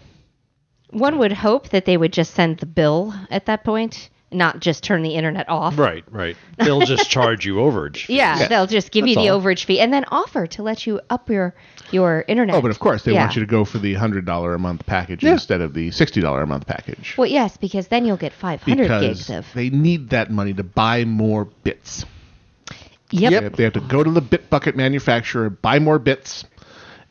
One 0.92 1.18
would 1.18 1.32
hope 1.32 1.70
that 1.70 1.86
they 1.86 1.98
would 1.98 2.14
just 2.14 2.36
send 2.36 2.60
the 2.60 2.68
bill 2.68 3.16
at 3.32 3.48
that 3.48 3.64
point, 3.64 4.10
not 4.34 4.60
just 4.60 4.84
turn 4.84 5.02
the 5.04 5.16
internet 5.16 5.48
off. 5.50 5.78
Right. 5.78 6.04
Right. 6.12 6.36
They'll 6.58 6.82
just 6.82 7.10
charge 7.10 7.46
you 7.46 7.56
overage. 7.56 8.08
Yeah, 8.10 8.40
Yeah. 8.40 8.48
they'll 8.48 8.68
just 8.68 8.92
give 8.92 9.08
you 9.08 9.16
the 9.16 9.30
all. 9.30 9.42
overage 9.42 9.66
fee 9.66 9.80
and 9.80 9.92
then 9.94 10.06
offer 10.12 10.48
to 10.48 10.64
let 10.64 10.86
you 10.88 11.00
up 11.10 11.30
your 11.30 11.54
your 11.92 12.26
internet. 12.28 12.56
Oh, 12.56 12.62
but 12.62 12.72
of 12.72 12.80
course 12.80 13.04
they 13.04 13.14
Yeah. 13.14 13.22
want 13.22 13.36
you 13.36 13.42
to 13.42 13.46
go 13.48 13.66
for 13.66 13.78
the 13.80 13.94
hundred 13.96 14.26
dollar 14.26 14.54
a 14.54 14.60
month 14.60 14.86
package 14.86 15.24
Yeah. 15.24 15.34
instead 15.34 15.62
of 15.62 15.74
the 15.74 15.92
sixty 15.92 16.22
dollar 16.22 16.42
a 16.44 16.48
month 16.48 16.66
package. 16.68 17.16
Well, 17.18 17.28
yes, 17.28 17.58
because 17.58 17.88
then 17.88 18.06
you'll 18.06 18.18
get 18.18 18.34
500 18.34 18.88
gigs 19.02 19.30
of. 19.30 19.46
they 19.54 19.70
need 19.70 20.10
that 20.10 20.32
money 20.32 20.54
to 20.54 20.64
buy 20.64 21.06
more 21.06 21.46
bits. 21.46 22.06
Yep. 23.12 23.30
They 23.30 23.36
have- 23.44 23.56
They 23.58 23.64
have 23.64 23.74
to 23.74 23.80
go 23.82 24.04
to 24.04 24.10
the 24.12 24.22
bit 24.22 24.50
bucket 24.50 24.76
manufacturer, 24.76 25.50
buy 25.50 25.78
more 25.80 26.00
bits, 26.00 26.46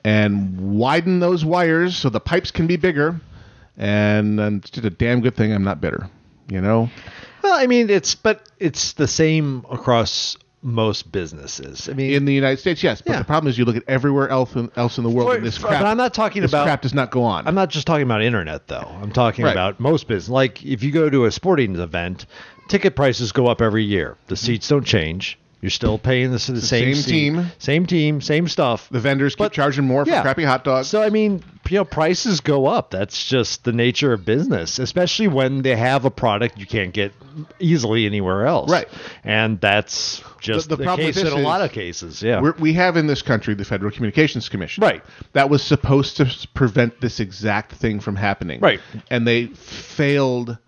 and 0.04 0.76
widen 0.78 1.20
those 1.20 1.44
wires 1.44 1.96
so 1.96 2.08
the 2.10 2.18
pipes 2.20 2.50
can 2.50 2.66
be 2.66 2.76
bigger. 2.76 3.20
And, 3.78 4.38
and 4.40 4.60
it's 4.62 4.70
just 4.70 4.84
a 4.84 4.90
damn 4.90 5.20
good 5.20 5.34
thing 5.36 5.52
I'm 5.52 5.64
not 5.64 5.80
bitter. 5.80 6.08
You 6.48 6.60
know, 6.60 6.90
Well, 7.42 7.54
I 7.58 7.66
mean, 7.66 7.88
it's 7.90 8.14
but 8.14 8.48
it's 8.58 8.92
the 8.94 9.06
same 9.08 9.64
across 9.70 10.36
most 10.64 11.10
businesses. 11.10 11.88
I 11.88 11.92
mean, 11.94 12.12
in 12.12 12.24
the 12.24 12.32
United 12.32 12.58
States, 12.60 12.82
yes, 12.84 13.02
but 13.02 13.12
Yeah. 13.12 13.18
the 13.18 13.24
problem 13.24 13.48
is 13.50 13.58
you 13.58 13.64
look 13.64 13.76
at 13.76 13.82
everywhere 13.88 14.28
else 14.28 14.54
in, 14.54 14.70
else 14.76 14.96
in 14.96 15.02
the 15.04 15.10
world, 15.10 15.30
For- 15.30 15.36
and 15.36 15.44
this 15.46 15.56
for- 15.56 15.66
crap. 15.68 15.80
but 15.80 15.86
I'm 15.88 15.96
not 15.96 16.14
talking 16.14 16.42
this 16.42 16.52
about- 16.52 16.64
crap 16.64 16.82
does 16.82 16.94
not 16.94 17.10
go 17.10 17.24
on. 17.24 17.48
I'm 17.48 17.54
not 17.56 17.68
just 17.70 17.86
talking 17.86 18.04
about 18.04 18.22
internet 18.22 18.68
though. 18.68 18.88
I'm 19.02 19.10
talking 19.12 19.44
Right. 19.44 19.50
about 19.52 19.80
most 19.80 20.06
business. 20.06 20.28
Like 20.28 20.64
if 20.64 20.82
you 20.84 20.92
go 20.92 21.10
to 21.10 21.24
a 21.24 21.32
sporting 21.32 21.74
event, 21.76 22.26
ticket 22.68 22.94
prices 22.94 23.32
go 23.32 23.48
up 23.48 23.60
every 23.60 23.82
year. 23.84 24.16
The 24.28 24.36
seats 24.36 24.68
don't 24.68 24.84
change. 24.86 25.36
You're 25.62 25.70
still 25.70 25.96
paying 25.96 26.32
this 26.32 26.48
the, 26.48 26.54
the 26.54 26.60
same, 26.60 26.92
same 26.96 27.04
team. 27.36 27.46
same 27.58 27.86
team, 27.86 28.20
same 28.20 28.48
stuff. 28.48 28.88
The 28.90 28.98
vendors 28.98 29.36
keep 29.36 29.44
But- 29.44 29.52
charging 29.52 29.84
more 29.86 30.04
for 30.04 30.10
yeah. 30.10 30.20
crappy 30.22 30.42
hot 30.42 30.64
dogs. 30.64 30.88
So 30.88 31.00
I 31.00 31.08
mean, 31.08 31.44
you 31.70 31.78
know, 31.78 31.84
prices 31.84 32.40
go 32.40 32.66
up. 32.66 32.90
That's 32.90 33.24
just 33.24 33.62
the 33.62 33.72
nature 33.72 34.12
of 34.12 34.24
business, 34.24 34.80
especially 34.80 35.28
when 35.28 35.62
they 35.62 35.76
have 35.76 36.04
a 36.04 36.10
product 36.10 36.58
you 36.58 36.66
can't 36.66 36.92
get 36.92 37.12
easily 37.60 38.06
anywhere 38.06 38.44
else. 38.44 38.72
Right. 38.72 38.88
And 39.22 39.60
that's 39.60 40.24
just 40.40 40.68
The- 40.68 40.74
the, 40.74 40.80
the 40.80 40.84
problem 40.84 41.06
case 41.12 41.18
in 41.22 41.28
a 41.28 41.36
lot 41.36 41.60
of 41.60 41.70
cases. 41.70 42.20
Yeah. 42.24 42.40
We're, 42.40 42.54
we 42.58 42.72
have 42.72 42.96
in 42.96 43.06
this 43.06 43.22
country 43.22 43.54
the 43.54 43.64
Federal 43.64 43.92
Communications 43.92 44.48
Commission. 44.48 44.82
Right. 44.82 45.04
That 45.32 45.48
was 45.48 45.62
supposed 45.62 46.16
to 46.16 46.48
prevent 46.54 47.00
this 47.00 47.20
exact 47.20 47.70
thing 47.74 48.00
from 48.00 48.16
happening. 48.16 48.58
Right. 48.58 48.80
And 49.10 49.24
they 49.28 49.46
failed 49.46 50.58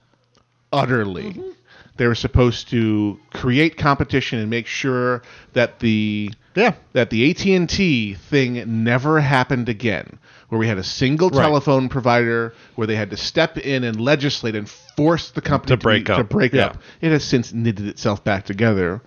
utterly. 0.73 1.33
Mm-hmm. 1.33 1.51
They 1.97 2.07
were 2.09 2.15
supposed 2.17 2.69
to 2.71 3.19
create 3.33 3.77
competition 3.77 4.39
and 4.41 4.51
make 4.51 4.67
sure 4.67 5.23
that 5.53 5.79
the 5.79 6.31
Yeah. 6.57 6.73
that 6.93 7.11
the 7.11 7.31
AT&T 7.31 8.15
thing 8.15 8.83
never 8.85 9.21
happened 9.21 9.69
again 9.69 10.19
where 10.49 10.59
we 10.59 10.67
had 10.69 10.79
a 10.79 10.83
single 10.85 11.31
Right. 11.31 11.43
telephone 11.43 11.89
provider 11.89 12.53
where 12.75 12.87
they 12.87 12.97
had 12.97 13.11
to 13.11 13.17
step 13.17 13.59
in 13.59 13.85
and 13.85 14.01
legislate 14.01 14.55
and 14.57 14.69
force 14.69 15.31
the 15.31 15.41
company 15.41 15.71
To 15.71 15.77
be- 15.77 15.83
break 15.83 16.05
to 16.07 16.15
up. 16.17 16.29
break 16.29 16.53
Yeah. 16.53 16.67
up. 16.67 16.83
It 17.01 17.11
has 17.13 17.25
since 17.25 17.53
knitted 17.53 17.87
itself 17.87 18.23
back 18.25 18.45
together 18.45 19.01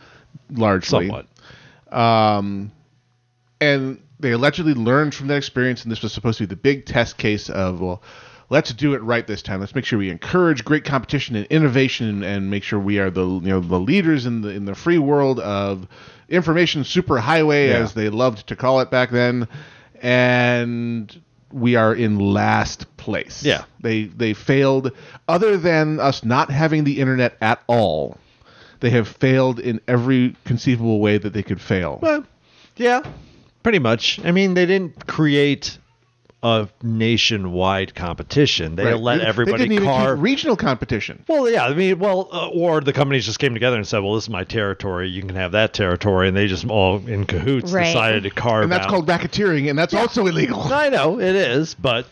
largely. 0.54 1.08
Somewhat. 1.08 1.28
Um, 1.92 2.72
and 3.62 4.00
they 4.20 4.32
allegedly 4.32 4.74
learned 4.74 5.14
from 5.14 5.28
that 5.28 5.38
experience, 5.38 5.84
and 5.84 5.92
this 5.92 6.02
was 6.02 6.12
supposed 6.14 6.38
to 6.40 6.44
be 6.44 6.48
the 6.48 6.56
big 6.56 6.86
test 6.86 7.18
case 7.18 7.50
of 7.50 7.80
well, 7.82 8.02
let's 8.50 8.74
do 8.74 8.94
it 8.94 9.02
right 9.04 9.26
this 9.28 9.42
time. 9.42 9.60
Let's 9.60 9.76
make 9.76 9.86
sure 9.86 10.00
we 10.00 10.10
encourage 10.10 10.64
great 10.66 10.84
competition 10.86 11.36
and 11.36 11.46
innovation, 11.48 12.08
and, 12.08 12.24
and 12.24 12.50
make 12.50 12.64
sure 12.64 12.80
we 12.80 13.00
are 13.00 13.10
the 13.10 13.26
you 13.26 13.42
know 13.42 13.60
the 13.60 13.80
leaders 13.80 14.26
in 14.26 14.42
the 14.42 14.50
in 14.50 14.66
the 14.66 14.76
free 14.76 14.98
world 15.00 15.40
of 15.40 15.88
information 16.30 16.84
superhighway, 16.84 17.70
Yeah. 17.70 17.76
as 17.78 17.94
they 17.94 18.10
loved 18.10 18.48
to 18.48 18.56
call 18.56 18.80
it 18.82 18.90
back 18.92 19.10
then, 19.12 19.48
and 20.02 21.22
we 21.52 21.76
are 21.76 21.94
in 21.96 22.20
last 22.20 22.98
place. 22.98 23.44
Yeah. 23.44 23.64
they 23.82 24.06
they 24.06 24.34
failed. 24.34 24.92
Other 25.28 25.58
than 25.58 26.00
us 26.00 26.24
not 26.24 26.50
having 26.52 26.84
the 26.84 27.00
internet 27.00 27.38
at 27.42 27.62
all, 27.68 28.18
they 28.80 28.90
have 28.92 29.08
failed 29.08 29.60
in 29.60 29.80
every 29.88 30.36
conceivable 30.46 31.00
way 31.00 31.18
that 31.18 31.34
they 31.34 31.44
could 31.44 31.62
fail. 31.62 32.00
Well, 32.02 32.26
yeah, 32.76 33.02
pretty 33.64 33.80
much. 33.80 34.20
I 34.26 34.32
mean, 34.32 34.54
they 34.54 34.66
didn't 34.66 35.08
create 35.08 35.78
a 36.48 36.70
nationwide 36.82 37.94
competition. 37.96 38.76
They 38.76 38.86
Right. 38.86 38.98
let 39.00 39.22
everybody 39.22 39.58
They 39.58 39.64
didn't 39.66 39.74
even 39.84 39.88
carve. 39.88 40.18
keep 40.18 40.24
regional 40.24 40.56
competition. 40.56 41.24
well, 41.28 41.50
yeah, 41.50 41.66
I 41.66 41.74
mean, 41.74 42.00
well, 42.00 42.30
uh, 42.32 42.48
or 42.48 42.82
the 42.82 42.94
companies 42.94 43.26
just 43.26 43.40
came 43.40 43.54
together 43.54 43.76
and 43.76 43.86
said, 43.86 44.00
"Well, 44.00 44.16
this 44.16 44.26
is 44.26 44.30
my 44.30 44.44
territory. 44.44 45.10
You 45.10 45.22
can 45.22 45.36
have 45.36 45.52
that 45.52 45.74
territory," 45.74 46.28
and 46.28 46.36
they 46.38 46.48
just 46.48 46.66
all 46.68 46.98
in 47.06 47.26
cahoots 47.26 47.72
Right. 47.72 47.86
decided 47.86 48.24
to 48.24 48.30
carve. 48.30 48.64
And 48.64 48.72
that's 48.72 48.86
out. 48.86 48.90
called 48.90 49.08
racketeering, 49.08 49.70
and 49.70 49.78
that's 49.78 49.94
also 49.94 50.26
illegal. 50.28 50.62
I 50.74 50.90
know 50.90 51.20
it 51.20 51.36
is, 51.36 51.74
but 51.76 52.06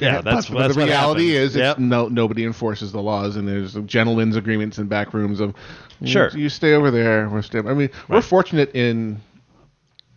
yeah, 0.00 0.20
that's 0.20 0.48
but 0.48 0.58
that's 0.58 0.76
the 0.76 0.84
reality 0.84 1.32
happens. 1.32 1.50
is, 1.50 1.56
Yep. 1.56 1.70
it's 1.72 1.80
no 1.80 2.08
nobody 2.08 2.44
enforces 2.44 2.92
the 2.92 3.02
laws, 3.02 3.36
and 3.36 3.48
there's 3.48 3.74
gentlemen's 3.86 4.36
agreements 4.36 4.78
in 4.78 4.86
back 4.86 5.12
rooms 5.12 5.40
of 5.40 5.54
you- 6.00 6.06
Sure. 6.06 6.30
you 6.34 6.48
stay 6.48 6.74
over 6.74 6.90
there. 6.92 7.28
We're 7.28 7.42
stay. 7.42 7.58
I 7.58 7.74
mean, 7.74 7.90
we're 8.08 8.20
fortunate 8.22 8.70
in 8.74 9.20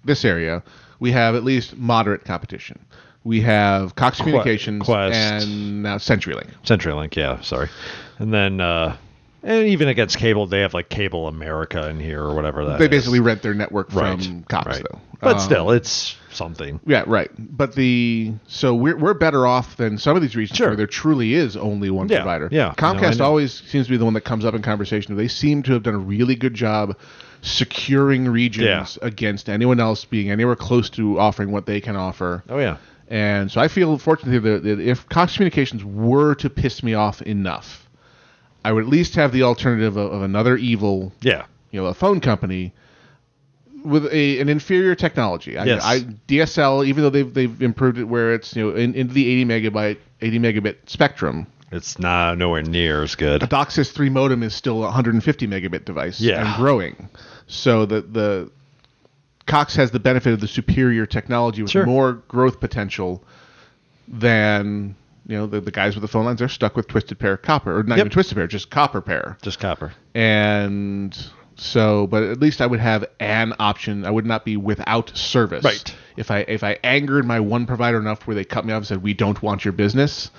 this 0.06 0.24
area. 0.24 0.62
We 1.00 1.12
have 1.14 1.34
at 1.34 1.44
least 1.44 1.76
moderate 1.78 2.24
competition. 2.26 2.78
We 3.24 3.42
have 3.42 3.96
Cox 3.96 4.18
Communications 4.18 4.84
Qwest. 4.84 5.14
and 5.14 5.84
now 5.84 5.98
CenturyLink. 5.98 6.50
CenturyLink, 6.66 7.16
yeah, 7.16 7.40
sorry, 7.42 7.70
and 8.18 8.34
then 8.34 8.60
uh, 8.60 8.98
and 9.44 9.68
even 9.68 9.88
against 9.88 10.18
cable, 10.18 10.48
they 10.48 10.62
have 10.62 10.74
like 10.74 10.90
Cable 10.90 11.28
America 11.28 11.88
in 11.90 12.00
here 12.00 12.24
or 12.24 12.34
whatever 12.36 12.66
that. 12.66 12.80
They 12.80 12.86
is. 12.86 12.90
basically 12.90 13.20
rent 13.20 13.42
their 13.44 13.54
network 13.54 13.94
right, 13.94 14.22
from 14.24 14.44
Cox, 14.44 14.66
right. 14.68 14.86
though. 14.92 15.00
but 15.20 15.34
Um, 15.36 15.40
still, 15.40 15.72
it's 15.72 16.16
something. 16.32 16.80
Yeah, 16.86 17.04
right. 17.06 17.30
But 17.38 17.76
the 17.76 18.34
so 18.48 18.74
we're 18.74 18.98
we're 18.98 19.14
better 19.14 19.46
off 19.46 19.78
than 19.78 20.00
some 20.00 20.16
of 20.16 20.24
these 20.24 20.36
regions 20.36 20.58
Sure. 20.58 20.68
where 20.70 20.76
there 20.76 20.88
truly 20.88 21.36
is 21.36 21.56
only 21.56 21.92
one 21.92 22.08
Yeah, 22.10 22.18
provider. 22.24 22.50
yeah. 22.52 22.74
Comcast 22.78 23.20
know. 23.20 23.26
always 23.26 23.54
seems 23.54 23.86
to 23.86 23.92
be 23.92 23.98
the 23.98 24.06
one 24.06 24.16
that 24.16 24.22
comes 24.22 24.46
up 24.46 24.56
in 24.56 24.64
conversation. 24.64 25.16
They 25.16 25.28
seem 25.28 25.62
to 25.64 25.74
have 25.74 25.84
done 25.84 25.94
a 25.96 26.00
really 26.00 26.36
good 26.36 26.56
job 26.56 26.98
securing 27.44 28.28
regions 28.28 28.98
against 29.02 29.50
anyone 29.50 29.80
else 29.80 30.06
being 30.06 30.30
anywhere 30.32 30.56
close 30.56 30.90
to 30.92 31.20
offering 31.20 31.52
what 31.52 31.66
they 31.66 31.82
can 31.82 31.96
offer. 31.96 32.44
Oh 32.50 32.60
yeah, 32.60 32.78
And 33.12 33.52
so 33.52 33.60
I 33.60 33.68
feel 33.68 33.98
fortunate 33.98 34.40
that, 34.42 34.64
that 34.64 34.80
if 34.80 35.08
Cox 35.10 35.34
Communications 35.36 35.84
were 35.84 36.34
to 36.36 36.50
piss 36.50 36.82
me 36.82 36.94
off 36.94 37.22
enough, 37.22 37.90
I 38.64 38.72
would 38.72 38.86
at 38.86 38.90
least 38.90 39.16
have 39.16 39.34
the 39.34 39.44
alternative 39.44 39.98
of, 39.98 40.14
of 40.14 40.22
another 40.22 40.56
evil 40.56 41.12
yeah, 41.22 41.44
you 41.72 41.82
know, 41.82 41.88
a 41.88 41.94
phone 41.94 42.22
company 42.22 42.74
with 43.84 44.06
a, 44.14 44.40
an 44.40 44.48
inferior 44.48 44.96
technology. 44.96 45.58
I, 45.58 45.66
Yes. 45.66 45.84
I, 45.84 46.00
DSL, 46.30 46.86
even 46.86 47.04
though 47.04 47.10
they've 47.10 47.34
they've 47.34 47.62
improved 47.62 47.98
it 47.98 48.06
where 48.06 48.34
it's 48.34 48.56
you 48.56 48.64
know 48.70 48.76
in, 48.78 48.94
into 48.96 49.14
the 49.14 49.28
80 49.28 49.46
megabyte 49.46 49.98
80 50.22 50.40
megabit 50.40 50.76
spectrum, 50.86 51.48
it's 51.70 52.00
not 52.00 52.38
nowhere 52.38 52.62
near 52.64 53.04
as 53.04 53.16
good. 53.16 53.44
a 53.44 53.48
DOCSIS 53.48 53.92
3 53.92 54.10
modem 54.10 54.42
is 54.44 54.54
still 54.56 54.78
a 54.78 54.86
150 54.86 55.48
megabit 55.48 55.84
device 55.84 56.22
Yeah. 56.22 56.46
and 56.48 56.56
growing. 56.56 57.10
So 57.48 57.86
the 57.86 58.02
the 58.02 58.52
Cox 59.46 59.76
has 59.76 59.92
the 59.92 60.00
benefit 60.00 60.34
of 60.34 60.40
the 60.40 60.48
superior 60.48 61.06
technology 61.06 61.62
with 61.62 61.72
Sure. 61.72 61.86
more 61.86 62.14
growth 62.28 62.60
potential 62.60 63.24
than 64.08 64.96
you 65.28 65.38
know 65.38 65.48
the, 65.48 65.62
the 65.62 65.72
guys 65.72 65.96
with 65.96 66.02
the 66.02 66.08
phone 66.08 66.26
lines. 66.26 66.40
They're 66.40 66.50
stuck 66.50 66.76
with 66.76 66.88
twisted 66.88 67.20
pair 67.20 67.38
copper 67.38 67.78
or 67.80 67.84
not 67.84 67.98
Yep. 67.98 68.06
even 68.06 68.12
twisted 68.12 68.36
pair, 68.38 68.48
just 68.48 68.70
copper 68.70 69.02
pair 69.02 69.38
Just 69.42 69.60
copper. 69.60 69.94
and 70.16 71.18
so 71.56 72.08
but 72.08 72.24
at 72.24 72.40
least 72.40 72.60
i 72.62 72.66
would 72.66 72.80
have 72.80 73.06
an 73.20 73.54
option 73.60 74.04
i 74.06 74.10
would 74.10 74.26
not 74.26 74.44
be 74.46 74.58
without 74.58 75.16
service 75.16 75.64
Right. 75.64 75.96
if 76.18 76.32
i 76.32 76.40
if 76.40 76.64
i 76.64 76.80
angered 76.84 77.24
my 77.26 77.40
one 77.40 77.68
provider 77.68 78.00
enough 78.00 78.26
where 78.26 78.34
they 78.36 78.46
cut 78.46 78.66
me 78.66 78.74
off 78.74 78.78
and 78.78 78.88
said 78.88 79.04
we 79.04 79.14
don't 79.14 79.42
want 79.44 79.64
your 79.64 79.72
business 79.74 80.32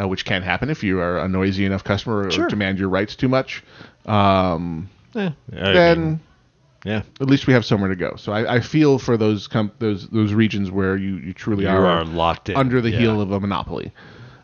uh, 0.00 0.06
which 0.06 0.24
can 0.24 0.42
happen 0.42 0.70
if 0.70 0.84
you 0.84 1.00
are 1.00 1.18
a 1.18 1.26
noisy 1.28 1.64
enough 1.64 1.82
customer 1.82 2.26
or 2.26 2.30
Sure. 2.30 2.46
demand 2.48 2.78
your 2.78 2.88
rights 2.88 3.16
too 3.16 3.28
much 3.28 3.64
um, 4.06 4.88
Eh, 5.16 5.30
then 5.52 6.00
mean, 6.04 6.20
yeah, 6.84 7.02
at 7.20 7.28
least 7.28 7.46
we 7.46 7.52
have 7.52 7.64
somewhere 7.64 7.90
to 7.90 7.96
go 7.96 8.16
so 8.16 8.32
i, 8.32 8.56
I 8.56 8.60
feel 8.60 8.98
for 8.98 9.16
those 9.16 9.48
com- 9.48 9.72
those 9.80 10.08
those 10.08 10.32
regions 10.32 10.70
where 10.70 10.96
you, 10.96 11.16
you 11.16 11.32
truly 11.34 11.64
you 11.64 11.70
are, 11.70 11.84
are 11.86 12.04
locked 12.04 12.48
in 12.48 12.56
under 12.56 12.80
the 12.80 12.90
yeah. 12.90 12.98
heel 12.98 13.20
of 13.20 13.30
a 13.32 13.40
monopoly. 13.40 13.92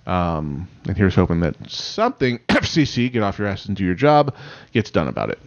Um, 0.06 0.68
and 0.86 0.96
here's 0.96 1.16
hoping 1.16 1.40
that 1.40 1.56
something 1.68 2.38
FCC 2.48 3.10
get 3.10 3.24
off 3.24 3.40
your 3.40 3.48
ass 3.48 3.66
and 3.66 3.76
do 3.76 3.84
your 3.84 3.96
job 3.96 4.36
gets 4.72 4.88
done 4.92 5.08
about 5.08 5.30
it. 5.30 5.40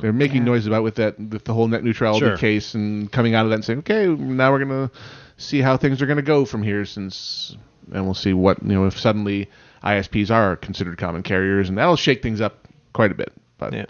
They're 0.00 0.12
making 0.12 0.44
noise 0.44 0.66
about 0.68 0.84
with 0.84 0.94
that 0.96 1.18
with 1.18 1.44
the 1.44 1.52
whole 1.52 1.66
net 1.66 1.82
neutrality 1.82 2.24
Mm-hmm. 2.24 2.30
Sure. 2.30 2.38
case 2.38 2.74
and 2.74 3.10
coming 3.10 3.34
out 3.34 3.44
of 3.44 3.50
that 3.50 3.56
and 3.56 3.64
saying, 3.64 3.78
okay, 3.80 4.06
now 4.06 4.52
we're 4.52 4.60
gonna 4.60 4.90
see 5.36 5.60
how 5.60 5.76
things 5.76 6.00
are 6.00 6.06
gonna 6.06 6.22
go 6.22 6.44
from 6.44 6.62
here 6.62 6.84
since, 6.84 7.56
and 7.92 8.04
we'll 8.04 8.14
see 8.14 8.32
what 8.32 8.62
you 8.62 8.68
know 8.68 8.86
if 8.86 8.96
suddenly 9.00 9.50
ISPs 9.82 10.30
are 10.30 10.54
considered 10.56 10.96
common 10.96 11.24
carriers 11.24 11.68
and 11.68 11.76
that'll 11.76 11.96
shake 11.96 12.22
things 12.22 12.40
up 12.40 12.68
quite 12.92 13.10
a 13.10 13.16
bit. 13.16 13.32
But 13.58 13.72
Yeah. 13.72 13.86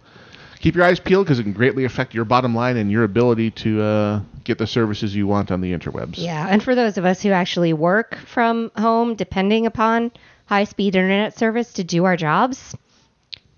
Keep 0.65 0.75
your 0.75 0.85
eyes 0.87 0.99
peeled 0.99 1.27
because 1.27 1.39
it 1.39 1.43
can 1.43 1.53
greatly 1.53 1.85
affect 1.85 2.15
your 2.15 2.25
bottom 2.25 2.55
line 2.55 2.79
and 2.79 2.91
your 2.91 3.05
ability 3.05 3.51
to 3.51 3.83
uh, 3.83 4.21
get 4.45 4.57
the 4.57 4.67
services 4.67 5.15
you 5.15 5.27
want 5.27 5.51
on 5.51 5.61
the 5.61 5.71
interwebs. 5.77 6.15
Yeah, 6.17 6.47
and 6.49 6.63
for 6.63 6.75
those 6.75 6.97
of 6.97 7.05
us 7.05 7.21
who 7.21 7.33
actually 7.33 7.75
work 7.75 8.17
from 8.27 8.71
home, 8.75 9.15
depending 9.15 9.67
upon 9.67 10.11
high 10.47 10.65
speed 10.65 10.97
internet 10.97 11.37
service 11.37 11.75
to 11.75 11.85
do 11.85 12.07
our 12.07 12.17
jobs, 12.17 12.75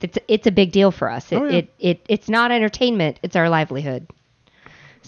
it's 0.01 0.19
it's 0.27 0.49
a 0.49 0.51
big 0.51 0.73
deal 0.73 0.91
for 0.91 1.09
us. 1.09 1.31
It, 1.31 1.37
Oh, 1.37 1.45
yeah. 1.45 1.59
it, 1.59 1.75
it 1.79 2.01
it's 2.09 2.29
not 2.29 2.51
entertainment; 2.51 3.21
it's 3.23 3.37
our 3.37 3.49
livelihood. 3.49 4.09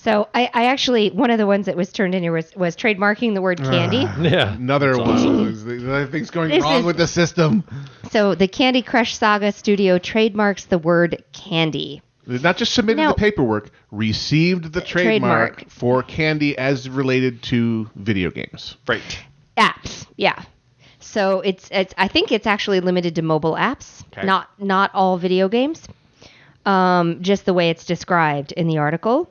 So 0.03 0.29
I, 0.35 0.49
I 0.55 0.67
actually 0.67 1.11
one 1.11 1.31
of 1.31 1.39
the 1.39 1.47
ones 1.47 1.67
that 1.67 1.77
was 1.77 1.93
turned 1.93 2.15
in 2.15 2.23
here 2.23 2.33
was 2.33 2.55
was 2.57 2.77
trademarking 2.77 3.35
the 3.35 3.43
word 3.43 3.59
candy. 3.63 3.99
yeah. 4.21 4.55
Another 4.55 4.95
That's 4.95 4.99
one. 5.01 5.11
awesome. 5.17 5.37
There's- 5.65 5.83
there's 5.83 6.11
things 6.11 6.31
going 6.31 6.51
This 6.51 6.63
wrong 6.63 6.81
is- 6.81 6.85
with 6.85 6.97
the 6.97 7.07
system. 7.07 7.65
So 8.11 8.35
the 8.35 8.49
Candy 8.49 8.83
Crush 8.83 9.17
Saga 9.17 9.53
studio 9.53 9.99
trademarks 9.99 10.65
the 10.67 10.79
word 10.79 11.25
candy. 11.33 12.01
They 12.27 12.39
Not 12.39 12.57
just 12.59 12.75
submitted 12.75 13.01
Now- 13.03 13.09
the 13.13 13.19
paperwork, 13.19 13.71
received 13.91 14.73
the 14.73 14.81
trademark, 14.83 15.57
trademark. 15.57 15.71
for 15.71 16.03
candy 16.03 16.57
as 16.59 16.89
related 16.89 17.43
to 17.45 17.89
video 17.97 18.31
games. 18.31 18.77
Right. 18.87 19.19
apps 19.57 20.07
yeah 20.17 20.41
so 21.01 21.41
it's 21.41 21.69
it's 21.73 21.93
i 21.99 22.07
think 22.07 22.31
it's 22.31 22.47
actually 22.47 22.79
limited 22.79 23.17
to 23.17 23.23
mobile 23.23 23.55
apps 23.55 24.05
Okay. 24.13 24.25
not 24.25 24.49
not 24.61 24.93
all 24.95 25.17
video 25.19 25.49
games 25.49 25.83
um 26.65 27.21
just 27.23 27.45
the 27.45 27.53
way 27.55 27.71
it's 27.71 27.85
described 27.85 28.53
in 28.53 28.69
the 28.69 28.79
article 28.79 29.29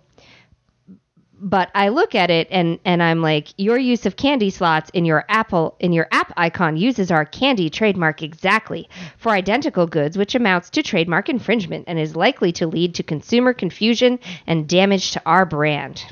but 1.39 1.69
i 1.75 1.89
look 1.89 2.15
at 2.15 2.29
it 2.29 2.47
and 2.49 2.79
and 2.83 3.01
i'm 3.03 3.21
like 3.21 3.47
your 3.57 3.77
use 3.77 4.05
of 4.05 4.15
candy 4.15 4.49
slots 4.49 4.89
in 4.91 5.05
your 5.05 5.23
apple 5.29 5.75
in 5.79 5.93
your 5.93 6.07
app 6.11 6.33
icon 6.37 6.75
uses 6.77 7.11
our 7.11 7.25
candy 7.25 7.69
trademark 7.69 8.23
exactly 8.23 8.89
for 9.17 9.31
identical 9.31 9.85
goods 9.85 10.17
which 10.17 10.33
amounts 10.35 10.69
to 10.69 10.81
trademark 10.81 11.29
infringement 11.29 11.83
and 11.87 11.99
is 11.99 12.15
likely 12.15 12.51
to 12.51 12.65
lead 12.65 12.95
to 12.95 13.03
consumer 13.03 13.53
confusion 13.53 14.17
and 14.47 14.67
damage 14.67 15.11
to 15.11 15.21
our 15.25 15.45
brand 15.45 16.03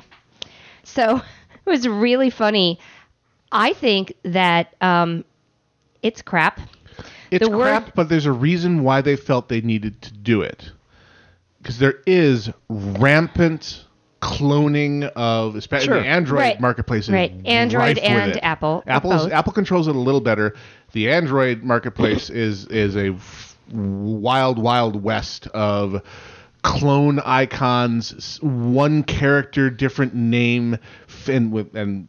so 0.83 1.17
it 1.65 1.69
was 1.69 1.87
really 1.87 2.29
funny 2.29 2.79
I 3.51 3.71
think 3.73 4.13
that 4.23 4.75
um, 4.81 5.23
it's 6.01 6.21
crap. 6.21 6.59
It's 7.31 7.45
The 7.47 7.55
word- 7.55 7.61
crap, 7.83 7.95
but 7.95 8.09
there's 8.09 8.25
a 8.25 8.31
reason 8.31 8.83
why 8.83 8.99
they 8.99 9.15
felt 9.15 9.47
they 9.47 9.61
needed 9.61 10.01
to 10.01 10.11
do 10.13 10.41
it. 10.41 10.71
because 11.61 11.77
there 11.79 11.99
is 12.05 12.49
rampant 12.67 13.85
cloning 14.25 15.03
of 15.15 15.55
especially 15.55 15.85
Sure. 15.87 16.01
the 16.01 16.07
Android 16.07 16.39
Right. 16.39 16.59
marketplace. 16.59 17.03
Is 17.07 17.11
Right. 17.13 17.33
Android 17.45 17.79
rife 17.81 17.95
with 17.97 18.03
and 18.05 18.31
it. 18.31 18.39
Apple, 18.41 18.83
Apple's. 18.87 19.27
Apple 19.27 19.53
controls 19.53 19.87
it 19.87 19.95
a 19.95 19.99
little 19.99 20.21
better. 20.21 20.55
The 20.93 21.11
Android 21.11 21.63
marketplace 21.63 22.29
is 22.45 22.65
is 22.67 22.95
a 22.95 23.09
f- 23.13 23.57
wild 23.71 24.57
wild 24.57 25.01
west 25.03 25.47
of 25.53 26.01
clone 26.63 27.19
icons, 27.19 28.39
one 28.41 29.03
character, 29.03 29.69
different 29.69 30.15
name, 30.15 30.77
and 31.27 31.51
with 31.51 31.75
and 31.75 32.07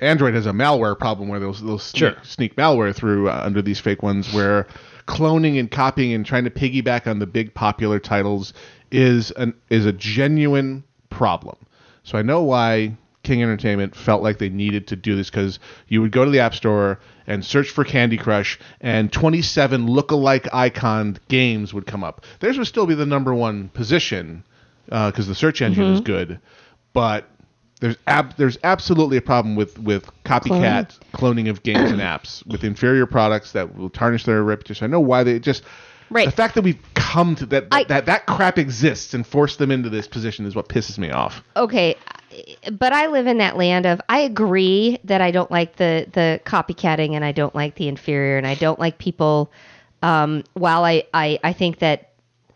Android 0.00 0.34
has 0.34 0.46
a 0.46 0.52
malware 0.52 0.98
problem 0.98 1.28
where 1.28 1.40
they'll, 1.40 1.52
they'll 1.54 1.78
sneak, 1.78 1.98
Sure. 1.98 2.14
sneak 2.22 2.56
malware 2.56 2.94
through 2.94 3.30
uh, 3.30 3.40
under 3.44 3.62
these 3.62 3.80
fake 3.80 4.02
ones 4.02 4.34
where 4.34 4.66
cloning 5.06 5.58
and 5.58 5.70
copying 5.70 6.12
and 6.12 6.26
trying 6.26 6.44
to 6.44 6.50
piggyback 6.50 7.06
on 7.06 7.18
the 7.20 7.26
big 7.26 7.54
popular 7.54 7.98
titles 8.00 8.52
is 8.90 9.30
an 9.32 9.54
is 9.70 9.86
a 9.86 9.92
genuine 9.92 10.82
problem. 11.16 11.56
So 12.04 12.18
I 12.18 12.22
know 12.22 12.42
why 12.42 12.94
King 13.22 13.42
Entertainment 13.42 13.96
felt 13.96 14.22
like 14.22 14.38
they 14.38 14.50
needed 14.50 14.86
to 14.88 14.96
do 14.96 15.16
this 15.16 15.30
because 15.30 15.58
you 15.88 16.02
would 16.02 16.12
go 16.12 16.26
to 16.26 16.30
the 16.30 16.40
App 16.40 16.54
Store 16.54 17.00
and 17.26 17.42
search 17.42 17.70
for 17.70 17.84
Candy 17.84 18.18
Crush, 18.18 18.58
and 18.82 19.10
27 19.10 19.86
look-alike 19.86 20.46
icon 20.52 21.18
games 21.28 21.72
would 21.72 21.86
come 21.86 22.04
up. 22.04 22.24
Theirs 22.40 22.58
would 22.58 22.66
still 22.66 22.86
be 22.86 22.94
the 22.94 23.06
number 23.06 23.34
one 23.34 23.70
position 23.70 24.44
uh, 24.92 25.10
because 25.10 25.26
the 25.26 25.34
search 25.34 25.62
engine 25.62 25.84
is 25.84 26.00
mm-hmm. 26.00 26.06
good, 26.06 26.40
but 26.92 27.28
there's 27.80 27.96
ab- 28.06 28.36
there's 28.36 28.58
absolutely 28.62 29.16
a 29.16 29.22
problem 29.22 29.56
with 29.56 29.78
with 29.78 30.08
copycat 30.24 30.98
cloning 31.12 31.48
of 31.50 31.62
games 31.62 31.90
and 31.90 32.00
apps 32.00 32.46
with 32.46 32.62
inferior 32.62 33.06
products 33.06 33.52
that 33.52 33.76
will 33.76 33.90
tarnish 33.90 34.24
their 34.24 34.42
reputation. 34.42 34.84
I 34.84 34.88
know 34.88 35.00
why 35.00 35.24
they 35.24 35.38
just 35.38 35.64
Right. 36.10 36.26
the 36.26 36.32
fact 36.32 36.54
that 36.54 36.62
we've 36.62 36.78
come 36.94 37.34
to 37.36 37.46
that 37.46 37.66
I- 37.72 37.84
that 37.84 38.06
that 38.06 38.26
crap 38.26 38.58
exists 38.58 39.12
and 39.14 39.26
forced 39.26 39.58
them 39.58 39.70
into 39.70 39.88
this 39.88 40.06
position 40.06 40.46
is 40.46 40.54
what 40.54 40.68
pisses 40.68 40.98
me 40.98 41.10
off. 41.10 41.42
okay 41.56 41.96
but 42.72 42.92
i 42.92 43.06
live 43.06 43.26
in 43.26 43.38
that 43.38 43.56
land 43.56 43.86
of 43.86 44.00
i 44.08 44.20
agree 44.20 44.98
that 45.04 45.20
i 45.20 45.30
don't 45.30 45.50
like 45.50 45.76
the 45.76 46.06
the 46.12 46.40
copycatting 46.44 47.14
and 47.14 47.24
i 47.24 47.32
don't 47.32 47.54
like 47.54 47.74
the 47.76 47.88
inferior 47.88 48.36
and 48.36 48.46
i 48.46 48.54
don't 48.54 48.78
like 48.78 48.98
people 48.98 49.50
um, 50.02 50.44
while 50.54 50.84
I, 50.84 51.04
I 51.14 51.38
i 51.42 51.52
think 51.52 51.78
that 51.80 52.10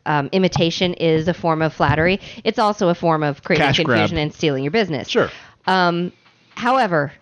um, 0.07 0.29
imitation 0.33 0.95
is 0.95 1.27
a 1.29 1.35
form 1.35 1.63
of 1.63 1.73
flattery 1.73 2.21
it's 2.45 2.59
also 2.59 2.89
a 2.89 2.95
form 2.95 3.23
of 3.23 3.43
creating 3.43 3.67
Cash 3.67 3.77
grab. 3.81 3.99
confusion 3.99 4.19
and 4.19 4.35
stealing 4.35 4.65
your 4.65 4.71
business 4.73 5.09
Sure. 5.09 5.31
um, 5.67 6.13
however 6.55 7.13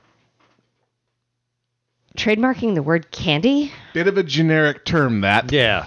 trademarking 2.16 2.74
the 2.74 2.82
word 2.82 3.10
candy 3.10 3.72
Bit 3.94 4.08
of 4.08 4.18
a 4.18 4.22
generic 4.22 4.84
term 4.84 5.20
that 5.20 5.52
Yeah. 5.52 5.86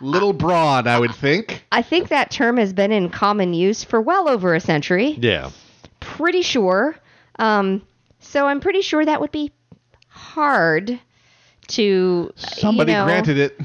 Little 0.00 0.32
broad, 0.32 0.86
I 0.86 0.98
would 0.98 1.14
think. 1.14 1.64
i 1.72 1.82
think 1.82 2.08
that 2.08 2.30
term 2.30 2.56
has 2.56 2.72
been 2.72 2.90
in 2.92 3.08
common 3.10 3.54
use 3.54 3.84
for 3.84 4.00
well 4.00 4.28
over 4.28 4.54
a 4.54 4.60
century 4.60 5.16
Yeah. 5.20 5.50
pretty 6.00 6.42
sure. 6.42 6.96
Um, 7.38 7.82
so 8.20 8.46
I'm 8.46 8.60
pretty 8.60 8.82
sure 8.82 9.04
that 9.04 9.20
would 9.20 9.32
be 9.32 9.52
hard 10.08 10.98
to 11.68 12.32
Somebody 12.36 12.92
you 12.92 12.98
know, 12.98 13.04
granted 13.04 13.38
it. 13.38 13.58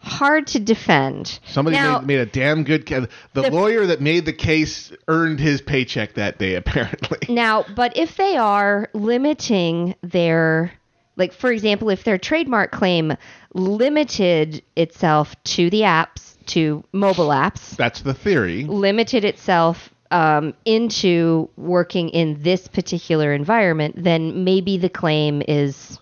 hard 0.00 0.46
to 0.48 0.58
defend. 0.60 1.38
Somebody 1.46 1.76
now, 1.76 1.98
made, 1.98 2.06
made 2.06 2.18
a 2.20 2.26
damn 2.26 2.64
good. 2.64 2.86
Ca- 2.86 3.06
the, 3.32 3.42
The- 3.42 3.50
lawyer 3.50 3.86
that 3.86 4.00
made 4.00 4.24
the 4.24 4.32
case 4.32 4.92
earned 5.08 5.40
his 5.40 5.60
paycheck 5.60 6.14
that 6.14 6.38
day, 6.38 6.54
apparently. 6.62 7.32
now, 7.34 7.64
but 7.74 7.96
if 7.96 8.16
they 8.16 8.36
are 8.36 8.88
limiting 8.92 9.94
their 10.02 10.72
like 11.16 11.32
for 11.32 11.50
example, 11.52 11.90
if 11.90 12.04
their 12.04 12.18
trademark 12.18 12.72
claim 12.72 13.12
limited 13.54 14.62
itself 14.76 15.34
to 15.44 15.70
the 15.70 15.82
apps, 15.82 16.34
to 16.46 16.84
mobile 16.92 17.28
apps, 17.28 17.76
That's 17.76 18.02
the 18.02 18.14
theory. 18.14 18.64
limited 18.64 19.24
itself 19.24 19.90
um, 20.10 20.54
into 20.64 21.48
working 21.56 22.10
in 22.10 22.42
this 22.42 22.68
particular 22.68 23.32
environment, 23.32 23.94
then 24.02 24.44
maybe 24.44 24.76
the 24.76 24.90
claim 24.90 25.42
is 25.48 25.98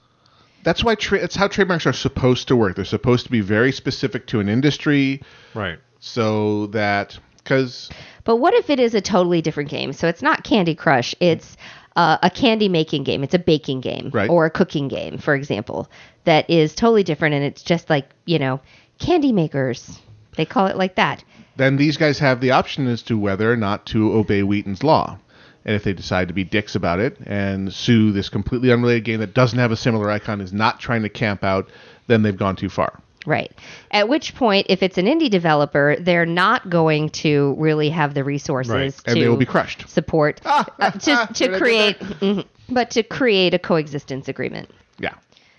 That's 0.64 0.82
why 0.82 0.94
tra- 0.96 1.18
it's 1.22 1.36
how 1.36 1.48
trademarks 1.48 1.86
are 1.86 1.92
supposed 1.92 2.48
to 2.48 2.56
work. 2.56 2.76
They're 2.76 2.84
supposed 2.84 3.24
to 3.26 3.30
be 3.30 3.40
very 3.40 3.72
specific 3.72 4.26
to 4.28 4.40
an 4.40 4.48
industry, 4.48 5.22
Right. 5.54 5.78
so 6.00 6.66
that 6.68 7.18
because 7.38 7.88
But 8.24 8.36
what 8.36 8.54
if 8.54 8.68
it 8.70 8.80
is 8.80 8.94
a 8.94 9.00
totally 9.00 9.42
different 9.42 9.70
game? 9.70 9.92
So 9.92 10.08
it's 10.08 10.22
not 10.22 10.44
Candy 10.44 10.74
Crush. 10.74 11.14
It's 11.20 11.56
uh, 11.96 12.18
a 12.22 12.30
candy 12.30 12.68
making 12.68 13.04
game. 13.04 13.22
It's 13.24 13.34
a 13.34 13.38
baking 13.38 13.80
game 13.80 14.10
Right. 14.12 14.30
or 14.30 14.46
a 14.46 14.50
cooking 14.50 14.88
game, 14.88 15.18
for 15.18 15.34
example, 15.34 15.88
that 16.24 16.48
is 16.48 16.74
totally 16.74 17.02
different. 17.02 17.34
And 17.34 17.44
it's 17.44 17.62
just 17.62 17.90
like, 17.90 18.08
you 18.24 18.38
know, 18.38 18.60
candy 18.98 19.32
makers. 19.32 20.00
They 20.36 20.44
call 20.46 20.66
it 20.68 20.76
like 20.76 20.94
that. 20.96 21.22
then 21.56 21.76
these 21.76 21.98
guys 21.98 22.18
have 22.18 22.40
the 22.40 22.50
option 22.52 22.86
as 22.86 23.02
to 23.02 23.18
whether 23.18 23.52
or 23.52 23.56
not 23.56 23.84
to 23.86 24.12
obey 24.14 24.42
Wheaton's 24.42 24.82
law. 24.82 25.18
And 25.64 25.76
if 25.76 25.84
they 25.84 25.92
decide 25.92 26.28
to 26.28 26.34
be 26.34 26.42
dicks 26.44 26.74
about 26.74 26.98
it 26.98 27.18
and 27.26 27.72
sue 27.72 28.10
this 28.10 28.28
completely 28.30 28.72
unrelated 28.72 29.04
game 29.04 29.20
that 29.20 29.34
doesn't 29.34 29.58
have 29.58 29.70
a 29.70 29.76
similar 29.76 30.10
icon, 30.10 30.40
is 30.40 30.52
not 30.52 30.80
trying 30.80 31.02
to 31.02 31.08
camp 31.08 31.44
out, 31.44 31.68
then 32.08 32.22
they've 32.22 32.36
gone 32.36 32.56
too 32.56 32.68
far. 32.70 33.00
Right. 33.24 33.52
At 33.92 34.08
which 34.08 34.34
point, 34.34 34.66
if 34.68 34.82
it's 34.82 34.98
an 34.98 35.06
indie 35.06 35.30
developer, 35.30 35.96
they're 36.00 36.26
not 36.26 36.68
going 36.68 37.10
to 37.10 37.54
really 37.58 37.88
have 37.90 38.14
the 38.14 38.24
resources 38.24 38.72
Right. 38.72 38.92
to 38.92 39.10
And 39.10 39.20
they 39.20 39.28
will 39.28 39.36
be 39.36 39.46
crushed. 39.46 39.88
support 39.88 40.40
uh, 40.44 40.64
to, 40.90 40.98
to 41.00 41.12
I 41.12 41.26
do 41.32 41.56
create, 41.56 41.98
Mhm. 42.00 42.44
but 42.68 42.90
to 42.90 43.02
create 43.04 43.54
a 43.54 43.58
coexistence 43.60 44.26
agreement. 44.28 44.70
Yeah. 44.98 45.14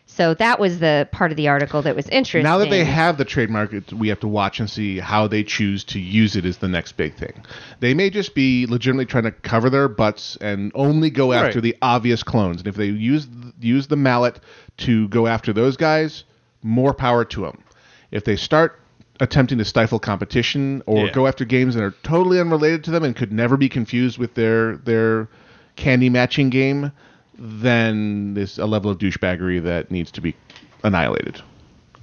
So 0.05 0.33
that 0.35 0.59
was 0.59 0.79
the 0.79 1.07
part 1.11 1.31
of 1.31 1.37
the 1.37 1.47
article 1.47 1.81
that 1.83 1.95
was 1.95 2.07
interesting. 2.09 2.43
Now 2.43 2.57
that 2.59 2.69
they 2.69 2.83
have 2.83 3.17
the 3.17 3.25
trademark, 3.25 3.73
we 3.97 4.09
have 4.09 4.19
to 4.19 4.27
watch 4.27 4.59
and 4.59 4.69
see 4.69 4.99
how 4.99 5.27
they 5.27 5.43
choose 5.43 5.83
to 5.85 5.99
use 5.99 6.35
it. 6.35 6.45
Is 6.45 6.57
the 6.57 6.67
next 6.67 6.97
big 6.97 7.15
thing. 7.15 7.33
They 7.79 7.93
may 7.95 8.09
just 8.11 8.35
be 8.35 8.67
legitimately 8.67 9.05
trying 9.07 9.23
to 9.23 9.31
cover 9.31 9.69
their 9.71 9.87
butts 9.87 10.37
and 10.41 10.71
only 10.75 11.09
go 11.09 11.31
after 11.33 11.59
Right. 11.59 11.63
the 11.63 11.77
obvious 11.81 12.21
clones. 12.21 12.57
And 12.59 12.67
if 12.67 12.75
they 12.75 12.87
use 12.87 13.27
use 13.59 13.87
the 13.87 13.95
mallet 13.95 14.39
to 14.79 15.07
go 15.07 15.25
after 15.25 15.51
those 15.53 15.77
guys, 15.77 16.25
more 16.63 16.93
power 16.93 17.25
to 17.25 17.41
them. 17.41 17.63
If 18.11 18.23
they 18.23 18.35
start 18.35 18.79
attempting 19.19 19.57
to 19.59 19.65
stifle 19.65 19.99
competition 19.99 20.81
or 20.85 21.05
Yeah. 21.05 21.11
go 21.11 21.27
after 21.27 21.45
games 21.45 21.75
that 21.75 21.83
are 21.83 21.93
totally 22.03 22.39
unrelated 22.39 22.83
to 22.85 22.91
them 22.91 23.03
and 23.03 23.15
could 23.15 23.31
never 23.31 23.57
be 23.57 23.69
confused 23.69 24.17
with 24.17 24.33
their 24.33 24.77
their 24.77 25.27
candy 25.75 26.09
matching 26.09 26.49
game, 26.49 26.91
then 27.37 28.33
there's 28.33 28.57
a 28.59 28.65
level 28.65 28.89
of 28.91 28.97
douchebaggery 28.97 29.61
that 29.63 29.91
needs 29.91 30.11
to 30.11 30.21
be 30.21 30.35
annihilated. 30.83 31.41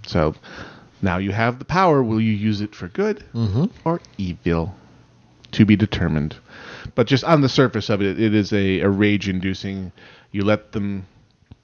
So 0.07 0.35
now 1.03 1.19
you 1.19 1.33
have 1.33 1.59
the 1.59 1.65
power. 1.65 2.03
Will 2.03 2.21
you 2.21 2.33
use 2.33 2.61
it 2.61 2.75
for 2.75 2.89
good 2.89 3.25
mm-hmm. 3.35 3.67
or 3.85 4.01
evil? 4.19 4.75
To 5.53 5.65
be 5.65 5.75
determined. 5.75 6.37
But 6.95 7.09
just 7.09 7.25
on 7.25 7.41
the 7.41 7.49
surface 7.49 7.91
of 7.91 8.01
it, 8.01 8.21
it 8.21 8.35
is 8.35 8.53
a, 8.53 8.81
a 8.81 8.89
rage 8.89 9.29
inducing. 9.29 9.91
You 10.31 10.45
let 10.45 10.71
them 10.71 11.07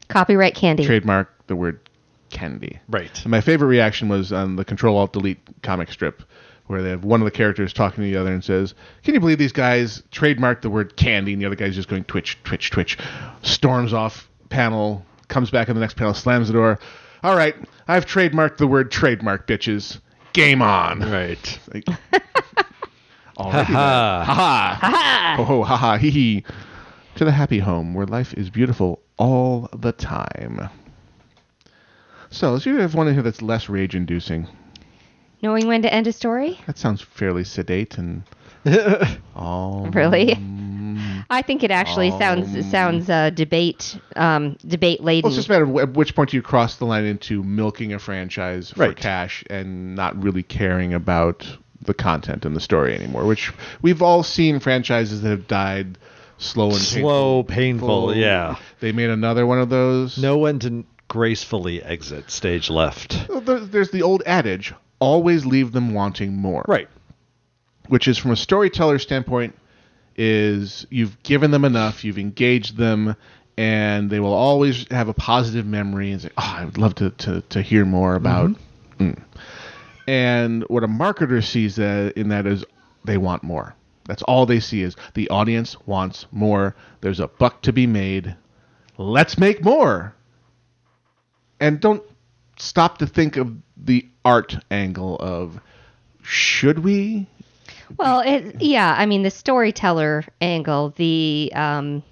copyright 0.08 0.56
candy. 0.56 0.84
trademark 0.84 1.30
the 1.46 1.54
word 1.54 1.78
candy. 2.30 2.78
Right. 2.88 3.22
And 3.22 3.30
my 3.30 3.40
favorite 3.40 3.68
reaction 3.68 4.08
was 4.08 4.32
on 4.32 4.56
the 4.56 4.64
Control 4.64 4.96
Alt 4.96 5.12
Delete 5.12 5.62
comic 5.62 5.90
strip, 5.92 6.22
where 6.66 6.82
they 6.82 6.90
have 6.90 7.04
one 7.04 7.20
of 7.20 7.24
the 7.24 7.30
characters 7.30 7.72
talking 7.72 8.04
to 8.04 8.10
the 8.10 8.16
other 8.16 8.32
and 8.32 8.42
says, 8.42 8.74
"Can 9.04 9.14
you 9.14 9.20
believe 9.20 9.38
these 9.38 9.52
guys 9.52 10.02
trademarked 10.12 10.62
the 10.62 10.70
word 10.70 10.96
candy?" 10.96 11.32
And 11.32 11.42
the 11.42 11.46
other 11.46 11.56
guy's 11.56 11.74
just 11.74 11.88
going 11.88 12.04
twitch, 12.04 12.38
twitch, 12.44 12.70
twitch, 12.70 12.98
storms 13.42 13.92
off 13.92 14.28
panel, 14.48 15.04
comes 15.28 15.50
back 15.50 15.68
in 15.68 15.74
the 15.74 15.80
next 15.80 15.96
panel, 15.96 16.14
slams 16.14 16.48
the 16.48 16.54
door. 16.54 16.78
All 17.22 17.36
right, 17.36 17.56
I've 17.88 18.06
trademarked 18.06 18.58
the 18.58 18.66
word 18.66 18.90
trademark, 18.90 19.46
bitches. 19.46 20.00
Game 20.32 20.60
on. 20.60 21.00
Right. 21.00 21.58
Like, 21.72 21.84
already 23.38 23.72
there. 23.72 23.76
Ha 23.76 24.24
Ha 24.24 24.78
ha. 24.80 25.36
Oh, 25.38 25.62
ha 25.62 25.76
ha, 25.76 25.96
hee 25.96 26.10
hee. 26.10 26.44
To 27.16 27.24
the 27.24 27.32
happy 27.32 27.58
home 27.58 27.94
where 27.94 28.04
life 28.04 28.34
is 28.34 28.50
beautiful 28.50 29.00
all 29.16 29.70
the 29.74 29.92
time. 29.92 30.68
So, 32.30 32.52
let's 32.52 32.66
you 32.66 32.76
have 32.78 32.94
one 32.94 33.08
in 33.08 33.14
here 33.14 33.22
that's 33.22 33.42
less 33.42 33.68
rage 33.68 33.94
inducing. 33.94 34.46
Knowing 35.42 35.66
when 35.66 35.82
to 35.82 35.92
end 35.92 36.06
a 36.06 36.12
story? 36.12 36.58
That 36.66 36.78
sounds 36.78 37.00
fairly 37.02 37.44
sedate 37.44 37.98
and. 37.98 38.22
oh. 39.36 39.86
Really? 39.92 40.36
I 41.30 41.42
think 41.42 41.62
it 41.62 41.70
actually 41.70 42.10
sounds 42.12 42.54
Um, 42.54 42.62
sounds 42.62 43.10
uh, 43.10 43.30
debate 43.30 43.98
um, 44.16 44.56
debate 44.66 45.02
laden. 45.02 45.22
Well, 45.22 45.30
it's 45.30 45.36
just 45.36 45.48
a 45.48 45.52
matter 45.52 45.64
of 45.64 45.76
at 45.90 45.94
which 45.96 46.14
point 46.14 46.30
do 46.30 46.36
you 46.36 46.42
cross 46.42 46.76
the 46.76 46.84
line 46.84 47.04
into 47.04 47.42
milking 47.42 47.92
a 47.92 47.98
franchise 47.98 48.70
for 48.70 48.80
Right. 48.80 48.96
cash 48.96 49.44
and 49.50 49.94
not 49.94 50.20
really 50.20 50.42
caring 50.42 50.94
about 50.94 51.46
the 51.82 51.94
content 51.94 52.44
and 52.44 52.56
the 52.56 52.60
story 52.60 52.94
anymore. 52.94 53.24
Which 53.24 53.52
we've 53.82 54.02
all 54.02 54.22
seen 54.22 54.58
franchises 54.58 55.22
that 55.22 55.30
have 55.30 55.46
died 55.46 55.98
slow 56.38 56.70
and 56.70 56.76
Slow, 56.76 57.42
painful, 57.44 58.14
yeah. 58.16 58.56
They 58.80 58.92
made 58.92 59.10
another 59.10 59.46
one 59.46 59.58
of 59.60 59.68
those. 59.68 60.18
Know 60.18 60.38
when 60.38 60.58
to 60.60 60.84
gracefully 61.16 61.82
exit 61.82 62.30
stage 62.30 62.68
left. 62.68 63.26
There's 63.46 63.90
the 63.90 64.02
old 64.02 64.22
adage: 64.26 64.74
always 64.98 65.46
leave 65.46 65.72
them 65.72 65.94
wanting 65.94 66.36
more. 66.36 66.62
Right. 66.68 66.90
Which 67.88 68.06
is 68.06 68.18
from 68.18 68.32
a 68.32 68.36
storyteller 68.36 68.98
standpoint, 68.98 69.58
is 70.14 70.86
you've 70.90 71.22
given 71.22 71.52
them 71.52 71.64
enough, 71.64 72.04
you've 72.04 72.18
engaged 72.18 72.76
them, 72.76 73.16
and 73.56 74.10
they 74.10 74.20
will 74.20 74.34
always 74.34 74.86
have 74.90 75.08
a 75.08 75.14
positive 75.14 75.64
memory 75.64 76.12
and 76.12 76.20
say, 76.20 76.28
"Oh, 76.36 76.54
I 76.58 76.66
would 76.66 76.76
love 76.76 76.94
to 76.96 77.08
to, 77.08 77.40
to 77.40 77.62
hear 77.62 77.86
more 77.86 78.14
about." 78.14 78.50
Mm. 78.98 79.22
And 80.06 80.64
what 80.68 80.84
a 80.84 80.88
marketer 80.88 81.42
sees 81.42 81.76
that 81.76 82.12
in 82.18 82.28
that 82.28 82.46
is 82.46 82.62
they 83.06 83.16
want 83.16 83.42
more. 83.42 83.74
That's 84.04 84.22
all 84.24 84.44
they 84.44 84.60
see 84.60 84.82
is 84.82 84.96
the 85.14 85.30
audience 85.30 85.78
wants 85.86 86.26
more. 86.30 86.76
There's 87.00 87.20
a 87.20 87.28
buck 87.28 87.62
to 87.62 87.72
be 87.72 87.86
made. 87.86 88.36
Let's 88.98 89.38
make 89.38 89.64
more. 89.64 90.14
And 91.60 91.80
don't 91.80 92.02
stop 92.58 92.98
to 92.98 93.06
think 93.06 93.36
of 93.36 93.54
the 93.76 94.06
art 94.24 94.56
angle 94.70 95.16
of 95.18 95.60
should 96.22 96.80
we? 96.80 97.26
Well, 97.96 98.20
it, 98.20 98.60
yeah, 98.60 98.94
I 98.98 99.06
mean 99.06 99.22
the 99.22 99.30
storyteller 99.30 100.24
angle, 100.40 100.92
the 100.96 101.52
um, 101.54 102.02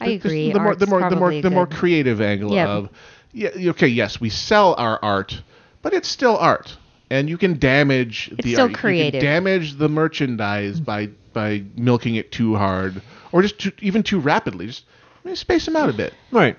I 0.00 0.14
Just 0.14 0.24
agree. 0.24 0.52
The 0.52 0.60
more, 0.60 0.74
the 0.76 0.86
more, 0.86 1.00
the 1.00 1.04
more, 1.10 1.18
probably 1.18 1.40
the 1.40 1.50
more 1.50 1.66
creative 1.66 2.20
angle 2.20 2.54
Yeah. 2.54 2.68
of, 2.68 2.88
yeah, 3.32 3.50
okay, 3.70 3.88
yes, 3.88 4.20
we 4.20 4.30
sell 4.30 4.74
our 4.78 4.98
art, 5.02 5.42
but 5.82 5.92
it's 5.92 6.08
still 6.08 6.36
art, 6.36 6.76
and 7.10 7.28
you 7.28 7.36
can 7.36 7.58
damage 7.58 8.28
It's 8.32 8.44
the 8.44 8.52
still 8.52 8.62
art. 8.62 8.70
You 8.70 8.76
can 8.76 8.80
creative. 8.80 9.20
damage 9.20 9.74
the 9.74 9.88
merchandise 9.88 10.80
by 10.80 11.08
by 11.32 11.64
milking 11.76 12.14
it 12.14 12.30
too 12.32 12.54
hard, 12.56 13.02
or 13.32 13.42
just 13.42 13.58
too, 13.58 13.72
even 13.80 14.02
too 14.02 14.20
rapidly. 14.20 14.66
Just 14.66 15.40
space 15.40 15.64
them 15.66 15.76
out 15.76 15.90
a 15.90 15.92
bit. 15.92 16.14
Right. 16.30 16.56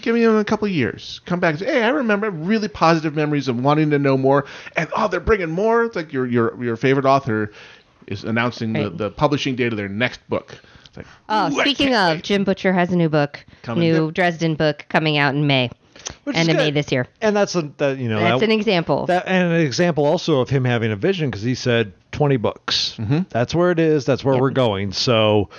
Give 0.00 0.14
me 0.14 0.22
them 0.24 0.36
a 0.36 0.44
couple 0.44 0.66
of 0.66 0.72
years. 0.72 1.20
Come 1.24 1.40
back 1.40 1.52
and 1.52 1.60
say, 1.60 1.66
hey, 1.66 1.82
I 1.82 1.88
remember 1.88 2.30
really 2.30 2.68
positive 2.68 3.14
memories 3.16 3.48
of 3.48 3.58
wanting 3.58 3.90
to 3.90 3.98
know 3.98 4.16
more, 4.18 4.44
and 4.76 4.88
oh, 4.96 5.08
they're 5.08 5.20
bringing 5.20 5.50
more. 5.50 5.84
It's 5.84 5.96
like 5.96 6.12
your 6.12 6.26
your 6.26 6.62
your 6.62 6.76
favorite 6.76 7.06
author 7.06 7.52
is 8.06 8.24
announcing 8.24 8.72
the, 8.72 8.82
Right. 8.88 8.98
the 8.98 9.10
publishing 9.10 9.56
date 9.56 9.72
of 9.72 9.76
their 9.76 9.88
next 9.88 10.26
book. 10.28 10.58
Like, 10.96 11.06
Oh, 11.28 11.50
speaking 11.60 11.88
can't 11.88 12.18
of, 12.18 12.22
Jim 12.24 12.44
Butcher 12.44 12.72
has 12.72 12.92
a 12.92 12.96
new 12.96 13.08
book, 13.08 13.44
Coming. 13.62 13.82
new 13.92 14.06
Yep. 14.06 14.14
Dresden 14.14 14.54
book 14.56 14.84
coming 14.88 15.16
out 15.18 15.34
in 15.34 15.46
May, 15.46 15.70
Which 16.24 16.36
end 16.36 16.48
of 16.50 16.56
May 16.56 16.70
this 16.70 16.90
year. 16.92 17.06
And 17.20 17.36
that's 17.36 17.54
a 17.54 17.62
that 17.78 17.98
you 17.98 18.08
know 18.08 18.18
That's 18.20 18.40
that, 18.40 18.46
an 18.46 18.52
example. 18.52 19.06
that 19.06 19.26
and 19.26 19.52
an 19.52 19.60
example 19.60 20.04
also 20.04 20.40
of 20.40 20.48
him 20.50 20.64
having 20.64 20.90
a 20.92 20.96
vision 20.96 21.30
because 21.30 21.42
he 21.42 21.54
said 21.54 21.92
20 22.12 22.36
books. 22.38 22.94
Mm-hmm. 22.98 23.20
That's 23.30 23.54
where 23.54 23.70
it 23.70 23.78
is. 23.78 24.04
That's 24.04 24.24
where 24.24 24.34
Yep. 24.34 24.40
we're 24.42 24.50
going. 24.50 24.92
So 24.92 25.50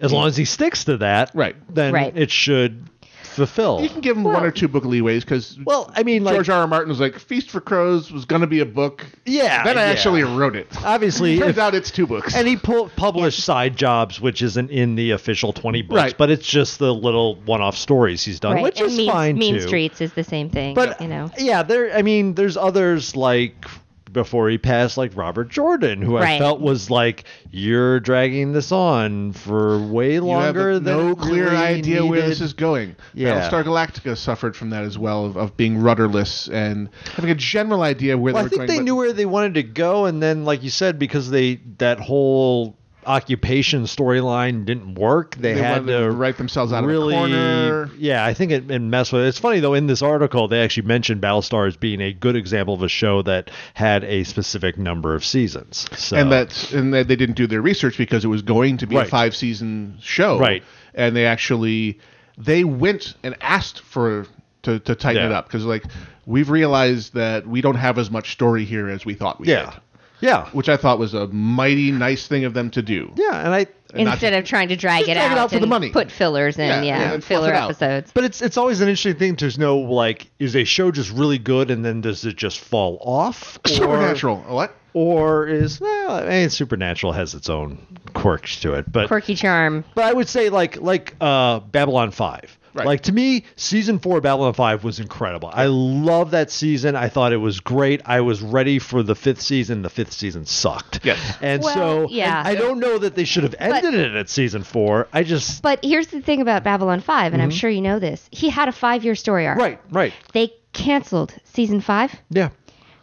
as 0.00 0.12
long 0.12 0.26
as 0.26 0.36
he 0.36 0.44
sticks 0.44 0.84
to 0.84 0.98
that, 0.98 1.30
Right. 1.34 1.56
then 1.74 1.92
Right. 1.94 2.12
it 2.16 2.30
should 2.30 2.86
fulfill. 3.34 3.80
You 3.82 3.88
can 3.88 4.00
give 4.00 4.16
him 4.16 4.24
one 4.24 4.44
or 4.44 4.50
two 4.50 4.68
book 4.68 4.84
leeways 4.84 5.20
because 5.20 5.58
Well, 5.64 5.90
I 5.94 6.02
mean, 6.02 6.24
like 6.24 6.34
George 6.34 6.48
R. 6.48 6.60
R. 6.60 6.66
Martin 6.66 6.88
was 6.88 7.00
like, 7.00 7.18
Feast 7.18 7.50
for 7.50 7.60
Crows 7.60 8.10
was 8.12 8.24
going 8.24 8.40
to 8.40 8.46
be 8.46 8.60
a 8.60 8.66
book. 8.66 9.04
yeah, 9.26 9.64
Then 9.64 9.76
I 9.78 9.82
yeah. 9.86 9.90
actually 9.90 10.22
wrote 10.24 10.56
it. 10.56 10.66
obviously 10.84 11.38
Turns 11.38 11.50
if- 11.50 11.58
out 11.58 11.74
it's 11.74 11.90
two 11.90 12.06
books. 12.06 12.34
and 12.34 12.46
he 12.48 12.56
pu- 12.56 12.88
published 12.96 13.40
side 13.44 13.76
jobs, 13.76 14.20
which 14.20 14.42
isn't 14.42 14.70
in 14.70 14.94
the 14.94 15.10
official 15.12 15.52
20 15.52 15.82
books, 15.82 15.96
Right. 16.00 16.14
but 16.18 16.30
it's 16.30 16.46
just 16.46 16.78
the 16.78 16.94
little 16.94 17.36
one-off 17.44 17.76
stories 17.76 18.24
he's 18.24 18.40
done, 18.40 18.54
right. 18.54 18.62
which 18.62 18.78
and 18.80 18.88
is 18.90 18.96
mean, 18.96 19.10
fine 19.10 19.38
Mean 19.38 19.54
too. 19.54 19.60
Streets 19.60 20.00
is 20.00 20.12
the 20.14 20.24
same 20.24 20.48
thing. 20.50 20.74
But 20.74 21.00
you 21.00 21.08
know, 21.08 21.30
yeah, 21.38 21.62
there. 21.62 21.94
I 21.96 22.02
mean, 22.02 22.34
there's 22.34 22.56
others 22.56 23.16
like 23.16 23.66
before 24.14 24.48
he 24.48 24.56
passed, 24.56 24.96
like 24.96 25.14
Robert 25.14 25.50
Jordan, 25.50 26.00
who 26.00 26.16
I 26.16 26.38
felt 26.38 26.60
was 26.60 26.88
like, 26.88 27.24
"You're 27.50 28.00
dragging 28.00 28.52
this 28.54 28.72
on 28.72 29.32
for 29.32 29.78
way 29.78 30.14
you 30.14 30.28
have 30.28 30.56
longer 30.56 30.78
than 30.78 31.08
no 31.08 31.14
clear 31.14 31.44
really 31.50 31.56
idea 31.58 32.06
where 32.06 32.22
this 32.22 32.40
is 32.40 32.54
going. 32.54 32.96
Yeah. 33.12 33.50
Battlestar 33.50 33.64
Galactica 33.64 34.16
suffered 34.16 34.56
from 34.56 34.70
that 34.70 34.84
as 34.84 34.96
well, 34.96 35.26
of, 35.26 35.36
of 35.36 35.56
being 35.58 35.76
rudderless 35.82 36.48
and 36.48 36.88
having 37.16 37.30
a 37.30 37.34
general 37.34 37.82
idea 37.82 38.16
where 38.16 38.32
Well, 38.32 38.44
they 38.44 38.46
I 38.46 38.48
think 38.48 38.58
going. 38.60 38.68
they 38.68 38.76
but- 38.78 38.84
knew 38.84 38.96
where 38.96 39.12
they 39.12 39.26
wanted 39.26 39.54
to 39.54 39.62
go, 39.62 40.06
and 40.06 40.22
then, 40.22 40.46
like 40.46 40.62
you 40.62 40.70
said, 40.70 40.98
because 40.98 41.28
they 41.28 41.56
that 41.78 42.00
whole 42.00 42.76
occupation 43.06 43.84
storyline 43.84 44.64
didn't 44.64 44.94
work, 44.94 45.36
they, 45.36 45.54
They 45.54 45.62
had 45.62 45.86
to 45.86 46.10
write 46.10 46.36
themselves 46.36 46.72
out 46.72 46.84
of 46.84 46.84
a 46.84 46.92
really, 46.92 47.14
corner. 47.14 47.90
Yeah, 47.98 48.24
I 48.24 48.34
think 48.34 48.52
it, 48.52 48.70
it 48.70 48.78
messed 48.80 49.12
with 49.12 49.22
it. 49.22 49.28
It's 49.28 49.38
funny 49.38 49.60
though. 49.60 49.74
In 49.74 49.86
this 49.86 50.02
article, 50.02 50.48
they 50.48 50.62
actually 50.62 50.86
mentioned 50.86 51.20
Battlestar 51.20 51.66
as 51.66 51.76
being 51.76 52.00
a 52.00 52.12
good 52.12 52.36
example 52.36 52.74
of 52.74 52.82
a 52.82 52.88
show 52.88 53.22
that 53.22 53.50
had 53.74 54.04
a 54.04 54.24
specific 54.24 54.78
number 54.78 55.14
of 55.14 55.24
seasons. 55.24 55.88
So, 55.96 56.16
and 56.16 56.32
that 56.32 56.72
and 56.72 56.94
that 56.94 57.08
they 57.08 57.16
didn't 57.16 57.36
do 57.36 57.46
their 57.46 57.62
research 57.62 57.98
because 57.98 58.24
it 58.24 58.28
was 58.28 58.42
going 58.42 58.78
to 58.78 58.86
be 58.86 58.96
a 58.96 59.04
five 59.04 59.34
season 59.34 59.98
show. 60.00 60.38
Right. 60.38 60.62
And 60.94 61.16
they 61.16 61.26
actually 61.26 61.98
they 62.38 62.64
went 62.64 63.14
and 63.22 63.36
asked 63.40 63.80
for 63.80 64.26
to, 64.62 64.80
to 64.80 64.94
tighten 64.94 65.24
it 65.24 65.32
up 65.32 65.46
because 65.46 65.64
like 65.64 65.84
we've 66.26 66.50
realized 66.50 67.14
that 67.14 67.46
we 67.46 67.60
don't 67.60 67.76
have 67.76 67.98
as 67.98 68.10
much 68.10 68.32
story 68.32 68.64
here 68.64 68.88
as 68.88 69.04
we 69.04 69.14
thought 69.14 69.40
we 69.40 69.48
yeah, 69.48 69.70
did. 69.70 69.80
Yeah, 70.24 70.46
Which 70.50 70.68
I 70.68 70.76
thought 70.76 70.98
was 70.98 71.14
a 71.14 71.28
mighty 71.28 71.92
nice 71.92 72.26
thing 72.26 72.44
of 72.44 72.54
them 72.54 72.70
to 72.70 72.82
do. 72.82 73.12
yeah, 73.16 73.44
and 73.44 73.54
I. 73.54 73.66
And 73.96 74.08
instead 74.08 74.30
to- 74.30 74.38
of 74.38 74.44
trying 74.44 74.66
to 74.68 74.76
drag 74.76 75.00
Just 75.00 75.10
it 75.10 75.14
drag 75.14 75.30
out, 75.30 75.36
it 75.36 75.40
out 75.40 75.50
for 75.52 75.60
the 75.60 75.68
money. 75.68 75.90
put 75.90 76.10
fillers 76.10 76.58
in, 76.58 76.66
Yeah, 76.66 76.82
yeah, 76.82 77.12
yeah, 77.12 77.18
filler 77.20 77.52
episodes. 77.54 78.10
But 78.12 78.24
it's 78.24 78.42
it's 78.42 78.56
always 78.56 78.80
an 78.80 78.88
interesting 78.88 79.14
thing 79.14 79.36
to 79.36 79.60
know 79.60 79.78
like 79.78 80.28
is 80.40 80.56
a 80.56 80.64
show 80.64 80.90
just 80.90 81.12
really 81.12 81.38
good 81.38 81.70
and 81.70 81.84
then 81.84 82.00
does 82.00 82.24
it 82.24 82.34
just 82.34 82.58
fall 82.58 82.98
off? 83.02 83.60
Or- 83.66 83.68
Supernatural. 83.68 84.38
What? 84.48 84.74
or 84.94 85.46
is 85.48 85.80
well, 85.80 86.10
I 86.12 86.28
mean, 86.28 86.50
Supernatural 86.50 87.12
has 87.12 87.34
its 87.34 87.48
own 87.50 87.78
quirks 88.14 88.60
to 88.60 88.74
it, 88.74 88.90
but 88.90 89.06
Quirky 89.08 89.34
charm. 89.36 89.84
but 89.94 90.04
I 90.04 90.12
would 90.12 90.28
say 90.28 90.50
like 90.50 90.80
like 90.80 91.14
uh, 91.20 91.60
Babylon 91.60 92.10
Five. 92.10 92.58
Right. 92.74 92.86
Like 92.86 93.02
to 93.02 93.12
me, 93.12 93.44
season 93.54 94.00
four 94.00 94.16
of 94.16 94.24
Babylon 94.24 94.52
Five 94.52 94.82
was 94.82 94.98
incredible. 94.98 95.48
I 95.52 95.66
love 95.66 96.32
that 96.32 96.50
season. 96.50 96.96
I 96.96 97.08
thought 97.08 97.32
it 97.32 97.36
was 97.36 97.60
great. 97.60 98.02
I 98.04 98.20
was 98.20 98.42
ready 98.42 98.80
for 98.80 99.02
the 99.04 99.14
fifth 99.14 99.40
season. 99.40 99.82
The 99.82 99.90
fifth 99.90 100.12
season 100.12 100.44
sucked. 100.44 101.04
Yes. 101.04 101.38
And 101.40 101.62
Well, 101.62 101.74
so 101.74 102.08
yeah. 102.10 102.42
I 102.44 102.56
don't 102.56 102.80
know 102.80 102.98
that 102.98 103.14
they 103.14 103.24
should 103.24 103.44
have 103.44 103.54
ended 103.58 103.94
it 103.94 104.14
at 104.16 104.28
season 104.28 104.64
four. 104.64 105.06
I 105.12 105.22
just 105.22 105.62
But 105.62 105.84
here's 105.84 106.08
the 106.08 106.20
thing 106.20 106.40
about 106.40 106.64
Babylon 106.64 107.00
5, 107.00 107.32
and 107.32 107.40
I'm 107.42 107.50
sure 107.50 107.70
you 107.70 107.80
know 107.80 107.98
this. 107.98 108.28
He 108.32 108.48
had 108.48 108.68
a 108.68 108.72
five 108.72 109.04
year 109.04 109.14
story 109.14 109.46
arc. 109.46 109.58
Mm-hmm. 109.58 109.64
right, 109.64 109.80
right, 109.90 110.12
They 110.32 110.52
canceled 110.72 111.32
season 111.44 111.80
five. 111.80 112.12
yeah. 112.30 112.50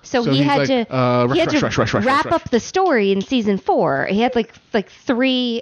So, 0.03 0.23
So 0.23 0.31
he 0.31 0.41
had 0.41 0.57
like, 0.57 0.67
to 0.67 0.93
uh, 0.93 1.27
he 1.27 1.39
had 1.39 1.47
rush, 1.47 1.59
to 1.59 1.65
rush, 1.65 1.77
rush, 1.77 1.93
rush, 1.93 2.05
wrap 2.05 2.25
rush, 2.25 2.33
rush. 2.33 2.41
up 2.41 2.49
the 2.49 2.59
story 2.59 3.11
in 3.11 3.21
season 3.21 3.57
four. 3.59 4.07
He 4.07 4.19
had 4.21 4.35
like 4.35 4.51
like 4.73 4.89
three 4.89 5.61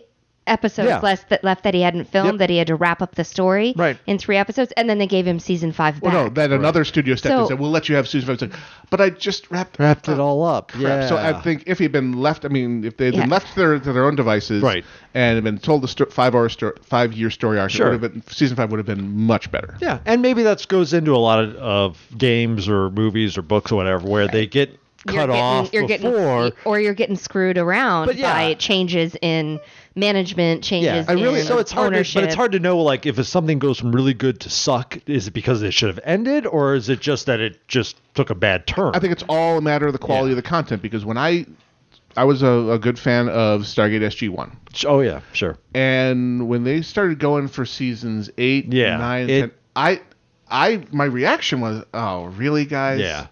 episodes 0.50 0.90
Yeah. 0.90 1.00
left 1.00 1.30
that 1.30 1.44
left 1.44 1.64
that 1.64 1.74
he 1.74 1.82
hadn't 1.82 2.06
filmed 2.06 2.34
Yep. 2.34 2.38
that 2.40 2.50
he 2.50 2.58
had 2.58 2.68
to 2.68 2.76
wrap 2.76 3.02
up 3.02 3.16
the 3.16 3.24
story 3.24 3.74
Right. 3.78 3.98
in 4.08 4.18
three 4.18 4.38
episodes, 4.38 4.72
and 4.78 4.90
then 4.90 4.98
they 4.98 5.08
gave 5.08 5.26
him 5.28 5.40
season 5.40 5.72
five 5.72 6.02
back. 6.02 6.14
Well, 6.14 6.24
no, 6.26 6.30
then 6.30 6.52
another 6.52 6.84
studio 6.84 7.16
stepped 7.16 7.34
in 7.34 7.40
and 7.40 7.48
said, 7.48 7.60
"We'll 7.60 7.72
let 7.72 7.90
you 7.90 7.96
have 7.96 8.08
season 8.08 8.36
five. 8.38 8.52
But 8.90 9.02
I 9.02 9.10
just 9.12 9.50
wrapped 9.52 9.78
Wrapped 9.80 10.10
it 10.10 10.20
all 10.20 10.44
up. 10.44 10.72
crap. 10.72 10.82
Yeah. 10.82 11.08
So 11.08 11.18
I 11.18 11.34
think 11.42 11.64
if 11.68 11.78
he'd 11.80 11.92
been 11.92 12.14
left, 12.14 12.44
I 12.46 12.48
mean, 12.48 12.84
if 12.84 12.98
they'd 12.98 13.14
Yeah. 13.14 13.22
been 13.22 13.30
left 13.30 13.54
to 13.54 13.60
their, 13.60 13.80
to 13.80 13.94
their 13.94 14.06
own 14.06 14.16
devices, 14.16 14.64
Right. 14.64 14.84
and 15.14 15.36
had 15.36 15.44
been 15.44 15.60
told 15.60 15.84
the 15.84 15.88
sto- 15.88 16.06
five 16.06 16.34
hour 16.34 16.50
sto- 16.50 16.74
five 16.84 17.14
year 17.14 17.30
story 17.30 17.60
arc, 17.60 17.70
Sure. 17.72 17.92
would 17.92 18.02
have 18.02 18.14
been 18.14 18.24
season 18.30 18.58
five 18.58 18.72
would 18.72 18.78
have 18.80 18.88
been 18.88 19.26
much 19.26 19.52
better. 19.52 19.76
Yeah, 19.82 20.00
and 20.06 20.22
maybe 20.22 20.42
that 20.44 20.68
goes 20.68 20.94
into 20.94 21.16
a 21.16 21.18
lot 21.18 21.44
of, 21.44 21.56
of 21.58 21.98
games 22.18 22.68
or 22.68 22.90
movies 22.90 23.38
or 23.38 23.42
books 23.44 23.72
or 23.72 23.76
whatever 23.76 24.08
where 24.08 24.28
they 24.28 24.46
get 24.48 24.78
cut 25.08 25.14
you're 25.16 25.28
getting, 25.28 25.42
off 25.42 25.70
you're 25.74 25.88
before. 25.88 26.12
getting, 26.50 26.52
or 26.66 26.80
you're 26.80 26.94
getting 26.94 27.16
screwed 27.16 27.58
around 27.58 28.12
yeah. 28.16 28.34
by 28.34 28.54
changes 28.56 29.16
in 29.22 29.60
management, 30.00 30.64
changes 30.64 31.08
I 31.08 31.14
really 31.14 31.42
so 31.42 31.58
it's 31.60 31.72
hard, 31.72 31.92
to, 31.92 31.98
ownership. 31.98 32.16
but 32.16 32.24
it's 32.24 32.36
hard 32.36 32.54
to 32.54 32.60
know 32.60 32.80
like 32.80 33.06
if 33.06 33.24
something 33.28 33.60
goes 33.60 33.80
from 33.80 33.92
really 33.92 34.14
good 34.14 34.40
to 34.42 34.50
suck. 34.50 34.98
Is 35.08 35.28
it 35.28 35.32
because 35.32 35.62
it 35.62 35.74
should 35.74 35.90
have 35.90 36.00
ended, 36.04 36.46
or 36.46 36.76
is 36.76 36.90
it 36.90 37.00
just 37.00 37.26
that 37.28 37.40
it 37.40 37.68
just 37.68 37.98
took 38.16 38.30
a 38.30 38.36
bad 38.36 38.66
turn? 38.68 38.92
I 38.96 39.00
think 39.00 39.12
it's 39.14 39.24
all 39.30 39.58
a 39.58 39.62
matter 39.62 39.86
of 39.88 39.94
the 39.94 40.00
quality 40.00 40.28
Yeah. 40.32 40.38
of 40.38 40.44
the 40.44 40.50
content 40.50 40.82
because 40.82 41.06
when 41.06 41.18
I 41.18 41.46
I 42.18 42.24
was 42.24 42.42
a, 42.42 42.48
a 42.72 42.80
good 42.80 42.98
fan 42.98 43.30
of 43.30 43.62
Stargate 43.62 44.02
SG 44.02 44.30
One, 44.30 44.58
Oh 44.86 45.00
yeah, 45.02 45.22
sure. 45.34 45.58
and 45.76 46.48
when 46.50 46.64
they 46.64 46.82
started 46.82 47.20
going 47.20 47.48
for 47.48 47.66
seasons 47.66 48.30
eight, 48.38 48.74
Yeah, 48.74 48.98
nine, 48.98 49.30
it- 49.30 49.40
10, 49.42 49.52
I 49.76 50.02
I 50.50 50.84
my 50.92 51.06
reaction 51.06 51.62
was, 51.62 51.84
oh 51.94 52.26
really, 52.26 52.66
guys? 52.66 53.00
Yeah, 53.00 53.28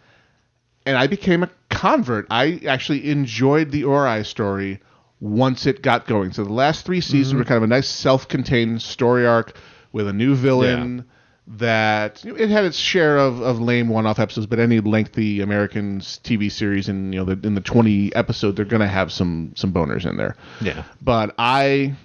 and 0.86 0.96
I 0.98 1.08
became 1.08 1.44
a 1.44 1.50
convert. 1.70 2.28
I 2.30 2.62
actually 2.68 3.10
enjoyed 3.10 3.72
the 3.72 3.84
Ori 3.86 4.24
story 4.24 4.80
once 5.20 5.66
it 5.66 5.82
got 5.82 6.06
going. 6.08 6.32
So 6.32 6.44
the 6.44 6.54
last 6.54 6.86
three 6.86 7.02
seasons 7.02 7.30
Mm-hmm. 7.30 7.38
were 7.40 7.46
kind 7.46 7.58
of 7.58 7.64
a 7.64 7.68
nice 7.68 7.88
self-contained 7.90 8.82
story 8.82 9.26
arc 9.26 9.56
with 9.92 10.08
a 10.08 10.14
new 10.14 10.36
villain. 10.36 11.06
That 11.50 12.26
you 12.26 12.34
know, 12.34 12.38
it 12.38 12.50
had 12.50 12.66
its 12.66 12.78
share 12.78 13.18
of, 13.18 13.40
of 13.42 13.62
lame 13.62 13.88
one-off 13.88 14.20
episodes, 14.20 14.48
but 14.48 14.60
any 14.60 14.82
lengthy 14.82 15.40
American 15.40 16.02
TV 16.02 16.52
series 16.52 16.90
in 16.90 17.14
you 17.14 17.20
know 17.24 17.34
the, 17.34 17.48
in 17.48 17.56
the 17.56 17.62
twenty 17.62 18.14
episode, 18.14 18.58
they're 18.58 18.66
gonna 18.66 18.86
have 18.86 19.14
some 19.14 19.54
some 19.56 19.72
boners 19.72 20.06
in 20.06 20.18
there. 20.18 20.36
yeah. 20.60 20.84
But 21.02 21.34
I 21.38 21.96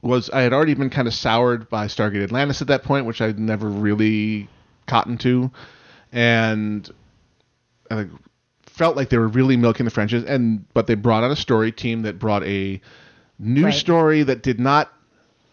was 0.00 0.30
I 0.30 0.40
had 0.40 0.54
already 0.54 0.72
been 0.72 0.88
kind 0.88 1.06
of 1.06 1.12
soured 1.12 1.68
by 1.68 1.86
Stargate 1.86 2.24
Atlantis 2.24 2.62
at 2.62 2.68
that 2.68 2.82
point, 2.82 3.04
which 3.04 3.20
I'd 3.20 3.38
never 3.38 3.68
really 3.68 4.48
cottoned 4.86 5.20
to, 5.20 5.50
and 6.12 6.90
I 7.90 8.06
felt 8.72 8.96
like 8.96 9.10
they 9.10 9.18
were 9.18 9.28
really 9.28 9.56
milking 9.56 9.84
the 9.84 9.90
Frenches. 9.90 10.24
And 10.24 10.64
but 10.74 10.86
they 10.86 10.94
brought 10.94 11.24
on 11.24 11.30
a 11.30 11.36
story 11.36 11.72
team 11.72 12.02
that 12.02 12.18
brought 12.18 12.42
a 12.44 12.80
new 13.38 13.66
Right. 13.66 13.74
story 13.74 14.22
that 14.22 14.42
did 14.42 14.58
not 14.58 14.90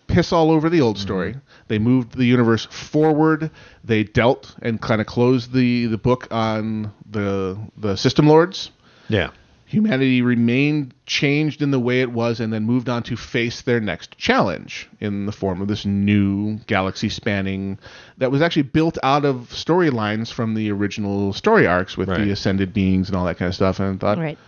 piss 0.07 0.31
all 0.33 0.49
over 0.51 0.69
the 0.69 0.81
old 0.81 0.95
mm-hmm. 0.95 1.03
story. 1.03 1.35
They 1.67 1.79
moved 1.79 2.15
the 2.17 2.25
universe 2.25 2.65
forward. 2.71 3.51
They 3.83 4.03
dealt 4.03 4.55
and 4.61 4.81
kind 4.81 5.01
of 5.01 5.07
closed 5.07 5.53
the 5.53 5.85
the 5.87 5.97
book 5.97 6.27
on 6.31 6.93
the 7.09 7.57
the 7.77 7.95
system 7.95 8.27
lords 8.27 8.71
Yeah. 9.07 9.29
Humanity 9.69 10.23
remained 10.23 10.95
changed 11.05 11.61
in 11.61 11.69
the 11.69 11.79
way 11.79 12.01
it 12.01 12.11
was 12.11 12.39
and 12.39 12.51
then 12.51 12.63
moved 12.63 12.89
on 12.89 13.03
to 13.03 13.15
face 13.15 13.61
their 13.61 13.79
next 13.79 14.17
challenge 14.17 14.89
in 14.99 15.27
the 15.27 15.31
form 15.31 15.61
of 15.61 15.67
this 15.67 15.85
new 15.85 16.55
galaxy 16.65 17.07
spanning 17.07 17.77
that 18.17 18.31
was 18.31 18.41
actually 18.41 18.63
built 18.63 18.97
out 19.03 19.25
of 19.25 19.35
storylines 19.51 20.31
from 20.33 20.55
the 20.55 20.71
original 20.71 21.33
story 21.33 21.67
arcs 21.67 21.95
with 21.95 22.09
Right. 22.09 22.21
the 22.21 22.31
ascended 22.31 22.73
beings 22.73 23.09
and 23.09 23.15
all 23.15 23.25
that 23.25 23.37
kind 23.37 23.47
of 23.47 23.53
stuff 23.53 23.79
and 23.79 23.95
I 23.95 23.97
thought 23.99 24.17
Right. 24.17 24.39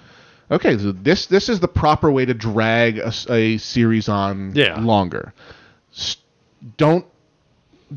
okay 0.49 0.75
so 0.79 0.91
this 0.91 1.27
this 1.27 1.49
is 1.49 1.59
the 1.59 1.67
proper 1.67 2.11
way 2.11 2.25
to 2.25 2.33
drag 2.33 2.97
a 2.97 3.57
series 3.59 4.09
on 4.09 4.53
Yeah. 4.55 4.79
longer 4.81 5.33
S- 5.93 6.17
don't 6.77 7.05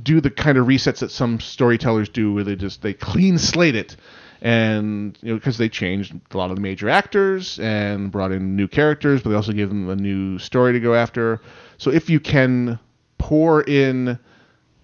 do 0.03 0.21
the 0.21 0.29
kind 0.29 0.59
of 0.59 0.67
resets 0.67 0.99
that 0.99 1.11
some 1.11 1.41
storytellers 1.41 2.11
do 2.11 2.35
where 2.35 2.45
they 2.45 2.57
just 2.57 2.83
they 2.83 2.93
clean 2.93 3.39
slate 3.39 3.77
it 3.77 3.97
and 4.45 5.19
you 5.23 5.31
know 5.31 5.39
because 5.39 5.57
they 5.57 5.71
changed 5.71 6.15
a 6.31 6.37
lot 6.37 6.51
of 6.51 6.57
the 6.57 6.63
major 6.63 6.89
actors 6.89 7.59
and 7.61 8.13
brought 8.13 8.31
in 8.31 8.55
new 8.55 8.69
characters 8.69 9.23
but 9.23 9.31
they 9.31 9.37
also 9.37 9.53
gave 9.53 9.71
them 9.71 9.89
a 9.89 9.97
new 9.97 10.39
story 10.39 10.75
to 10.75 10.81
go 10.81 10.95
after. 10.95 11.41
So 11.79 11.91
if 11.91 12.09
you 12.09 12.21
can 12.21 12.79
pour 13.19 13.63
in 13.63 14.19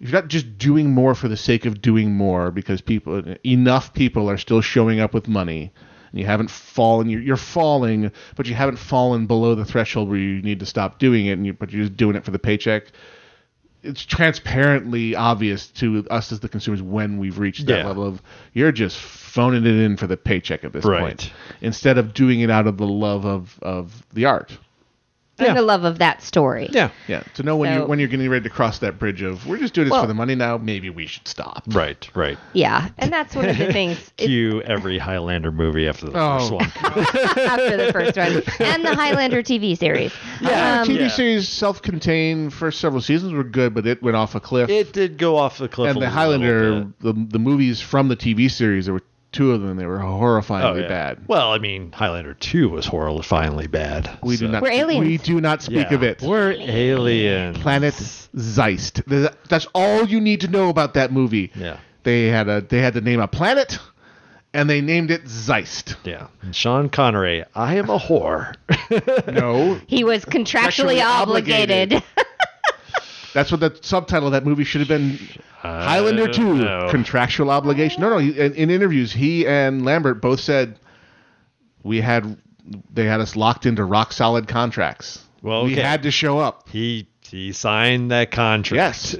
if 0.00 0.08
you're 0.08 0.22
not 0.22 0.28
just 0.28 0.56
doing 0.56 0.90
more 0.90 1.14
for 1.14 1.28
the 1.28 1.36
sake 1.36 1.66
of 1.66 1.82
doing 1.82 2.10
more 2.12 2.50
because 2.50 2.80
people 2.80 3.22
enough 3.44 3.92
people 3.92 4.30
are 4.30 4.38
still 4.38 4.62
showing 4.62 4.98
up 4.98 5.12
with 5.12 5.28
money 5.28 5.70
and 6.10 6.18
you 6.18 6.24
haven't 6.24 6.50
fallen 6.50 7.10
you're, 7.10 7.20
you're 7.20 7.36
falling 7.36 8.10
but 8.36 8.46
you 8.46 8.54
haven't 8.54 8.78
fallen 8.78 9.26
below 9.26 9.54
the 9.54 9.66
threshold 9.66 10.08
where 10.08 10.18
you 10.18 10.40
need 10.40 10.60
to 10.60 10.66
stop 10.66 10.98
doing 10.98 11.26
it 11.26 11.32
and 11.32 11.44
you, 11.44 11.52
but 11.52 11.70
you're 11.70 11.84
just 11.84 11.98
doing 11.98 12.16
it 12.16 12.24
for 12.24 12.30
the 12.30 12.38
paycheck 12.38 12.92
it's 13.82 14.04
transparently 14.04 15.14
obvious 15.14 15.68
to 15.68 16.06
us 16.10 16.32
as 16.32 16.40
the 16.40 16.48
consumers 16.48 16.82
when 16.82 17.18
we've 17.18 17.38
reached 17.38 17.66
that 17.66 17.78
Yeah. 17.78 17.86
level 17.86 18.06
of 18.06 18.22
you're 18.52 18.72
just 18.72 18.98
phoning 18.98 19.64
it 19.64 19.74
in 19.74 19.96
for 19.96 20.06
the 20.06 20.16
paycheck 20.16 20.64
at 20.64 20.72
this 20.72 20.84
Right. 20.84 21.00
point 21.00 21.32
instead 21.60 21.98
of 21.98 22.14
doing 22.14 22.40
it 22.40 22.50
out 22.50 22.66
of 22.66 22.76
the 22.76 22.86
love 22.86 23.24
of, 23.24 23.58
of 23.62 24.04
the 24.12 24.24
art. 24.26 24.58
And 25.48 25.56
the 25.56 25.62
love 25.62 25.84
of 25.84 25.98
that 25.98 26.22
story. 26.22 26.68
Yeah. 26.72 26.90
Yeah, 27.08 27.22
to 27.34 27.42
know 27.42 27.56
when 27.56 27.70
So- 27.72 27.78
you're 27.78 27.86
when 27.86 27.98
you're 27.98 28.08
getting 28.08 28.28
ready 28.28 28.42
to 28.44 28.50
cross 28.50 28.78
that 28.80 28.98
bridge 28.98 29.22
of 29.22 29.46
we're 29.46 29.56
just 29.58 29.74
doing 29.74 29.86
this 29.86 29.92
Well- 29.92 30.02
for 30.02 30.06
the 30.08 30.14
money 30.14 30.34
now, 30.34 30.58
maybe 30.58 30.90
we 30.90 31.06
should 31.06 31.26
stop. 31.28 31.62
Right. 31.68 32.08
Right. 32.14 32.38
Yeah. 32.52 32.88
And 32.98 33.12
that's 33.12 33.34
one 33.34 33.48
of 33.48 33.56
the 33.58 33.72
things. 33.72 34.12
Cue 34.16 34.62
every 34.62 34.98
Highlander 34.98 35.52
movie 35.52 35.88
after 35.88 36.06
the 36.06 36.12
Oh. 36.14 36.38
first 36.38 36.52
one. 36.52 36.72
after 37.46 37.76
the 37.76 37.92
first 37.92 38.16
one. 38.16 38.42
And 38.60 38.84
the 38.84 38.94
Highlander 38.94 39.42
TV 39.42 39.76
series. 39.76 40.12
Yeah, 40.40 40.82
Um, 40.82 40.88
TV 40.88 41.00
Yeah. 41.00 41.08
series 41.08 41.48
self-contained 41.48 42.52
first 42.52 42.80
several 42.80 43.00
seasons 43.02 43.32
were 43.32 43.44
good, 43.44 43.74
but 43.74 43.86
it 43.86 44.02
went 44.02 44.16
off 44.16 44.34
a 44.34 44.40
cliff. 44.40 44.68
It 44.70 44.92
did 44.92 45.18
go 45.18 45.36
off 45.36 45.58
the 45.58 45.68
cliff. 45.68 45.90
and 45.90 45.98
a 45.98 46.00
the 46.00 46.10
Highlander, 46.10 46.80
bit. 46.84 47.00
the 47.00 47.12
the 47.30 47.38
movies 47.38 47.80
from 47.80 48.08
the 48.08 48.16
TV 48.16 48.50
series, 48.50 48.84
there 48.86 48.94
were 48.94 49.02
two 49.32 49.52
of 49.52 49.62
them. 49.62 49.76
They 49.76 49.86
were 49.86 49.98
horrifyingly 49.98 50.64
Oh, 50.64 50.74
yeah. 50.74 50.88
bad. 50.88 51.28
Well, 51.28 51.52
I 51.52 51.58
mean, 51.58 51.92
Highlander 51.92 52.34
2 52.34 52.68
was 52.68 52.86
horrifyingly 52.86 53.70
bad. 53.70 54.10
We 54.22 54.36
do 54.36 54.48
not. 54.48 54.62
We're 54.62 54.72
aliens. 54.72 55.06
We 55.06 55.16
do 55.18 55.40
not 55.40 55.62
speak 55.62 55.88
Yeah, 55.90 55.94
of 55.94 56.02
it. 56.02 56.22
We're 56.22 56.52
aliens. 56.52 57.58
Planet 57.58 57.94
Zeist. 57.94 59.02
That's 59.48 59.66
all 59.74 60.04
you 60.06 60.20
need 60.20 60.40
to 60.42 60.48
know 60.48 60.68
about 60.68 60.94
that 60.94 61.12
movie. 61.12 61.50
Yeah. 61.54 61.78
They 62.02 62.26
had 62.26 62.48
a 62.48 62.60
they 62.62 62.78
had 62.78 62.94
to 62.94 63.00
name 63.02 63.20
a 63.20 63.28
planet, 63.28 63.78
and 64.54 64.68
they 64.70 64.80
named 64.80 65.10
it 65.10 65.24
Zeist. 65.26 65.96
Yeah. 66.04 66.28
And 66.42 66.56
Sean 66.56 66.88
Connery, 66.88 67.44
I 67.54 67.74
am 67.76 67.90
a 67.90 67.98
whore. 67.98 68.54
No, 69.32 69.78
He 69.86 70.02
was 70.04 70.24
contractually 70.24 70.98
Contractually 70.98 71.04
obligated. 71.04 71.92
obligated. 71.94 72.02
That's 73.32 73.50
what 73.50 73.60
the 73.60 73.76
subtitle 73.82 74.26
of 74.28 74.32
that 74.32 74.44
movie 74.44 74.64
should 74.64 74.80
have 74.80 74.88
been. 74.88 75.18
Highlander 75.58 76.24
Uh, 76.24 76.32
Two: 76.32 76.54
no. 76.54 76.88
Contractual 76.90 77.50
Obligation. 77.50 78.00
No, 78.00 78.08
no. 78.10 78.18
He, 78.18 78.38
in, 78.38 78.54
in 78.54 78.70
interviews, 78.70 79.12
he 79.12 79.46
and 79.46 79.84
Lambert 79.84 80.20
both 80.22 80.40
said 80.40 80.78
we 81.82 82.00
had 82.00 82.36
they 82.92 83.04
had 83.04 83.20
us 83.20 83.36
locked 83.36 83.66
into 83.66 83.84
rock 83.84 84.12
solid 84.12 84.48
contracts. 84.48 85.24
Well, 85.42 85.64
we 85.64 85.72
okay. 85.72 85.82
had 85.82 86.02
to 86.04 86.10
show 86.10 86.38
up. 86.38 86.68
He 86.68 87.08
he 87.28 87.52
signed 87.52 88.10
that 88.10 88.30
contract. 88.30 88.76
Yes, 88.76 89.14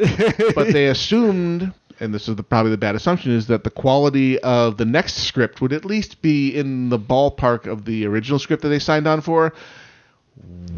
but 0.55 0.73
they 0.73 0.87
assumed, 0.89 1.73
and 2.01 2.12
this 2.12 2.28
is 2.28 2.37
the, 2.37 2.43
probably 2.43 2.70
the 2.70 2.78
bad 2.78 2.95
assumption, 2.95 3.32
is 3.32 3.47
that 3.47 3.62
the 3.65 3.70
quality 3.70 4.39
of 4.41 4.77
the 4.77 4.85
next 4.85 5.15
script 5.27 5.61
would 5.61 5.73
at 5.73 5.85
least 5.85 6.20
be 6.23 6.57
in 6.57 6.89
the 6.89 6.99
ballpark 6.99 7.66
of 7.66 7.85
the 7.85 8.07
original 8.07 8.39
script 8.39 8.62
that 8.62 8.69
they 8.69 8.78
signed 8.81 9.07
on 9.07 9.20
for. 9.20 9.53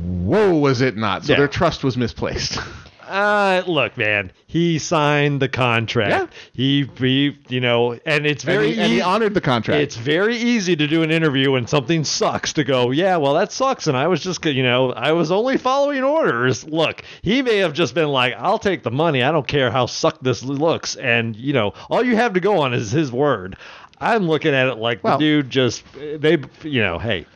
Whoa, 0.03 0.57
was 0.57 0.81
it 0.81 0.97
not? 0.97 1.25
So 1.25 1.33
Yeah. 1.33 1.39
their 1.39 1.49
trust 1.49 1.85
was 1.85 1.97
misplaced. 1.97 2.59
Uh, 3.13 3.63
look, 3.67 3.99
man, 3.99 4.33
he 4.47 4.79
signed 4.79 5.43
the 5.43 5.49
contract. 5.49 6.33
He, 6.55 6.89
he, 6.97 7.37
you 7.49 7.61
know, 7.61 7.93
and 8.07 8.25
it's 8.27 8.43
and, 8.43 8.53
very 8.53 8.73
he, 8.73 8.81
and 8.81 8.91
he 8.91 9.03
honored 9.03 9.35
the 9.35 9.41
contract. 9.43 9.83
It's 9.83 9.97
very 9.97 10.37
easy 10.37 10.75
to 10.77 10.87
do 10.87 11.03
an 11.03 11.11
interview 11.11 11.53
when 11.53 11.67
something 11.67 12.05
sucks 12.05 12.55
to 12.55 12.65
go, 12.65 12.91
yeah, 12.91 13.19
well, 13.19 13.35
that 13.35 13.53
sucks. 13.53 13.87
And 13.87 13.99
I 13.99 14.07
was 14.09 14.23
just, 14.23 14.43
you 14.47 14.63
know, 14.63 14.93
I 14.93 15.13
was 15.13 15.31
only 15.31 15.59
following 15.59 16.03
orders. 16.03 16.65
Look, 16.65 17.03
he 17.21 17.43
may 17.43 17.59
have 17.59 17.75
just 17.75 17.95
been 17.95 18.09
like, 18.09 18.33
I'll 18.39 18.59
take 18.59 18.83
the 18.83 18.91
money. 18.91 19.23
I 19.23 19.31
don't 19.31 19.47
care 19.47 19.71
how 19.71 19.85
suck 19.85 20.19
this 20.21 20.43
looks. 20.43 20.97
And, 20.97 21.37
you 21.37 21.53
know, 21.53 21.75
all 21.91 22.03
you 22.03 22.17
have 22.17 22.33
to 22.33 22.41
go 22.41 22.61
on 22.61 22.73
is 22.73 22.91
his 22.91 23.13
word. 23.13 23.57
I'm 24.01 24.27
looking 24.27 24.55
at 24.55 24.69
it 24.69 24.79
like 24.79 25.05
Well- 25.05 25.19
the 25.19 25.25
dude 25.25 25.51
just, 25.51 25.85
they, 25.95 26.39
you 26.63 26.81
know, 26.81 26.99
hey, 26.99 27.27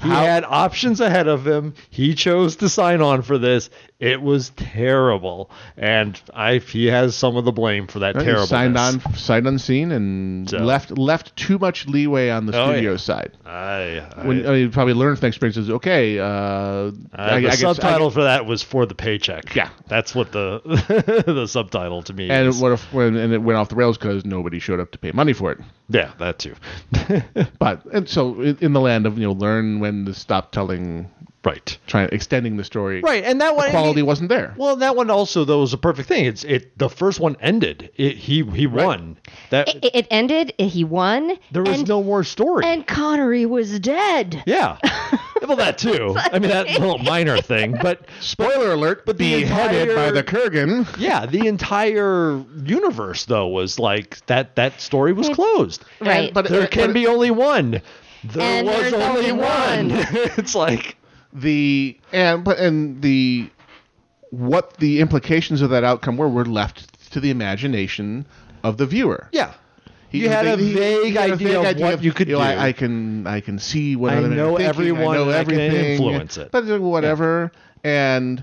he 0.00 0.08
How- 0.08 0.24
had 0.24 0.44
options 0.44 1.00
ahead 1.00 1.26
of 1.26 1.44
him. 1.46 1.74
He 1.90 2.14
chose 2.14 2.56
to 2.56 2.68
sign 2.68 3.00
on 3.00 3.22
for 3.22 3.36
this. 3.36 3.68
It 4.00 4.22
was 4.22 4.50
terrible, 4.50 5.50
and 5.76 6.20
I 6.32 6.58
he 6.58 6.86
has 6.86 7.16
some 7.16 7.34
of 7.36 7.44
the 7.44 7.50
blame 7.50 7.88
for 7.88 7.98
that 7.98 8.14
He 8.14 8.22
terrible. 8.22 8.46
signed 8.46 8.78
on, 8.78 9.00
sight 9.16 9.44
unseen, 9.44 9.90
and 9.90 10.48
So- 10.48 10.58
left 10.58 10.96
left 10.96 11.34
too 11.34 11.58
much 11.58 11.88
leeway 11.88 12.30
on 12.30 12.46
the 12.46 12.56
Oh, 12.56 12.70
studio 12.70 12.92
yeah. 12.92 12.96
side. 12.96 13.32
I, 13.44 14.00
I, 14.16 14.24
When 14.24 14.46
uh, 14.46 14.52
you 14.52 14.70
probably 14.70 14.94
learned 14.94 15.18
from 15.18 15.26
experience 15.26 15.56
is 15.56 15.68
okay. 15.68 16.16
Uh, 16.20 16.24
uh, 16.24 16.90
I- 17.12 17.40
the 17.40 17.48
I 17.48 17.54
subtitle 17.56 18.06
I- 18.06 18.10
for 18.12 18.22
that 18.22 18.46
was 18.46 18.62
for 18.62 18.86
the 18.86 18.94
paycheck. 18.94 19.56
Yeah. 19.56 19.68
that's 19.88 20.14
what 20.14 20.30
the 20.30 20.60
the 21.26 21.46
subtitle 21.48 22.02
to 22.02 22.12
me 22.12 22.30
and 22.30 22.46
is. 22.50 22.60
what 22.60 22.70
if 22.70 22.92
when 22.92 23.16
and 23.16 23.32
it 23.32 23.38
went 23.42 23.58
off 23.58 23.68
the 23.68 23.74
rails 23.74 23.98
because 23.98 24.24
nobody 24.24 24.60
showed 24.60 24.78
up 24.78 24.92
to 24.92 24.98
pay 24.98 25.10
money 25.10 25.32
for 25.32 25.50
it. 25.50 25.58
yeah, 25.88 26.12
that 26.18 26.38
too. 26.38 26.54
But 27.58 27.84
and 27.86 28.08
so 28.08 28.40
in, 28.42 28.58
in 28.60 28.72
the 28.74 28.80
land 28.80 29.06
of 29.06 29.18
you 29.18 29.26
know 29.26 29.32
learn 29.32 29.80
when 29.80 30.04
to 30.04 30.14
stop 30.14 30.52
telling, 30.52 31.10
right, 31.44 31.78
trying 31.86 32.08
extending 32.12 32.56
the 32.56 32.64
story. 32.64 33.00
right, 33.00 33.24
and 33.24 33.40
that 33.40 33.50
The 33.50 33.54
one 33.56 33.70
quality 33.70 34.02
wasn't 34.02 34.28
there. 34.28 34.54
Well, 34.56 34.76
that 34.76 34.96
one 34.96 35.10
also 35.10 35.44
though 35.44 35.60
was 35.60 35.72
a 35.72 35.78
perfect 35.78 36.08
thing. 36.08 36.24
It's 36.26 36.44
it 36.44 36.76
the 36.78 36.88
first 36.88 37.20
one 37.20 37.36
ended. 37.40 37.90
It, 37.96 38.16
he 38.16 38.42
he 38.44 38.66
won. 38.66 39.16
That 39.50 39.68
It, 39.68 39.84
it 39.94 40.06
ended. 40.10 40.52
He 40.58 40.84
won. 40.84 41.32
there 41.52 41.62
was 41.62 41.80
and, 41.80 41.88
no 41.88 42.02
more 42.02 42.24
story. 42.24 42.64
And 42.66 42.86
Connery 42.86 43.46
was 43.46 43.78
dead. 43.80 44.42
Yeah. 44.46 44.78
well, 45.46 45.56
that 45.56 45.78
too. 45.78 46.14
I 46.32 46.38
mean, 46.38 46.50
that 46.50 46.66
little 46.68 46.98
minor 46.98 47.40
thing, 47.40 47.76
but 47.80 48.06
Spoiler 48.20 48.72
alert! 48.72 49.06
But 49.06 49.18
the 49.18 49.42
beheaded 49.42 49.94
by 49.94 50.10
the 50.10 50.22
Kurgan. 50.24 50.86
yeah, 50.98 51.26
the 51.26 51.46
entire 51.46 52.44
universe 52.64 53.24
though 53.26 53.46
was 53.48 53.78
like 53.78 54.24
that. 54.26 54.56
That 54.56 54.80
story 54.80 55.12
was 55.12 55.28
closed. 55.28 55.84
Right. 56.00 56.26
And- 56.26 56.34
but 56.34 56.48
There 56.48 56.62
but 56.62 56.70
can 56.70 56.92
be 56.92 57.06
only 57.06 57.30
one. 57.30 57.80
There 58.24 58.42
And 58.42 58.66
was 58.66 58.92
only 58.92 59.30
only 59.30 59.32
one. 59.32 59.90
one. 59.90 59.90
it's 60.36 60.54
like 60.54 60.96
the 61.32 61.98
and 62.12 62.44
but 62.44 62.58
and 62.58 63.02
the 63.02 63.50
what 64.30 64.76
the 64.78 65.00
implications 65.00 65.62
of 65.62 65.70
that 65.70 65.84
outcome 65.84 66.16
were 66.16 66.28
were 66.28 66.44
left 66.44 67.10
to 67.12 67.20
the 67.20 67.30
imagination 67.30 68.26
of 68.62 68.76
the 68.76 68.86
viewer. 68.86 69.28
yeah. 69.32 69.54
He- 70.10 70.20
you 70.22 70.30
had 70.30 70.46
a 70.46 70.56
he- 70.56 70.68
he 70.68 70.72
vague 70.74 71.14
had 71.14 71.30
a 71.30 71.34
idea 71.34 71.60
vague 71.62 71.76
of 71.76 71.80
what 71.82 72.02
you 72.02 72.12
could 72.12 72.28
know, 72.28 72.38
do. 72.38 72.42
I, 72.42 72.68
I 72.68 72.72
can 72.72 73.26
I 73.26 73.40
can 73.42 73.58
see 73.58 73.94
what 73.94 74.12
I 74.14 74.16
other 74.16 74.28
men 74.28 74.38
are 74.38 74.42
know 74.42 74.56
thinking, 74.56 74.66
everyone 74.66 75.08
I 75.08 75.18
know 75.18 75.22
and 75.28 75.32
I 75.32 75.44
can 75.44 75.52
everything, 75.60 75.90
influence 75.92 76.38
it. 76.38 76.50
but 76.50 76.64
whatever, 76.80 77.52
and 77.84 78.42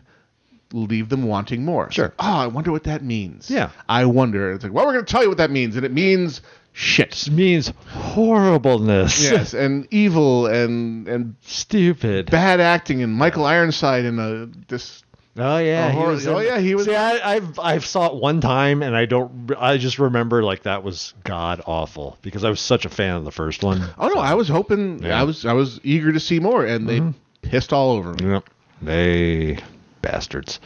leave 0.74 1.10
them 1.10 1.24
wanting 1.24 1.66
more. 1.66 1.90
Sure. 1.92 2.14
Oh, 2.20 2.24
I 2.38 2.48
wonder 2.48 2.72
what 2.72 2.84
that 2.84 3.04
means. 3.04 3.50
Yeah. 3.50 3.72
I 3.90 4.06
wonder. 4.06 4.52
It's 4.52 4.64
like, 4.64 4.74
well, 4.74 4.86
we're 4.86 4.94
going 4.94 5.06
to 5.06 5.12
tell 5.12 5.24
you 5.24 5.30
what 5.30 5.38
that 5.40 5.50
means, 5.52 5.76
and 5.76 5.86
it 5.86 5.92
means 5.92 6.42
shit. 6.76 7.30
Means 7.32 7.72
horribleness. 7.88 9.24
yes, 9.24 9.54
and 9.64 9.88
evil 9.92 10.46
and 10.48 11.08
and 11.08 11.36
Stupid. 11.42 12.30
bad 12.30 12.60
acting 12.60 13.02
and 13.02 13.14
Michael 13.14 13.46
Ironside 13.46 14.06
and 14.06 14.20
uh, 14.20 14.46
this. 14.68 15.02
Oh 15.38 15.58
yeah, 15.58 15.88
A 15.88 15.92
horror- 15.92 16.12
was 16.14 16.28
oh, 16.28 16.40
yeah, 16.40 16.60
he 16.60 16.76
was- 16.76 16.86
See, 16.86 16.96
I, 16.96 17.36
I've 17.36 17.60
I've 17.60 17.86
saw 17.86 18.08
it 18.08 18.16
one 18.16 18.40
time, 18.40 18.82
and 18.82 18.96
I 18.96 19.04
don't. 19.06 19.52
I 19.58 19.78
just 19.78 20.00
remember 20.00 20.44
like 20.44 20.64
that 20.64 20.82
was 20.84 21.14
god 21.26 21.62
awful 21.66 22.18
because 22.22 22.46
I 22.46 22.50
was 22.50 22.62
such 22.62 22.86
a 22.86 22.90
fan 22.90 23.16
of 23.16 23.26
the 23.26 23.32
first 23.34 23.62
one. 23.62 23.82
Oh 23.98 24.08
no, 24.08 24.22
I 24.22 24.34
was 24.36 24.48
hoping. 24.48 25.04
Yeah. 25.04 25.20
I 25.20 25.24
was 25.24 25.46
I 25.46 25.52
was 25.54 25.82
eager 25.84 26.14
to 26.14 26.20
see 26.22 26.40
more, 26.40 26.66
and 26.66 26.88
they 26.88 27.02
pissed 27.42 27.74
all 27.74 27.92
over 27.92 28.14
me. 28.14 28.32
Yep. 28.32 28.50
They 28.82 29.58
bastards. 30.02 30.60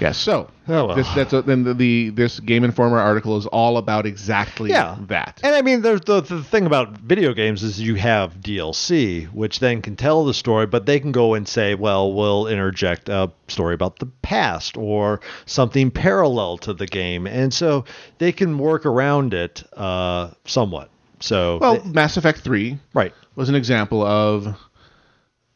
Yes. 0.00 0.16
So 0.18 0.48
Oh, 0.70 0.86
well. 0.86 0.96
this 0.96 1.12
that's 1.14 1.32
a, 1.32 1.42
then 1.42 1.64
the, 1.64 1.74
the 1.74 2.10
this 2.10 2.40
Game 2.40 2.62
Informer 2.62 2.98
article 2.98 3.36
is 3.36 3.46
all 3.46 3.78
about 3.78 4.06
exactly 4.06 4.70
Yeah. 4.70 4.96
that. 5.08 5.40
And 5.42 5.54
I 5.54 5.62
mean, 5.62 5.80
there's 5.82 6.02
the, 6.02 6.20
the 6.20 6.42
thing 6.44 6.66
about 6.66 6.98
video 6.98 7.32
games 7.32 7.62
is 7.62 7.80
you 7.80 7.94
have 7.96 8.34
DLC, 8.34 9.26
which 9.32 9.60
then 9.60 9.80
can 9.82 9.96
tell 9.96 10.24
the 10.24 10.34
story, 10.34 10.66
but 10.66 10.86
they 10.86 11.00
can 11.00 11.10
go 11.10 11.34
and 11.34 11.48
say, 11.48 11.74
well, 11.74 12.12
we'll 12.12 12.46
interject 12.46 13.08
a 13.08 13.30
story 13.48 13.74
about 13.74 13.98
the 13.98 14.06
past 14.22 14.76
or 14.76 15.20
something 15.46 15.90
parallel 15.90 16.58
to 16.58 16.74
the 16.74 16.86
game, 16.86 17.26
and 17.26 17.52
so 17.52 17.84
they 18.18 18.30
can 18.30 18.58
work 18.58 18.84
around 18.86 19.32
it 19.34 19.64
uh, 19.76 20.30
somewhat. 20.44 20.90
So 21.20 21.58
Well, 21.58 21.82
Mass 21.84 22.16
Effect 22.16 22.40
3 22.40 22.78
right. 22.94 23.12
was 23.34 23.48
an 23.48 23.54
example 23.56 24.02
of 24.04 24.54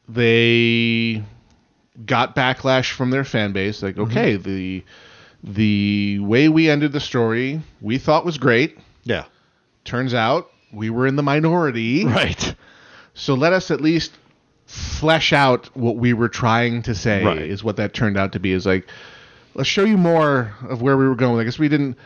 they 0.09 1.23
got 2.07 2.35
backlash 2.35 2.93
from 2.93 3.11
their 3.11 3.25
fan 3.25 3.53
base 3.53 3.83
like 3.83 3.99
okay, 3.99 4.35
mm-hmm. 4.39 4.43
the 4.51 4.85
the 5.45 6.19
way 6.21 6.49
we 6.49 6.71
ended 6.71 6.93
the 6.93 7.01
story 7.01 7.61
we 7.81 7.99
thought 7.99 8.25
was 8.25 8.39
great. 8.39 8.79
Yeah. 9.05 9.25
Turns 9.85 10.15
out 10.15 10.51
we 10.73 10.89
were 10.91 11.07
in 11.07 11.17
the 11.17 11.23
minority. 11.23 12.05
Right. 12.07 12.55
So 13.15 13.35
let 13.35 13.53
us 13.53 13.71
at 13.71 13.81
least 13.81 14.13
flesh 14.67 15.33
out 15.33 15.67
what 15.77 15.97
we 15.97 16.13
were 16.15 16.29
trying 16.29 16.83
to 16.83 16.95
say 16.95 17.25
Right. 17.25 17.43
is 17.43 17.63
what 17.63 17.77
that 17.77 17.93
turned 17.93 18.17
out 18.17 18.33
to 18.33 18.41
be 18.41 18.53
is 18.53 18.65
like 18.65 18.87
let's 19.55 19.69
show 19.69 19.85
you 19.85 19.99
more 19.99 20.55
of 20.69 20.81
where 20.81 20.97
we 20.97 21.07
were 21.07 21.17
going. 21.17 21.41
I 21.41 21.45
guess 21.45 21.59
we 21.59 21.69
didn't 21.69 21.99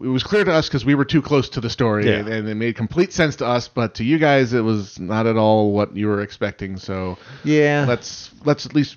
it 0.00 0.06
was 0.06 0.22
clear 0.22 0.44
to 0.44 0.52
us 0.52 0.68
because 0.68 0.84
we 0.84 0.94
were 0.94 1.04
too 1.04 1.20
close 1.20 1.48
to 1.50 1.60
the 1.60 1.68
story 1.68 2.06
Yeah. 2.06 2.18
and, 2.18 2.28
and 2.28 2.48
it 2.48 2.54
made 2.54 2.76
complete 2.76 3.12
sense 3.12 3.34
to 3.36 3.46
us, 3.46 3.66
but 3.66 3.94
to 3.96 4.04
you 4.04 4.16
guys 4.18 4.52
it 4.52 4.60
was 4.60 4.98
not 5.00 5.26
at 5.26 5.36
all 5.36 5.72
what 5.72 5.94
you 5.96 6.06
were 6.06 6.22
expecting. 6.22 6.76
So 6.76 7.18
Yeah. 7.44 7.84
let's 7.88 8.30
let's 8.44 8.64
at 8.64 8.74
least 8.74 8.96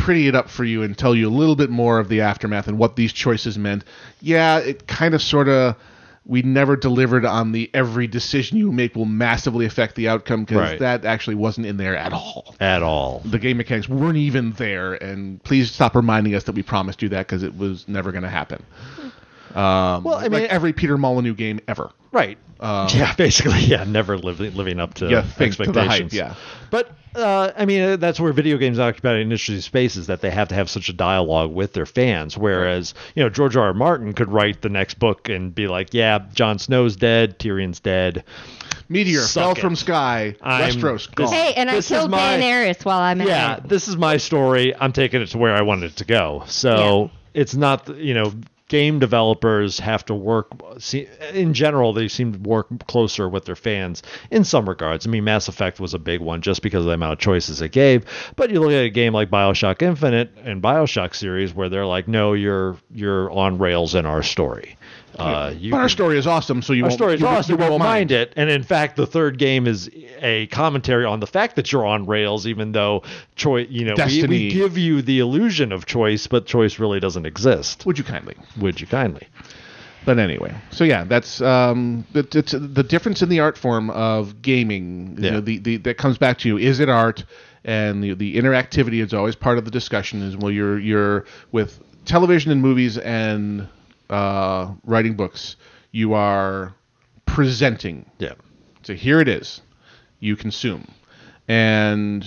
pretty 0.00 0.26
it 0.28 0.34
up 0.34 0.48
for 0.50 0.64
you 0.64 0.82
and 0.82 0.96
tell 0.96 1.14
you 1.14 1.28
a 1.28 1.30
little 1.30 1.56
bit 1.56 1.70
more 1.70 1.98
of 1.98 2.08
the 2.08 2.20
aftermath 2.22 2.66
and 2.68 2.78
what 2.78 2.96
these 2.96 3.12
choices 3.12 3.56
meant. 3.58 3.84
Yeah, 4.20 4.58
it 4.58 4.86
kind 4.86 5.14
of 5.14 5.22
sort 5.22 5.48
of 5.48 5.76
we 6.26 6.42
never 6.42 6.76
delivered 6.76 7.24
on 7.24 7.52
the 7.52 7.70
every 7.74 8.06
decision 8.06 8.56
you 8.58 8.70
make 8.70 8.94
will 8.94 9.04
massively 9.06 9.64
affect 9.66 9.94
the 9.96 10.08
outcome 10.08 10.44
because 10.44 10.70
Right. 10.70 10.78
that 10.78 11.04
actually 11.04 11.34
wasn't 11.34 11.66
in 11.66 11.76
there 11.76 11.96
at 11.96 12.12
all. 12.12 12.54
At 12.60 12.82
all. 12.82 13.22
The 13.24 13.38
game 13.38 13.56
mechanics 13.56 13.88
weren't 13.88 14.16
even 14.18 14.52
there, 14.52 14.94
and 14.94 15.42
please 15.44 15.70
stop 15.72 15.96
reminding 15.96 16.34
us 16.34 16.44
that 16.44 16.52
we 16.54 16.62
promised 16.62 17.02
you 17.02 17.08
that 17.08 17.26
because 17.26 17.42
it 17.42 17.56
was 17.56 17.88
never 17.88 18.12
going 18.12 18.22
to 18.22 18.28
happen. 18.28 18.62
Um, 19.54 20.04
Well, 20.04 20.14
I 20.14 20.22
mean- 20.24 20.32
like 20.32 20.50
every 20.50 20.72
Peter 20.72 20.96
Molyneux 20.96 21.34
game 21.34 21.58
ever. 21.66 21.90
Right. 22.12 22.38
Um, 22.58 22.88
yeah, 22.94 23.14
basically, 23.14 23.60
yeah, 23.60 23.84
never 23.84 24.18
living 24.18 24.54
living 24.54 24.80
up 24.80 24.94
to 24.94 25.08
Yeah, 25.08 25.22
think 25.22 25.54
to 25.56 25.62
expectations. 25.62 25.88
hype, 25.88 26.12
yeah. 26.12 26.34
But 26.70 26.90
uh, 27.14 27.52
I 27.56 27.64
mean, 27.64 27.82
uh, 27.82 27.96
that's 27.96 28.20
where 28.20 28.32
video 28.32 28.56
games 28.58 28.78
occupy 28.78 29.14
an 29.14 29.20
interesting 29.22 29.60
space 29.60 29.96
is 29.96 30.06
that 30.08 30.20
they 30.20 30.30
have 30.30 30.48
to 30.48 30.54
have 30.54 30.68
such 30.70 30.88
a 30.88 30.92
dialogue 30.92 31.52
with 31.52 31.72
their 31.72 31.86
fans. 31.86 32.36
Whereas, 32.38 32.94
you 33.14 33.22
know, 33.22 33.28
George 33.30 33.56
R. 33.56 33.66
R. 33.68 33.74
Martin 33.74 34.12
could 34.12 34.30
write 34.30 34.60
the 34.62 34.68
next 34.68 34.98
book 34.98 35.28
and 35.28 35.54
be 35.54 35.66
like, 35.68 35.94
"Yeah, 35.94 36.18
Jon 36.34 36.58
Snow's 36.58 36.96
dead, 36.96 37.38
Tyrion's 37.38 37.80
dead." 37.80 38.24
Meteor 38.88 39.20
Suck 39.20 39.42
fell 39.42 39.52
it. 39.52 39.58
from 39.58 39.76
sky. 39.76 40.34
I'm- 40.42 40.72
Westeros 40.72 41.12
gone. 41.14 41.32
Hey, 41.32 41.54
and 41.54 41.70
I 41.70 41.76
This 41.76 41.90
is 41.90 41.96
killed 41.96 42.10
my- 42.10 42.18
Daenerys 42.38 42.84
while 42.84 42.98
I'm 42.98 43.20
yeah, 43.22 43.52
at 43.52 43.58
it. 43.60 43.68
this 43.68 43.86
is 43.88 43.96
my 43.96 44.16
story. 44.16 44.74
I'm 44.76 44.92
taking 44.92 45.22
it 45.22 45.26
to 45.30 45.38
where 45.38 45.54
I 45.54 45.62
wanted 45.62 45.92
it 45.92 45.96
to 45.98 46.04
go. 46.04 46.42
So 46.48 47.10
it's 47.32 47.54
not, 47.54 47.88
you 47.96 48.14
know, 48.14 48.32
game 48.70 49.00
developers 49.00 49.78
have 49.80 50.04
to 50.06 50.14
work. 50.14 50.46
In 51.34 51.52
general, 51.52 51.92
they 51.92 52.08
seem 52.08 52.32
to 52.32 52.38
work 52.38 52.68
closer 52.86 53.28
with 53.28 53.44
their 53.44 53.56
fans 53.56 54.02
in 54.30 54.44
some 54.44 54.66
regards. 54.66 55.06
I 55.06 55.10
mean, 55.10 55.24
Mass 55.24 55.48
Effect 55.48 55.80
was 55.80 55.92
a 55.92 55.98
big 55.98 56.20
one 56.20 56.40
just 56.40 56.62
because 56.62 56.80
of 56.80 56.86
the 56.86 56.92
amount 56.92 57.14
of 57.14 57.18
choices 57.18 57.60
it 57.60 57.72
gave. 57.72 58.06
But 58.36 58.50
you 58.50 58.60
look 58.60 58.70
at 58.70 58.84
a 58.84 58.88
game 58.88 59.12
like 59.12 59.28
Bioshock 59.28 59.82
Infinite 59.82 60.30
and 60.44 60.62
Bioshock 60.62 61.14
series, 61.14 61.52
where 61.52 61.68
they're 61.68 61.84
like, 61.84 62.08
"No, 62.08 62.32
you're 62.32 62.76
you're 62.94 63.30
on 63.32 63.58
rails 63.58 63.94
in 63.94 64.06
our 64.06 64.22
story." 64.22 64.76
Uh, 65.18 65.52
you 65.58 65.70
but 65.70 65.76
our 65.78 65.82
can- 65.82 65.88
story 65.90 66.18
is 66.18 66.26
awesome, 66.26 66.62
so 66.62 66.72
you 66.72 66.84
our 66.84 66.88
won't, 66.88 66.98
story 66.98 67.14
is 67.14 67.20
you, 67.20 67.26
won't- 67.26 67.38
awesome. 67.38 67.60
you 67.60 67.68
won't 67.68 67.78
mind. 67.82 68.10
it. 68.10 68.32
And 68.36 68.48
in 68.48 68.62
fact, 68.62 68.96
the 68.96 69.06
third 69.06 69.38
game 69.38 69.66
is 69.66 69.90
a 70.20 70.46
commentary 70.46 71.04
on 71.04 71.20
the 71.20 71.26
fact 71.26 71.56
that 71.56 71.72
you're 71.72 71.84
on 71.84 72.06
rails, 72.06 72.46
even 72.46 72.72
though 72.72 73.02
choice, 73.36 73.68
you 73.68 73.84
know, 73.84 73.94
we, 74.06 74.24
we 74.26 74.50
give 74.50 74.78
you 74.78 75.02
the 75.02 75.18
illusion 75.18 75.72
of 75.72 75.84
choice, 75.86 76.26
but 76.26 76.46
choice 76.46 76.78
really 76.78 77.00
doesn't 77.00 77.26
exist. 77.26 77.84
Would 77.86 77.98
you 77.98 78.04
kindly? 78.04 78.36
Would 78.58 78.80
you 78.80 78.86
kindly? 78.86 79.26
But 80.06 80.18
anyway, 80.18 80.54
so 80.70 80.84
yeah, 80.84 81.04
that's 81.04 81.42
um, 81.42 82.06
the, 82.12 82.26
it's 82.32 82.52
the 82.52 82.82
difference 82.82 83.20
in 83.20 83.28
the 83.28 83.40
art 83.40 83.58
form 83.58 83.90
of 83.90 84.40
gaming. 84.40 85.16
You 85.20 85.30
know, 85.32 85.40
the, 85.42 85.58
the 85.58 85.76
that 85.78 85.98
comes 85.98 86.16
back 86.16 86.38
to 86.38 86.48
you: 86.48 86.56
is 86.56 86.80
it 86.80 86.88
art, 86.88 87.24
and 87.64 88.02
the 88.02 88.14
the 88.14 88.36
interactivity 88.36 89.02
is 89.04 89.12
always 89.12 89.36
part 89.36 89.58
of 89.58 89.66
the 89.66 89.70
discussion. 89.70 90.22
Is 90.22 90.38
well, 90.38 90.50
you're 90.50 90.78
you're 90.78 91.26
with 91.52 91.78
television 92.06 92.50
and 92.50 92.62
movies 92.62 92.96
and 92.96 93.68
uh, 94.10 94.72
writing 94.84 95.14
books, 95.14 95.56
you 95.92 96.12
are 96.14 96.74
presenting. 97.26 98.10
Yeah. 98.18 98.34
So 98.82 98.94
here 98.94 99.20
it 99.20 99.28
is, 99.28 99.62
you 100.20 100.36
consume, 100.36 100.86
and 101.48 102.26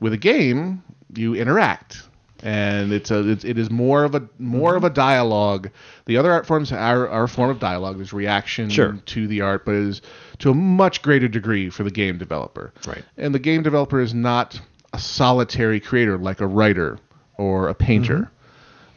with 0.00 0.12
a 0.12 0.16
game, 0.18 0.82
you 1.14 1.34
interact, 1.34 2.02
and 2.42 2.92
it's 2.92 3.10
a 3.10 3.28
it's, 3.28 3.44
it 3.44 3.58
is 3.58 3.70
more 3.70 4.04
of 4.04 4.14
a 4.14 4.28
more 4.38 4.76
of 4.76 4.84
a 4.84 4.90
dialogue. 4.90 5.70
The 6.06 6.16
other 6.16 6.32
art 6.32 6.46
forms 6.46 6.72
are, 6.72 7.08
are 7.08 7.24
a 7.24 7.28
form 7.28 7.50
of 7.50 7.58
dialogue. 7.60 7.96
There's 7.96 8.12
reaction 8.12 8.70
Sure. 8.70 8.92
to 9.06 9.26
the 9.26 9.40
art, 9.42 9.64
but 9.64 9.74
it 9.74 9.82
is 9.82 10.02
to 10.38 10.50
a 10.50 10.54
much 10.54 11.02
greater 11.02 11.28
degree 11.28 11.68
for 11.68 11.82
the 11.84 11.90
game 11.90 12.16
developer. 12.18 12.72
Right. 12.86 13.04
And 13.16 13.34
the 13.34 13.38
game 13.38 13.62
developer 13.62 14.00
is 14.00 14.14
not 14.14 14.60
a 14.92 14.98
solitary 14.98 15.80
creator 15.80 16.16
like 16.16 16.40
a 16.40 16.46
writer 16.46 16.98
or 17.36 17.68
a 17.68 17.74
painter. 17.74 18.30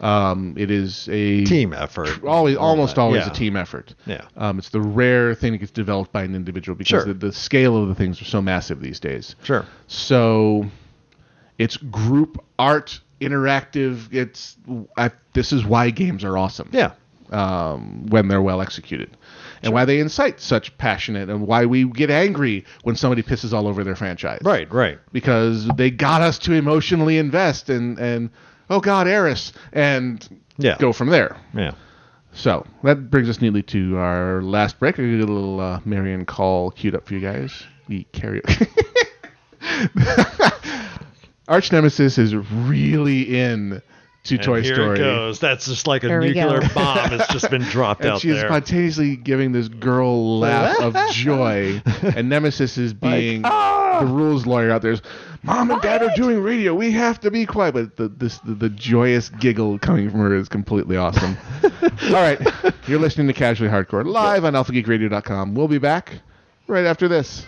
Um, 0.01 0.55
it 0.57 0.71
is 0.71 1.07
a 1.11 1.45
Team 1.45 1.73
effort. 1.73 2.23
always 2.25 2.57
almost 2.57 2.95
that. 2.95 3.01
always 3.01 3.21
Yeah. 3.25 3.31
a 3.31 3.33
team 3.33 3.55
effort. 3.55 3.93
Yeah. 4.07 4.21
Um, 4.35 4.57
it's 4.57 4.69
the 4.69 4.81
rare 4.81 5.35
thing 5.35 5.51
that 5.51 5.59
gets 5.59 5.71
developed 5.71 6.11
by 6.11 6.23
an 6.23 6.33
individual 6.35 6.75
because 6.75 6.89
Sure. 6.89 7.05
the, 7.05 7.13
the 7.13 7.31
scale 7.31 7.77
of 7.81 7.87
the 7.87 7.93
things 7.95 8.19
are 8.19 8.25
so 8.25 8.41
massive 8.41 8.81
these 8.81 8.99
days. 8.99 9.35
Sure. 9.43 9.63
So 9.87 10.65
it's 11.59 11.77
group 11.77 12.43
art, 12.57 12.99
interactive. 13.21 14.11
It's 14.11 14.57
I, 14.97 15.11
this 15.33 15.53
is 15.53 15.63
why 15.65 15.91
games 15.91 16.23
are 16.23 16.35
awesome. 16.37 16.69
Yeah. 16.71 16.93
Um, 17.31 18.07
when 18.07 18.27
they're 18.27 18.41
well 18.41 18.59
executed, 18.59 19.15
and 19.63 19.71
why 19.71 19.85
they 19.85 19.99
incite 19.99 20.41
such 20.41 20.77
passionate, 20.77 21.29
and 21.29 21.47
why 21.47 21.65
we 21.65 21.85
get 21.85 22.09
angry 22.09 22.65
when 22.83 22.97
somebody 22.97 23.21
pisses 23.23 23.53
all 23.53 23.67
over 23.67 23.85
their 23.85 23.95
franchise. 23.95 24.41
Right. 24.43 24.69
Right. 24.69 24.99
Because 25.13 25.65
they 25.77 25.91
got 25.91 26.21
us 26.21 26.37
to 26.39 26.53
emotionally 26.53 27.17
invest 27.19 27.69
and 27.69 27.97
and 27.99 28.31
oh 28.71 28.79
god, 28.79 29.07
Eris, 29.07 29.53
and 29.73 30.27
Yeah. 30.57 30.77
go 30.79 30.91
from 30.93 31.09
there. 31.09 31.37
Yeah. 31.53 31.73
So 32.33 32.65
that 32.83 33.11
brings 33.11 33.29
us 33.29 33.41
neatly 33.41 33.61
to 33.63 33.97
our 33.97 34.41
last 34.41 34.79
break. 34.79 34.97
I 34.97 35.03
got 35.03 35.09
a 35.29 35.31
little 35.31 35.59
uh, 35.59 35.79
Marian 35.85 36.25
Call 36.25 36.71
queued 36.71 36.95
up 36.95 37.05
for 37.05 37.13
you 37.13 37.19
guys. 37.19 37.63
The 37.89 38.07
karaoke. 38.13 38.67
Arch 41.47 41.71
Nemesis 41.71 42.17
is 42.17 42.33
really 42.35 43.37
in 43.37 43.81
to 44.23 44.35
And 44.35 44.43
Toy 44.43 44.61
here 44.61 44.75
Story. 44.75 44.97
it 44.99 45.01
goes. 45.01 45.39
That's 45.39 45.65
just 45.65 45.87
like 45.87 46.03
a 46.03 46.07
Here 46.07 46.21
nuclear 46.21 46.61
bomb 46.75 47.09
has 47.09 47.27
just 47.29 47.49
been 47.49 47.63
dropped 47.63 48.01
And 48.01 48.11
out 48.11 48.21
she 48.21 48.29
is 48.29 48.37
there. 48.37 48.47
spontaneously 48.47 49.15
giving 49.15 49.51
this 49.51 49.67
girl 49.67 50.39
laugh 50.39 50.79
of 50.79 50.95
joy, 51.11 51.81
and 52.15 52.29
Nemesis 52.29 52.77
is 52.77 52.93
being 52.93 53.41
the 53.41 54.05
rules 54.07 54.45
lawyer 54.45 54.69
out 54.71 54.81
there. 54.83 54.91
Is, 54.91 55.01
Mom 55.43 55.71
and 55.71 55.81
Dad 55.81 56.03
are 56.03 56.15
doing 56.15 56.39
radio. 56.43 56.75
We 56.75 56.91
have 56.91 57.19
to 57.21 57.31
be 57.31 57.47
quiet. 57.47 57.73
But 57.73 57.97
the 57.97 58.09
this 58.09 58.37
the, 58.39 58.53
the 58.53 58.69
joyous 58.69 59.29
giggle 59.29 59.79
coming 59.79 60.09
from 60.11 60.19
her 60.19 60.35
is 60.35 60.47
completely 60.49 60.97
awesome. 60.97 61.35
All 61.63 62.11
right, 62.11 62.39
you're 62.87 62.99
listening 62.99 63.25
to 63.27 63.33
Casually 63.33 63.69
Hardcore 63.71 64.05
live 64.05 64.45
on 64.45 64.53
AlphaGeekRadio.com. 64.53 65.55
We'll 65.55 65.67
be 65.67 65.79
back 65.79 66.19
right 66.67 66.85
after 66.85 67.07
this. 67.07 67.43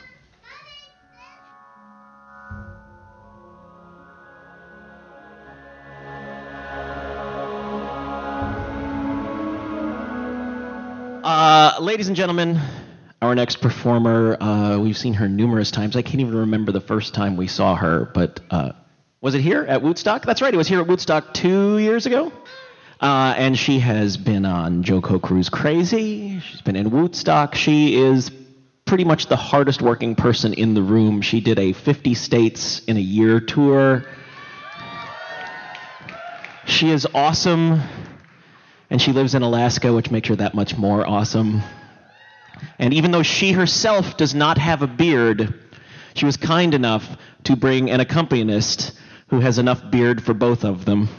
Uh, 11.23 11.77
ladies 11.79 12.09
and 12.09 12.17
gentlemen, 12.17 12.59
our 13.21 13.33
next 13.33 13.61
performer, 13.61 14.35
uh, 14.41 14.77
we've 14.77 14.97
seen 14.97 15.13
her 15.13 15.29
numerous 15.29 15.71
times. 15.71 15.95
I 15.95 16.01
can't 16.01 16.19
even 16.19 16.35
remember 16.35 16.73
the 16.73 16.81
first 16.81 17.13
time 17.13 17.37
we 17.37 17.47
saw 17.47 17.75
her, 17.75 18.11
but 18.13 18.41
uh, 18.51 18.73
was 19.21 19.33
it 19.33 19.39
here 19.39 19.63
at 19.63 19.81
w00tstock? 19.81 20.25
That's 20.25 20.41
right, 20.41 20.53
it 20.53 20.57
was 20.57 20.67
here 20.67 20.81
at 20.81 20.87
w00tstock 20.87 21.33
two 21.33 21.77
years 21.77 22.05
ago. 22.05 22.33
Uh, 22.99 23.33
and 23.37 23.57
she 23.57 23.79
has 23.79 24.17
been 24.17 24.45
on 24.45 24.83
JoCo 24.83 25.21
Cruise 25.21 25.47
Crazy. 25.47 26.41
She's 26.41 26.59
been 26.59 26.75
in 26.75 26.91
w00tstock. 26.91 27.55
She 27.55 27.95
is 27.95 28.29
pretty 28.83 29.05
much 29.05 29.27
the 29.27 29.37
hardest 29.37 29.81
working 29.81 30.15
person 30.15 30.51
in 30.51 30.73
the 30.73 30.81
room. 30.81 31.21
She 31.21 31.39
did 31.39 31.57
a 31.57 31.71
50 31.71 32.15
states 32.15 32.83
in 32.83 32.97
a 32.97 32.99
year 32.99 33.39
tour. 33.39 34.03
She 36.65 36.89
is 36.89 37.07
awesome 37.13 37.79
and 38.93 39.01
she 39.01 39.11
lives 39.11 39.33
in 39.33 39.41
Alaska, 39.41 39.91
which 39.91 40.11
makes 40.11 40.29
her 40.29 40.35
that 40.35 40.53
much 40.53 40.77
more 40.77 41.03
awesome. 41.05 41.63
And 42.77 42.93
even 42.93 43.09
though 43.09 43.23
she 43.23 43.51
herself 43.51 44.17
does 44.17 44.35
not 44.35 44.59
have 44.59 44.83
a 44.83 44.87
beard, 44.87 45.51
she 46.13 46.27
was 46.27 46.37
kind 46.37 46.75
enough 46.75 47.17
to 47.45 47.55
bring 47.55 47.89
an 47.89 48.01
accompanist 48.01 48.91
who 49.29 49.39
has 49.39 49.57
enough 49.57 49.89
beard 49.89 50.23
for 50.23 50.35
both 50.35 50.63
of 50.63 50.85
them. 50.85 51.09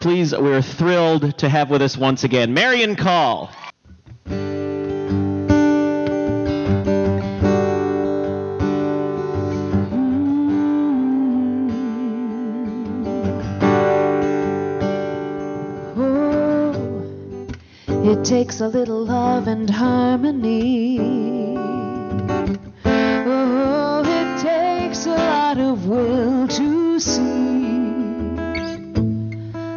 Please, 0.00 0.34
we're 0.34 0.62
thrilled 0.62 1.36
to 1.40 1.50
have 1.50 1.68
with 1.68 1.82
us 1.82 1.98
once 1.98 2.24
again 2.24 2.54
Marian 2.54 2.96
Call. 2.96 3.50
It 18.16 18.24
takes 18.24 18.60
a 18.60 18.68
little 18.68 19.04
love 19.04 19.46
and 19.46 19.68
harmony. 19.68 20.98
Oh, 22.84 24.02
it 24.04 24.40
takes 24.42 25.04
a 25.06 25.10
lot 25.10 25.58
of 25.58 25.86
will 25.86 26.48
to 26.48 26.98
see 26.98 28.34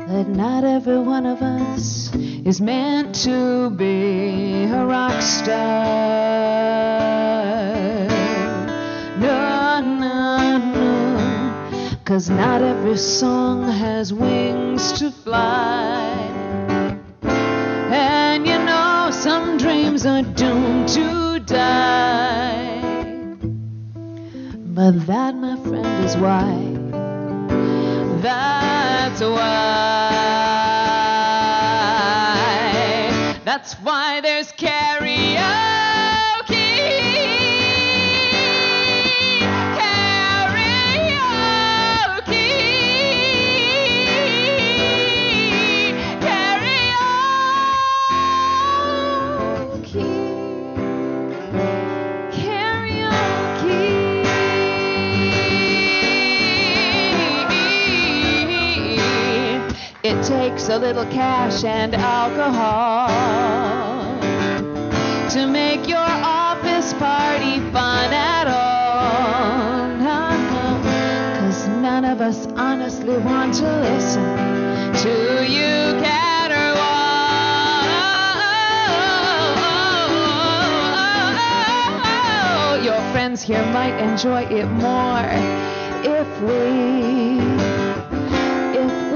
that 0.07 0.28
not 0.30 0.64
every 0.64 0.99
one 0.99 1.26
of 1.26 1.41
us 1.41 2.16
is 2.16 2.61
meant 2.61 3.14
to 3.24 3.72
be 3.72 4.64
a 4.64 4.86
rock 4.86 5.22
star. 5.22 5.68
No, 9.20 9.82
no, 9.82 10.57
no. 10.57 11.98
Cause 12.06 12.30
not 12.30 12.61
every 12.61 12.98
song 12.98 13.70
has 13.70 14.14
wings 14.14 14.94
to 14.94 15.11
fly. 15.11 16.19
Dreams 19.60 20.06
are 20.06 20.22
doomed 20.22 20.88
to 20.88 21.40
die. 21.45 22.81
But 24.73 25.06
that, 25.07 25.36
my 25.36 25.57
friend, 25.57 26.06
is 26.06 26.15
why. 26.15 26.56
That's 28.22 29.19
why. 29.19 29.99
That's 33.44 33.73
why 33.73 34.22
there's 34.22 34.52
karaoke. 34.53 35.09
Takes 60.30 60.70
a 60.70 60.78
little 60.78 61.06
cash 61.06 61.64
and 61.64 61.96
alcohol 61.96 63.08
to 65.28 65.48
make 65.48 65.88
your 65.88 65.98
office 65.98 66.94
party 66.94 67.60
fun 67.72 68.14
at 68.14 68.46
all. 68.46 69.90
Cause 71.40 71.68
none 71.70 72.06
of 72.06 72.22
us 72.22 72.46
honestly 72.56 73.18
want 73.18 73.56
to 73.56 73.80
listen 73.80 74.24
to 75.02 75.48
you 75.50 75.98
caterwaul. 76.06 76.84
Your 82.84 83.02
friends 83.12 83.42
here 83.42 83.66
might 83.74 83.98
enjoy 83.98 84.44
it 84.44 84.68
more 84.68 85.26
if 86.04 86.42
we 86.44 87.69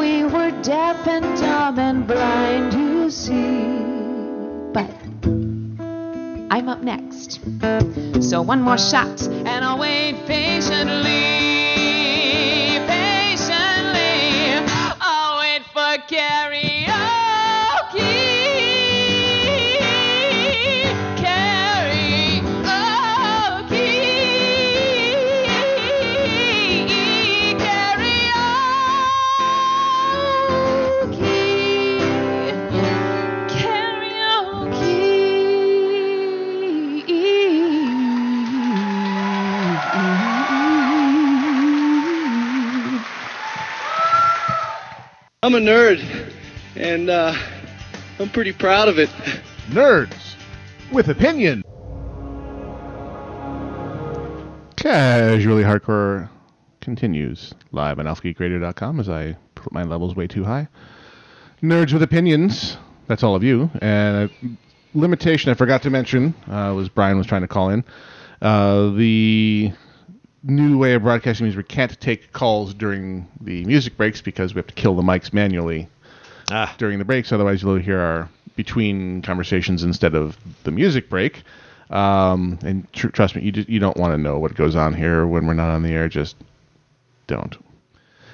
we 0.03 0.25
were 0.25 0.51
deaf 0.61 1.07
and 1.07 1.23
dumb 1.38 1.80
and 1.80 2.05
blind 2.05 2.73
to 2.73 3.09
see. 3.09 3.80
But 4.73 4.91
I'm 6.53 6.67
up 6.67 6.81
next. 6.81 7.39
So 8.21 8.41
one 8.41 8.61
more 8.61 8.77
shot 8.77 9.21
and 9.27 9.63
I'll 9.63 9.80
wait. 9.80 10.15
Patiently. 10.27 11.52
I'm 45.43 45.55
a 45.55 45.59
nerd, 45.59 46.31
and 46.77 47.09
uh, 47.09 47.35
I'm 48.17 48.29
pretty 48.29 48.53
proud 48.53 48.87
of 48.87 48.97
it. 48.97 49.09
Nerds 49.67 50.35
with 50.89 51.09
opinion. 51.09 51.63
Casually 54.77 55.63
Hardcore 55.63 56.29
continues 56.79 57.53
live 57.73 57.99
on 57.99 58.05
alphageekradio.com 58.05 59.01
as 59.01 59.09
I 59.09 59.35
put 59.55 59.73
my 59.73 59.83
levels 59.83 60.15
way 60.15 60.27
too 60.27 60.45
high. 60.45 60.69
Nerds 61.61 61.91
with 61.91 62.03
opinions. 62.03 62.77
That's 63.07 63.21
all 63.21 63.35
of 63.35 63.43
you. 63.43 63.69
And 63.81 64.31
a 64.31 64.97
limitation 64.97 65.51
I 65.51 65.55
forgot 65.55 65.81
to 65.81 65.89
mention 65.89 66.35
uh, 66.47 66.71
was 66.73 66.87
Brian 66.87 67.17
was 67.17 67.27
trying 67.27 67.41
to 67.41 67.49
call 67.49 67.69
in. 67.69 67.83
Uh, 68.41 68.91
the 68.91 69.73
new 70.43 70.77
way 70.77 70.93
of 70.93 71.03
broadcasting 71.03 71.45
means 71.45 71.55
we 71.55 71.63
can't 71.63 71.99
take 71.99 72.31
calls 72.33 72.73
during 72.73 73.27
the 73.41 73.63
music 73.65 73.97
breaks 73.97 74.21
because 74.21 74.53
we 74.53 74.59
have 74.59 74.67
to 74.67 74.73
kill 74.73 74.95
the 74.95 75.01
mics 75.01 75.33
manually 75.33 75.87
during 76.77 76.99
the 76.99 77.05
breaks. 77.05 77.31
Otherwise, 77.31 77.63
you'll 77.63 77.77
hear 77.77 77.99
our 77.99 78.29
between 78.55 79.21
conversations 79.21 79.83
instead 79.83 80.13
of 80.13 80.37
the 80.63 80.71
music 80.71 81.09
break. 81.09 81.43
Um, 81.89 82.59
and 82.63 82.91
tr- 82.93 83.07
trust 83.09 83.35
me, 83.35 83.41
you 83.43 83.51
just, 83.51 83.69
you 83.69 83.79
don't 83.79 83.97
want 83.97 84.13
to 84.13 84.17
know 84.17 84.39
what 84.39 84.55
goes 84.55 84.75
on 84.75 84.93
here 84.93 85.25
when 85.25 85.45
we're 85.45 85.53
not 85.53 85.69
on 85.69 85.83
the 85.83 85.89
air. 85.89 86.07
Just 86.09 86.35
don't. 87.27 87.55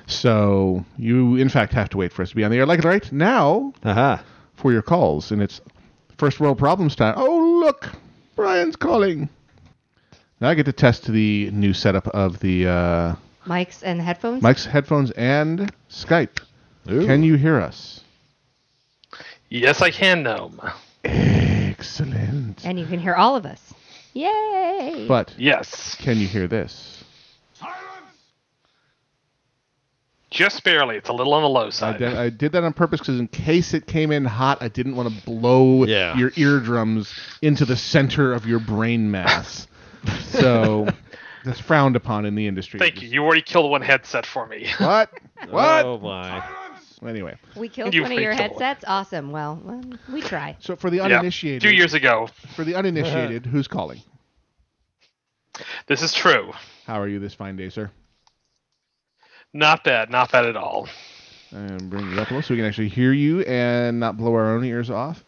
So 0.07 0.83
you, 0.97 1.35
in 1.35 1.49
fact, 1.49 1.73
have 1.73 1.89
to 1.89 1.97
wait 1.97 2.11
for 2.11 2.23
us 2.23 2.29
to 2.29 2.35
be 2.35 2.43
on 2.43 2.51
the 2.51 2.57
air, 2.57 2.65
like 2.65 2.83
right 2.83 3.09
now, 3.11 3.73
for 4.55 4.71
your 4.71 4.81
calls, 4.81 5.31
and 5.31 5.41
it's 5.41 5.61
first 6.17 6.39
world 6.39 6.57
problems 6.57 6.95
time. 6.95 7.13
Oh 7.17 7.59
look, 7.63 7.89
Brian's 8.35 8.75
calling. 8.75 9.29
Now 10.41 10.49
I 10.49 10.53
get 10.55 10.65
to 10.65 10.73
test 10.73 11.05
the 11.05 11.51
new 11.51 11.73
setup 11.73 12.07
of 12.09 12.39
the 12.39 12.67
uh, 12.67 13.15
Mics 13.45 13.81
and 13.83 14.01
headphones. 14.01 14.41
mics, 14.43 14.65
headphones, 14.65 15.11
and 15.11 15.71
Skype. 15.89 16.39
Can 16.87 17.23
you 17.23 17.35
hear 17.35 17.59
us? 17.59 18.01
Yes, 19.49 19.81
I 19.81 19.91
can, 19.91 20.23
Gnome. 20.23 20.61
Excellent. 21.03 22.65
And 22.65 22.79
you 22.79 22.85
can 22.85 22.99
hear 22.99 23.15
all 23.15 23.35
of 23.35 23.45
us. 23.45 23.73
Yay! 24.13 25.05
But 25.07 25.33
yes, 25.37 25.95
can 25.95 26.17
you 26.17 26.27
hear 26.27 26.47
this? 26.47 27.03
Silence. 27.53 27.77
Just 30.31 30.63
barely. 30.63 30.95
It's 30.97 31.09
a 31.09 31.13
little 31.13 31.33
on 31.33 31.41
the 31.43 31.49
low 31.49 31.67
I 31.67 31.69
side. 31.69 31.99
did, 31.99 32.13
I 32.15 32.29
did 32.29 32.51
that 32.53 32.63
on 32.63 32.73
purpose 32.73 32.99
because 32.99 33.19
in 33.19 33.27
case 33.27 33.73
it 33.73 33.87
came 33.87 34.11
in 34.11 34.25
hot, 34.25 34.61
I 34.61 34.67
didn't 34.67 34.95
want 34.95 35.09
to 35.13 35.25
blow 35.25 35.85
Yeah. 35.85 36.15
your 36.17 36.31
eardrums 36.35 37.13
into 37.41 37.65
the 37.65 37.75
center 37.75 38.33
of 38.33 38.45
your 38.45 38.59
brain 38.59 39.09
mass. 39.11 39.67
So 40.29 40.87
that's 41.45 41.59
frowned 41.59 41.95
upon 41.95 42.25
in 42.25 42.35
the 42.35 42.47
industry. 42.47 42.79
Thank 42.79 43.01
you. 43.01 43.09
You 43.09 43.23
already 43.23 43.41
killed 43.41 43.69
one 43.71 43.81
headset 43.81 44.25
for 44.25 44.45
me. 44.47 44.67
What? 44.79 45.11
What? 45.49 45.85
Oh 45.85 45.99
my. 45.99 46.43
Anyway, 47.07 47.37
we 47.55 47.69
killed 47.69 47.93
You 47.93 48.01
one 48.01 48.11
of 48.11 48.19
your 48.19 48.33
freaked 48.35 48.43
out. 48.43 48.61
headsets. 48.61 48.83
Awesome. 48.85 49.31
Well, 49.31 49.61
well, 49.63 49.81
we 50.11 50.21
try. 50.21 50.57
so 50.59 50.75
for 50.75 50.89
the 50.89 50.97
Yeah, 50.97 51.03
uninitiated, 51.05 51.61
two 51.61 51.73
years 51.73 51.93
ago. 51.93 52.27
For 52.55 52.65
the 52.65 52.75
uninitiated, 52.75 53.45
who's 53.51 53.67
calling? 53.69 54.01
This 55.87 56.01
is 56.01 56.13
true. 56.13 56.51
How 56.85 56.99
are 56.99 57.07
you 57.07 57.19
this 57.19 57.33
fine 57.33 57.55
day, 57.55 57.69
sir? 57.69 57.89
Not 59.53 59.83
bad. 59.85 60.09
Not 60.11 60.31
bad 60.31 60.45
at 60.45 60.57
all. 60.57 60.87
And 61.51 61.89
bring 61.89 62.05
you 62.11 62.19
up 62.19 62.29
a 62.29 62.33
little 62.35 62.41
so 62.41 62.53
we 62.53 62.57
can 62.57 62.65
actually 62.65 62.89
hear 62.89 63.11
you 63.11 63.41
and 63.41 63.99
not 63.99 64.17
blow 64.17 64.33
our 64.33 64.53
own 64.55 64.63
ears 64.65 64.89
off. 64.89 65.23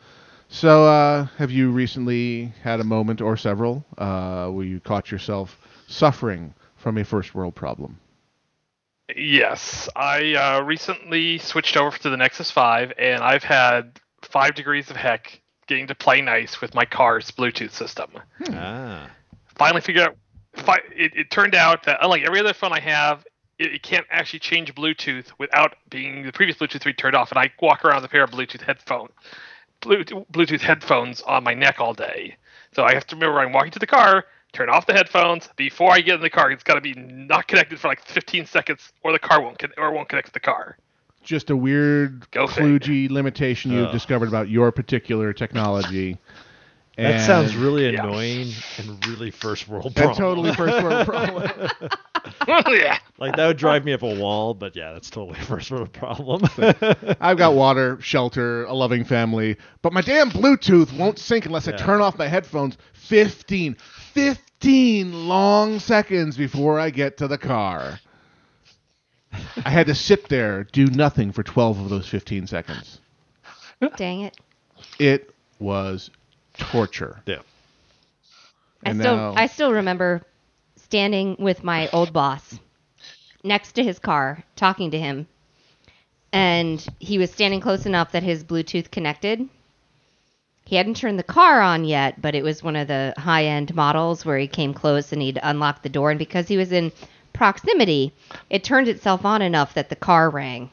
So, 0.54 0.86
uh, 0.86 1.28
have 1.38 1.50
you 1.50 1.72
recently 1.72 2.54
had 2.62 2.82
a 2.82 2.84
moment 2.84 3.22
or 3.22 3.38
several 3.38 3.86
uh, 3.98 4.50
where 4.50 4.66
you 4.66 4.82
caught 4.82 5.10
yourself 5.10 5.58
suffering 5.88 6.54
from 6.76 6.98
a 6.98 7.06
first 7.06 7.34
world 7.34 7.56
problem? 7.56 7.98
Yes, 9.16 9.88
I 9.96 10.34
uh, 10.34 10.62
recently 10.64 11.38
switched 11.38 11.78
over 11.78 11.98
to 12.00 12.10
the 12.10 12.18
Nexus 12.18 12.52
5, 12.52 12.92
and 13.00 13.24
I've 13.24 13.46
had 13.46 14.02
five 14.24 14.54
degrees 14.54 14.90
of 14.90 14.98
heck 14.98 15.42
getting 15.68 15.88
to 15.88 15.96
play 15.96 16.20
nice 16.20 16.60
with 16.60 16.76
my 16.76 16.84
car's 16.84 17.32
Bluetooth 17.32 17.72
system. 17.72 18.12
Ah. 18.52 19.10
Finally 19.56 19.82
figured 19.82 20.04
out. 20.04 20.18
Fi- 20.54 20.84
it, 20.94 21.16
it 21.16 21.32
turned 21.32 21.56
out 21.56 21.84
that 21.86 22.00
unlike 22.02 22.24
every 22.24 22.42
other 22.42 22.54
phone 22.54 22.74
I 22.74 22.82
have, 22.82 23.26
it, 23.58 23.76
it 23.76 23.84
can't 23.84 24.06
actually 24.12 24.40
change 24.40 24.76
Bluetooth 24.76 25.28
without 25.40 25.76
being 25.90 26.26
the 26.26 26.34
previous 26.34 26.58
Bluetooth 26.58 26.82
3 26.82 26.94
turned 26.94 27.16
off, 27.16 27.32
and 27.32 27.40
I 27.40 27.52
walk 27.62 27.86
around 27.86 28.02
with 28.02 28.06
a 28.06 28.10
pair 28.10 28.24
of 28.24 28.32
Bluetooth 28.32 28.62
headphone, 28.62 29.08
Bluetooth, 29.82 30.26
Bluetooth 30.32 30.62
headphones 30.62 31.22
on 31.22 31.44
my 31.44 31.54
neck 31.54 31.80
all 31.80 31.94
day. 31.94 32.36
So 32.74 32.84
I 32.84 32.94
have 32.94 33.06
to 33.08 33.16
remember 33.16 33.40
I'm 33.40 33.52
walking 33.52 33.72
to 33.72 33.80
the 33.80 33.88
car, 33.88 34.26
turn 34.54 34.70
off 34.70 34.86
the 34.86 34.94
headphones 34.94 35.50
before 35.56 35.92
I 35.92 36.02
get 36.02 36.16
in 36.16 36.22
the 36.22 36.30
car. 36.30 36.52
It's 36.52 36.64
got 36.64 36.76
to 36.76 36.82
be 36.82 36.94
not 36.94 37.48
connected 37.48 37.80
for 37.80 37.88
like 37.88 38.02
15 38.06 38.46
seconds, 38.46 38.94
or 39.04 39.12
the 39.12 39.20
car 39.20 39.42
won't 39.42 39.60
con- 39.60 39.74
or 39.78 39.92
won't 39.92 40.10
connect 40.10 40.28
to 40.28 40.34
the 40.34 40.40
car. 40.40 40.78
Just 41.24 41.50
a 41.50 41.56
weird, 41.56 42.30
Go 42.32 42.48
kludgy 42.48 43.10
limitation 43.10 43.72
you've 43.72 43.88
Ugh. 43.88 43.92
discovered 43.92 44.28
about 44.28 44.50
your 44.50 44.72
particular 44.72 45.34
technology. 45.34 46.18
That 46.98 47.26
sounds 47.26 47.56
really 47.56 47.96
annoying 47.96 48.52
and 48.78 49.06
really 49.08 49.32
first 49.32 49.68
world 49.68 49.86
And 49.86 49.96
problem. 49.96 50.18
totally 50.18 50.54
first 50.54 50.84
world 50.84 51.06
problem. 51.08 51.70
yeah. 52.48 52.98
Like 53.18 53.36
that 53.36 53.48
would 53.48 53.58
drive 53.58 53.86
me 53.86 53.94
up 53.94 54.02
a 54.04 54.16
wall, 54.20 54.54
but 54.54 54.76
yeah, 54.76 54.94
that's 54.94 55.10
totally 55.10 55.40
a 55.40 55.44
first 55.44 55.70
world 55.72 55.92
problem. 55.94 56.44
I've 57.20 57.38
got 57.38 57.54
water, 57.54 58.00
shelter, 58.02 58.66
a 58.66 58.74
loving 58.74 59.04
family, 59.04 59.58
but 59.82 59.94
my 59.94 60.02
damn 60.02 60.30
Bluetooth 60.30 60.96
won't 60.98 61.20
sync 61.20 61.46
unless 61.46 61.68
I 61.68 61.72
Yeah. 61.72 61.78
turn 61.78 62.02
off 62.02 62.18
my 62.18 62.28
headphones 62.28 62.78
15, 62.94 63.76
15 64.14 65.28
long 65.28 65.80
seconds 65.80 66.38
before 66.38 66.80
I 66.80 66.90
get 66.90 67.18
to 67.18 67.28
the 67.28 67.38
car. 67.38 68.00
I 69.64 69.70
had 69.70 69.88
to 69.88 69.96
sit 69.96 70.28
there, 70.30 70.66
do 70.66 70.88
nothing 70.88 71.32
for 71.32 71.42
12 71.44 71.80
of 71.80 71.90
those 71.90 72.08
15 72.08 72.48
seconds. 72.48 73.00
Dang 73.96 74.22
it. 74.22 74.38
It 75.00 75.34
was 75.60 76.10
torture. 76.58 77.22
Yeah. 77.26 77.38
I 78.86 78.94
still 78.94 79.16
now- 79.16 79.34
I 79.36 79.46
still 79.48 79.72
remember 79.72 80.24
standing 80.92 81.38
with 81.40 81.64
my 81.64 81.88
old 81.94 82.12
boss 82.12 82.60
next 83.46 83.72
to 83.72 83.82
his 83.82 83.98
car 83.98 84.44
talking 84.58 84.92
to 84.92 85.00
him. 85.00 85.26
And 86.34 86.86
he 87.00 87.18
was 87.18 87.32
standing 87.32 87.62
close 87.62 87.86
enough 87.86 88.12
that 88.12 88.24
his 88.24 88.44
bluetooth 88.44 88.92
connected. 88.92 89.48
He 90.66 90.76
hadn't 90.76 90.98
turned 90.98 91.18
the 91.18 91.24
car 91.24 91.62
on 91.62 91.86
yet 91.86 92.22
but 92.22 92.36
it 92.36 92.44
was 92.44 92.62
one 92.62 92.76
of 92.76 92.90
the 92.90 93.14
high 93.18 93.46
end 93.46 93.74
models 93.74 94.26
where 94.26 94.38
he 94.38 94.48
came 94.48 94.74
close 94.74 95.14
and 95.14 95.22
he'd 95.22 95.40
unlock 95.42 95.82
the 95.82 95.88
door. 95.88 96.12
And 96.12 96.20
because 96.20 96.50
he 96.50 96.58
was 96.58 96.74
in 96.74 96.92
proximity 97.32 98.12
it 98.50 98.62
turned 98.62 98.90
itself 98.90 99.24
on 99.24 99.42
enough 99.42 99.76
that 99.76 99.88
the 99.88 99.96
car 99.96 100.30
rang 100.30 100.70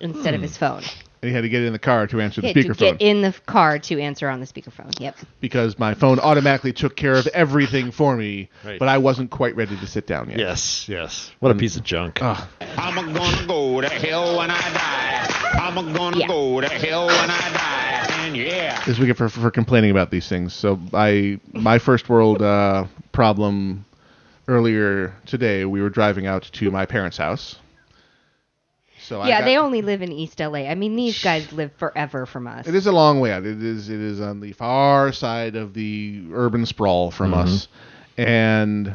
instead 0.00 0.34
of 0.34 0.40
Hmm. 0.40 0.48
his 0.48 0.58
phone 0.58 0.82
And 1.22 1.28
he 1.28 1.34
had 1.34 1.42
to 1.42 1.48
get 1.50 1.62
in 1.62 1.72
the 1.74 1.78
car 1.78 2.06
to 2.06 2.20
answer 2.20 2.40
he 2.40 2.52
the 2.52 2.62
had 2.62 2.66
to 2.68 2.74
speakerphone 2.74 2.98
get 2.98 3.02
in 3.02 3.20
the 3.20 3.34
car 3.44 3.78
to 3.78 4.00
answer 4.00 4.28
on 4.30 4.40
the 4.40 4.46
speakerphone 4.46 4.98
yep 4.98 5.16
because 5.40 5.78
my 5.78 5.92
phone 5.92 6.18
automatically 6.18 6.72
took 6.72 6.96
care 6.96 7.12
of 7.14 7.26
everything 7.28 7.90
for 7.90 8.16
me, 8.16 8.48
Right. 8.64 8.78
but 8.78 8.88
I 8.88 8.96
wasn't 8.98 9.30
quite 9.30 9.54
ready 9.54 9.76
to 9.76 9.86
sit 9.86 10.06
down 10.06 10.30
yet. 10.30 10.38
yes, 10.38 10.88
yes. 10.88 11.30
What 11.40 11.52
a 11.52 11.54
piece 11.54 11.76
of 11.76 11.84
junk. 11.84 12.20
Ugh. 12.22 12.48
I'm 12.78 12.94
gonna 13.12 13.46
go 13.46 13.80
to 13.82 13.88
hell 13.88 14.38
when 14.38 14.50
I 14.50 14.60
die. 14.72 15.58
I'm 15.60 15.74
gonna 15.94 16.18
Yeah. 16.18 16.26
go 16.26 16.60
to 16.62 16.68
hell 16.68 17.06
when 17.06 17.30
I 17.30 17.52
die. 17.52 18.26
And 18.26 18.36
yeah. 18.36 18.82
this 18.86 18.98
weekend 18.98 19.18
for, 19.18 19.28
for 19.28 19.50
complaining 19.50 19.90
about 19.90 20.10
these 20.10 20.26
things. 20.28 20.54
So 20.54 20.78
I 20.94 21.38
my 21.52 21.78
first 21.78 22.08
world 22.08 22.40
uh, 22.40 22.84
problem 23.12 23.84
earlier 24.48 25.14
today. 25.26 25.64
We 25.64 25.80
were 25.82 25.90
driving 25.90 26.26
out 26.26 26.44
to 26.54 26.70
my 26.70 26.86
parents' 26.86 27.16
house. 27.18 27.56
So 29.10 29.20
I 29.20 29.28
yeah 29.28 29.40
got- 29.40 29.44
they 29.46 29.56
only 29.58 29.82
live 29.82 30.02
in 30.02 30.12
east 30.12 30.38
la 30.38 30.54
i 30.54 30.74
mean 30.76 30.94
these 30.94 31.20
guys 31.22 31.52
live 31.52 31.72
forever 31.78 32.26
from 32.26 32.46
us 32.46 32.68
It 32.68 32.76
is 32.76 32.86
a 32.86 32.92
long 32.92 33.18
way 33.18 33.32
out. 33.32 33.44
It 33.44 33.60
is 33.60 33.88
it 33.90 33.98
is 34.00 34.20
on 34.20 34.38
the 34.40 34.52
far 34.52 35.10
side 35.12 35.56
of 35.56 35.74
the 35.74 36.22
urban 36.32 36.64
sprawl 36.64 37.10
from 37.10 37.32
Mhm. 37.32 37.42
us, 37.42 37.66
and 38.16 38.94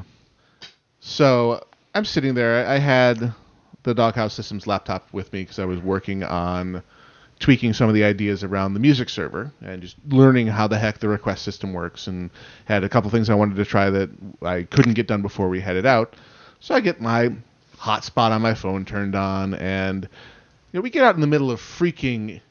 so 1.01 1.61
I'm 1.93 2.05
sitting 2.05 2.33
there. 2.33 2.65
I 2.65 2.77
had 2.77 3.33
the 3.83 3.93
Doghouse 3.93 4.33
Systems 4.33 4.65
laptop 4.67 5.07
with 5.11 5.31
me 5.33 5.41
because 5.41 5.59
I 5.59 5.65
was 5.65 5.79
working 5.81 6.23
on 6.23 6.81
tweaking 7.39 7.73
some 7.73 7.89
of 7.89 7.93
the 7.95 8.03
ideas 8.05 8.43
around 8.43 8.73
the 8.73 8.79
music 8.79 9.09
server 9.09 9.51
and 9.61 9.81
just 9.81 9.97
learning 10.07 10.47
how 10.47 10.67
the 10.67 10.77
heck 10.79 10.99
the 10.99 11.09
request 11.09 11.43
system 11.43 11.73
works, 11.73 12.07
and 12.07 12.29
had 12.63 12.85
a 12.85 12.89
couple 12.89 13.09
things 13.11 13.29
I 13.29 13.35
wanted 13.35 13.57
to 13.57 13.65
try 13.65 13.89
that 13.89 14.09
I 14.41 14.63
couldn't 14.63 14.93
get 14.93 15.07
done 15.07 15.21
before 15.21 15.49
we 15.49 15.59
headed 15.59 15.85
out. 15.85 16.15
So 16.61 16.73
I 16.73 16.79
get 16.79 17.01
my 17.01 17.31
hotspot 17.85 18.31
on 18.31 18.41
my 18.41 18.53
phone 18.55 18.83
turned 18.85 19.15
on, 19.15 19.53
and 19.53 20.03
you 20.03 20.09
know 20.77 20.81
we 20.81 20.89
get 20.89 21.03
out 21.03 21.15
in 21.15 21.21
the 21.21 21.27
middle 21.27 21.51
of 21.51 21.59
freaking 21.61 22.41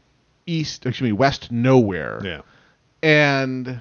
east, 0.47 0.87
excuse 0.87 1.03
me, 1.07 1.13
west 1.13 1.51
nowhere, 1.51 2.21
Yeah. 2.23 2.41
and 3.03 3.81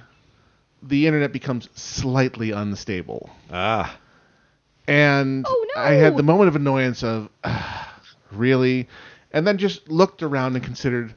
the 0.82 1.08
internet 1.08 1.32
becomes 1.32 1.70
slightly 1.76 2.52
unstable. 2.52 3.30
Ah. 3.52 3.98
And 4.88 5.46
Oh, 5.48 5.66
no. 5.76 5.82
I 5.82 5.92
had 5.94 6.18
the 6.18 6.24
moment 6.24 6.50
of 6.50 6.56
annoyance 6.58 7.04
of, 7.04 7.30
"Ah, 7.44 7.94
really? 8.32 8.90
And 9.32 9.48
then 9.48 9.58
just 9.58 9.90
looked 9.90 10.22
around 10.24 10.56
and 10.56 10.64
considered, 10.64 11.14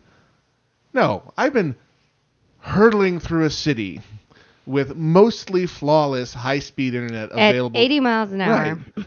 no, 0.94 1.32
I've 1.36 1.52
been 1.52 1.74
hurtling 2.60 3.18
through 3.20 3.44
a 3.44 3.50
city 3.50 4.00
with 4.66 4.96
mostly 4.96 5.66
flawless 5.66 6.32
high 6.32 6.58
speed 6.60 6.94
internet 6.94 7.30
available. 7.32 7.40
at 7.40 7.50
available. 7.50 7.80
80 7.80 8.00
miles 8.00 8.32
an 8.32 8.40
hour 8.40 8.78
Right. 8.96 9.06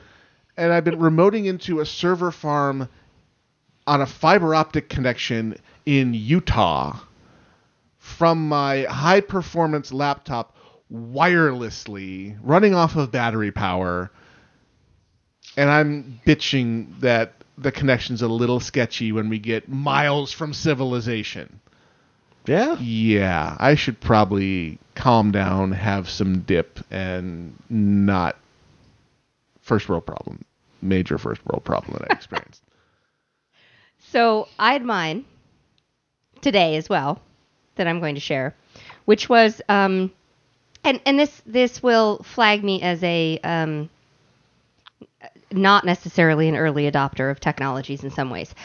And 0.60 0.74
I've 0.74 0.84
been 0.84 1.00
remoting 1.00 1.46
into 1.46 1.80
a 1.80 1.86
server 1.86 2.32
farm 2.32 2.90
on 3.88 4.02
a 4.02 4.06
fiber 4.06 4.54
optic 4.54 4.90
connection 4.90 5.56
in 5.86 6.14
Utah 6.14 7.00
from 7.98 8.50
my 8.50 8.84
high 8.84 9.22
performance 9.22 9.94
laptop 9.94 10.58
wirelessly 10.94 12.38
running 12.44 12.76
off 12.76 12.98
of 12.98 13.10
battery 13.10 13.52
power. 13.52 14.12
And 15.56 15.70
I'm 15.70 16.20
bitching 16.26 17.00
that 17.00 17.36
the 17.58 17.72
connection's 17.72 18.22
a 18.22 18.28
little 18.28 18.60
sketchy 18.60 19.14
when 19.14 19.30
we 19.30 19.40
get 19.40 19.70
miles 19.70 20.34
from 20.34 20.54
civilization. 20.54 21.62
Yeah. 22.46 22.78
Yeah, 22.80 23.56
I 23.58 23.76
should 23.76 24.02
probably 24.02 24.78
calm 24.96 25.32
down, 25.32 25.72
have 25.72 26.10
some 26.10 26.42
dip, 26.42 26.82
and 26.92 27.56
not 27.70 28.36
first 29.62 29.88
world 29.88 30.06
problem, 30.06 30.44
major 30.82 31.18
first 31.18 31.46
world 31.46 31.64
problem 31.64 31.98
that 32.00 32.12
I 32.12 32.16
experienced. 32.16 32.64
So 34.12 34.48
I 34.58 34.74
had 34.74 34.84
mine 34.84 35.26
today 36.42 36.78
as 36.78 36.88
well 36.90 37.22
that 37.76 37.86
I'm 37.86 38.00
going 38.00 38.16
to 38.16 38.22
share, 38.22 38.56
which 39.06 39.28
was 39.30 39.62
um, 39.70 40.12
and 40.84 41.00
and 41.06 41.20
this 41.20 41.42
this 41.46 41.84
will 41.84 42.24
flag 42.24 42.64
me 42.64 42.82
as 42.82 43.04
a 43.04 43.38
um, 43.44 43.90
not 45.52 45.86
necessarily 45.86 46.48
an 46.48 46.56
early 46.56 46.90
adopter 46.90 47.30
of 47.30 47.40
technologies 47.40 48.04
in 48.04 48.10
some 48.10 48.30
ways. 48.30 48.56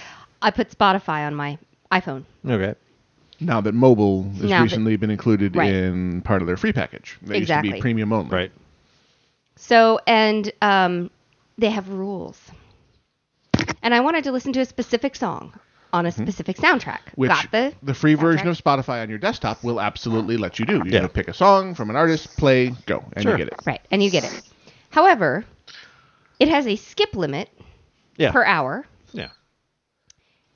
I 0.40 0.50
put 0.50 0.70
Spotify 0.70 1.26
on 1.26 1.34
my 1.34 1.58
iPhone. 1.92 2.24
Okay. 2.48 2.74
now 3.40 3.60
that 3.60 3.74
mobile 3.74 4.22
has 4.22 4.42
Now 4.42 4.48
that- 4.58 4.62
recently 4.62 4.96
been 4.96 5.10
included 5.10 5.56
Right. 5.56 5.72
in 5.74 6.22
part 6.22 6.42
of 6.42 6.46
their 6.46 6.56
free 6.56 6.72
package, 6.72 7.18
they 7.22 7.38
used 7.38 7.50
to 7.50 7.60
be 7.60 7.80
premium 7.80 8.12
only. 8.12 8.30
Right. 8.30 8.52
So 9.56 9.98
and 10.06 10.50
um, 10.62 11.10
they 11.58 11.70
have 11.70 11.88
rules. 11.88 12.38
And 13.82 13.94
I 13.94 14.00
wanted 14.00 14.24
to 14.24 14.32
listen 14.32 14.52
to 14.54 14.60
a 14.60 14.64
specific 14.64 15.14
song 15.16 15.52
on 15.92 16.06
a 16.06 16.12
specific 16.12 16.56
soundtrack. 16.56 17.00
Mm-hmm. 17.06 17.20
Which 17.20 17.30
Got 17.52 17.74
the 17.82 17.94
free 17.94 18.14
version 18.14 18.48
of 18.48 18.56
Spotify 18.58 19.02
on 19.02 19.08
your 19.10 19.18
desktop 19.18 19.62
will 19.62 19.80
absolutely 19.80 20.36
let 20.36 20.58
you 20.58 20.66
do. 20.66 20.78
You 20.84 20.90
Yeah. 20.90 21.06
pick 21.06 21.28
a 21.28 21.34
song 21.34 21.74
from 21.74 21.90
an 21.90 21.96
artist, 21.96 22.36
play, 22.36 22.70
go, 22.86 23.04
and 23.12 23.22
Sure. 23.22 23.32
you 23.32 23.38
get 23.38 23.48
it. 23.48 23.60
Right, 23.64 23.80
and 23.90 24.02
you 24.02 24.10
get 24.10 24.24
it. 24.24 24.42
However, 24.90 25.44
it 26.40 26.48
has 26.48 26.66
a 26.66 26.76
skip 26.76 27.14
limit 27.14 27.48
Yeah. 28.16 28.32
per 28.32 28.44
hour, 28.44 28.86
Yeah. 29.12 29.28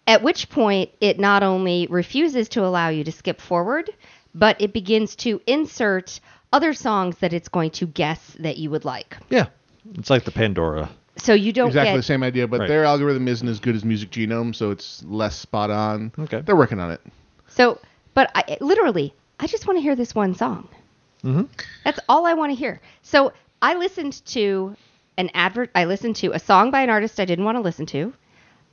at 0.07 0.23
which 0.23 0.49
point 0.49 0.91
it 1.01 1.21
not 1.21 1.43
only 1.43 1.87
refuses 1.89 2.49
to 2.51 2.65
allow 2.65 2.89
you 2.89 3.05
to 3.05 3.13
skip 3.13 3.41
forward, 3.41 3.91
but 4.35 4.61
it 4.61 4.73
begins 4.73 5.15
to 5.17 5.41
insert 5.47 6.19
other 6.53 6.73
songs 6.73 7.19
that 7.19 7.33
it's 7.33 7.49
going 7.49 7.71
to 7.71 7.87
guess 7.87 8.35
that 8.41 8.57
you 8.57 8.71
would 8.71 8.85
like. 8.85 9.17
Yeah. 9.31 9.47
It's 9.95 10.11
like 10.11 10.25
the 10.25 10.31
Pandora. 10.31 10.91
So 11.17 11.33
you 11.35 11.53
don't 11.53 11.69
exactly 11.69 11.93
get 11.93 11.97
the 11.97 12.03
same 12.03 12.23
idea, 12.23 12.47
but 12.47 12.61
Right. 12.61 12.69
their 12.69 12.85
algorithm 12.85 13.27
isn't 13.27 13.49
as 13.49 13.59
good 13.59 13.75
as 13.75 13.85
Music 13.85 14.11
Genome, 14.11 14.55
so 14.55 14.71
it's 14.71 15.03
less 15.05 15.37
spot 15.37 15.71
on. 15.71 16.13
Okay. 16.19 16.41
They're 16.43 16.57
working 16.57 16.79
on 16.79 16.91
it. 16.93 17.01
So, 17.49 17.79
but 18.15 18.31
I, 18.35 18.57
literally, 18.61 19.15
I 19.41 19.47
just 19.47 19.67
want 19.67 19.79
to 19.79 19.83
hear 19.83 19.97
this 19.97 20.15
one 20.15 20.35
song. 20.35 20.69
Mm-hmm. 21.25 21.45
That's 21.85 21.99
all 22.09 22.25
I 22.27 22.35
want 22.35 22.53
to 22.53 22.57
hear. 22.57 22.81
So 23.03 23.33
I 23.61 23.75
listened 23.75 24.25
to 24.27 24.77
an 25.17 25.31
advert. 25.35 25.71
I 25.75 25.87
listened 25.87 26.15
to 26.17 26.33
a 26.33 26.39
song 26.39 26.71
by 26.71 26.83
an 26.83 26.91
artist 26.91 27.19
I 27.19 27.25
didn't 27.25 27.45
want 27.45 27.57
to 27.57 27.63
listen 27.63 27.87
to, 27.87 28.13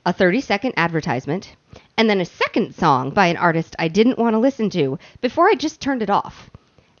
a 0.04 0.12
30 0.12 0.40
second 0.40 0.74
advertisement, 0.76 1.56
and 1.96 2.08
then 2.08 2.20
a 2.20 2.24
second 2.24 2.74
song 2.76 3.10
by 3.10 3.26
an 3.26 3.36
artist 3.36 3.74
I 3.80 3.88
didn't 3.88 4.18
want 4.18 4.34
to 4.34 4.38
listen 4.38 4.70
to 4.70 4.98
before 5.20 5.48
I 5.48 5.54
just 5.54 5.80
turned 5.80 6.02
it 6.02 6.10
off 6.10 6.48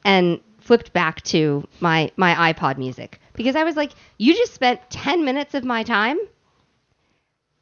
and 0.04 0.40
flipped 0.58 0.92
back 0.92 1.22
to 1.22 1.62
my 1.78 2.10
my 2.16 2.52
iPod 2.52 2.78
music 2.78 3.20
because 3.36 3.56
I 3.56 3.64
was 3.64 3.76
like, 3.76 3.92
you 4.18 4.34
just 4.34 4.54
spent 4.54 4.80
10 4.90 5.24
minutes 5.24 5.54
of 5.54 5.64
my 5.64 5.82
time 5.82 6.18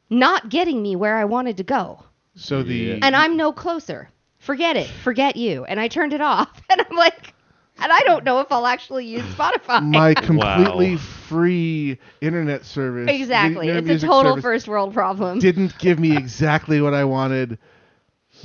not 0.09 0.49
getting 0.49 0.81
me 0.81 0.95
where 0.95 1.17
I 1.17 1.25
wanted 1.25 1.57
to 1.57 1.63
go 1.63 2.03
So 2.35 2.63
the 2.63 2.93
and 3.01 3.15
I'm 3.15 3.37
no 3.37 3.51
closer. 3.51 4.09
Forget 4.37 4.77
it. 4.77 4.87
Forget 4.87 5.35
you. 5.35 5.65
And 5.65 5.79
I 5.79 5.87
turned 5.87 6.13
it 6.13 6.21
off. 6.21 6.61
And 6.69 6.81
I'm 6.89 6.97
like, 6.97 7.33
and 7.79 7.91
I 7.91 7.99
don't 8.01 8.23
know 8.23 8.39
if 8.39 8.51
I'll 8.51 8.65
actually 8.67 9.05
use 9.05 9.23
Spotify. 9.23 9.81
my 9.81 10.13
completely 10.15 10.95
Wow. 10.95 10.97
free 10.97 11.99
internet 12.21 12.65
service. 12.65 13.09
exactly. 13.09 13.67
internet 13.69 13.95
It's 13.95 14.03
a 14.03 14.07
total 14.07 14.33
service 14.33 14.43
first 14.43 14.67
world 14.67 14.93
problem. 14.93 15.39
Didn't 15.39 15.77
give 15.77 15.99
me 15.99 16.15
exactly 16.15 16.81
what 16.81 16.93
I 16.93 17.03
wanted 17.05 17.57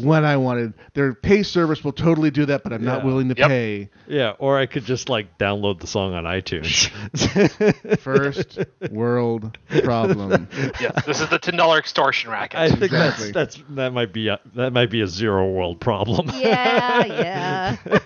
when 0.02 0.24
I 0.24 0.36
wanted. 0.36 0.74
Their 0.94 1.14
pay 1.14 1.42
service 1.42 1.82
will 1.84 1.92
totally 1.92 2.30
do 2.30 2.46
that, 2.46 2.62
but 2.62 2.72
I'm 2.72 2.84
not 2.84 3.00
Yeah. 3.00 3.04
willing 3.04 3.28
to 3.28 3.34
Yep. 3.36 3.48
pay. 3.48 3.90
Yeah. 4.08 4.32
Or 4.38 4.58
I 4.58 4.66
could 4.66 4.84
just 4.84 5.08
like 5.08 5.38
download 5.38 5.80
the 5.80 5.86
song 5.86 6.14
on 6.14 6.24
iTunes. 6.24 6.88
First 8.00 8.58
world 8.90 9.56
problem. 9.82 10.48
Yeah, 10.80 10.90
this 11.06 11.20
is 11.20 11.28
the 11.28 11.38
ten 11.38 11.56
dollar 11.56 11.78
extortion 11.78 12.30
racket. 12.30 12.58
I 12.60 12.68
think 12.68 12.82
Exactly. 12.84 13.32
that's 13.32 13.56
that's 13.56 13.68
that 13.76 13.92
might 13.92 14.12
be 14.12 14.28
a, 14.28 14.40
that 14.54 14.72
might 14.72 14.90
be 14.90 15.00
a 15.02 15.06
zero 15.06 15.50
world 15.50 15.80
problem. 15.80 16.30
yeah, 16.34 17.04
yeah. 17.06 17.76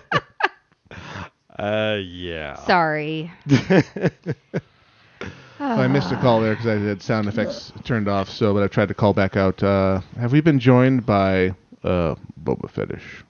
Uh, 1.57 1.99
yeah. 2.03 2.55
Sorry. 2.65 3.31
Well, 5.57 5.79
I 5.79 5.87
missed 5.87 6.11
a 6.11 6.17
call 6.17 6.41
there 6.41 6.51
because 6.53 6.67
I 6.67 6.77
had 6.77 7.01
sound 7.01 7.29
effects 7.29 7.71
turned 7.85 8.09
off. 8.09 8.29
So, 8.29 8.53
but 8.53 8.61
I've 8.61 8.71
tried 8.71 8.89
to 8.89 8.93
call 8.93 9.13
back 9.13 9.37
out. 9.37 9.63
Uh, 9.63 10.01
have 10.19 10.33
we 10.33 10.41
been 10.41 10.59
joined 10.59 11.05
by 11.05 11.55
uh, 11.85 12.15
Boba 12.43 12.69
Fetish? 12.69 13.23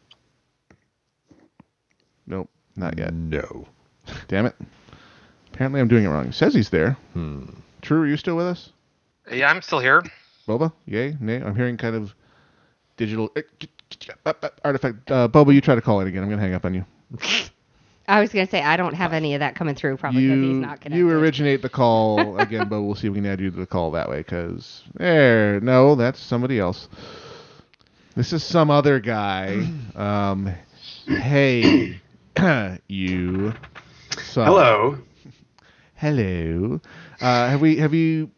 Nope, 2.27 2.49
not 2.75 2.97
yet. 2.97 3.13
No. 3.13 3.67
Damn 4.27 4.47
it. 4.47 4.55
Apparently, 5.53 5.79
I'm 5.79 5.87
doing 5.87 6.05
it 6.05 6.09
wrong. 6.09 6.27
It 6.27 6.33
says 6.33 6.53
he's 6.53 6.69
there. 6.69 6.97
Hmm. 7.13 7.45
True, 7.81 8.01
are 8.01 8.07
you 8.07 8.17
still 8.17 8.35
with 8.35 8.47
us? 8.47 8.71
Yeah, 9.31 9.49
I'm 9.49 9.61
still 9.61 9.79
here. 9.79 10.03
Boba? 10.47 10.73
Yay? 10.85 11.15
Nay? 11.19 11.37
I'm 11.37 11.55
hearing 11.55 11.77
kind 11.77 11.95
of 11.95 12.13
digital 12.97 13.29
uh, 13.35 14.33
artifact. 14.63 15.09
Uh, 15.09 15.27
Boba, 15.27 15.53
you 15.53 15.61
try 15.61 15.75
to 15.75 15.81
call 15.81 16.01
it 16.01 16.07
again. 16.07 16.23
I'm 16.23 16.29
going 16.29 16.39
to 16.39 16.45
hang 16.45 16.55
up 16.55 16.65
on 16.65 16.73
you. 16.73 16.85
I 18.07 18.21
was 18.21 18.31
gonna 18.31 18.47
say 18.47 18.61
I 18.61 18.77
don't 18.77 18.93
have 18.93 19.13
any 19.13 19.33
of 19.33 19.39
that 19.39 19.55
coming 19.55 19.73
through 19.73 19.97
probably 19.97 20.27
because 20.27 20.43
he's 20.43 20.57
not 20.57 20.79
connected. 20.79 20.99
you 20.99 21.09
originate 21.09 21.63
the 21.63 21.69
call 21.69 22.37
again, 22.37 22.69
but 22.69 22.83
we'll 22.83 22.93
see 22.93 23.07
if 23.07 23.13
we 23.13 23.19
can 23.19 23.25
add 23.25 23.39
you 23.39 23.49
to 23.49 23.57
the 23.57 23.65
call 23.65 23.89
that 23.91 24.07
way. 24.09 24.19
Because 24.19 24.83
there, 24.93 25.59
no, 25.61 25.95
that's 25.95 26.19
somebody 26.19 26.59
else. 26.59 26.87
This 28.15 28.31
is 28.31 28.43
some 28.43 28.71
other 28.71 28.99
guy. 28.99 29.67
Um, 29.95 30.53
hey, 31.07 32.01
you. 32.89 33.53
So, 34.25 34.43
Hello. 34.43 34.97
Hello. 35.93 36.81
Uh, 37.21 37.47
have 37.47 37.61
we 37.61 37.77
have 37.77 37.93
you 37.93 38.29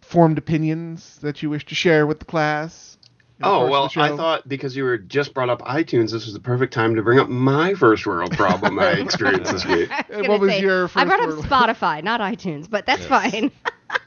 formed 0.00 0.38
opinions 0.38 1.20
that 1.22 1.40
you 1.40 1.50
wish 1.50 1.64
to 1.66 1.76
share 1.76 2.04
with 2.04 2.18
the 2.18 2.24
class? 2.24 2.98
Oh 3.40 3.68
well, 3.70 3.88
I 3.96 4.08
thought 4.16 4.48
because 4.48 4.74
you 4.74 4.82
were 4.82 4.98
just 4.98 5.34
brought 5.34 5.50
up 5.50 5.62
iTunes, 5.62 6.10
this 6.10 6.24
was 6.24 6.34
the 6.34 6.40
perfect 6.40 6.74
time 6.74 6.96
to 6.96 7.02
bring 7.02 7.20
up 7.20 7.28
my 7.28 7.74
first 7.74 8.04
world 8.04 8.32
problem 8.32 8.76
I 8.80 8.90
experienced 8.98 9.52
this 9.52 9.64
week. 9.64 9.88
I 9.92 10.04
was 10.08 10.26
gonna 10.26 10.48
say, 10.48 10.66
I 10.96 11.04
brought 11.04 11.20
up 11.20 11.30
Spotify, 11.44 12.02
not 12.02 12.20
iTunes, 12.20 12.68
but 12.68 12.86
that's 12.86 13.06
fine. 13.06 13.52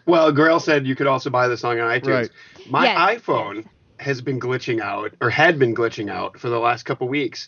Well, 0.06 0.32
Grail 0.32 0.60
said 0.60 0.86
you 0.86 0.96
could 0.96 1.08
also 1.08 1.32
buy 1.32 1.48
the 1.48 1.58
song 1.58 1.80
on 1.80 1.90
iTunes. 2.00 2.08
Right. 2.08 2.30
My 2.70 2.84
Yes, 2.84 3.22
iPhone 3.22 3.66
has 4.02 4.22
been 4.22 4.40
glitching 4.40 4.82
out, 4.82 5.14
or 5.22 5.30
had 5.30 5.60
been 5.60 5.76
glitching 5.76 6.10
out 6.12 6.40
for 6.40 6.50
the 6.50 6.60
last 6.60 6.84
couple 6.84 7.08
weeks. 7.08 7.48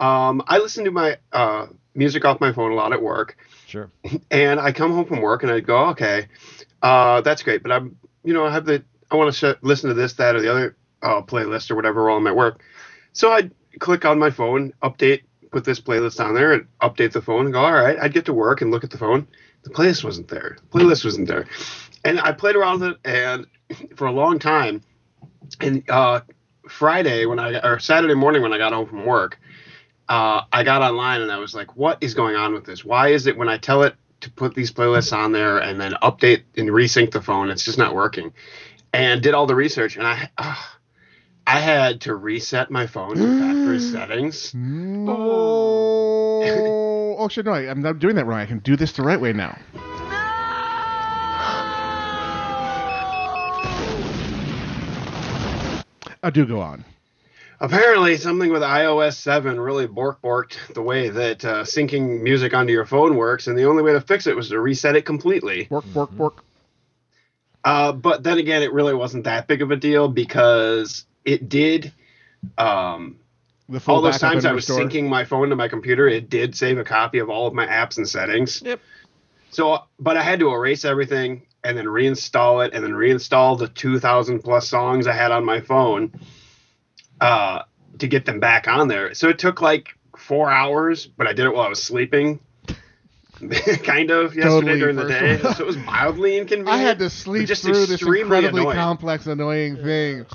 Um, 0.00 0.42
I 0.46 0.58
listen 0.58 0.84
to 0.84 0.90
my 0.92 1.18
uh, 1.32 1.66
music 1.94 2.24
off 2.24 2.40
my 2.40 2.52
phone 2.52 2.70
a 2.70 2.74
lot 2.74 2.92
at 2.92 3.02
work, 3.02 3.36
Sure. 3.66 3.90
and 4.30 4.60
I 4.60 4.72
come 4.72 4.92
home 4.92 5.06
from 5.06 5.20
work 5.20 5.42
and 5.42 5.50
I 5.52 5.60
go, 5.60 5.86
okay, 5.90 6.28
uh, 6.82 7.20
that's 7.22 7.42
great, 7.42 7.62
but 7.62 7.72
I'm, 7.72 7.96
you 8.22 8.32
know, 8.32 8.46
I 8.46 8.52
have 8.52 8.64
the, 8.64 8.84
I 9.10 9.16
want 9.16 9.34
to 9.34 9.54
sh- 9.54 9.58
listen 9.60 9.88
to 9.88 9.94
this, 9.94 10.12
that, 10.14 10.36
or 10.36 10.40
the 10.40 10.50
other 10.50 10.76
uh, 11.02 11.22
playlist 11.22 11.70
or 11.70 11.74
whatever 11.74 12.06
while 12.06 12.16
I'm 12.16 12.26
at 12.28 12.36
work. 12.36 12.62
So 13.12 13.32
I 13.32 13.50
click 13.80 14.04
on 14.04 14.18
my 14.20 14.30
phone, 14.30 14.72
update, 14.82 15.22
put 15.50 15.64
this 15.64 15.80
playlist 15.80 16.24
on 16.24 16.34
there, 16.34 16.52
and 16.52 16.66
update 16.80 17.12
the 17.12 17.22
phone, 17.22 17.46
and 17.46 17.52
go, 17.52 17.60
all 17.60 17.72
right. 17.72 17.98
I'd 18.00 18.12
get 18.12 18.26
to 18.26 18.32
work 18.32 18.60
and 18.60 18.70
look 18.70 18.84
at 18.84 18.90
the 18.90 18.98
phone. 18.98 19.26
The 19.64 19.70
playlist 19.70 20.04
wasn't 20.04 20.28
there. 20.28 20.58
The 20.70 20.78
playlist 20.78 21.04
wasn't 21.04 21.26
there, 21.26 21.46
and 22.04 22.20
I 22.20 22.30
played 22.32 22.54
around 22.54 22.80
with 22.80 22.90
it, 22.90 22.98
and 23.04 23.46
for 23.96 24.06
a 24.06 24.12
long 24.12 24.38
time, 24.38 24.82
and 25.60 25.88
uh, 25.88 26.20
Friday 26.68 27.26
when 27.26 27.38
I 27.38 27.58
or 27.58 27.78
Saturday 27.78 28.14
morning 28.14 28.42
when 28.42 28.52
I 28.52 28.58
got 28.58 28.72
home 28.72 28.86
from 28.86 29.06
work, 29.06 29.38
uh, 30.08 30.42
I 30.52 30.64
got 30.64 30.82
online 30.82 31.20
and 31.22 31.30
I 31.30 31.38
was 31.38 31.54
like, 31.54 31.76
"What 31.76 31.98
is 32.02 32.14
going 32.14 32.36
on 32.36 32.54
with 32.54 32.64
this? 32.64 32.84
Why 32.84 33.08
is 33.08 33.26
it 33.26 33.36
when 33.36 33.48
I 33.48 33.58
tell 33.58 33.82
it 33.82 33.94
to 34.20 34.30
put 34.30 34.54
these 34.54 34.72
playlists 34.72 35.16
on 35.16 35.32
there 35.32 35.58
and 35.58 35.80
then 35.80 35.92
update 36.02 36.42
and 36.56 36.68
resync 36.68 37.10
the 37.12 37.22
phone, 37.22 37.50
it's 37.50 37.64
just 37.64 37.78
not 37.78 37.94
working?" 37.94 38.32
And 38.92 39.22
did 39.22 39.34
all 39.34 39.46
the 39.46 39.54
research, 39.54 39.96
and 39.96 40.06
I, 40.06 40.30
uh, 40.38 40.56
I 41.46 41.60
had 41.60 42.00
to 42.02 42.14
reset 42.14 42.70
my 42.70 42.86
phone 42.86 43.16
to 43.16 43.38
factory 43.38 43.80
settings. 43.80 44.54
Oh, 45.06 46.42
oh 47.18 47.28
shit! 47.28 47.44
No, 47.44 47.52
I, 47.52 47.70
I'm 47.70 47.82
not 47.82 47.98
doing 47.98 48.16
that 48.16 48.26
wrong. 48.26 48.40
I 48.40 48.46
can 48.46 48.60
do 48.60 48.76
this 48.76 48.92
the 48.92 49.02
right 49.02 49.20
way 49.20 49.32
now. 49.32 49.58
I 56.22 56.30
do 56.30 56.46
go 56.46 56.60
on. 56.60 56.84
Apparently, 57.60 58.16
something 58.16 58.52
with 58.52 58.62
iOS 58.62 59.14
7 59.14 59.58
really 59.58 59.88
bork 59.88 60.22
borked 60.22 60.74
the 60.74 60.82
way 60.82 61.08
that 61.08 61.44
uh, 61.44 61.64
syncing 61.64 62.22
music 62.22 62.54
onto 62.54 62.72
your 62.72 62.86
phone 62.86 63.16
works, 63.16 63.48
and 63.48 63.58
the 63.58 63.64
only 63.64 63.82
way 63.82 63.92
to 63.92 64.00
fix 64.00 64.28
it 64.28 64.36
was 64.36 64.48
to 64.50 64.60
reset 64.60 64.94
it 64.94 65.04
completely. 65.04 65.64
Bork, 65.64 65.84
bork, 65.86 66.10
bork. 66.12 66.44
Uh, 67.64 67.92
but 67.92 68.22
then 68.22 68.38
again, 68.38 68.62
it 68.62 68.72
really 68.72 68.94
wasn't 68.94 69.24
that 69.24 69.48
big 69.48 69.60
of 69.62 69.72
a 69.72 69.76
deal 69.76 70.08
because 70.08 71.04
it 71.24 71.48
did. 71.48 71.92
Um, 72.56 73.18
The 73.68 73.82
all 73.88 74.00
those 74.02 74.18
times 74.18 74.44
I 74.44 74.52
was 74.52 74.68
restore. 74.68 74.86
syncing 74.86 75.08
my 75.08 75.24
phone 75.24 75.50
to 75.50 75.56
my 75.56 75.66
computer, 75.66 76.06
it 76.06 76.30
did 76.30 76.56
save 76.56 76.78
a 76.78 76.84
copy 76.84 77.18
of 77.18 77.28
all 77.28 77.48
of 77.48 77.54
my 77.54 77.66
apps 77.66 77.96
and 77.96 78.08
settings. 78.08 78.62
Yep. 78.62 78.80
So, 79.50 79.82
but 79.98 80.16
I 80.16 80.22
had 80.22 80.38
to 80.40 80.52
erase 80.54 80.84
everything 80.84 81.42
and 81.64 81.76
then 81.76 81.86
reinstall 81.86 82.66
it 82.66 82.72
and 82.74 82.84
then 82.84 82.92
reinstall 82.92 83.58
the 83.58 83.68
2,000 83.68 84.40
plus 84.40 84.68
songs 84.68 85.06
I 85.06 85.12
had 85.12 85.32
on 85.32 85.44
my 85.44 85.60
phone 85.60 86.12
uh, 87.20 87.62
to 87.98 88.06
get 88.06 88.24
them 88.24 88.40
back 88.40 88.68
on 88.68 88.88
there. 88.88 89.14
So 89.14 89.28
it 89.28 89.38
took 89.38 89.60
like 89.60 89.96
four 90.16 90.50
hours, 90.50 91.06
but 91.06 91.26
I 91.26 91.32
did 91.32 91.46
it 91.46 91.54
while 91.54 91.66
I 91.66 91.68
was 91.68 91.82
sleeping. 91.82 92.40
kind 93.84 94.10
of 94.10 94.34
yesterday 94.34 94.42
Totally 94.42 94.78
during 94.80 94.96
the 94.96 95.06
day, 95.06 95.38
so 95.38 95.62
it 95.62 95.66
was 95.66 95.76
mildly 95.76 96.38
inconvenient. 96.38 96.68
I 96.76 96.78
had 96.78 96.98
to 96.98 97.08
sleep 97.08 97.46
just 97.46 97.62
through 97.62 97.86
this 97.86 98.02
incredibly 98.02 98.62
annoying. 98.62 98.76
complex, 98.76 99.28
annoying 99.28 99.76
thing. 99.76 100.26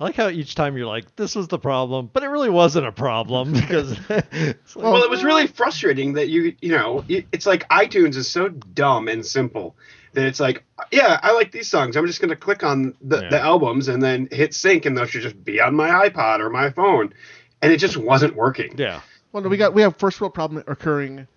I 0.00 0.04
like 0.04 0.16
how 0.16 0.28
each 0.28 0.54
time 0.54 0.78
you're 0.78 0.86
like, 0.86 1.14
"This 1.16 1.36
was 1.36 1.48
the 1.48 1.58
problem," 1.58 2.08
but 2.10 2.22
it 2.22 2.28
really 2.28 2.48
wasn't 2.48 2.86
a 2.86 2.92
problem 2.92 3.52
because 3.60 3.98
like, 4.08 4.26
well, 4.74 5.02
it 5.02 5.10
was 5.10 5.22
really 5.22 5.46
frustrating 5.46 6.14
that 6.14 6.28
you, 6.28 6.56
you 6.62 6.70
know, 6.70 7.04
it's 7.08 7.44
like 7.44 7.68
iTunes 7.68 8.16
is 8.16 8.28
so 8.28 8.48
dumb 8.48 9.08
and 9.08 9.24
simple 9.24 9.76
that 10.14 10.24
it's 10.24 10.40
like, 10.40 10.64
yeah, 10.90 11.20
I 11.22 11.32
like 11.32 11.52
these 11.52 11.68
songs. 11.68 11.96
I'm 11.96 12.06
just 12.06 12.20
going 12.20 12.30
to 12.30 12.36
click 12.36 12.64
on 12.64 12.94
the, 13.00 13.28
the 13.30 13.40
albums 13.40 13.88
and 13.88 14.02
then 14.02 14.28
hit 14.32 14.54
sync, 14.54 14.86
and 14.86 14.96
those 14.96 15.10
should 15.10 15.22
just 15.22 15.44
be 15.44 15.60
on 15.60 15.74
my 15.74 16.08
iPod 16.08 16.40
or 16.40 16.50
my 16.50 16.70
phone, 16.70 17.12
and 17.62 17.70
it 17.70 17.76
just 17.76 17.96
wasn't 17.96 18.34
working. 18.34 18.74
Yeah. 18.76 19.02
Well, 19.32 19.42
no, 19.42 19.50
we 19.50 19.58
got 19.58 19.74
we 19.74 19.82
have 19.82 19.96
first 19.96 20.20
world 20.20 20.32
problem 20.34 20.64
occurring 20.66 21.28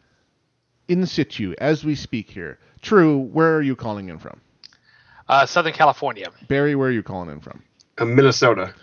in 0.88 1.06
situ 1.06 1.54
as 1.58 1.84
we 1.84 1.96
speak 1.96 2.30
here. 2.30 2.60
True. 2.82 3.18
Where 3.18 3.58
are 3.58 3.62
you 3.62 3.76
calling 3.76 4.08
in 4.08 4.20
from? 4.20 4.40
Uh, 5.28 5.46
Southern 5.46 5.74
California. 5.74 6.28
Barry, 6.48 6.76
where 6.76 6.88
are 6.88 6.92
you 6.92 7.04
calling 7.04 7.30
in 7.30 7.40
from? 7.40 7.62
Minnesota. 8.00 8.74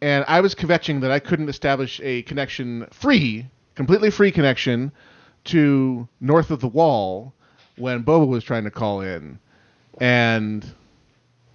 And 0.00 0.24
I 0.26 0.40
was 0.40 0.54
kvetching 0.54 1.00
that 1.02 1.10
I 1.10 1.18
couldn't 1.18 1.48
establish 1.48 2.00
a 2.02 2.22
connection, 2.22 2.86
free, 2.90 3.46
completely 3.74 4.10
free 4.10 4.32
connection 4.32 4.92
to 5.44 6.08
north 6.20 6.50
of 6.50 6.60
the 6.60 6.68
wall 6.68 7.32
when 7.76 8.04
Boba 8.04 8.26
was 8.26 8.44
trying 8.44 8.64
to 8.64 8.70
call 8.70 9.00
in. 9.00 9.38
And, 10.00 10.64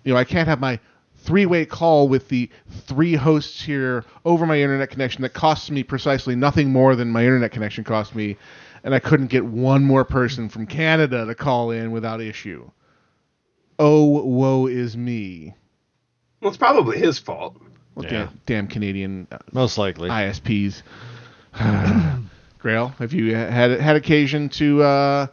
you 0.04 0.14
know, 0.14 0.20
I 0.20 0.24
can't 0.24 0.48
have 0.48 0.60
my 0.60 0.80
three 1.18 1.46
way 1.46 1.66
call 1.66 2.08
with 2.08 2.30
the 2.30 2.50
three 2.70 3.16
hosts 3.16 3.62
here 3.62 4.06
over 4.24 4.46
my 4.46 4.62
internet 4.62 4.90
connection 4.90 5.24
that 5.24 5.34
costs 5.34 5.70
me 5.70 5.84
precisely 5.84 6.36
nothing 6.36 6.72
more 6.72 6.96
than 6.96 7.10
my 7.10 7.24
internet 7.24 7.52
connection 7.52 7.84
cost 7.84 8.16
me. 8.16 8.38
And 8.84 8.96
I 8.96 9.00
couldn't 9.00 9.28
get 9.28 9.44
one 9.44 9.84
more 9.84 10.06
person 10.06 10.48
from 10.48 10.68
Canada 10.68 11.26
to 11.26 11.36
call 11.36 11.72
in 11.72 11.92
without 11.92 12.22
issue. 12.22 12.70
Oh, 13.78 14.24
woe 14.24 14.68
is 14.68 14.96
me. 14.96 15.54
Well, 16.42 16.50
it's 16.50 16.58
probably 16.58 17.00
his 17.00 17.20
fault. 17.20 17.58
Well, 17.96 18.06
Yeah. 18.06 18.12
damn, 18.12 18.40
damn 18.46 18.68
Canadian 18.68 19.28
uh, 19.32 19.40
most 19.52 19.78
likely. 19.78 20.10
ISPs. 20.10 20.84
Grail, 22.60 22.90
have 23.00 23.14
you 23.14 23.36
had 23.36 23.80
had 23.80 23.96
occasion 23.96 24.50
to 24.50 24.82
uh, 24.84 25.28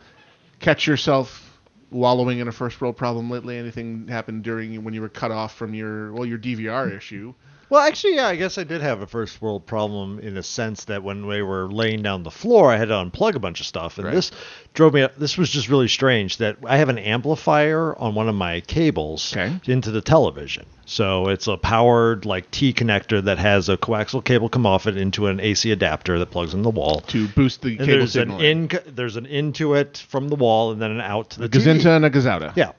catch 0.61 0.87
yourself 0.87 1.59
wallowing 1.91 2.39
in 2.39 2.49
a 2.49 2.53
first 2.53 2.81
world 2.81 2.97
problem 2.97 3.31
lately? 3.31 3.59
Anything 3.59 4.09
happened 4.09 4.43
during 4.45 4.83
when 4.85 4.95
you 4.95 5.01
were 5.01 5.09
cut 5.09 5.31
off 5.31 5.55
from 5.55 5.75
your 5.75 6.13
well 6.13 6.27
your 6.27 6.39
DVR 6.39 6.95
issue? 6.97 7.35
Well, 7.75 7.83
actually, 7.83 8.15
yeah, 8.15 8.29
I 8.29 8.37
guess 8.37 8.57
I 8.57 8.63
did 8.63 8.83
have 8.83 9.01
a 9.01 9.07
first 9.09 9.43
world 9.43 9.67
problem 9.67 10.21
in 10.21 10.37
a 10.37 10.45
sense 10.45 10.85
that 10.85 11.03
when 11.03 11.27
we 11.27 11.43
were 11.43 11.67
laying 11.69 12.03
down 12.03 12.23
the 12.23 12.31
floor, 12.31 12.71
I 12.73 12.77
had 12.77 12.87
to 12.87 12.95
unplug 12.95 13.35
a 13.35 13.41
bunch 13.41 13.59
of 13.59 13.67
stuff, 13.67 13.99
and 13.99 14.07
Right. 14.07 14.15
this 14.15 14.31
drove 14.75 14.95
me. 14.95 15.03
up 15.03 15.17
This 15.17 15.37
was 15.37 15.51
just 15.51 15.69
really 15.69 15.89
strange 15.89 16.37
that 16.37 16.57
I 16.65 16.77
have 16.77 16.89
an 16.89 16.99
amplifier 16.99 17.99
on 17.99 18.15
one 18.15 18.29
of 18.29 18.37
my 18.37 18.61
cables 18.61 19.35
into 19.67 19.91
the 19.91 20.01
television. 20.01 20.67
So 20.87 21.29
it's 21.31 21.49
a 21.49 21.57
powered 21.57 22.25
like 22.25 22.49
T 22.53 22.73
connector 22.73 23.25
that 23.25 23.39
has 23.39 23.69
a 23.69 23.77
coaxial 23.77 24.23
cable 24.23 24.49
come 24.49 24.67
off 24.67 24.87
it 24.87 24.97
into 24.97 25.27
an 25.27 25.41
AC 25.41 25.73
adapter 25.73 26.21
that 26.21 26.31
plugs 26.31 26.55
in 26.55 26.63
the 26.63 26.71
wall 26.71 27.01
to 27.09 27.27
boost 27.27 27.63
the 27.63 27.71
And 27.71 27.79
cable 27.79 27.91
there's 27.91 28.13
signal. 28.13 28.39
An 28.39 28.45
in, 28.45 28.71
there's 28.87 29.17
an 29.17 29.27
into 29.27 29.75
it 29.75 30.05
from 30.09 30.29
the 30.29 30.37
wall 30.37 30.71
and 30.71 30.81
then 30.81 30.93
an 30.93 31.01
out 31.01 31.31
to 31.31 31.41
the 31.41 31.49
gazinta 31.49 31.81
TV. 31.83 31.97
and 31.97 32.05
a 32.05 32.11
gazouta. 32.11 32.53
Yeah. 32.55 32.71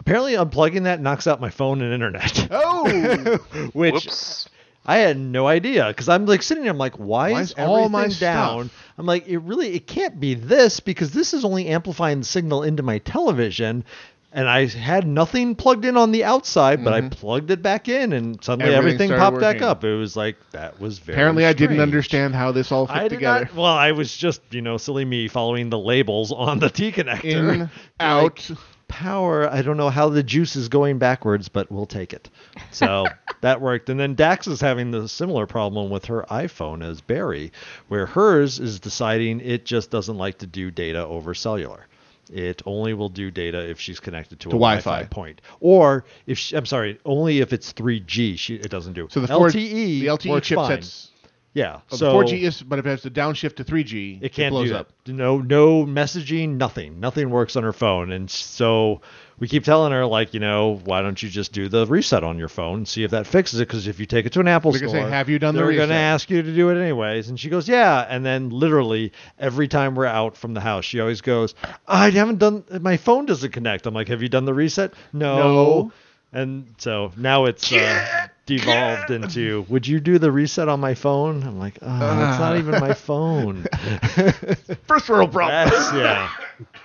Apparently, 0.00 0.32
unplugging 0.34 0.84
that 0.84 1.00
knocks 1.00 1.26
out 1.26 1.40
my 1.40 1.50
phone 1.50 1.82
and 1.82 1.92
internet. 1.92 2.48
Oh, 2.50 3.38
which 3.74 4.08
I 4.86 4.98
had 4.98 5.18
no 5.18 5.46
idea 5.46 5.86
because 5.88 6.08
I'm 6.08 6.24
like 6.24 6.42
sitting 6.42 6.62
there. 6.64 6.72
I'm 6.72 6.78
like, 6.78 6.94
why, 6.96 7.32
Why 7.32 7.40
is 7.42 7.50
is 7.50 7.54
all 7.58 7.88
my 7.88 8.08
down? 8.08 8.68
stuff- 8.70 8.84
I'm 8.96 9.06
like, 9.06 9.28
it 9.28 9.38
really, 9.38 9.74
it 9.74 9.86
can't 9.86 10.18
be 10.18 10.34
this 10.34 10.80
because 10.80 11.10
this 11.12 11.34
is 11.34 11.44
only 11.44 11.68
amplifying 11.68 12.20
the 12.20 12.24
signal 12.24 12.62
into 12.62 12.82
my 12.82 12.98
television. 12.98 13.84
and 14.32 14.48
I 14.48 14.66
had 14.66 15.06
nothing 15.06 15.54
plugged 15.54 15.84
in 15.84 15.96
on 15.96 16.10
the 16.12 16.24
outside, 16.24 16.82
but 16.84 16.92
I 16.94 17.02
plugged 17.08 17.50
it 17.50 17.62
back 17.62 17.88
in, 17.88 18.12
and 18.12 18.42
suddenly 18.42 18.70
Mm-hmm. 18.70 18.78
Everything 18.78 19.10
everything, 19.10 19.18
started 19.18 19.22
popped 19.22 19.40
back 19.40 19.62
up. 19.62 19.84
It 19.84 19.94
was 19.96 20.16
like 20.16 20.36
that 20.52 20.80
was 20.80 20.98
very. 21.00 21.16
Apparently, 21.16 21.44
I 21.46 21.52
didn't 21.52 21.80
understand 21.80 22.34
how 22.34 22.50
this 22.52 22.72
all 22.72 22.86
fit 22.86 22.96
I 22.96 23.02
did 23.04 23.10
together. 23.16 23.44
not. 23.46 23.54
Well, 23.54 23.64
I 23.66 23.92
was 23.92 24.16
just 24.16 24.40
you 24.50 24.62
know 24.62 24.76
silly 24.78 25.04
me 25.04 25.28
following 25.28 25.70
the 25.70 25.78
labels 25.78 26.32
on 26.32 26.58
the 26.60 26.70
T 26.70 26.92
connector. 26.92 27.24
In, 27.54 27.70
out. 28.00 28.50
Power. 28.88 29.48
I 29.48 29.62
don't 29.62 29.76
know 29.76 29.90
how 29.90 30.08
the 30.08 30.22
juice 30.22 30.56
is 30.56 30.68
going 30.68 30.98
backwards, 30.98 31.48
but 31.48 31.70
we'll 31.70 31.86
take 31.86 32.12
it. 32.12 32.28
So 32.70 33.06
that 33.42 33.60
worked. 33.60 33.88
And 33.88 34.00
then 34.00 34.14
Dax 34.14 34.46
is 34.46 34.60
having 34.60 34.90
the 34.90 35.08
similar 35.08 35.46
problem 35.46 35.90
with 35.90 36.06
her 36.06 36.24
iPhone 36.30 36.84
as 36.84 37.00
Barry, 37.00 37.52
where 37.88 38.06
hers 38.06 38.58
is 38.58 38.80
deciding 38.80 39.40
it 39.40 39.64
just 39.64 39.90
doesn't 39.90 40.16
like 40.16 40.38
to 40.38 40.46
do 40.46 40.70
data 40.70 41.06
over 41.06 41.34
cellular. 41.34 41.86
It 42.30 42.60
only 42.66 42.92
will 42.92 43.08
do 43.08 43.30
data 43.30 43.68
if 43.70 43.80
she's 43.80 44.00
connected 44.00 44.40
to, 44.40 44.48
To 44.50 44.56
a 44.56 44.58
Wi-Fi. 44.58 44.82
Wi-Fi 44.82 45.08
point, 45.08 45.40
or 45.60 46.04
if 46.26 46.36
she, 46.38 46.56
I'm 46.56 46.66
sorry, 46.66 46.98
only 47.06 47.40
if 47.40 47.54
it's 47.54 47.72
3G. 47.72 48.38
She 48.38 48.56
it 48.56 48.70
doesn't 48.70 48.92
do. 48.92 49.08
So 49.10 49.20
the 49.20 49.28
four- 49.28 49.48
LTE, 49.48 50.00
the 50.00 50.06
LTE 50.06 50.40
chipsets. 50.42 51.07
Yeah. 51.58 51.80
So 51.88 52.12
4G 52.12 52.42
is, 52.42 52.62
but 52.62 52.78
if 52.78 52.86
it 52.86 52.90
has 52.90 53.02
to 53.02 53.10
downshift 53.10 53.56
to 53.56 53.64
3G, 53.64 54.22
it 54.22 54.32
can't 54.32 54.52
blows 54.52 54.68
do 54.68 54.76
up. 54.76 54.92
No, 55.06 55.38
no 55.38 55.84
messaging, 55.84 56.56
nothing. 56.56 57.00
Nothing 57.00 57.30
works 57.30 57.56
on 57.56 57.64
her 57.64 57.72
phone, 57.72 58.12
and 58.12 58.30
so 58.30 59.00
we 59.40 59.48
keep 59.48 59.64
telling 59.64 59.92
her 59.92 60.06
like, 60.06 60.34
you 60.34 60.40
know, 60.40 60.80
why 60.84 61.02
don't 61.02 61.20
you 61.20 61.28
just 61.28 61.52
do 61.52 61.68
the 61.68 61.84
reset 61.86 62.22
on 62.22 62.38
your 62.38 62.48
phone 62.48 62.78
and 62.78 62.88
see 62.88 63.02
if 63.02 63.10
that 63.10 63.26
fixes 63.26 63.58
it? 63.58 63.66
Because 63.66 63.88
if 63.88 63.98
you 63.98 64.06
take 64.06 64.24
it 64.24 64.32
to 64.34 64.40
an 64.40 64.46
Apple 64.46 64.70
They're 64.70 64.88
store, 64.88 65.02
say, 65.02 65.10
"Have 65.10 65.28
you 65.28 65.40
done 65.40 65.56
the 65.56 65.64
reset? 65.64 65.78
they're 65.78 65.86
going 65.86 65.96
to 65.96 66.02
ask 66.02 66.30
you 66.30 66.42
to 66.42 66.54
do 66.54 66.70
it 66.70 66.80
anyways. 66.80 67.28
And 67.28 67.38
she 67.38 67.48
goes, 67.48 67.68
yeah. 67.68 68.06
And 68.08 68.24
then 68.24 68.50
literally 68.50 69.12
every 69.38 69.68
time 69.68 69.94
we're 69.94 70.06
out 70.06 70.36
from 70.36 70.54
the 70.54 70.60
house, 70.60 70.84
she 70.84 71.00
always 71.00 71.20
goes, 71.20 71.54
I 71.86 72.10
haven't 72.10 72.38
done. 72.38 72.64
My 72.80 72.96
phone 72.96 73.26
doesn't 73.26 73.52
connect. 73.52 73.86
I'm 73.86 73.94
like, 73.94 74.08
have 74.08 74.22
you 74.22 74.28
done 74.28 74.44
the 74.44 74.54
reset? 74.54 74.94
No. 75.12 75.38
No. 75.38 75.92
And 76.32 76.74
so 76.78 77.12
now 77.16 77.46
it's 77.46 77.72
uh, 77.72 78.28
devolved 78.48 79.10
into, 79.10 79.64
would 79.68 79.86
you 79.86 80.00
do 80.00 80.18
the 80.18 80.32
reset 80.32 80.68
on 80.68 80.80
my 80.80 80.94
phone? 80.94 81.44
I'm 81.44 81.58
like, 81.58 81.78
oh, 81.82 82.30
it's 82.30 82.38
not 82.40 82.56
even 82.56 82.80
my 82.80 82.90
uh. 82.90 82.94
phone. 82.94 83.66
First 84.88 85.08
world 85.08 85.32
problem. 85.32 85.70
That's, 85.70 85.92
yeah. 85.92 86.30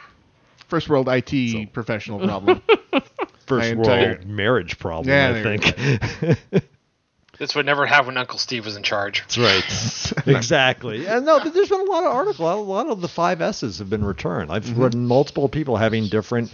First 0.68 0.90
world 0.90 1.08
IT 1.10 1.74
professional 1.74 2.20
problem. 2.20 2.62
First 3.46 3.76
world 3.76 4.26
marriage 4.26 4.78
problem, 4.80 5.10
Yeah, 5.10 5.34
I 5.36 5.58
think. 5.58 6.64
This 7.40 7.56
would 7.56 7.66
never 7.66 7.88
happen 7.88 8.08
when 8.08 8.18
Uncle 8.18 8.38
Steve 8.38 8.64
was 8.64 8.76
in 8.76 8.84
charge. 8.84 9.22
That's 9.22 9.38
right. 9.40 10.28
exactly. 10.36 11.08
And 11.08 11.26
no, 11.26 11.40
but 11.40 11.52
there's 11.54 11.68
been 11.70 11.82
a 11.82 11.92
lot 11.92 12.04
of 12.04 12.12
articles. 12.14 12.40
A 12.40 12.56
lot 12.62 12.88
of 12.88 13.02
the 13.02 13.08
five 13.08 13.42
S's 13.42 13.80
have 13.80 13.90
been 13.90 14.06
returned. 14.06 14.52
I've 14.52 14.64
Mm-hmm. 14.66 14.82
read 14.82 14.94
multiple 14.96 15.50
people 15.50 15.76
having 15.76 16.08
different 16.10 16.54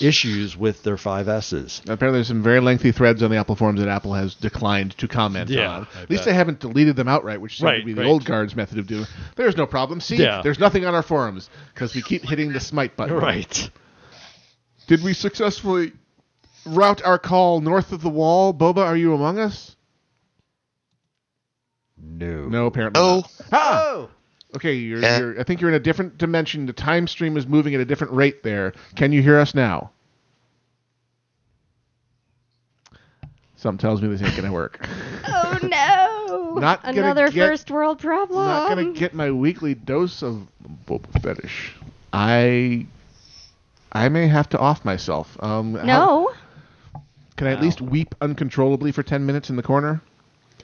issues 0.00 0.56
with 0.56 0.84
their 0.84 0.96
five 0.96 1.28
S's. 1.28 1.80
Apparently, 1.88 2.18
there's 2.18 2.28
some 2.28 2.44
very 2.44 2.60
lengthy 2.60 2.92
threads 2.92 3.24
on 3.24 3.30
the 3.32 3.36
Apple 3.38 3.56
forums 3.56 3.80
that 3.80 3.88
Apple 3.88 4.14
has 4.14 4.36
declined 4.36 4.96
to 4.98 5.08
comment 5.08 5.50
Yeah, 5.50 5.68
on. 5.68 5.88
I 5.96 6.02
At 6.02 6.10
least 6.10 6.24
they 6.26 6.32
haven't 6.32 6.60
deleted 6.60 6.94
them 6.94 7.08
outright, 7.08 7.40
which 7.40 7.58
seemed 7.58 7.66
Right, 7.66 7.80
to 7.80 7.84
be 7.86 7.92
the 7.92 8.02
right. 8.02 8.08
old 8.08 8.24
guard's 8.24 8.54
method 8.54 8.78
of 8.78 8.86
doing. 8.86 9.06
There's 9.34 9.56
no 9.56 9.66
problem. 9.66 10.00
See, 10.00 10.14
Yeah. 10.16 10.42
there's 10.42 10.60
nothing 10.60 10.84
on 10.84 10.94
our 10.94 11.02
forums 11.02 11.50
because 11.74 11.92
we 11.92 12.02
keep 12.02 12.22
hitting 12.24 12.52
the 12.52 12.60
smite 12.60 12.96
button. 12.96 13.16
Right. 13.16 13.68
Did 14.86 15.02
we 15.02 15.12
successfully 15.12 15.92
route 16.64 17.02
our 17.04 17.18
call 17.18 17.60
north 17.60 17.90
of 17.90 18.00
the 18.00 18.08
wall? 18.08 18.54
Boba, 18.54 18.78
are 18.78 18.96
you 18.96 19.12
among 19.14 19.40
us? 19.40 19.74
No. 22.02 22.48
No, 22.48 22.66
apparently 22.66 23.00
Oh. 23.02 23.16
not. 23.16 23.30
Ah! 23.52 24.06
Okay, 24.56 24.74
you're, 24.74 25.00
Yeah. 25.00 25.18
you're. 25.18 25.40
I 25.40 25.44
think 25.44 25.60
you're 25.60 25.70
in 25.70 25.76
a 25.76 25.80
different 25.80 26.18
dimension. 26.18 26.66
The 26.66 26.72
time 26.72 27.06
stream 27.06 27.36
is 27.36 27.46
moving 27.46 27.74
at 27.74 27.80
a 27.80 27.84
different 27.84 28.12
rate 28.14 28.42
there. 28.42 28.72
Can 28.96 29.12
you 29.12 29.22
hear 29.22 29.38
us 29.38 29.54
now? 29.54 29.90
Something 33.56 33.78
tells 33.78 34.00
me 34.00 34.08
this 34.08 34.22
ain't 34.22 34.36
gonna 34.36 34.52
work. 34.52 34.84
Oh 35.32 35.58
no! 35.62 36.54
Not 36.60 36.80
Another 36.84 37.28
get- 37.28 37.46
first 37.48 37.70
world 37.70 37.98
problem. 37.98 38.38
I'm 38.40 38.46
not 38.46 38.68
gonna 38.68 38.92
get 38.92 39.14
my 39.14 39.30
weekly 39.30 39.74
dose 39.74 40.22
of 40.22 40.46
Boba 40.86 41.20
fetish. 41.22 41.74
I 42.12 42.86
I 43.92 44.08
may 44.08 44.26
have 44.28 44.48
to 44.50 44.58
off 44.58 44.84
myself. 44.84 45.36
Um, 45.42 45.74
how- 45.74 45.84
No, 45.84 46.32
can 47.36 47.48
I 47.48 47.52
at 47.52 47.60
least 47.60 47.80
weep 47.80 48.14
uncontrollably 48.20 48.92
for 48.92 49.02
ten 49.02 49.26
minutes 49.26 49.50
in 49.50 49.56
the 49.56 49.62
corner? 49.62 50.00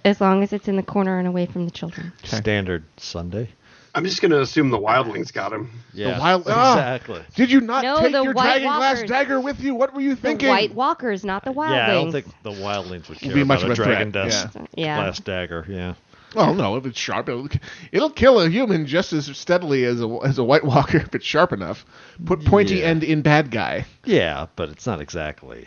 As 0.06 0.20
long 0.20 0.42
as 0.42 0.52
it's 0.52 0.68
in 0.68 0.76
the 0.76 0.82
corner 0.82 1.18
and 1.18 1.26
away 1.28 1.46
from 1.46 1.64
the 1.64 1.70
children. 1.70 2.12
Standard 2.22 2.84
Sunday. 2.96 3.50
I'm 3.94 4.04
just 4.04 4.20
going 4.20 4.30
to 4.30 4.40
assume 4.42 4.68
the 4.70 4.78
wildlings 4.78 5.32
got 5.32 5.52
him. 5.54 5.70
Yeah. 5.94 6.18
wild- 6.18 6.44
ah! 6.46 6.72
exactly. 6.74 7.22
Did 7.34 7.50
you 7.50 7.60
not 7.62 7.82
No, 7.82 7.98
take 8.00 8.12
the 8.12 8.22
your 8.22 8.34
White 8.34 8.44
dragon 8.44 8.62
glass 8.68 8.94
Walkers. 8.96 9.08
dagger 9.10 9.40
with 9.40 9.60
you? 9.60 9.74
What 9.74 9.94
were 9.94 10.02
you 10.02 10.14
The 10.14 10.20
thinking? 10.20 10.48
White 10.50 10.74
Walkers, 10.74 11.24
not 11.24 11.44
the 11.44 11.50
wildlings. 11.52 11.76
Yeah, 11.76 11.90
I 11.90 11.94
don't 11.94 12.12
think 12.12 12.26
the 12.42 12.50
wildlings 12.50 13.08
would 13.08 13.18
care 13.18 13.34
be 13.34 13.42
much 13.42 13.60
about 13.62 13.72
of 13.72 13.78
a 13.78 13.82
a 13.82 13.84
dragon 13.86 14.12
threat, 14.12 14.24
dust 14.30 14.48
yeah. 14.54 14.66
Yeah. 14.76 14.96
glass 15.02 15.18
dagger. 15.20 15.64
Yeah. 15.68 15.94
Well, 16.34 16.52
no, 16.54 16.76
if 16.76 16.84
it's 16.84 16.98
sharp, 16.98 17.30
it'll, 17.30 17.48
it'll 17.92 18.10
kill 18.10 18.38
a 18.42 18.50
human 18.50 18.84
just 18.86 19.14
as 19.14 19.34
steadily 19.34 19.84
as 19.86 20.02
a, 20.02 20.18
as 20.22 20.36
a 20.36 20.44
White 20.44 20.64
Walker 20.64 20.98
if 20.98 21.14
it's 21.14 21.24
sharp 21.24 21.52
enough. 21.54 21.86
Put 22.26 22.44
pointy 22.44 22.76
Yeah. 22.76 22.86
end 22.86 23.02
in 23.02 23.22
bad 23.22 23.50
guy. 23.50 23.86
Yeah, 24.04 24.46
but 24.56 24.68
it's 24.68 24.86
not 24.86 25.00
exactly. 25.00 25.66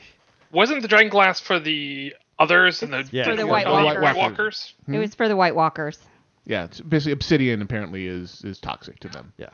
Wasn't 0.51 0.83
the 0.83 0.87
dragon 0.87 1.09
glass 1.09 1.39
for 1.39 1.59
the 1.59 2.13
others 2.39 2.81
and 2.83 2.93
the, 2.93 3.07
Yeah. 3.11 3.25
For 3.25 3.31
the 3.31 3.37
the 3.43 3.47
White 3.47 3.67
White, 3.67 3.83
Walkers. 3.83 4.01
White 4.01 4.15
Walkers? 4.15 4.73
Hmm? 4.85 4.93
It 4.95 4.99
was 4.99 5.15
for 5.15 5.27
the 5.27 5.35
White 5.35 5.55
Walkers. 5.55 5.99
Yeah, 6.45 6.63
it's 6.65 6.81
basically 6.81 7.11
obsidian 7.11 7.61
apparently 7.61 8.07
is 8.07 8.41
is 8.43 8.59
toxic 8.59 8.99
to 9.01 9.09
them. 9.09 9.33
Yeah. 9.37 9.49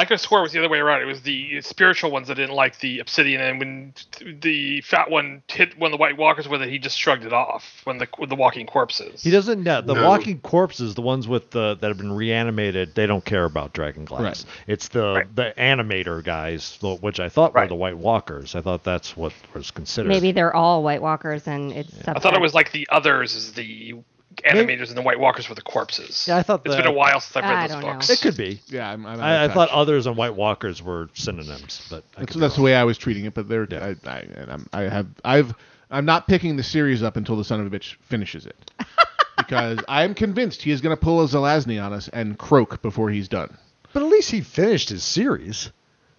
I 0.00 0.04
could 0.04 0.14
have 0.14 0.20
swore 0.22 0.38
it 0.38 0.44
was 0.44 0.52
the 0.52 0.60
other 0.60 0.70
way 0.70 0.78
around. 0.78 1.02
It 1.02 1.04
was 1.04 1.20
the 1.20 1.60
spiritual 1.60 2.10
ones 2.10 2.28
that 2.28 2.36
didn't 2.36 2.54
like 2.54 2.78
the 2.78 3.00
obsidian, 3.00 3.42
and 3.42 3.58
when 3.58 3.92
the 4.40 4.80
fat 4.80 5.10
one 5.10 5.42
hit 5.46 5.78
one 5.78 5.88
of 5.88 5.98
the 5.98 6.00
White 6.00 6.16
Walkers 6.16 6.48
with 6.48 6.62
it, 6.62 6.70
he 6.70 6.78
just 6.78 6.98
shrugged 6.98 7.26
it 7.26 7.34
off. 7.34 7.82
When 7.84 7.98
the 7.98 8.08
with 8.18 8.30
the 8.30 8.34
walking 8.34 8.66
corpses. 8.66 9.22
He 9.22 9.30
doesn't. 9.30 9.62
No, 9.62 9.82
the 9.82 9.92
No. 9.92 10.08
walking 10.08 10.40
corpses, 10.40 10.94
the 10.94 11.02
ones 11.02 11.28
with 11.28 11.50
the 11.50 11.76
that 11.78 11.88
have 11.88 11.98
been 11.98 12.12
reanimated, 12.12 12.94
they 12.94 13.06
don't 13.06 13.22
care 13.26 13.44
about 13.44 13.74
dragon 13.74 14.06
glass. 14.06 14.22
Right. 14.22 14.44
It's 14.68 14.88
the 14.88 15.12
Right. 15.16 15.36
the 15.36 15.52
animator 15.58 16.24
guys, 16.24 16.78
which 17.02 17.20
I 17.20 17.28
thought 17.28 17.52
were 17.52 17.66
the 17.66 17.74
White 17.74 17.98
Walkers. 17.98 18.54
I 18.54 18.62
thought 18.62 18.82
that's 18.82 19.18
what 19.18 19.34
was 19.52 19.70
considered. 19.70 20.08
Maybe 20.08 20.32
they're 20.32 20.56
all 20.56 20.82
White 20.82 21.02
Walkers, 21.02 21.46
and 21.46 21.72
it's. 21.72 22.08
I 22.08 22.18
thought 22.20 22.32
it 22.32 22.40
was 22.40 22.54
like 22.54 22.72
the 22.72 22.88
others 22.90 23.34
is 23.34 23.52
the 23.52 23.96
animators 24.42 24.88
and 24.88 24.96
the 24.96 25.02
White 25.02 25.18
Walkers 25.20 25.48
were 25.48 25.54
the 25.54 25.62
corpses. 25.62 26.26
Yeah, 26.28 26.36
I 26.36 26.42
thought 26.42 26.62
it's 26.64 26.74
the- 26.74 26.82
been 26.82 26.90
a 26.90 26.92
while 26.92 27.20
since 27.20 27.36
I've 27.36 27.44
read 27.44 27.52
I 27.54 27.62
those 27.66 27.70
don't 27.72 27.82
know. 27.82 27.92
books. 27.94 28.10
It 28.10 28.20
could 28.20 28.36
be. 28.36 28.60
Yeah, 28.68 28.90
I'm, 28.90 29.06
I'm 29.06 29.20
out 29.20 29.24
I, 29.24 29.30
I 29.36 29.44
of 29.44 29.52
thought 29.52 29.68
touch. 29.68 29.76
others 29.76 30.06
and 30.06 30.16
White 30.16 30.34
Walkers 30.34 30.82
were 30.82 31.08
synonyms, 31.14 31.86
but 31.90 32.04
I 32.16 32.20
That's, 32.20 32.32
could 32.32 32.38
be 32.38 32.40
that's 32.40 32.54
the 32.54 32.60
wrong. 32.60 32.64
way 32.64 32.74
I 32.76 32.84
was 32.84 32.98
treating 32.98 33.24
it. 33.24 33.34
But 33.34 33.48
they're 33.48 33.66
Yeah. 33.70 33.94
I, 34.04 34.08
I, 34.10 34.18
and 34.20 34.50
I'm, 34.52 34.66
I 34.72 34.80
have 34.82 35.06
I've 35.24 35.54
I'm 35.90 36.04
not 36.04 36.26
picking 36.28 36.56
the 36.56 36.62
series 36.62 37.02
up 37.02 37.16
until 37.16 37.36
the 37.36 37.44
son 37.44 37.60
of 37.60 37.72
a 37.72 37.76
bitch 37.78 37.96
finishes 38.02 38.46
it 38.46 38.70
because 39.36 39.78
I 39.88 40.04
am 40.04 40.14
convinced 40.14 40.62
he 40.62 40.70
is 40.70 40.80
going 40.80 40.96
to 40.96 41.00
pull 41.02 41.20
a 41.22 41.26
Zelazny 41.26 41.82
on 41.84 41.92
us 41.92 42.08
and 42.08 42.38
croak 42.38 42.80
before 42.82 43.10
he's 43.10 43.28
done. 43.28 43.56
But 43.92 44.02
at 44.04 44.08
least 44.08 44.30
he 44.30 44.40
finished 44.40 44.88
his 44.90 45.02
series. 45.02 45.72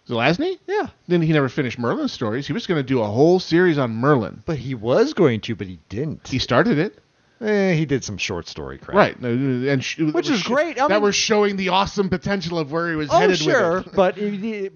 Zelazny? 0.10 0.57
Yeah. 0.68 0.88
Then 1.07 1.22
he 1.22 1.31
never 1.31 1.48
finished 1.48 1.80
Merlin's 1.80 2.11
stories. 2.11 2.48
He 2.48 2.53
was 2.53 2.68
going 2.68 2.80
to 2.80 2.84
do 2.88 3.02
a 3.02 3.06
whole 3.07 3.39
series 3.39 3.77
on 3.77 3.91
Merlin. 3.95 4.43
But 4.45 4.57
he 4.57 4.73
was 4.76 5.14
going 5.14 5.39
to, 5.41 5.56
but 5.56 5.68
he 5.68 5.80
didn't. 5.88 6.27
He 6.27 6.39
started 6.39 6.77
it. 6.80 6.99
Eh, 7.41 7.73
he 7.73 7.85
did 7.85 8.03
some 8.03 8.18
short 8.18 8.47
story 8.47 8.77
crap. 8.77 8.95
Right, 8.95 9.19
no, 9.22 9.30
and 9.30 9.84
sh- 9.84 9.97
Which 9.99 10.30
is 10.30 10.41
sh- 10.41 10.47
great. 10.47 10.77
I 10.80 10.88
that 10.88 10.95
mean- 10.95 11.01
was 11.01 11.15
showing 11.15 11.55
the 11.57 11.69
awesome 11.69 12.07
potential 12.09 12.59
of 12.59 12.72
where 12.72 12.89
he 12.89 12.95
was 12.95 13.09
Oh, 13.11 13.18
headed 13.18 13.38
sure, 13.39 13.77
with 13.80 13.88
it. 13.88 13.93
but 13.95 14.15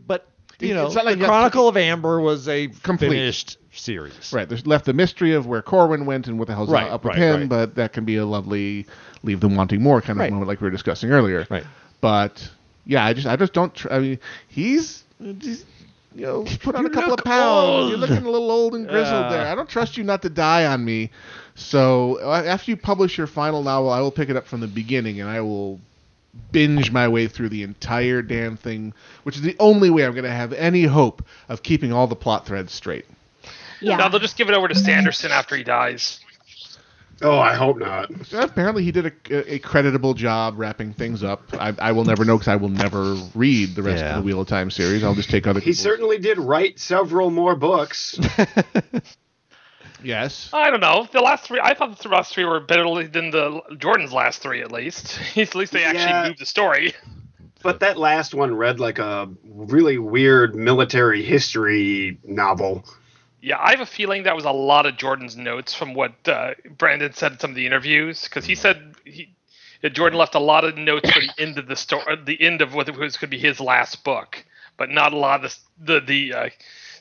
but 0.08 0.26
you 0.60 0.74
know, 0.74 0.88
It's 0.88 0.96
not 0.96 1.06
like 1.06 1.14
the 1.16 1.20
you 1.20 1.24
have- 1.26 1.30
Chronicle 1.30 1.68
of 1.68 1.78
Amber 1.78 2.20
was 2.20 2.48
a 2.50 2.68
Complete. 2.82 3.10
finished 3.10 3.58
series. 3.72 4.34
Right, 4.34 4.50
there's 4.50 4.66
left 4.66 4.86
the 4.86 4.94
mystery 4.94 5.34
of 5.34 5.46
where 5.46 5.62
Corwin 5.62 6.06
went 6.08 6.28
and 6.28 6.40
what 6.40 6.48
the 6.48 6.56
hell's 6.56 6.70
Right, 6.70 6.90
up 6.90 7.04
with 7.04 7.12
right, 7.12 7.20
him, 7.20 7.40
right. 7.42 7.50
but 7.50 7.76
that 7.76 7.94
can 7.94 8.04
be 8.06 8.16
a 8.16 8.26
lovely 8.26 8.88
leave 9.22 9.42
them 9.42 9.56
wanting 9.56 9.82
more 9.84 10.02
kind 10.02 10.12
of 10.18 10.22
Right. 10.22 10.32
moment, 10.32 10.48
like 10.48 10.60
we 10.62 10.66
were 10.66 10.72
discussing 10.72 11.12
earlier. 11.12 11.46
Right. 11.50 11.66
But 12.02 12.50
yeah, 12.86 13.06
I 13.06 13.14
just 13.14 13.28
I 13.28 13.36
just 13.36 13.54
don't. 13.54 13.74
Tr- 13.76 13.92
I 13.92 14.00
mean, 14.00 14.20
he's. 14.48 15.04
he's 15.20 15.66
you 16.16 16.26
know, 16.26 16.46
put 16.62 16.76
on 16.76 16.84
You 16.84 16.88
a 16.88 16.94
couple 16.94 17.12
of 17.12 17.18
look 17.18 17.26
pounds. 17.26 17.44
old. 17.68 17.90
You're 17.90 17.98
looking 18.00 18.26
a 18.26 18.30
little 18.30 18.50
old 18.50 18.74
and 18.74 18.88
grizzled 18.88 19.26
Yeah. 19.26 19.30
there. 19.30 19.48
I 19.48 19.54
don't 19.56 19.68
trust 19.68 19.98
you 19.98 20.04
not 20.06 20.22
to 20.22 20.30
die 20.30 20.66
on 20.66 20.86
me. 20.86 21.12
So 21.56 22.20
uh, 22.22 22.44
after 22.46 22.70
you 22.72 22.78
publish 22.78 23.18
your 23.18 23.28
final 23.28 23.64
novel, 23.64 23.90
I 23.90 24.02
will 24.02 24.12
pick 24.12 24.30
it 24.30 24.36
up 24.36 24.46
from 24.46 24.60
the 24.60 24.68
beginning 24.68 25.22
and 25.22 25.30
I 25.30 25.42
will 25.42 25.80
binge 26.52 26.92
my 26.92 27.08
way 27.08 27.28
through 27.28 27.48
the 27.50 27.64
entire 27.64 28.22
damn 28.22 28.58
thing, 28.58 28.94
which 29.24 29.38
is 29.38 29.42
the 29.42 29.56
only 29.60 29.90
way 29.90 30.06
I'm 30.06 30.12
going 30.12 30.26
to 30.26 30.30
have 30.32 30.52
any 30.54 30.84
hope 30.84 31.24
of 31.48 31.64
keeping 31.64 31.94
all 31.94 32.08
the 32.08 32.16
plot 32.16 32.46
threads 32.46 32.74
straight. 32.74 33.06
Yeah. 33.80 33.96
No, 33.98 34.10
they'll 34.10 34.20
just 34.20 34.38
give 34.38 34.50
it 34.50 34.54
over 34.56 34.68
to 34.68 34.76
Sanderson 34.76 35.32
after 35.32 35.56
he 35.56 35.64
dies. 35.64 36.20
Oh, 37.22 37.40
I 37.40 37.54
hope 37.56 37.78
not. 37.78 38.10
So 38.26 38.42
apparently, 38.42 38.84
he 38.84 38.92
did 38.92 39.06
a, 39.06 39.54
a 39.54 39.60
creditable 39.60 40.14
job 40.16 40.56
wrapping 40.58 40.92
things 40.92 41.24
up. 41.24 41.44
I, 41.54 41.74
I 41.80 41.92
will 41.94 42.04
never 42.04 42.26
know 42.26 42.36
because 42.36 42.50
I 42.50 42.58
will 42.58 42.68
never 42.68 43.14
read 43.34 43.74
the 43.76 43.84
rest 43.84 44.04
Yeah. 44.04 44.10
of 44.10 44.16
the 44.18 44.22
Wheel 44.26 44.42
of 44.42 44.50
Time 44.50 44.70
series. 44.70 45.02
I'll 45.02 45.16
just 45.16 45.30
take 45.30 45.48
other. 45.48 45.62
He 45.62 45.68
people's- 45.68 45.80
certainly 45.80 46.18
did 46.18 46.38
write 46.38 46.78
several 46.78 47.30
more 47.30 47.56
books. 47.56 48.20
Yes. 50.04 50.50
I 50.54 50.70
don't 50.70 50.80
know. 50.82 51.08
The 51.12 51.22
last 51.22 51.46
three, 51.46 51.60
I 51.62 51.74
thought 51.74 51.98
the 52.00 52.10
last 52.10 52.34
three 52.34 52.46
were 52.46 52.60
better 52.60 52.84
than 53.08 53.32
the 53.32 53.62
Jordan's 53.78 54.14
last 54.14 54.42
three. 54.42 54.62
At 54.62 54.72
least, 54.72 55.20
at 55.38 55.56
least 55.56 55.72
they 55.72 55.84
actually 55.84 56.02
Yeah. 56.12 56.28
moved 56.28 56.40
the 56.40 56.46
story. 56.46 56.94
But 57.64 57.80
that 57.80 57.98
last 57.98 58.36
one 58.36 58.56
read 58.56 58.80
like 58.80 59.00
a 59.00 59.28
really 59.44 59.98
weird 59.98 60.56
military 60.56 61.24
history 61.24 62.20
novel. 62.24 62.86
Yeah, 63.42 63.58
I 63.60 63.72
have 63.72 63.80
a 63.80 63.86
feeling 63.86 64.24
that 64.24 64.36
was 64.36 64.46
a 64.46 64.52
lot 64.52 64.86
of 64.86 64.98
Jordan's 64.98 65.36
notes 65.36 65.74
from 65.74 65.94
what 65.94 66.14
uh, 66.28 66.54
Brandon 66.78 67.14
said 67.14 67.34
in 67.34 67.40
some 67.40 67.52
of 67.52 67.56
the 67.56 67.66
interviews, 67.66 68.24
because 68.24 68.46
he 68.46 68.56
said 68.56 68.96
he, 69.04 69.34
that 69.82 69.94
Jordan 69.94 70.18
left 70.18 70.36
a 70.36 70.40
lot 70.40 70.64
of 70.64 70.78
notes 70.78 71.10
for 71.12 71.20
the 71.20 71.32
end 71.40 71.58
of 71.58 71.68
the 71.68 71.76
story, 71.76 72.04
the 72.24 72.40
end 72.42 72.62
of 72.62 72.74
what 72.74 72.88
was 72.98 73.18
going 73.18 73.30
to 73.32 73.38
be 73.38 73.40
his 73.40 73.60
last 73.60 74.04
book, 74.04 74.44
but 74.78 74.90
not 74.90 75.14
a 75.14 75.18
lot 75.18 75.44
of 75.46 75.56
the 75.80 75.94
the, 75.94 76.06
the 76.06 76.34
uh, 76.34 76.50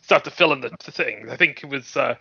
stuff 0.02 0.22
to 0.24 0.30
fill 0.30 0.52
in 0.52 0.60
the, 0.60 0.70
the 0.84 0.92
things. 0.92 1.30
I 1.30 1.36
think 1.36 1.62
it 1.62 1.68
was 1.70 1.96
uh, 1.96 2.14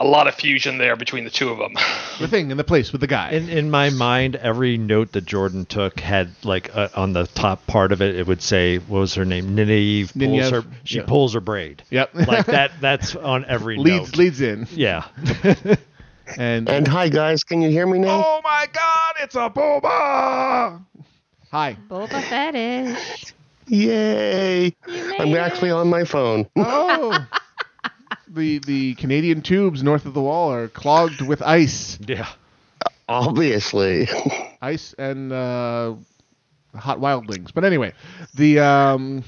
a 0.00 0.04
lot 0.04 0.28
of 0.28 0.34
fusion 0.34 0.78
there 0.78 0.96
between 0.96 1.24
the 1.24 1.30
two 1.30 1.50
of 1.50 1.58
them. 1.58 1.74
The 2.18 2.28
thing 2.28 2.50
in 2.50 2.56
the 2.56 2.64
place 2.64 2.92
with 2.92 3.00
the 3.00 3.06
guy. 3.06 3.30
In 3.30 3.48
in 3.48 3.70
my 3.70 3.90
mind, 3.90 4.36
every 4.36 4.76
note 4.76 5.12
that 5.12 5.24
Jordan 5.24 5.66
took 5.66 6.00
had 6.00 6.30
like 6.44 6.74
uh, 6.74 6.88
on 6.94 7.12
the 7.12 7.26
top 7.26 7.66
part 7.66 7.92
of 7.92 8.02
it, 8.02 8.14
it 8.16 8.26
would 8.26 8.42
say, 8.42 8.78
"What 8.78 9.00
was 9.00 9.14
her 9.14 9.24
name? 9.24 9.56
Nynaeve 9.56 10.12
pulls 10.12 10.22
Nynaeve, 10.22 10.50
her. 10.50 10.64
She 10.84 10.98
yeah. 10.98 11.04
pulls 11.06 11.34
her 11.34 11.40
braid." 11.40 11.82
Yep. 11.90 12.14
like 12.14 12.46
that. 12.46 12.72
That's 12.80 13.16
on 13.16 13.44
every 13.44 13.76
leads 13.78 14.10
note. 14.10 14.16
leads 14.16 14.40
in. 14.40 14.66
Yeah. 14.70 15.04
and 16.36 16.68
And 16.68 16.86
hi 16.86 17.08
guys, 17.08 17.44
can 17.44 17.62
you 17.62 17.70
hear 17.70 17.86
me 17.86 17.98
now? 17.98 18.22
Oh 18.24 18.40
my 18.44 18.66
God! 18.72 19.14
It's 19.22 19.34
a 19.34 19.50
boba. 19.50 20.84
Hi. 21.50 21.76
Boba 21.88 22.22
fetish. 22.22 23.34
Yay! 23.66 24.74
I'm 24.86 25.34
actually 25.34 25.70
on 25.70 25.88
my 25.88 26.04
phone. 26.04 26.48
Oh. 26.56 27.26
the 28.30 28.58
the 28.60 28.94
Canadian 28.94 29.42
tubes 29.42 29.82
north 29.82 30.06
of 30.06 30.14
the 30.14 30.20
wall 30.20 30.52
are 30.52 30.68
clogged 30.68 31.20
with 31.20 31.42
ice. 31.42 31.98
Yeah. 32.06 32.28
Obviously. 33.08 34.08
Ice 34.60 34.94
and 34.98 35.32
uh, 35.32 35.94
hot 36.74 36.98
wildlings. 37.00 37.52
But 37.54 37.64
anyway, 37.64 37.92
the 38.34 38.60
um, 38.60 39.24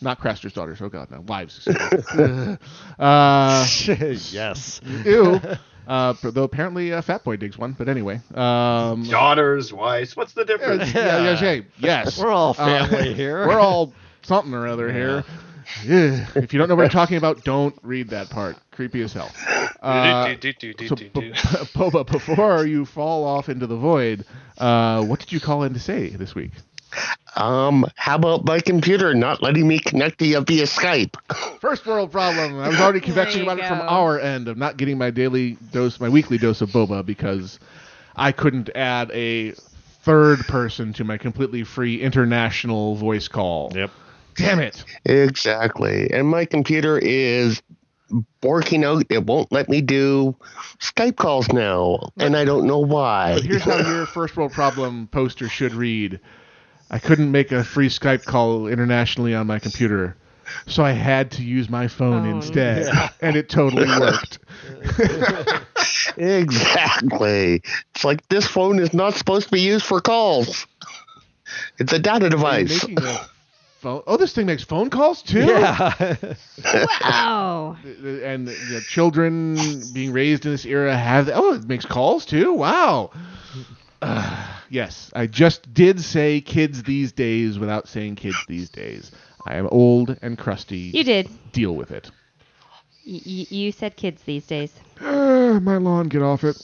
not 0.00 0.18
Craster's 0.18 0.52
daughters. 0.52 0.80
Oh 0.80 0.88
God, 0.88 1.10
no 1.10 1.20
wives. 1.20 1.66
uh, 1.68 2.56
yes. 3.88 4.80
Ew. 5.04 5.40
Uh, 5.88 6.14
though 6.22 6.44
apparently 6.44 6.92
uh, 6.92 7.02
Fat 7.02 7.24
Boy 7.24 7.36
digs 7.36 7.58
one. 7.58 7.72
But 7.72 7.88
anyway. 7.88 8.20
Um, 8.32 9.02
Daughters, 9.08 9.72
wives. 9.72 10.14
What's 10.16 10.34
the 10.34 10.44
difference? 10.44 10.94
yeah, 10.94 11.32
yeah, 11.32 11.40
yeah, 11.54 11.60
yes. 11.78 12.16
We're 12.16 12.30
all 12.30 12.50
Uh, 12.56 12.86
family 12.86 13.12
here. 13.12 13.48
We're 13.48 13.58
all 13.58 13.92
something 14.22 14.54
or 14.54 14.68
other 14.68 14.92
here. 14.92 15.24
Yeah. 15.84 16.26
If 16.34 16.52
you 16.52 16.58
don't 16.58 16.68
know 16.68 16.74
what 16.76 16.84
I'm 16.84 16.90
talking 16.90 17.16
about, 17.16 17.44
don't 17.44 17.76
read 17.82 18.08
that 18.10 18.30
part. 18.30 18.56
Creepy 18.70 19.02
as 19.02 19.12
hell. 19.12 19.30
Uh, 19.82 20.34
so, 20.88 20.96
B- 20.96 21.32
Boba, 21.74 22.06
before 22.10 22.66
you 22.66 22.84
fall 22.84 23.24
off 23.24 23.48
into 23.48 23.66
the 23.66 23.76
void, 23.76 24.24
uh, 24.58 25.02
what 25.04 25.20
did 25.20 25.32
you 25.32 25.40
call 25.40 25.62
in 25.62 25.72
to 25.74 25.80
say 25.80 26.10
this 26.10 26.34
week? 26.34 26.52
Um, 27.36 27.86
how 27.94 28.16
about 28.16 28.44
my 28.44 28.60
computer 28.60 29.14
not 29.14 29.42
letting 29.42 29.66
me 29.66 29.78
connect 29.78 30.18
to 30.18 30.26
you 30.26 30.40
via 30.40 30.64
Skype? 30.64 31.14
First 31.60 31.86
world 31.86 32.10
problem. 32.10 32.58
I 32.58 32.68
was 32.68 32.80
already 32.80 33.00
convecting 33.00 33.42
about 33.42 33.58
it 33.58 33.66
from 33.66 33.80
our 33.80 34.18
end 34.18 34.48
of 34.48 34.56
not 34.56 34.76
getting 34.76 34.98
my 34.98 35.10
daily 35.10 35.56
dose, 35.72 36.00
my 36.00 36.08
weekly 36.08 36.38
dose 36.38 36.60
of 36.60 36.70
boba 36.70 37.06
because 37.06 37.60
I 38.16 38.32
couldn't 38.32 38.70
add 38.74 39.10
a 39.12 39.52
third 40.02 40.40
person 40.40 40.92
to 40.94 41.04
my 41.04 41.18
completely 41.18 41.62
free 41.62 42.00
international 42.00 42.96
voice 42.96 43.28
call. 43.28 43.70
Yep. 43.74 43.90
Damn 44.36 44.60
it. 44.60 44.84
Exactly. 45.04 46.10
And 46.12 46.28
my 46.28 46.44
computer 46.44 46.98
is 46.98 47.62
working 48.42 48.84
out. 48.84 49.04
It 49.10 49.24
won't 49.26 49.52
let 49.52 49.68
me 49.68 49.80
do 49.80 50.34
Skype 50.80 51.16
calls 51.16 51.48
now, 51.52 52.10
and 52.18 52.36
I 52.36 52.44
don't 52.44 52.66
know 52.66 52.78
why. 52.80 53.34
But 53.34 53.44
here's 53.44 53.62
how 53.62 53.78
your 53.88 54.06
first 54.06 54.36
world 54.36 54.52
problem 54.52 55.08
poster 55.08 55.48
should 55.48 55.72
read. 55.74 56.20
I 56.90 56.98
couldn't 56.98 57.30
make 57.30 57.52
a 57.52 57.62
free 57.62 57.88
Skype 57.88 58.24
call 58.24 58.66
internationally 58.66 59.34
on 59.34 59.46
my 59.46 59.58
computer, 59.60 60.16
so 60.66 60.82
I 60.84 60.90
had 60.90 61.30
to 61.32 61.42
use 61.44 61.68
my 61.68 61.86
phone 61.86 62.26
Oh, 62.26 62.30
instead, 62.36 62.86
yeah. 62.86 63.10
and 63.20 63.36
it 63.36 63.48
totally 63.48 63.86
worked. 64.00 64.38
exactly. 66.16 67.62
It's 67.94 68.04
like 68.04 68.26
this 68.28 68.46
phone 68.46 68.78
is 68.80 68.92
not 68.92 69.14
supposed 69.14 69.46
to 69.46 69.52
be 69.52 69.60
used 69.60 69.84
for 69.84 70.00
calls. 70.00 70.66
It's 71.78 71.92
a 71.92 71.98
data 71.98 72.24
Are 72.24 72.24
you 72.24 72.30
device. 72.30 72.84
Making 73.80 73.90
a 73.90 74.02
phone? 74.02 74.02
Oh, 74.06 74.16
this 74.16 74.32
thing 74.32 74.46
makes 74.46 74.64
phone 74.64 74.90
calls 74.90 75.22
too. 75.22 75.44
Yeah. 75.44 76.16
Wow. 77.00 77.76
and 77.84 78.48
you 78.48 78.74
know, 78.74 78.80
children 78.80 79.92
being 79.92 80.12
raised 80.12 80.44
in 80.46 80.52
this 80.52 80.64
era 80.66 80.96
have. 80.96 81.30
Oh, 81.32 81.54
it 81.54 81.64
makes 81.64 81.86
calls 81.86 82.26
too. 82.26 82.52
Wow. 82.54 83.10
Uh, 84.02 84.46
yes, 84.68 85.10
I 85.14 85.26
just 85.26 85.72
did 85.72 86.00
say 86.00 86.40
kids 86.40 86.82
these 86.82 87.12
days 87.12 87.58
without 87.58 87.88
saying 87.88 88.16
kids 88.16 88.38
these 88.46 88.68
days. 88.68 89.10
I 89.46 89.56
am 89.56 89.68
old 89.68 90.18
and 90.22 90.36
crusty. 90.36 90.90
You 90.94 91.04
did. 91.04 91.28
Deal 91.52 91.74
with 91.74 91.90
it. 91.90 92.10
Y- 93.06 93.22
y- 93.24 93.46
you 93.48 93.72
said 93.72 93.96
kids 93.96 94.22
these 94.22 94.46
days. 94.46 94.72
Uh, 95.00 95.58
my 95.62 95.78
lawn, 95.78 96.08
get 96.08 96.22
off 96.22 96.44
it. 96.44 96.62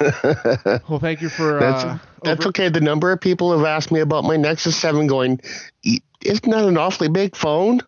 well, 0.88 1.00
thank 1.00 1.20
you 1.20 1.28
for. 1.28 1.58
That's 1.58 1.84
uh, 1.84 1.98
that's 2.24 2.40
over- 2.40 2.48
okay. 2.50 2.68
The 2.68 2.80
number 2.80 3.12
of 3.12 3.20
people 3.20 3.56
have 3.56 3.66
asked 3.66 3.90
me 3.90 4.00
about 4.00 4.24
my 4.24 4.36
Nexus 4.36 4.76
Seven, 4.76 5.06
going, 5.06 5.40
"E- 5.82 6.00
"Isn't 6.22 6.50
that 6.50 6.64
an 6.64 6.78
awfully 6.78 7.08
big 7.08 7.36
phone?" 7.36 7.80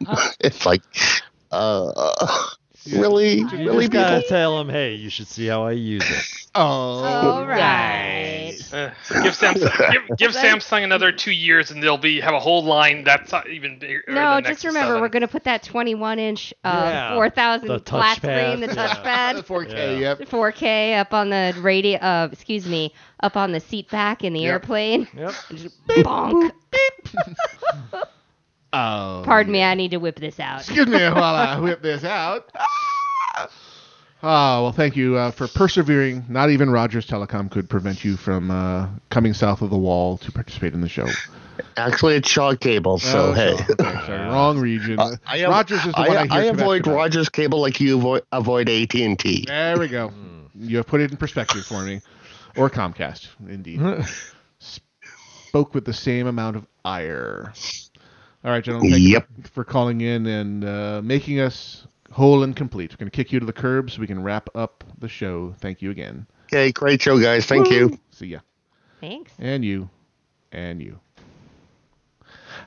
it's 0.40 0.66
like, 0.66 0.82
uh, 1.50 2.26
really, 2.90 3.38
You 3.38 3.48
really, 3.48 3.84
just 3.88 3.92
gotta 3.92 4.22
tell 4.28 4.58
them, 4.58 4.68
hey, 4.68 4.94
you 4.94 5.10
should 5.10 5.28
see 5.28 5.46
how 5.46 5.64
I 5.64 5.72
use 5.72 6.02
it. 6.08 6.24
Oh, 6.54 6.60
All 7.02 7.46
right. 7.46 8.54
Uh, 8.70 8.90
give 9.22 9.32
Samsung 9.34 9.92
give, 9.92 10.18
give 10.18 10.32
Samsung 10.36 10.84
another 10.84 11.10
two 11.10 11.30
years, 11.30 11.70
and 11.70 11.82
they'll 11.82 11.96
be 11.96 12.20
have 12.20 12.34
a 12.34 12.40
whole 12.40 12.62
line 12.62 13.04
that's 13.04 13.32
not 13.32 13.48
even 13.48 13.78
bigger. 13.78 14.02
No, 14.06 14.34
than 14.34 14.44
just 14.44 14.62
remember 14.66 14.88
7. 14.90 15.00
we're 15.00 15.08
going 15.08 15.22
to 15.22 15.28
put 15.28 15.44
that 15.44 15.62
21 15.62 16.18
inch, 16.18 16.52
uh, 16.62 16.82
Yeah, 16.84 17.14
4000 17.14 17.68
the 17.68 17.78
flat 17.78 18.18
touchpad, 18.18 18.52
screen, 18.52 18.60
the 18.60 18.66
yeah. 18.74 18.94
touchpad. 19.34 19.46
4K. 19.46 20.00
Yep. 20.00 20.18
4K 20.28 20.98
up 21.00 21.14
on 21.14 21.30
the 21.30 21.54
radio, 21.58 21.98
uh, 22.00 22.28
excuse 22.30 22.66
me, 22.66 22.92
up 23.20 23.34
on 23.38 23.52
the 23.52 23.60
seat 23.60 23.88
back 23.90 24.22
in 24.22 24.34
the 24.34 24.40
Yep. 24.40 24.50
airplane. 24.52 25.08
Yep. 25.16 25.34
Just 25.54 25.86
bonk. 25.88 26.52
Oh. 28.72 29.22
Pardon 29.24 29.52
me, 29.52 29.62
I 29.62 29.74
need 29.74 29.90
to 29.90 29.98
whip 29.98 30.18
this 30.18 30.40
out. 30.40 30.60
Excuse 30.60 30.86
me 30.86 30.98
while 30.98 31.34
I 31.34 31.58
whip 31.58 31.82
this 31.82 32.04
out. 32.04 32.50
Oh, 34.24 34.62
well, 34.62 34.72
thank 34.72 34.94
you 34.96 35.16
uh, 35.16 35.30
for 35.32 35.48
persevering. 35.48 36.24
Not 36.28 36.50
even 36.50 36.70
Rogers 36.70 37.06
Telecom 37.06 37.50
could 37.50 37.68
prevent 37.68 38.04
you 38.04 38.16
from 38.16 38.50
uh, 38.52 38.88
coming 39.10 39.34
south 39.34 39.62
of 39.62 39.70
the 39.70 39.76
wall 39.76 40.16
to 40.18 40.30
participate 40.30 40.74
in 40.74 40.80
the 40.80 40.88
show. 40.88 41.06
Actually, 41.76 42.14
it's 42.16 42.28
Shaw 42.28 42.54
Cable. 42.54 42.98
So 42.98 43.30
Oh, 43.30 43.32
hey, 43.32 43.56
so- 43.56 43.72
okay, 43.80 44.06
sorry, 44.06 44.18
wrong 44.28 44.58
region. 44.58 44.98
Uh, 44.98 45.16
I 45.26 45.38
am- 45.38 45.50
Rogers 45.50 45.84
is 45.84 45.92
the 45.92 46.02
one 46.02 46.16
I, 46.16 46.26
I, 46.30 46.42
hear 46.44 46.52
avoid 46.52 46.56
Quebec 46.56 46.86
about. 46.86 46.94
Rogers 46.94 47.28
Cable 47.28 47.60
like 47.60 47.80
you 47.80 47.98
avoid, 47.98 48.22
avoid 48.30 48.68
AT 48.68 48.94
and 48.94 49.18
T. 49.18 49.44
There 49.46 49.78
we 49.78 49.88
go. 49.88 50.12
You 50.54 50.76
have 50.78 50.86
put 50.86 51.00
it 51.00 51.10
in 51.10 51.16
perspective 51.16 51.64
for 51.66 51.82
me. 51.82 52.00
Or 52.56 52.70
Comcast, 52.70 53.28
indeed. 53.48 53.80
Spoke 54.58 55.74
with 55.74 55.84
the 55.84 55.92
same 55.92 56.26
amount 56.26 56.56
of 56.56 56.66
ire. 56.84 57.52
All 58.44 58.50
right, 58.50 58.62
gentlemen. 58.64 58.90
Thank 58.92 59.02
Yep. 59.04 59.28
you 59.38 59.44
for 59.52 59.64
calling 59.64 60.00
in 60.00 60.26
and 60.26 60.64
uh, 60.64 61.00
making 61.04 61.40
us 61.40 61.86
whole 62.10 62.42
and 62.42 62.54
complete. 62.56 62.92
We're 62.92 62.96
going 62.98 63.10
to 63.10 63.16
kick 63.16 63.32
you 63.32 63.40
to 63.40 63.46
the 63.46 63.52
curb 63.52 63.90
so 63.90 64.00
we 64.00 64.06
can 64.06 64.22
wrap 64.22 64.48
up 64.54 64.84
the 64.98 65.08
show. 65.08 65.54
Thank 65.60 65.80
you 65.80 65.90
again. 65.90 66.26
Okay, 66.52 66.72
great 66.72 67.00
show, 67.00 67.18
guys. 67.20 67.46
Thank 67.46 67.70
you. 67.70 67.98
See 68.10 68.26
ya. 68.26 68.40
Thanks. 69.00 69.32
And 69.38 69.64
you. 69.64 69.88
And 70.50 70.82
you. 70.82 70.98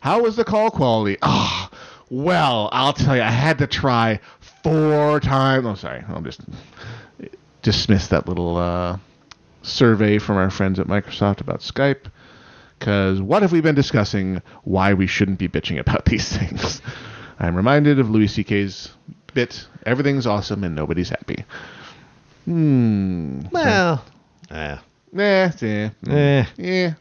How 0.01 0.21
was 0.23 0.35
the 0.35 0.43
call 0.45 0.71
quality? 0.71 1.17
Ah, 1.21 1.69
well, 2.09 2.69
I'll 2.71 2.93
tell 2.93 3.15
you, 3.15 3.21
I 3.21 3.29
had 3.31 3.57
to 3.59 3.67
try 3.67 4.19
four 4.63 5.19
times. 5.19 5.65
Oh, 5.67 5.75
sorry. 5.75 6.03
I'll 6.07 6.21
just 6.21 6.41
dismiss 7.61 8.07
that 8.07 8.27
little 8.27 8.57
uh, 8.57 8.97
survey 9.61 10.19
from 10.19 10.37
our 10.37 10.49
friends 10.49 10.79
at 10.79 10.87
Microsoft 10.87 11.41
about 11.41 11.59
Skype. 11.59 12.05
Because 12.79 13.21
what 13.21 13.41
have 13.41 13.51
we 13.51 13.61
been 13.61 13.75
discussing? 13.75 14.41
Why 14.63 14.93
we 14.93 15.07
shouldn't 15.07 15.39
be 15.39 15.47
bitching 15.47 15.79
about 15.79 16.05
these 16.11 16.35
things. 16.35 16.81
I'm 17.39 17.55
reminded 17.55 17.99
of 17.99 18.09
Louis 18.09 18.27
C.K.'s 18.27 18.91
bit 19.33 19.67
Everything's 19.85 20.25
awesome 20.25 20.63
and 20.63 20.73
nobody's 20.75 21.09
happy. 21.09 21.43
Hmm. 22.45 23.41
Well, 23.51 24.03
yeah. 24.49 24.79
Nah, 25.11 25.23
eh, 25.61 25.89
Eh. 26.07 26.45
yeah. 26.57 26.93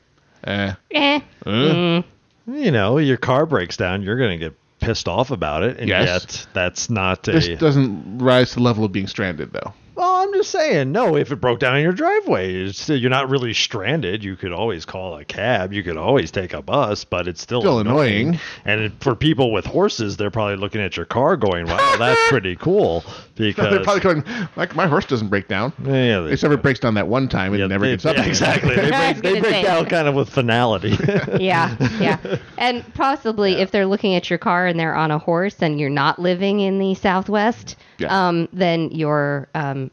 Eh. 0.44 0.72
Eh. 0.92 1.20
Uh. 1.46 1.50
Mm. 1.50 2.04
You 2.46 2.70
know, 2.70 2.98
your 2.98 3.16
car 3.16 3.46
breaks 3.46 3.76
down, 3.76 4.02
you're 4.02 4.16
going 4.18 4.38
to 4.38 4.46
get 4.50 4.58
pissed 4.80 5.08
off 5.08 5.30
about 5.30 5.62
it, 5.62 5.78
and 5.78 5.88
Yes. 5.88 6.06
yet 6.06 6.46
that's 6.52 6.90
not 6.90 7.26
a. 7.28 7.32
This 7.32 7.48
doesn't 7.58 8.18
rise 8.18 8.50
to 8.50 8.56
the 8.56 8.62
level 8.62 8.84
of 8.84 8.92
being 8.92 9.06
stranded, 9.06 9.52
though. 9.52 9.72
Well, 9.94 10.16
I'm 10.22 10.32
just 10.34 10.50
saying, 10.50 10.90
no, 10.92 11.16
if 11.16 11.30
it 11.30 11.36
broke 11.36 11.60
down 11.60 11.76
in 11.76 11.82
your 11.82 11.92
driveway, 11.92 12.52
it's, 12.52 12.88
you're 12.88 13.10
not 13.10 13.28
really 13.30 13.52
stranded. 13.54 14.24
You 14.24 14.34
could 14.36 14.52
always 14.52 14.84
call 14.84 15.16
a 15.16 15.24
cab. 15.24 15.72
You 15.72 15.82
could 15.84 15.96
always 15.96 16.30
take 16.32 16.52
a 16.52 16.62
bus, 16.62 17.04
but 17.04 17.28
it's 17.28 17.40
still, 17.40 17.60
Still 17.60 17.78
annoying. 17.78 18.40
And 18.64 18.80
it, 18.80 18.92
for 19.00 19.14
people 19.14 19.52
with 19.52 19.64
horses, 19.66 20.16
they're 20.16 20.30
probably 20.32 20.56
looking 20.56 20.80
at 20.80 20.96
your 20.96 21.06
car 21.06 21.36
going, 21.36 21.66
wow, 21.66 21.96
that's 21.98 22.20
pretty 22.28 22.56
cool. 22.56 23.04
Because 23.36 23.70
They're 23.70 23.84
probably 23.84 24.00
going, 24.00 24.24
my, 24.56 24.68
my 24.74 24.86
horse 24.88 25.06
doesn't 25.06 25.28
break 25.28 25.46
down. 25.48 25.72
Yeah, 25.84 26.20
they- 26.20 26.32
Except 26.32 26.52
it 26.52 26.62
breaks 26.62 26.80
down 26.80 26.94
that 26.94 27.06
one 27.06 27.28
time 27.28 27.52
and 27.54 27.62
it 27.62 27.68
never 27.68 27.84
they- 27.86 27.92
gets 27.92 28.04
up. 28.04 28.16
yeah, 28.18 28.24
exactly. 28.24 28.74
They 28.74 28.90
break, 28.90 29.16
they 29.18 29.40
break 29.40 29.64
down 29.64 29.86
kind 29.86 30.08
of 30.08 30.14
with 30.16 30.28
finality. 30.28 30.96
yeah, 31.40 31.76
yeah. 32.00 32.38
And 32.58 32.84
possibly 32.94 33.54
if 33.60 33.70
they're 33.70 33.86
looking 33.86 34.14
at 34.16 34.28
your 34.28 34.38
car 34.38 34.66
and 34.66 34.78
they're 34.78 34.94
on 34.94 35.10
a 35.12 35.18
horse 35.18 35.56
and 35.60 35.78
you're 35.78 35.88
not 35.90 36.18
living 36.18 36.58
in 36.60 36.78
the 36.80 36.94
Southwest, 36.94 37.76
Yeah. 37.98 38.28
um, 38.28 38.48
then 38.52 38.90
you're 38.90 39.48
um, 39.54 39.90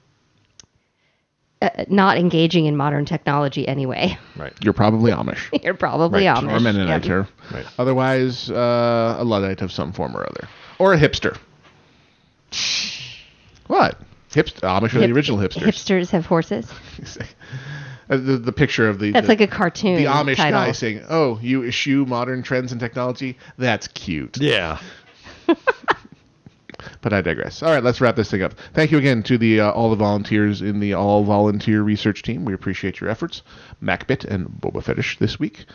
uh, 1.62 1.70
not 1.88 2.18
engaging 2.18 2.66
in 2.66 2.76
modern 2.76 3.06
technology 3.06 3.68
anyway. 3.68 4.18
Right. 4.36 4.54
You're 4.64 4.74
probably 4.74 5.12
Amish. 5.12 5.40
you're 5.64 5.74
probably 5.76 6.26
right. 6.26 6.38
Amish. 6.44 6.52
Or 6.58 6.60
Mennonite. 6.60 7.06
Yep. 7.06 7.28
Or 7.54 7.64
Otherwise, 7.78 8.50
uh, 8.50 9.18
a 9.20 9.24
Luddite 9.24 9.62
of 9.62 9.72
some 9.72 9.92
form 9.94 10.16
or 10.18 10.22
other. 10.28 10.48
Or 10.80 10.94
a 10.94 10.98
hipster. 10.98 11.38
What? 13.68 13.98
Hipster, 14.32 14.62
Amish 14.62 14.94
are 14.96 15.00
the 15.00 15.12
original 15.14 15.38
hipsters. 15.40 15.62
Hipsters 15.64 16.10
have 16.12 16.26
horses. 16.26 16.72
Uh, 18.10 18.18
the, 18.18 18.36
the 18.38 18.52
picture 18.52 18.90
of 18.90 19.00
the 19.00 19.12
That's 19.12 19.26
the- 19.26 19.32
like 19.32 19.40
a 19.40 19.48
cartoon 19.48 19.96
The 19.96 20.04
Amish 20.04 20.36
title. 20.36 20.60
guy 20.60 20.74
saying, 20.74 21.02
"Oh, 21.10 21.40
you 21.42 21.64
eschew 21.64 22.06
modern 22.06 22.44
trends 22.44 22.74
and 22.74 22.82
technology. 22.82 23.38
That's 23.58 23.88
cute." 23.88 24.36
Yeah. 24.38 24.80
But 27.02 27.14
I 27.14 27.22
digress. 27.22 27.62
All 27.64 27.72
right, 27.72 27.84
let's 27.84 28.02
wrap 28.02 28.16
this 28.16 28.32
thing 28.32 28.42
up. 28.42 28.54
Thank 28.74 28.92
you 28.92 28.98
again 28.98 29.24
to 29.24 29.38
the 29.38 29.62
uh, 29.62 29.72
all 29.72 29.90
the 29.90 29.96
volunteers 29.96 30.62
in 30.62 30.80
the 30.80 30.94
all 30.94 31.24
volunteer 31.24 31.82
research 31.82 32.24
team. 32.24 32.46
We 32.46 32.54
appreciate 32.54 33.00
your 33.00 33.10
efforts, 33.10 33.42
MacBit 33.82 34.26
and 34.26 34.48
Boba 34.48 34.84
Fetish 34.84 35.20
this 35.20 35.40
week. 35.40 35.66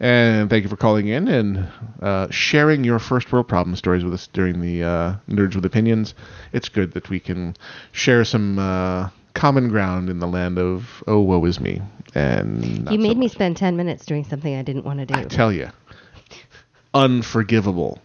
And 0.00 0.50
thank 0.50 0.64
you 0.64 0.68
for 0.68 0.76
calling 0.76 1.06
in 1.06 1.28
and 1.28 1.68
uh, 2.00 2.26
sharing 2.30 2.82
your 2.82 2.98
first 2.98 3.30
world 3.30 3.46
problem 3.46 3.76
stories 3.76 4.02
with 4.02 4.14
us 4.14 4.28
during 4.32 4.60
the 4.60 4.82
uh, 4.82 5.14
Nerds 5.28 5.54
with 5.54 5.64
Opinions. 5.64 6.14
It's 6.52 6.68
good 6.68 6.92
that 6.94 7.08
we 7.08 7.20
can 7.20 7.56
share 7.92 8.24
some 8.24 8.58
uh, 8.58 9.10
common 9.34 9.68
ground 9.68 10.10
in 10.10 10.18
the 10.18 10.26
land 10.26 10.58
of 10.58 11.04
oh 11.06 11.20
woe 11.20 11.44
is 11.44 11.60
me. 11.60 11.80
And 12.14 12.84
not 12.84 12.92
You 12.92 12.98
so 12.98 13.02
made 13.08 13.16
me 13.16 13.28
spend 13.28 13.56
10 13.56 13.76
minutes 13.76 14.04
doing 14.04 14.24
something 14.24 14.54
I 14.54 14.62
didn't 14.62 14.84
want 14.84 14.98
to 14.98 15.06
do. 15.06 15.14
I 15.14 15.24
tell 15.24 15.52
you, 15.52 15.68
unforgivable 16.94 18.00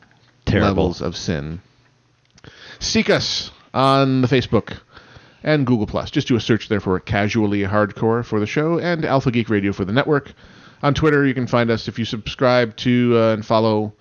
Terrible. 0.46 0.68
levels 0.68 1.02
of 1.02 1.16
sin. 1.16 1.62
Seek 2.80 3.10
us 3.10 3.52
on 3.74 4.22
the 4.22 4.28
Facebook 4.28 4.78
and 5.44 5.66
Google 5.66 5.88
Plus. 5.88 6.12
Just 6.12 6.28
do 6.28 6.36
a 6.36 6.42
search 6.42 6.70
there 6.70 6.80
for 6.80 7.00
Casually 7.00 7.62
Hardcore 7.62 8.24
for 8.24 8.40
the 8.40 8.46
show 8.46 8.80
and 8.80 9.06
Alpha 9.06 9.32
Geek 9.32 9.50
Radio 9.50 9.74
for 9.74 9.86
the 9.86 9.94
network. 9.94 10.34
On 10.84 10.94
Twitter, 10.94 11.26
you 11.26 11.34
can 11.34 11.48
find 11.48 11.72
us 11.72 11.88
if 11.88 11.98
you 11.98 12.06
subscribe 12.06 12.76
to 12.78 13.14
uh, 13.18 13.34
and 13.34 13.46
follow 13.46 13.94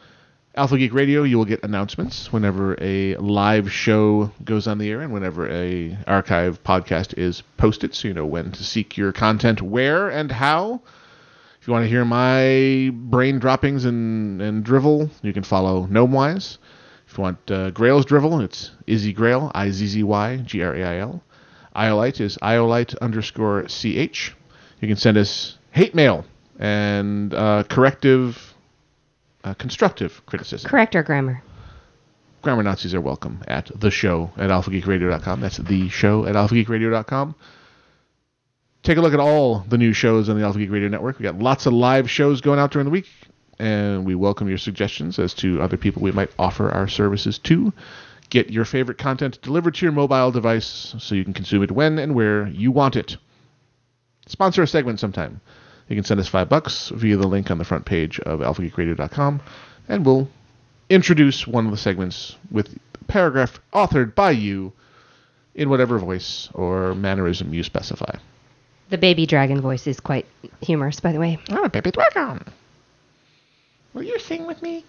Alpha 0.54 0.76
Geek 0.76 0.92
Radio. 0.92 1.22
You 1.22 1.38
will 1.38 1.46
get 1.46 1.62
announcements 1.62 2.32
whenever 2.32 2.76
a 2.80 3.16
live 3.16 3.72
show 3.72 4.30
goes 4.44 4.66
on 4.66 4.78
the 4.78 4.90
air 4.90 5.00
and 5.00 5.12
whenever 5.12 5.50
a 5.50 5.96
archive 6.06 6.62
podcast 6.62 7.16
is 7.16 7.42
posted, 7.56 7.94
so 7.94 8.08
you 8.08 8.14
know 8.14 8.26
when 8.26 8.52
to 8.52 8.64
seek 8.64 8.96
your 8.96 9.12
content, 9.12 9.62
where 9.62 10.10
and 10.10 10.30
how. 10.30 10.82
If 11.60 11.66
you 11.66 11.72
want 11.72 11.84
to 11.84 11.88
hear 11.88 12.04
my 12.04 12.90
brain 12.92 13.38
droppings 13.38 13.84
and, 13.86 14.40
and 14.42 14.64
drivel, 14.64 15.10
you 15.22 15.32
can 15.32 15.42
follow 15.42 15.86
Gnomewise. 15.86 16.58
If 17.16 17.18
you 17.18 17.22
want 17.22 17.50
uh, 17.50 17.70
Grail's 17.70 18.04
drivel, 18.04 18.42
it's 18.42 18.72
Izzy 18.86 19.14
Grail, 19.14 19.50
I 19.54 19.70
Z 19.70 19.86
Z 19.86 20.02
Y 20.02 20.36
G 20.44 20.60
R 20.62 20.74
A 20.74 20.84
I 20.84 20.98
L. 20.98 21.22
Iolite 21.74 22.20
is 22.20 22.36
Iolite 22.42 22.94
underscore 22.98 23.62
CH. 23.68 24.34
You 24.82 24.88
can 24.88 24.98
send 24.98 25.16
us 25.16 25.56
hate 25.70 25.94
mail 25.94 26.26
and 26.58 27.32
uh, 27.32 27.62
corrective, 27.70 28.54
uh, 29.44 29.54
constructive 29.54 30.26
criticism. 30.26 30.68
Correct 30.68 30.94
our 30.94 31.02
grammar. 31.02 31.42
Grammar 32.42 32.64
Nazis 32.64 32.94
are 32.94 33.00
welcome 33.00 33.42
at 33.48 33.70
the 33.74 33.90
show 33.90 34.30
at 34.36 34.50
alphageekradio.com. 34.50 35.40
That's 35.40 35.56
the 35.56 35.88
show 35.88 36.26
at 36.26 36.34
alphageekradio.com. 36.34 37.34
Take 38.82 38.98
a 38.98 39.00
look 39.00 39.14
at 39.14 39.20
all 39.20 39.60
the 39.60 39.78
new 39.78 39.94
shows 39.94 40.28
on 40.28 40.38
the 40.38 40.44
Alpha 40.44 40.58
Geek 40.58 40.70
Radio 40.70 40.90
Network. 40.90 41.18
We 41.18 41.22
got 41.22 41.38
lots 41.38 41.64
of 41.64 41.72
live 41.72 42.10
shows 42.10 42.42
going 42.42 42.58
out 42.58 42.72
during 42.72 42.84
the 42.84 42.90
week, 42.90 43.08
and 43.58 44.04
we 44.04 44.14
welcome 44.14 44.48
your 44.48 44.58
suggestions 44.58 45.18
as 45.18 45.34
to 45.34 45.60
other 45.62 45.76
people 45.76 46.02
we 46.02 46.12
might 46.12 46.30
offer 46.38 46.70
our 46.70 46.88
services 46.88 47.38
to. 47.38 47.72
Get 48.28 48.50
your 48.50 48.64
favorite 48.64 48.98
content 48.98 49.40
delivered 49.42 49.74
to 49.76 49.86
your 49.86 49.92
mobile 49.92 50.30
device 50.30 50.94
so 50.98 51.14
you 51.14 51.24
can 51.24 51.32
consume 51.32 51.62
it 51.62 51.70
when 51.70 51.98
and 51.98 52.14
where 52.14 52.48
you 52.48 52.72
want 52.72 52.96
it. 52.96 53.16
Sponsor 54.26 54.62
a 54.62 54.66
segment 54.66 54.98
sometime. 54.98 55.40
You 55.88 55.96
can 55.96 56.04
send 56.04 56.18
us 56.18 56.26
five 56.26 56.48
bucks 56.48 56.88
via 56.88 57.16
the 57.16 57.28
link 57.28 57.50
on 57.50 57.58
the 57.58 57.64
front 57.64 57.84
page 57.84 58.18
of 58.20 58.40
alphageekradio.com, 58.40 59.40
and 59.88 60.04
we'll 60.04 60.28
introduce 60.90 61.46
one 61.46 61.64
of 61.64 61.70
the 61.70 61.76
segments 61.76 62.36
with 62.50 62.76
a 63.00 63.04
paragraph 63.04 63.60
authored 63.72 64.14
by 64.16 64.32
you 64.32 64.72
in 65.54 65.70
whatever 65.70 65.98
voice 65.98 66.48
or 66.54 66.94
mannerism 66.94 67.54
you 67.54 67.62
specify. 67.62 68.16
The 68.88 68.98
baby 68.98 69.26
dragon 69.26 69.60
voice 69.60 69.86
is 69.86 70.00
quite 70.00 70.26
humorous, 70.60 71.00
by 71.00 71.12
the 71.12 71.18
way. 71.18 71.38
Oh, 71.50 71.68
baby 71.68 71.92
dragon. 71.92 72.44
Will 73.96 74.02
you 74.02 74.18
sing 74.18 74.46
with 74.46 74.60
me? 74.60 74.84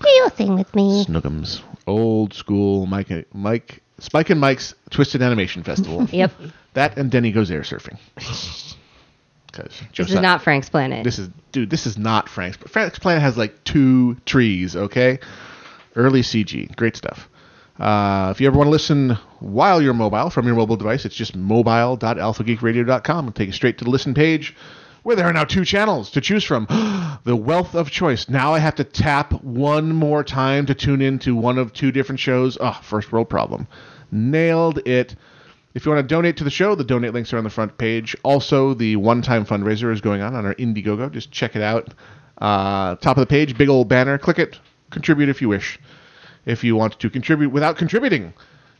Will 0.00 0.16
you 0.24 0.30
sing 0.34 0.54
with 0.54 0.74
me? 0.74 1.04
Snookums. 1.04 1.60
Old 1.86 2.32
school 2.32 2.86
Mike, 2.86 3.26
Mike, 3.34 3.82
Spike 3.98 4.30
and 4.30 4.40
Mike's 4.40 4.74
Twisted 4.88 5.20
Animation 5.20 5.62
Festival. 5.62 6.08
Yep. 6.12 6.32
That 6.72 6.96
and 6.96 7.10
Denny 7.10 7.30
Goes 7.30 7.50
Air 7.50 7.60
Surfing. 7.60 7.98
Because 9.50 9.80
This 9.96 10.10
is 10.10 10.20
not 10.20 10.42
Frank's 10.42 10.68
Planet. 10.68 11.04
This 11.04 11.18
is 11.18 11.30
dude. 11.52 11.70
This 11.70 11.86
is 11.86 11.96
not 11.98 12.28
Frank's. 12.28 12.58
Frank's 12.58 12.98
Planet 12.98 13.22
has 13.22 13.36
like 13.38 13.64
two 13.64 14.14
trees. 14.26 14.76
Okay, 14.76 15.18
early 15.96 16.20
CG, 16.20 16.74
great 16.76 16.96
stuff. 16.96 17.28
Uh, 17.78 18.28
if 18.30 18.40
you 18.40 18.46
ever 18.46 18.56
want 18.56 18.68
to 18.68 18.70
listen 18.70 19.16
while 19.40 19.80
you're 19.80 19.94
mobile 19.94 20.28
from 20.30 20.46
your 20.46 20.54
mobile 20.54 20.76
device, 20.76 21.06
it's 21.06 21.14
just 21.14 21.34
mobile.alphageekradio.com. 21.34 23.24
It'll 23.24 23.32
take 23.32 23.46
you 23.46 23.52
straight 23.52 23.78
to 23.78 23.84
the 23.84 23.90
listen 23.90 24.12
page, 24.14 24.54
where 25.08 25.16
there 25.16 25.26
are 25.26 25.32
now 25.32 25.44
two 25.44 25.64
channels 25.64 26.10
to 26.10 26.20
choose 26.20 26.44
from. 26.44 26.66
the 27.24 27.34
wealth 27.34 27.74
of 27.74 27.90
choice. 27.90 28.28
Now 28.28 28.52
I 28.52 28.58
have 28.58 28.74
to 28.74 28.84
tap 28.84 29.32
one 29.42 29.94
more 29.94 30.22
time 30.22 30.66
to 30.66 30.74
tune 30.74 31.00
into 31.00 31.34
one 31.34 31.56
of 31.56 31.72
two 31.72 31.90
different 31.90 32.20
shows. 32.20 32.58
Oh, 32.60 32.78
first 32.82 33.10
world 33.10 33.30
problem. 33.30 33.66
Nailed 34.12 34.86
it. 34.86 35.16
If 35.72 35.86
you 35.86 35.92
want 35.92 36.06
to 36.06 36.14
donate 36.14 36.36
to 36.36 36.44
the 36.44 36.50
show, 36.50 36.74
the 36.74 36.84
donate 36.84 37.14
links 37.14 37.32
are 37.32 37.38
on 37.38 37.44
the 37.44 37.48
front 37.48 37.78
page. 37.78 38.16
Also, 38.22 38.74
the 38.74 38.96
one-time 38.96 39.46
fundraiser 39.46 39.90
is 39.90 40.02
going 40.02 40.20
on 40.20 40.34
on 40.34 40.44
our 40.44 40.54
Indiegogo. 40.56 41.10
Just 41.10 41.32
check 41.32 41.56
it 41.56 41.62
out. 41.62 41.94
Uh, 42.36 42.96
top 42.96 43.16
of 43.16 43.22
the 43.22 43.26
page, 43.26 43.56
big 43.56 43.70
old 43.70 43.88
banner. 43.88 44.18
Click 44.18 44.38
it. 44.38 44.60
Contribute 44.90 45.30
if 45.30 45.40
you 45.40 45.48
wish. 45.48 45.80
If 46.44 46.64
you 46.64 46.76
want 46.76 47.00
to 47.00 47.08
contribute 47.08 47.48
without 47.48 47.78
contributing, 47.78 48.34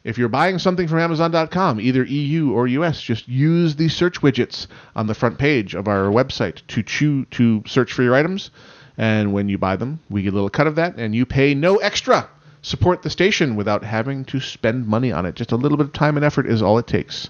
if 0.08 0.16
you're 0.16 0.30
buying 0.30 0.58
something 0.58 0.88
from 0.88 1.00
Amazon.com, 1.00 1.80
either 1.80 2.02
EU 2.02 2.52
or 2.52 2.66
US, 2.66 2.98
just 3.02 3.28
use 3.28 3.76
the 3.76 3.90
search 3.90 4.22
widgets 4.22 4.66
on 4.96 5.06
the 5.06 5.14
front 5.14 5.38
page 5.38 5.74
of 5.74 5.86
our 5.86 6.04
website 6.04 6.66
to 6.68 6.82
choo- 6.82 7.26
to 7.26 7.62
search 7.66 7.92
for 7.92 8.02
your 8.02 8.14
items. 8.14 8.50
And 8.96 9.34
when 9.34 9.50
you 9.50 9.58
buy 9.58 9.76
them, 9.76 10.00
we 10.08 10.22
get 10.22 10.32
a 10.32 10.34
little 10.34 10.48
cut 10.48 10.66
of 10.66 10.76
that, 10.76 10.96
and 10.96 11.14
you 11.14 11.26
pay 11.26 11.54
no 11.54 11.76
extra. 11.76 12.26
Support 12.62 13.02
the 13.02 13.10
station 13.10 13.54
without 13.54 13.84
having 13.84 14.24
to 14.26 14.40
spend 14.40 14.86
money 14.86 15.12
on 15.12 15.26
it. 15.26 15.34
Just 15.34 15.52
a 15.52 15.56
little 15.56 15.76
bit 15.76 15.88
of 15.88 15.92
time 15.92 16.16
and 16.16 16.24
effort 16.24 16.46
is 16.46 16.62
all 16.62 16.78
it 16.78 16.86
takes. 16.86 17.28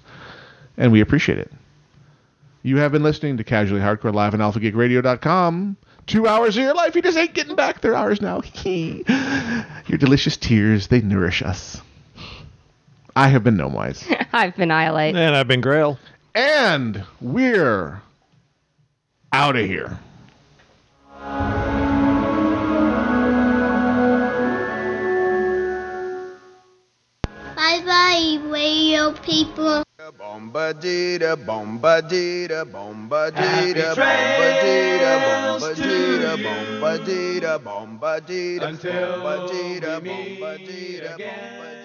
And 0.76 0.92
we 0.92 1.00
appreciate 1.00 1.38
it. 1.38 1.50
You 2.62 2.76
have 2.76 2.92
been 2.92 3.02
listening 3.02 3.38
to 3.38 3.44
Casually 3.44 3.80
Hardcore 3.80 4.14
live 4.14 4.34
on 4.34 4.40
AlphaGeekRadio.com. 4.40 5.76
Two 6.06 6.28
hours 6.28 6.56
of 6.56 6.62
your 6.62 6.74
life, 6.74 6.94
you 6.94 7.02
just 7.02 7.18
ain't 7.18 7.34
getting 7.34 7.56
back. 7.56 7.80
They're 7.80 7.96
ours 7.96 8.22
now. 8.22 8.40
your 8.64 9.98
delicious 9.98 10.36
tears, 10.36 10.86
they 10.86 11.00
nourish 11.00 11.42
us. 11.42 11.82
I 13.19 13.27
have 13.27 13.43
been 13.43 13.57
Gnomewise. 13.57 14.07
I've 14.32 14.55
been 14.55 14.69
Iolite. 14.69 15.16
And 15.16 15.35
I've 15.35 15.49
been 15.49 15.61
Grail. 15.61 15.99
And 16.36 17.03
we're 17.20 18.01
out 19.32 19.57
of 19.57 19.66
here. 19.66 19.99
Bye 27.57 27.82
bye, 27.85 28.39
radio 28.45 29.11
people. 29.15 29.82
Bombadita, 29.99 31.35
bombadita, 31.45 32.65
bombadita, 32.70 33.97
Happy 33.97 34.01
bombadita, 34.01 35.12
trails 35.19 35.62
to 35.77 35.82
bombadita, 36.39 37.59
bombadita, 37.59 37.59
bombadita, 37.59 38.62
Until 38.62 39.19
bombadita, 39.19 40.03
we 40.03 40.09
meet 40.09 40.40
bombadita, 40.40 41.15
again. 41.16 41.77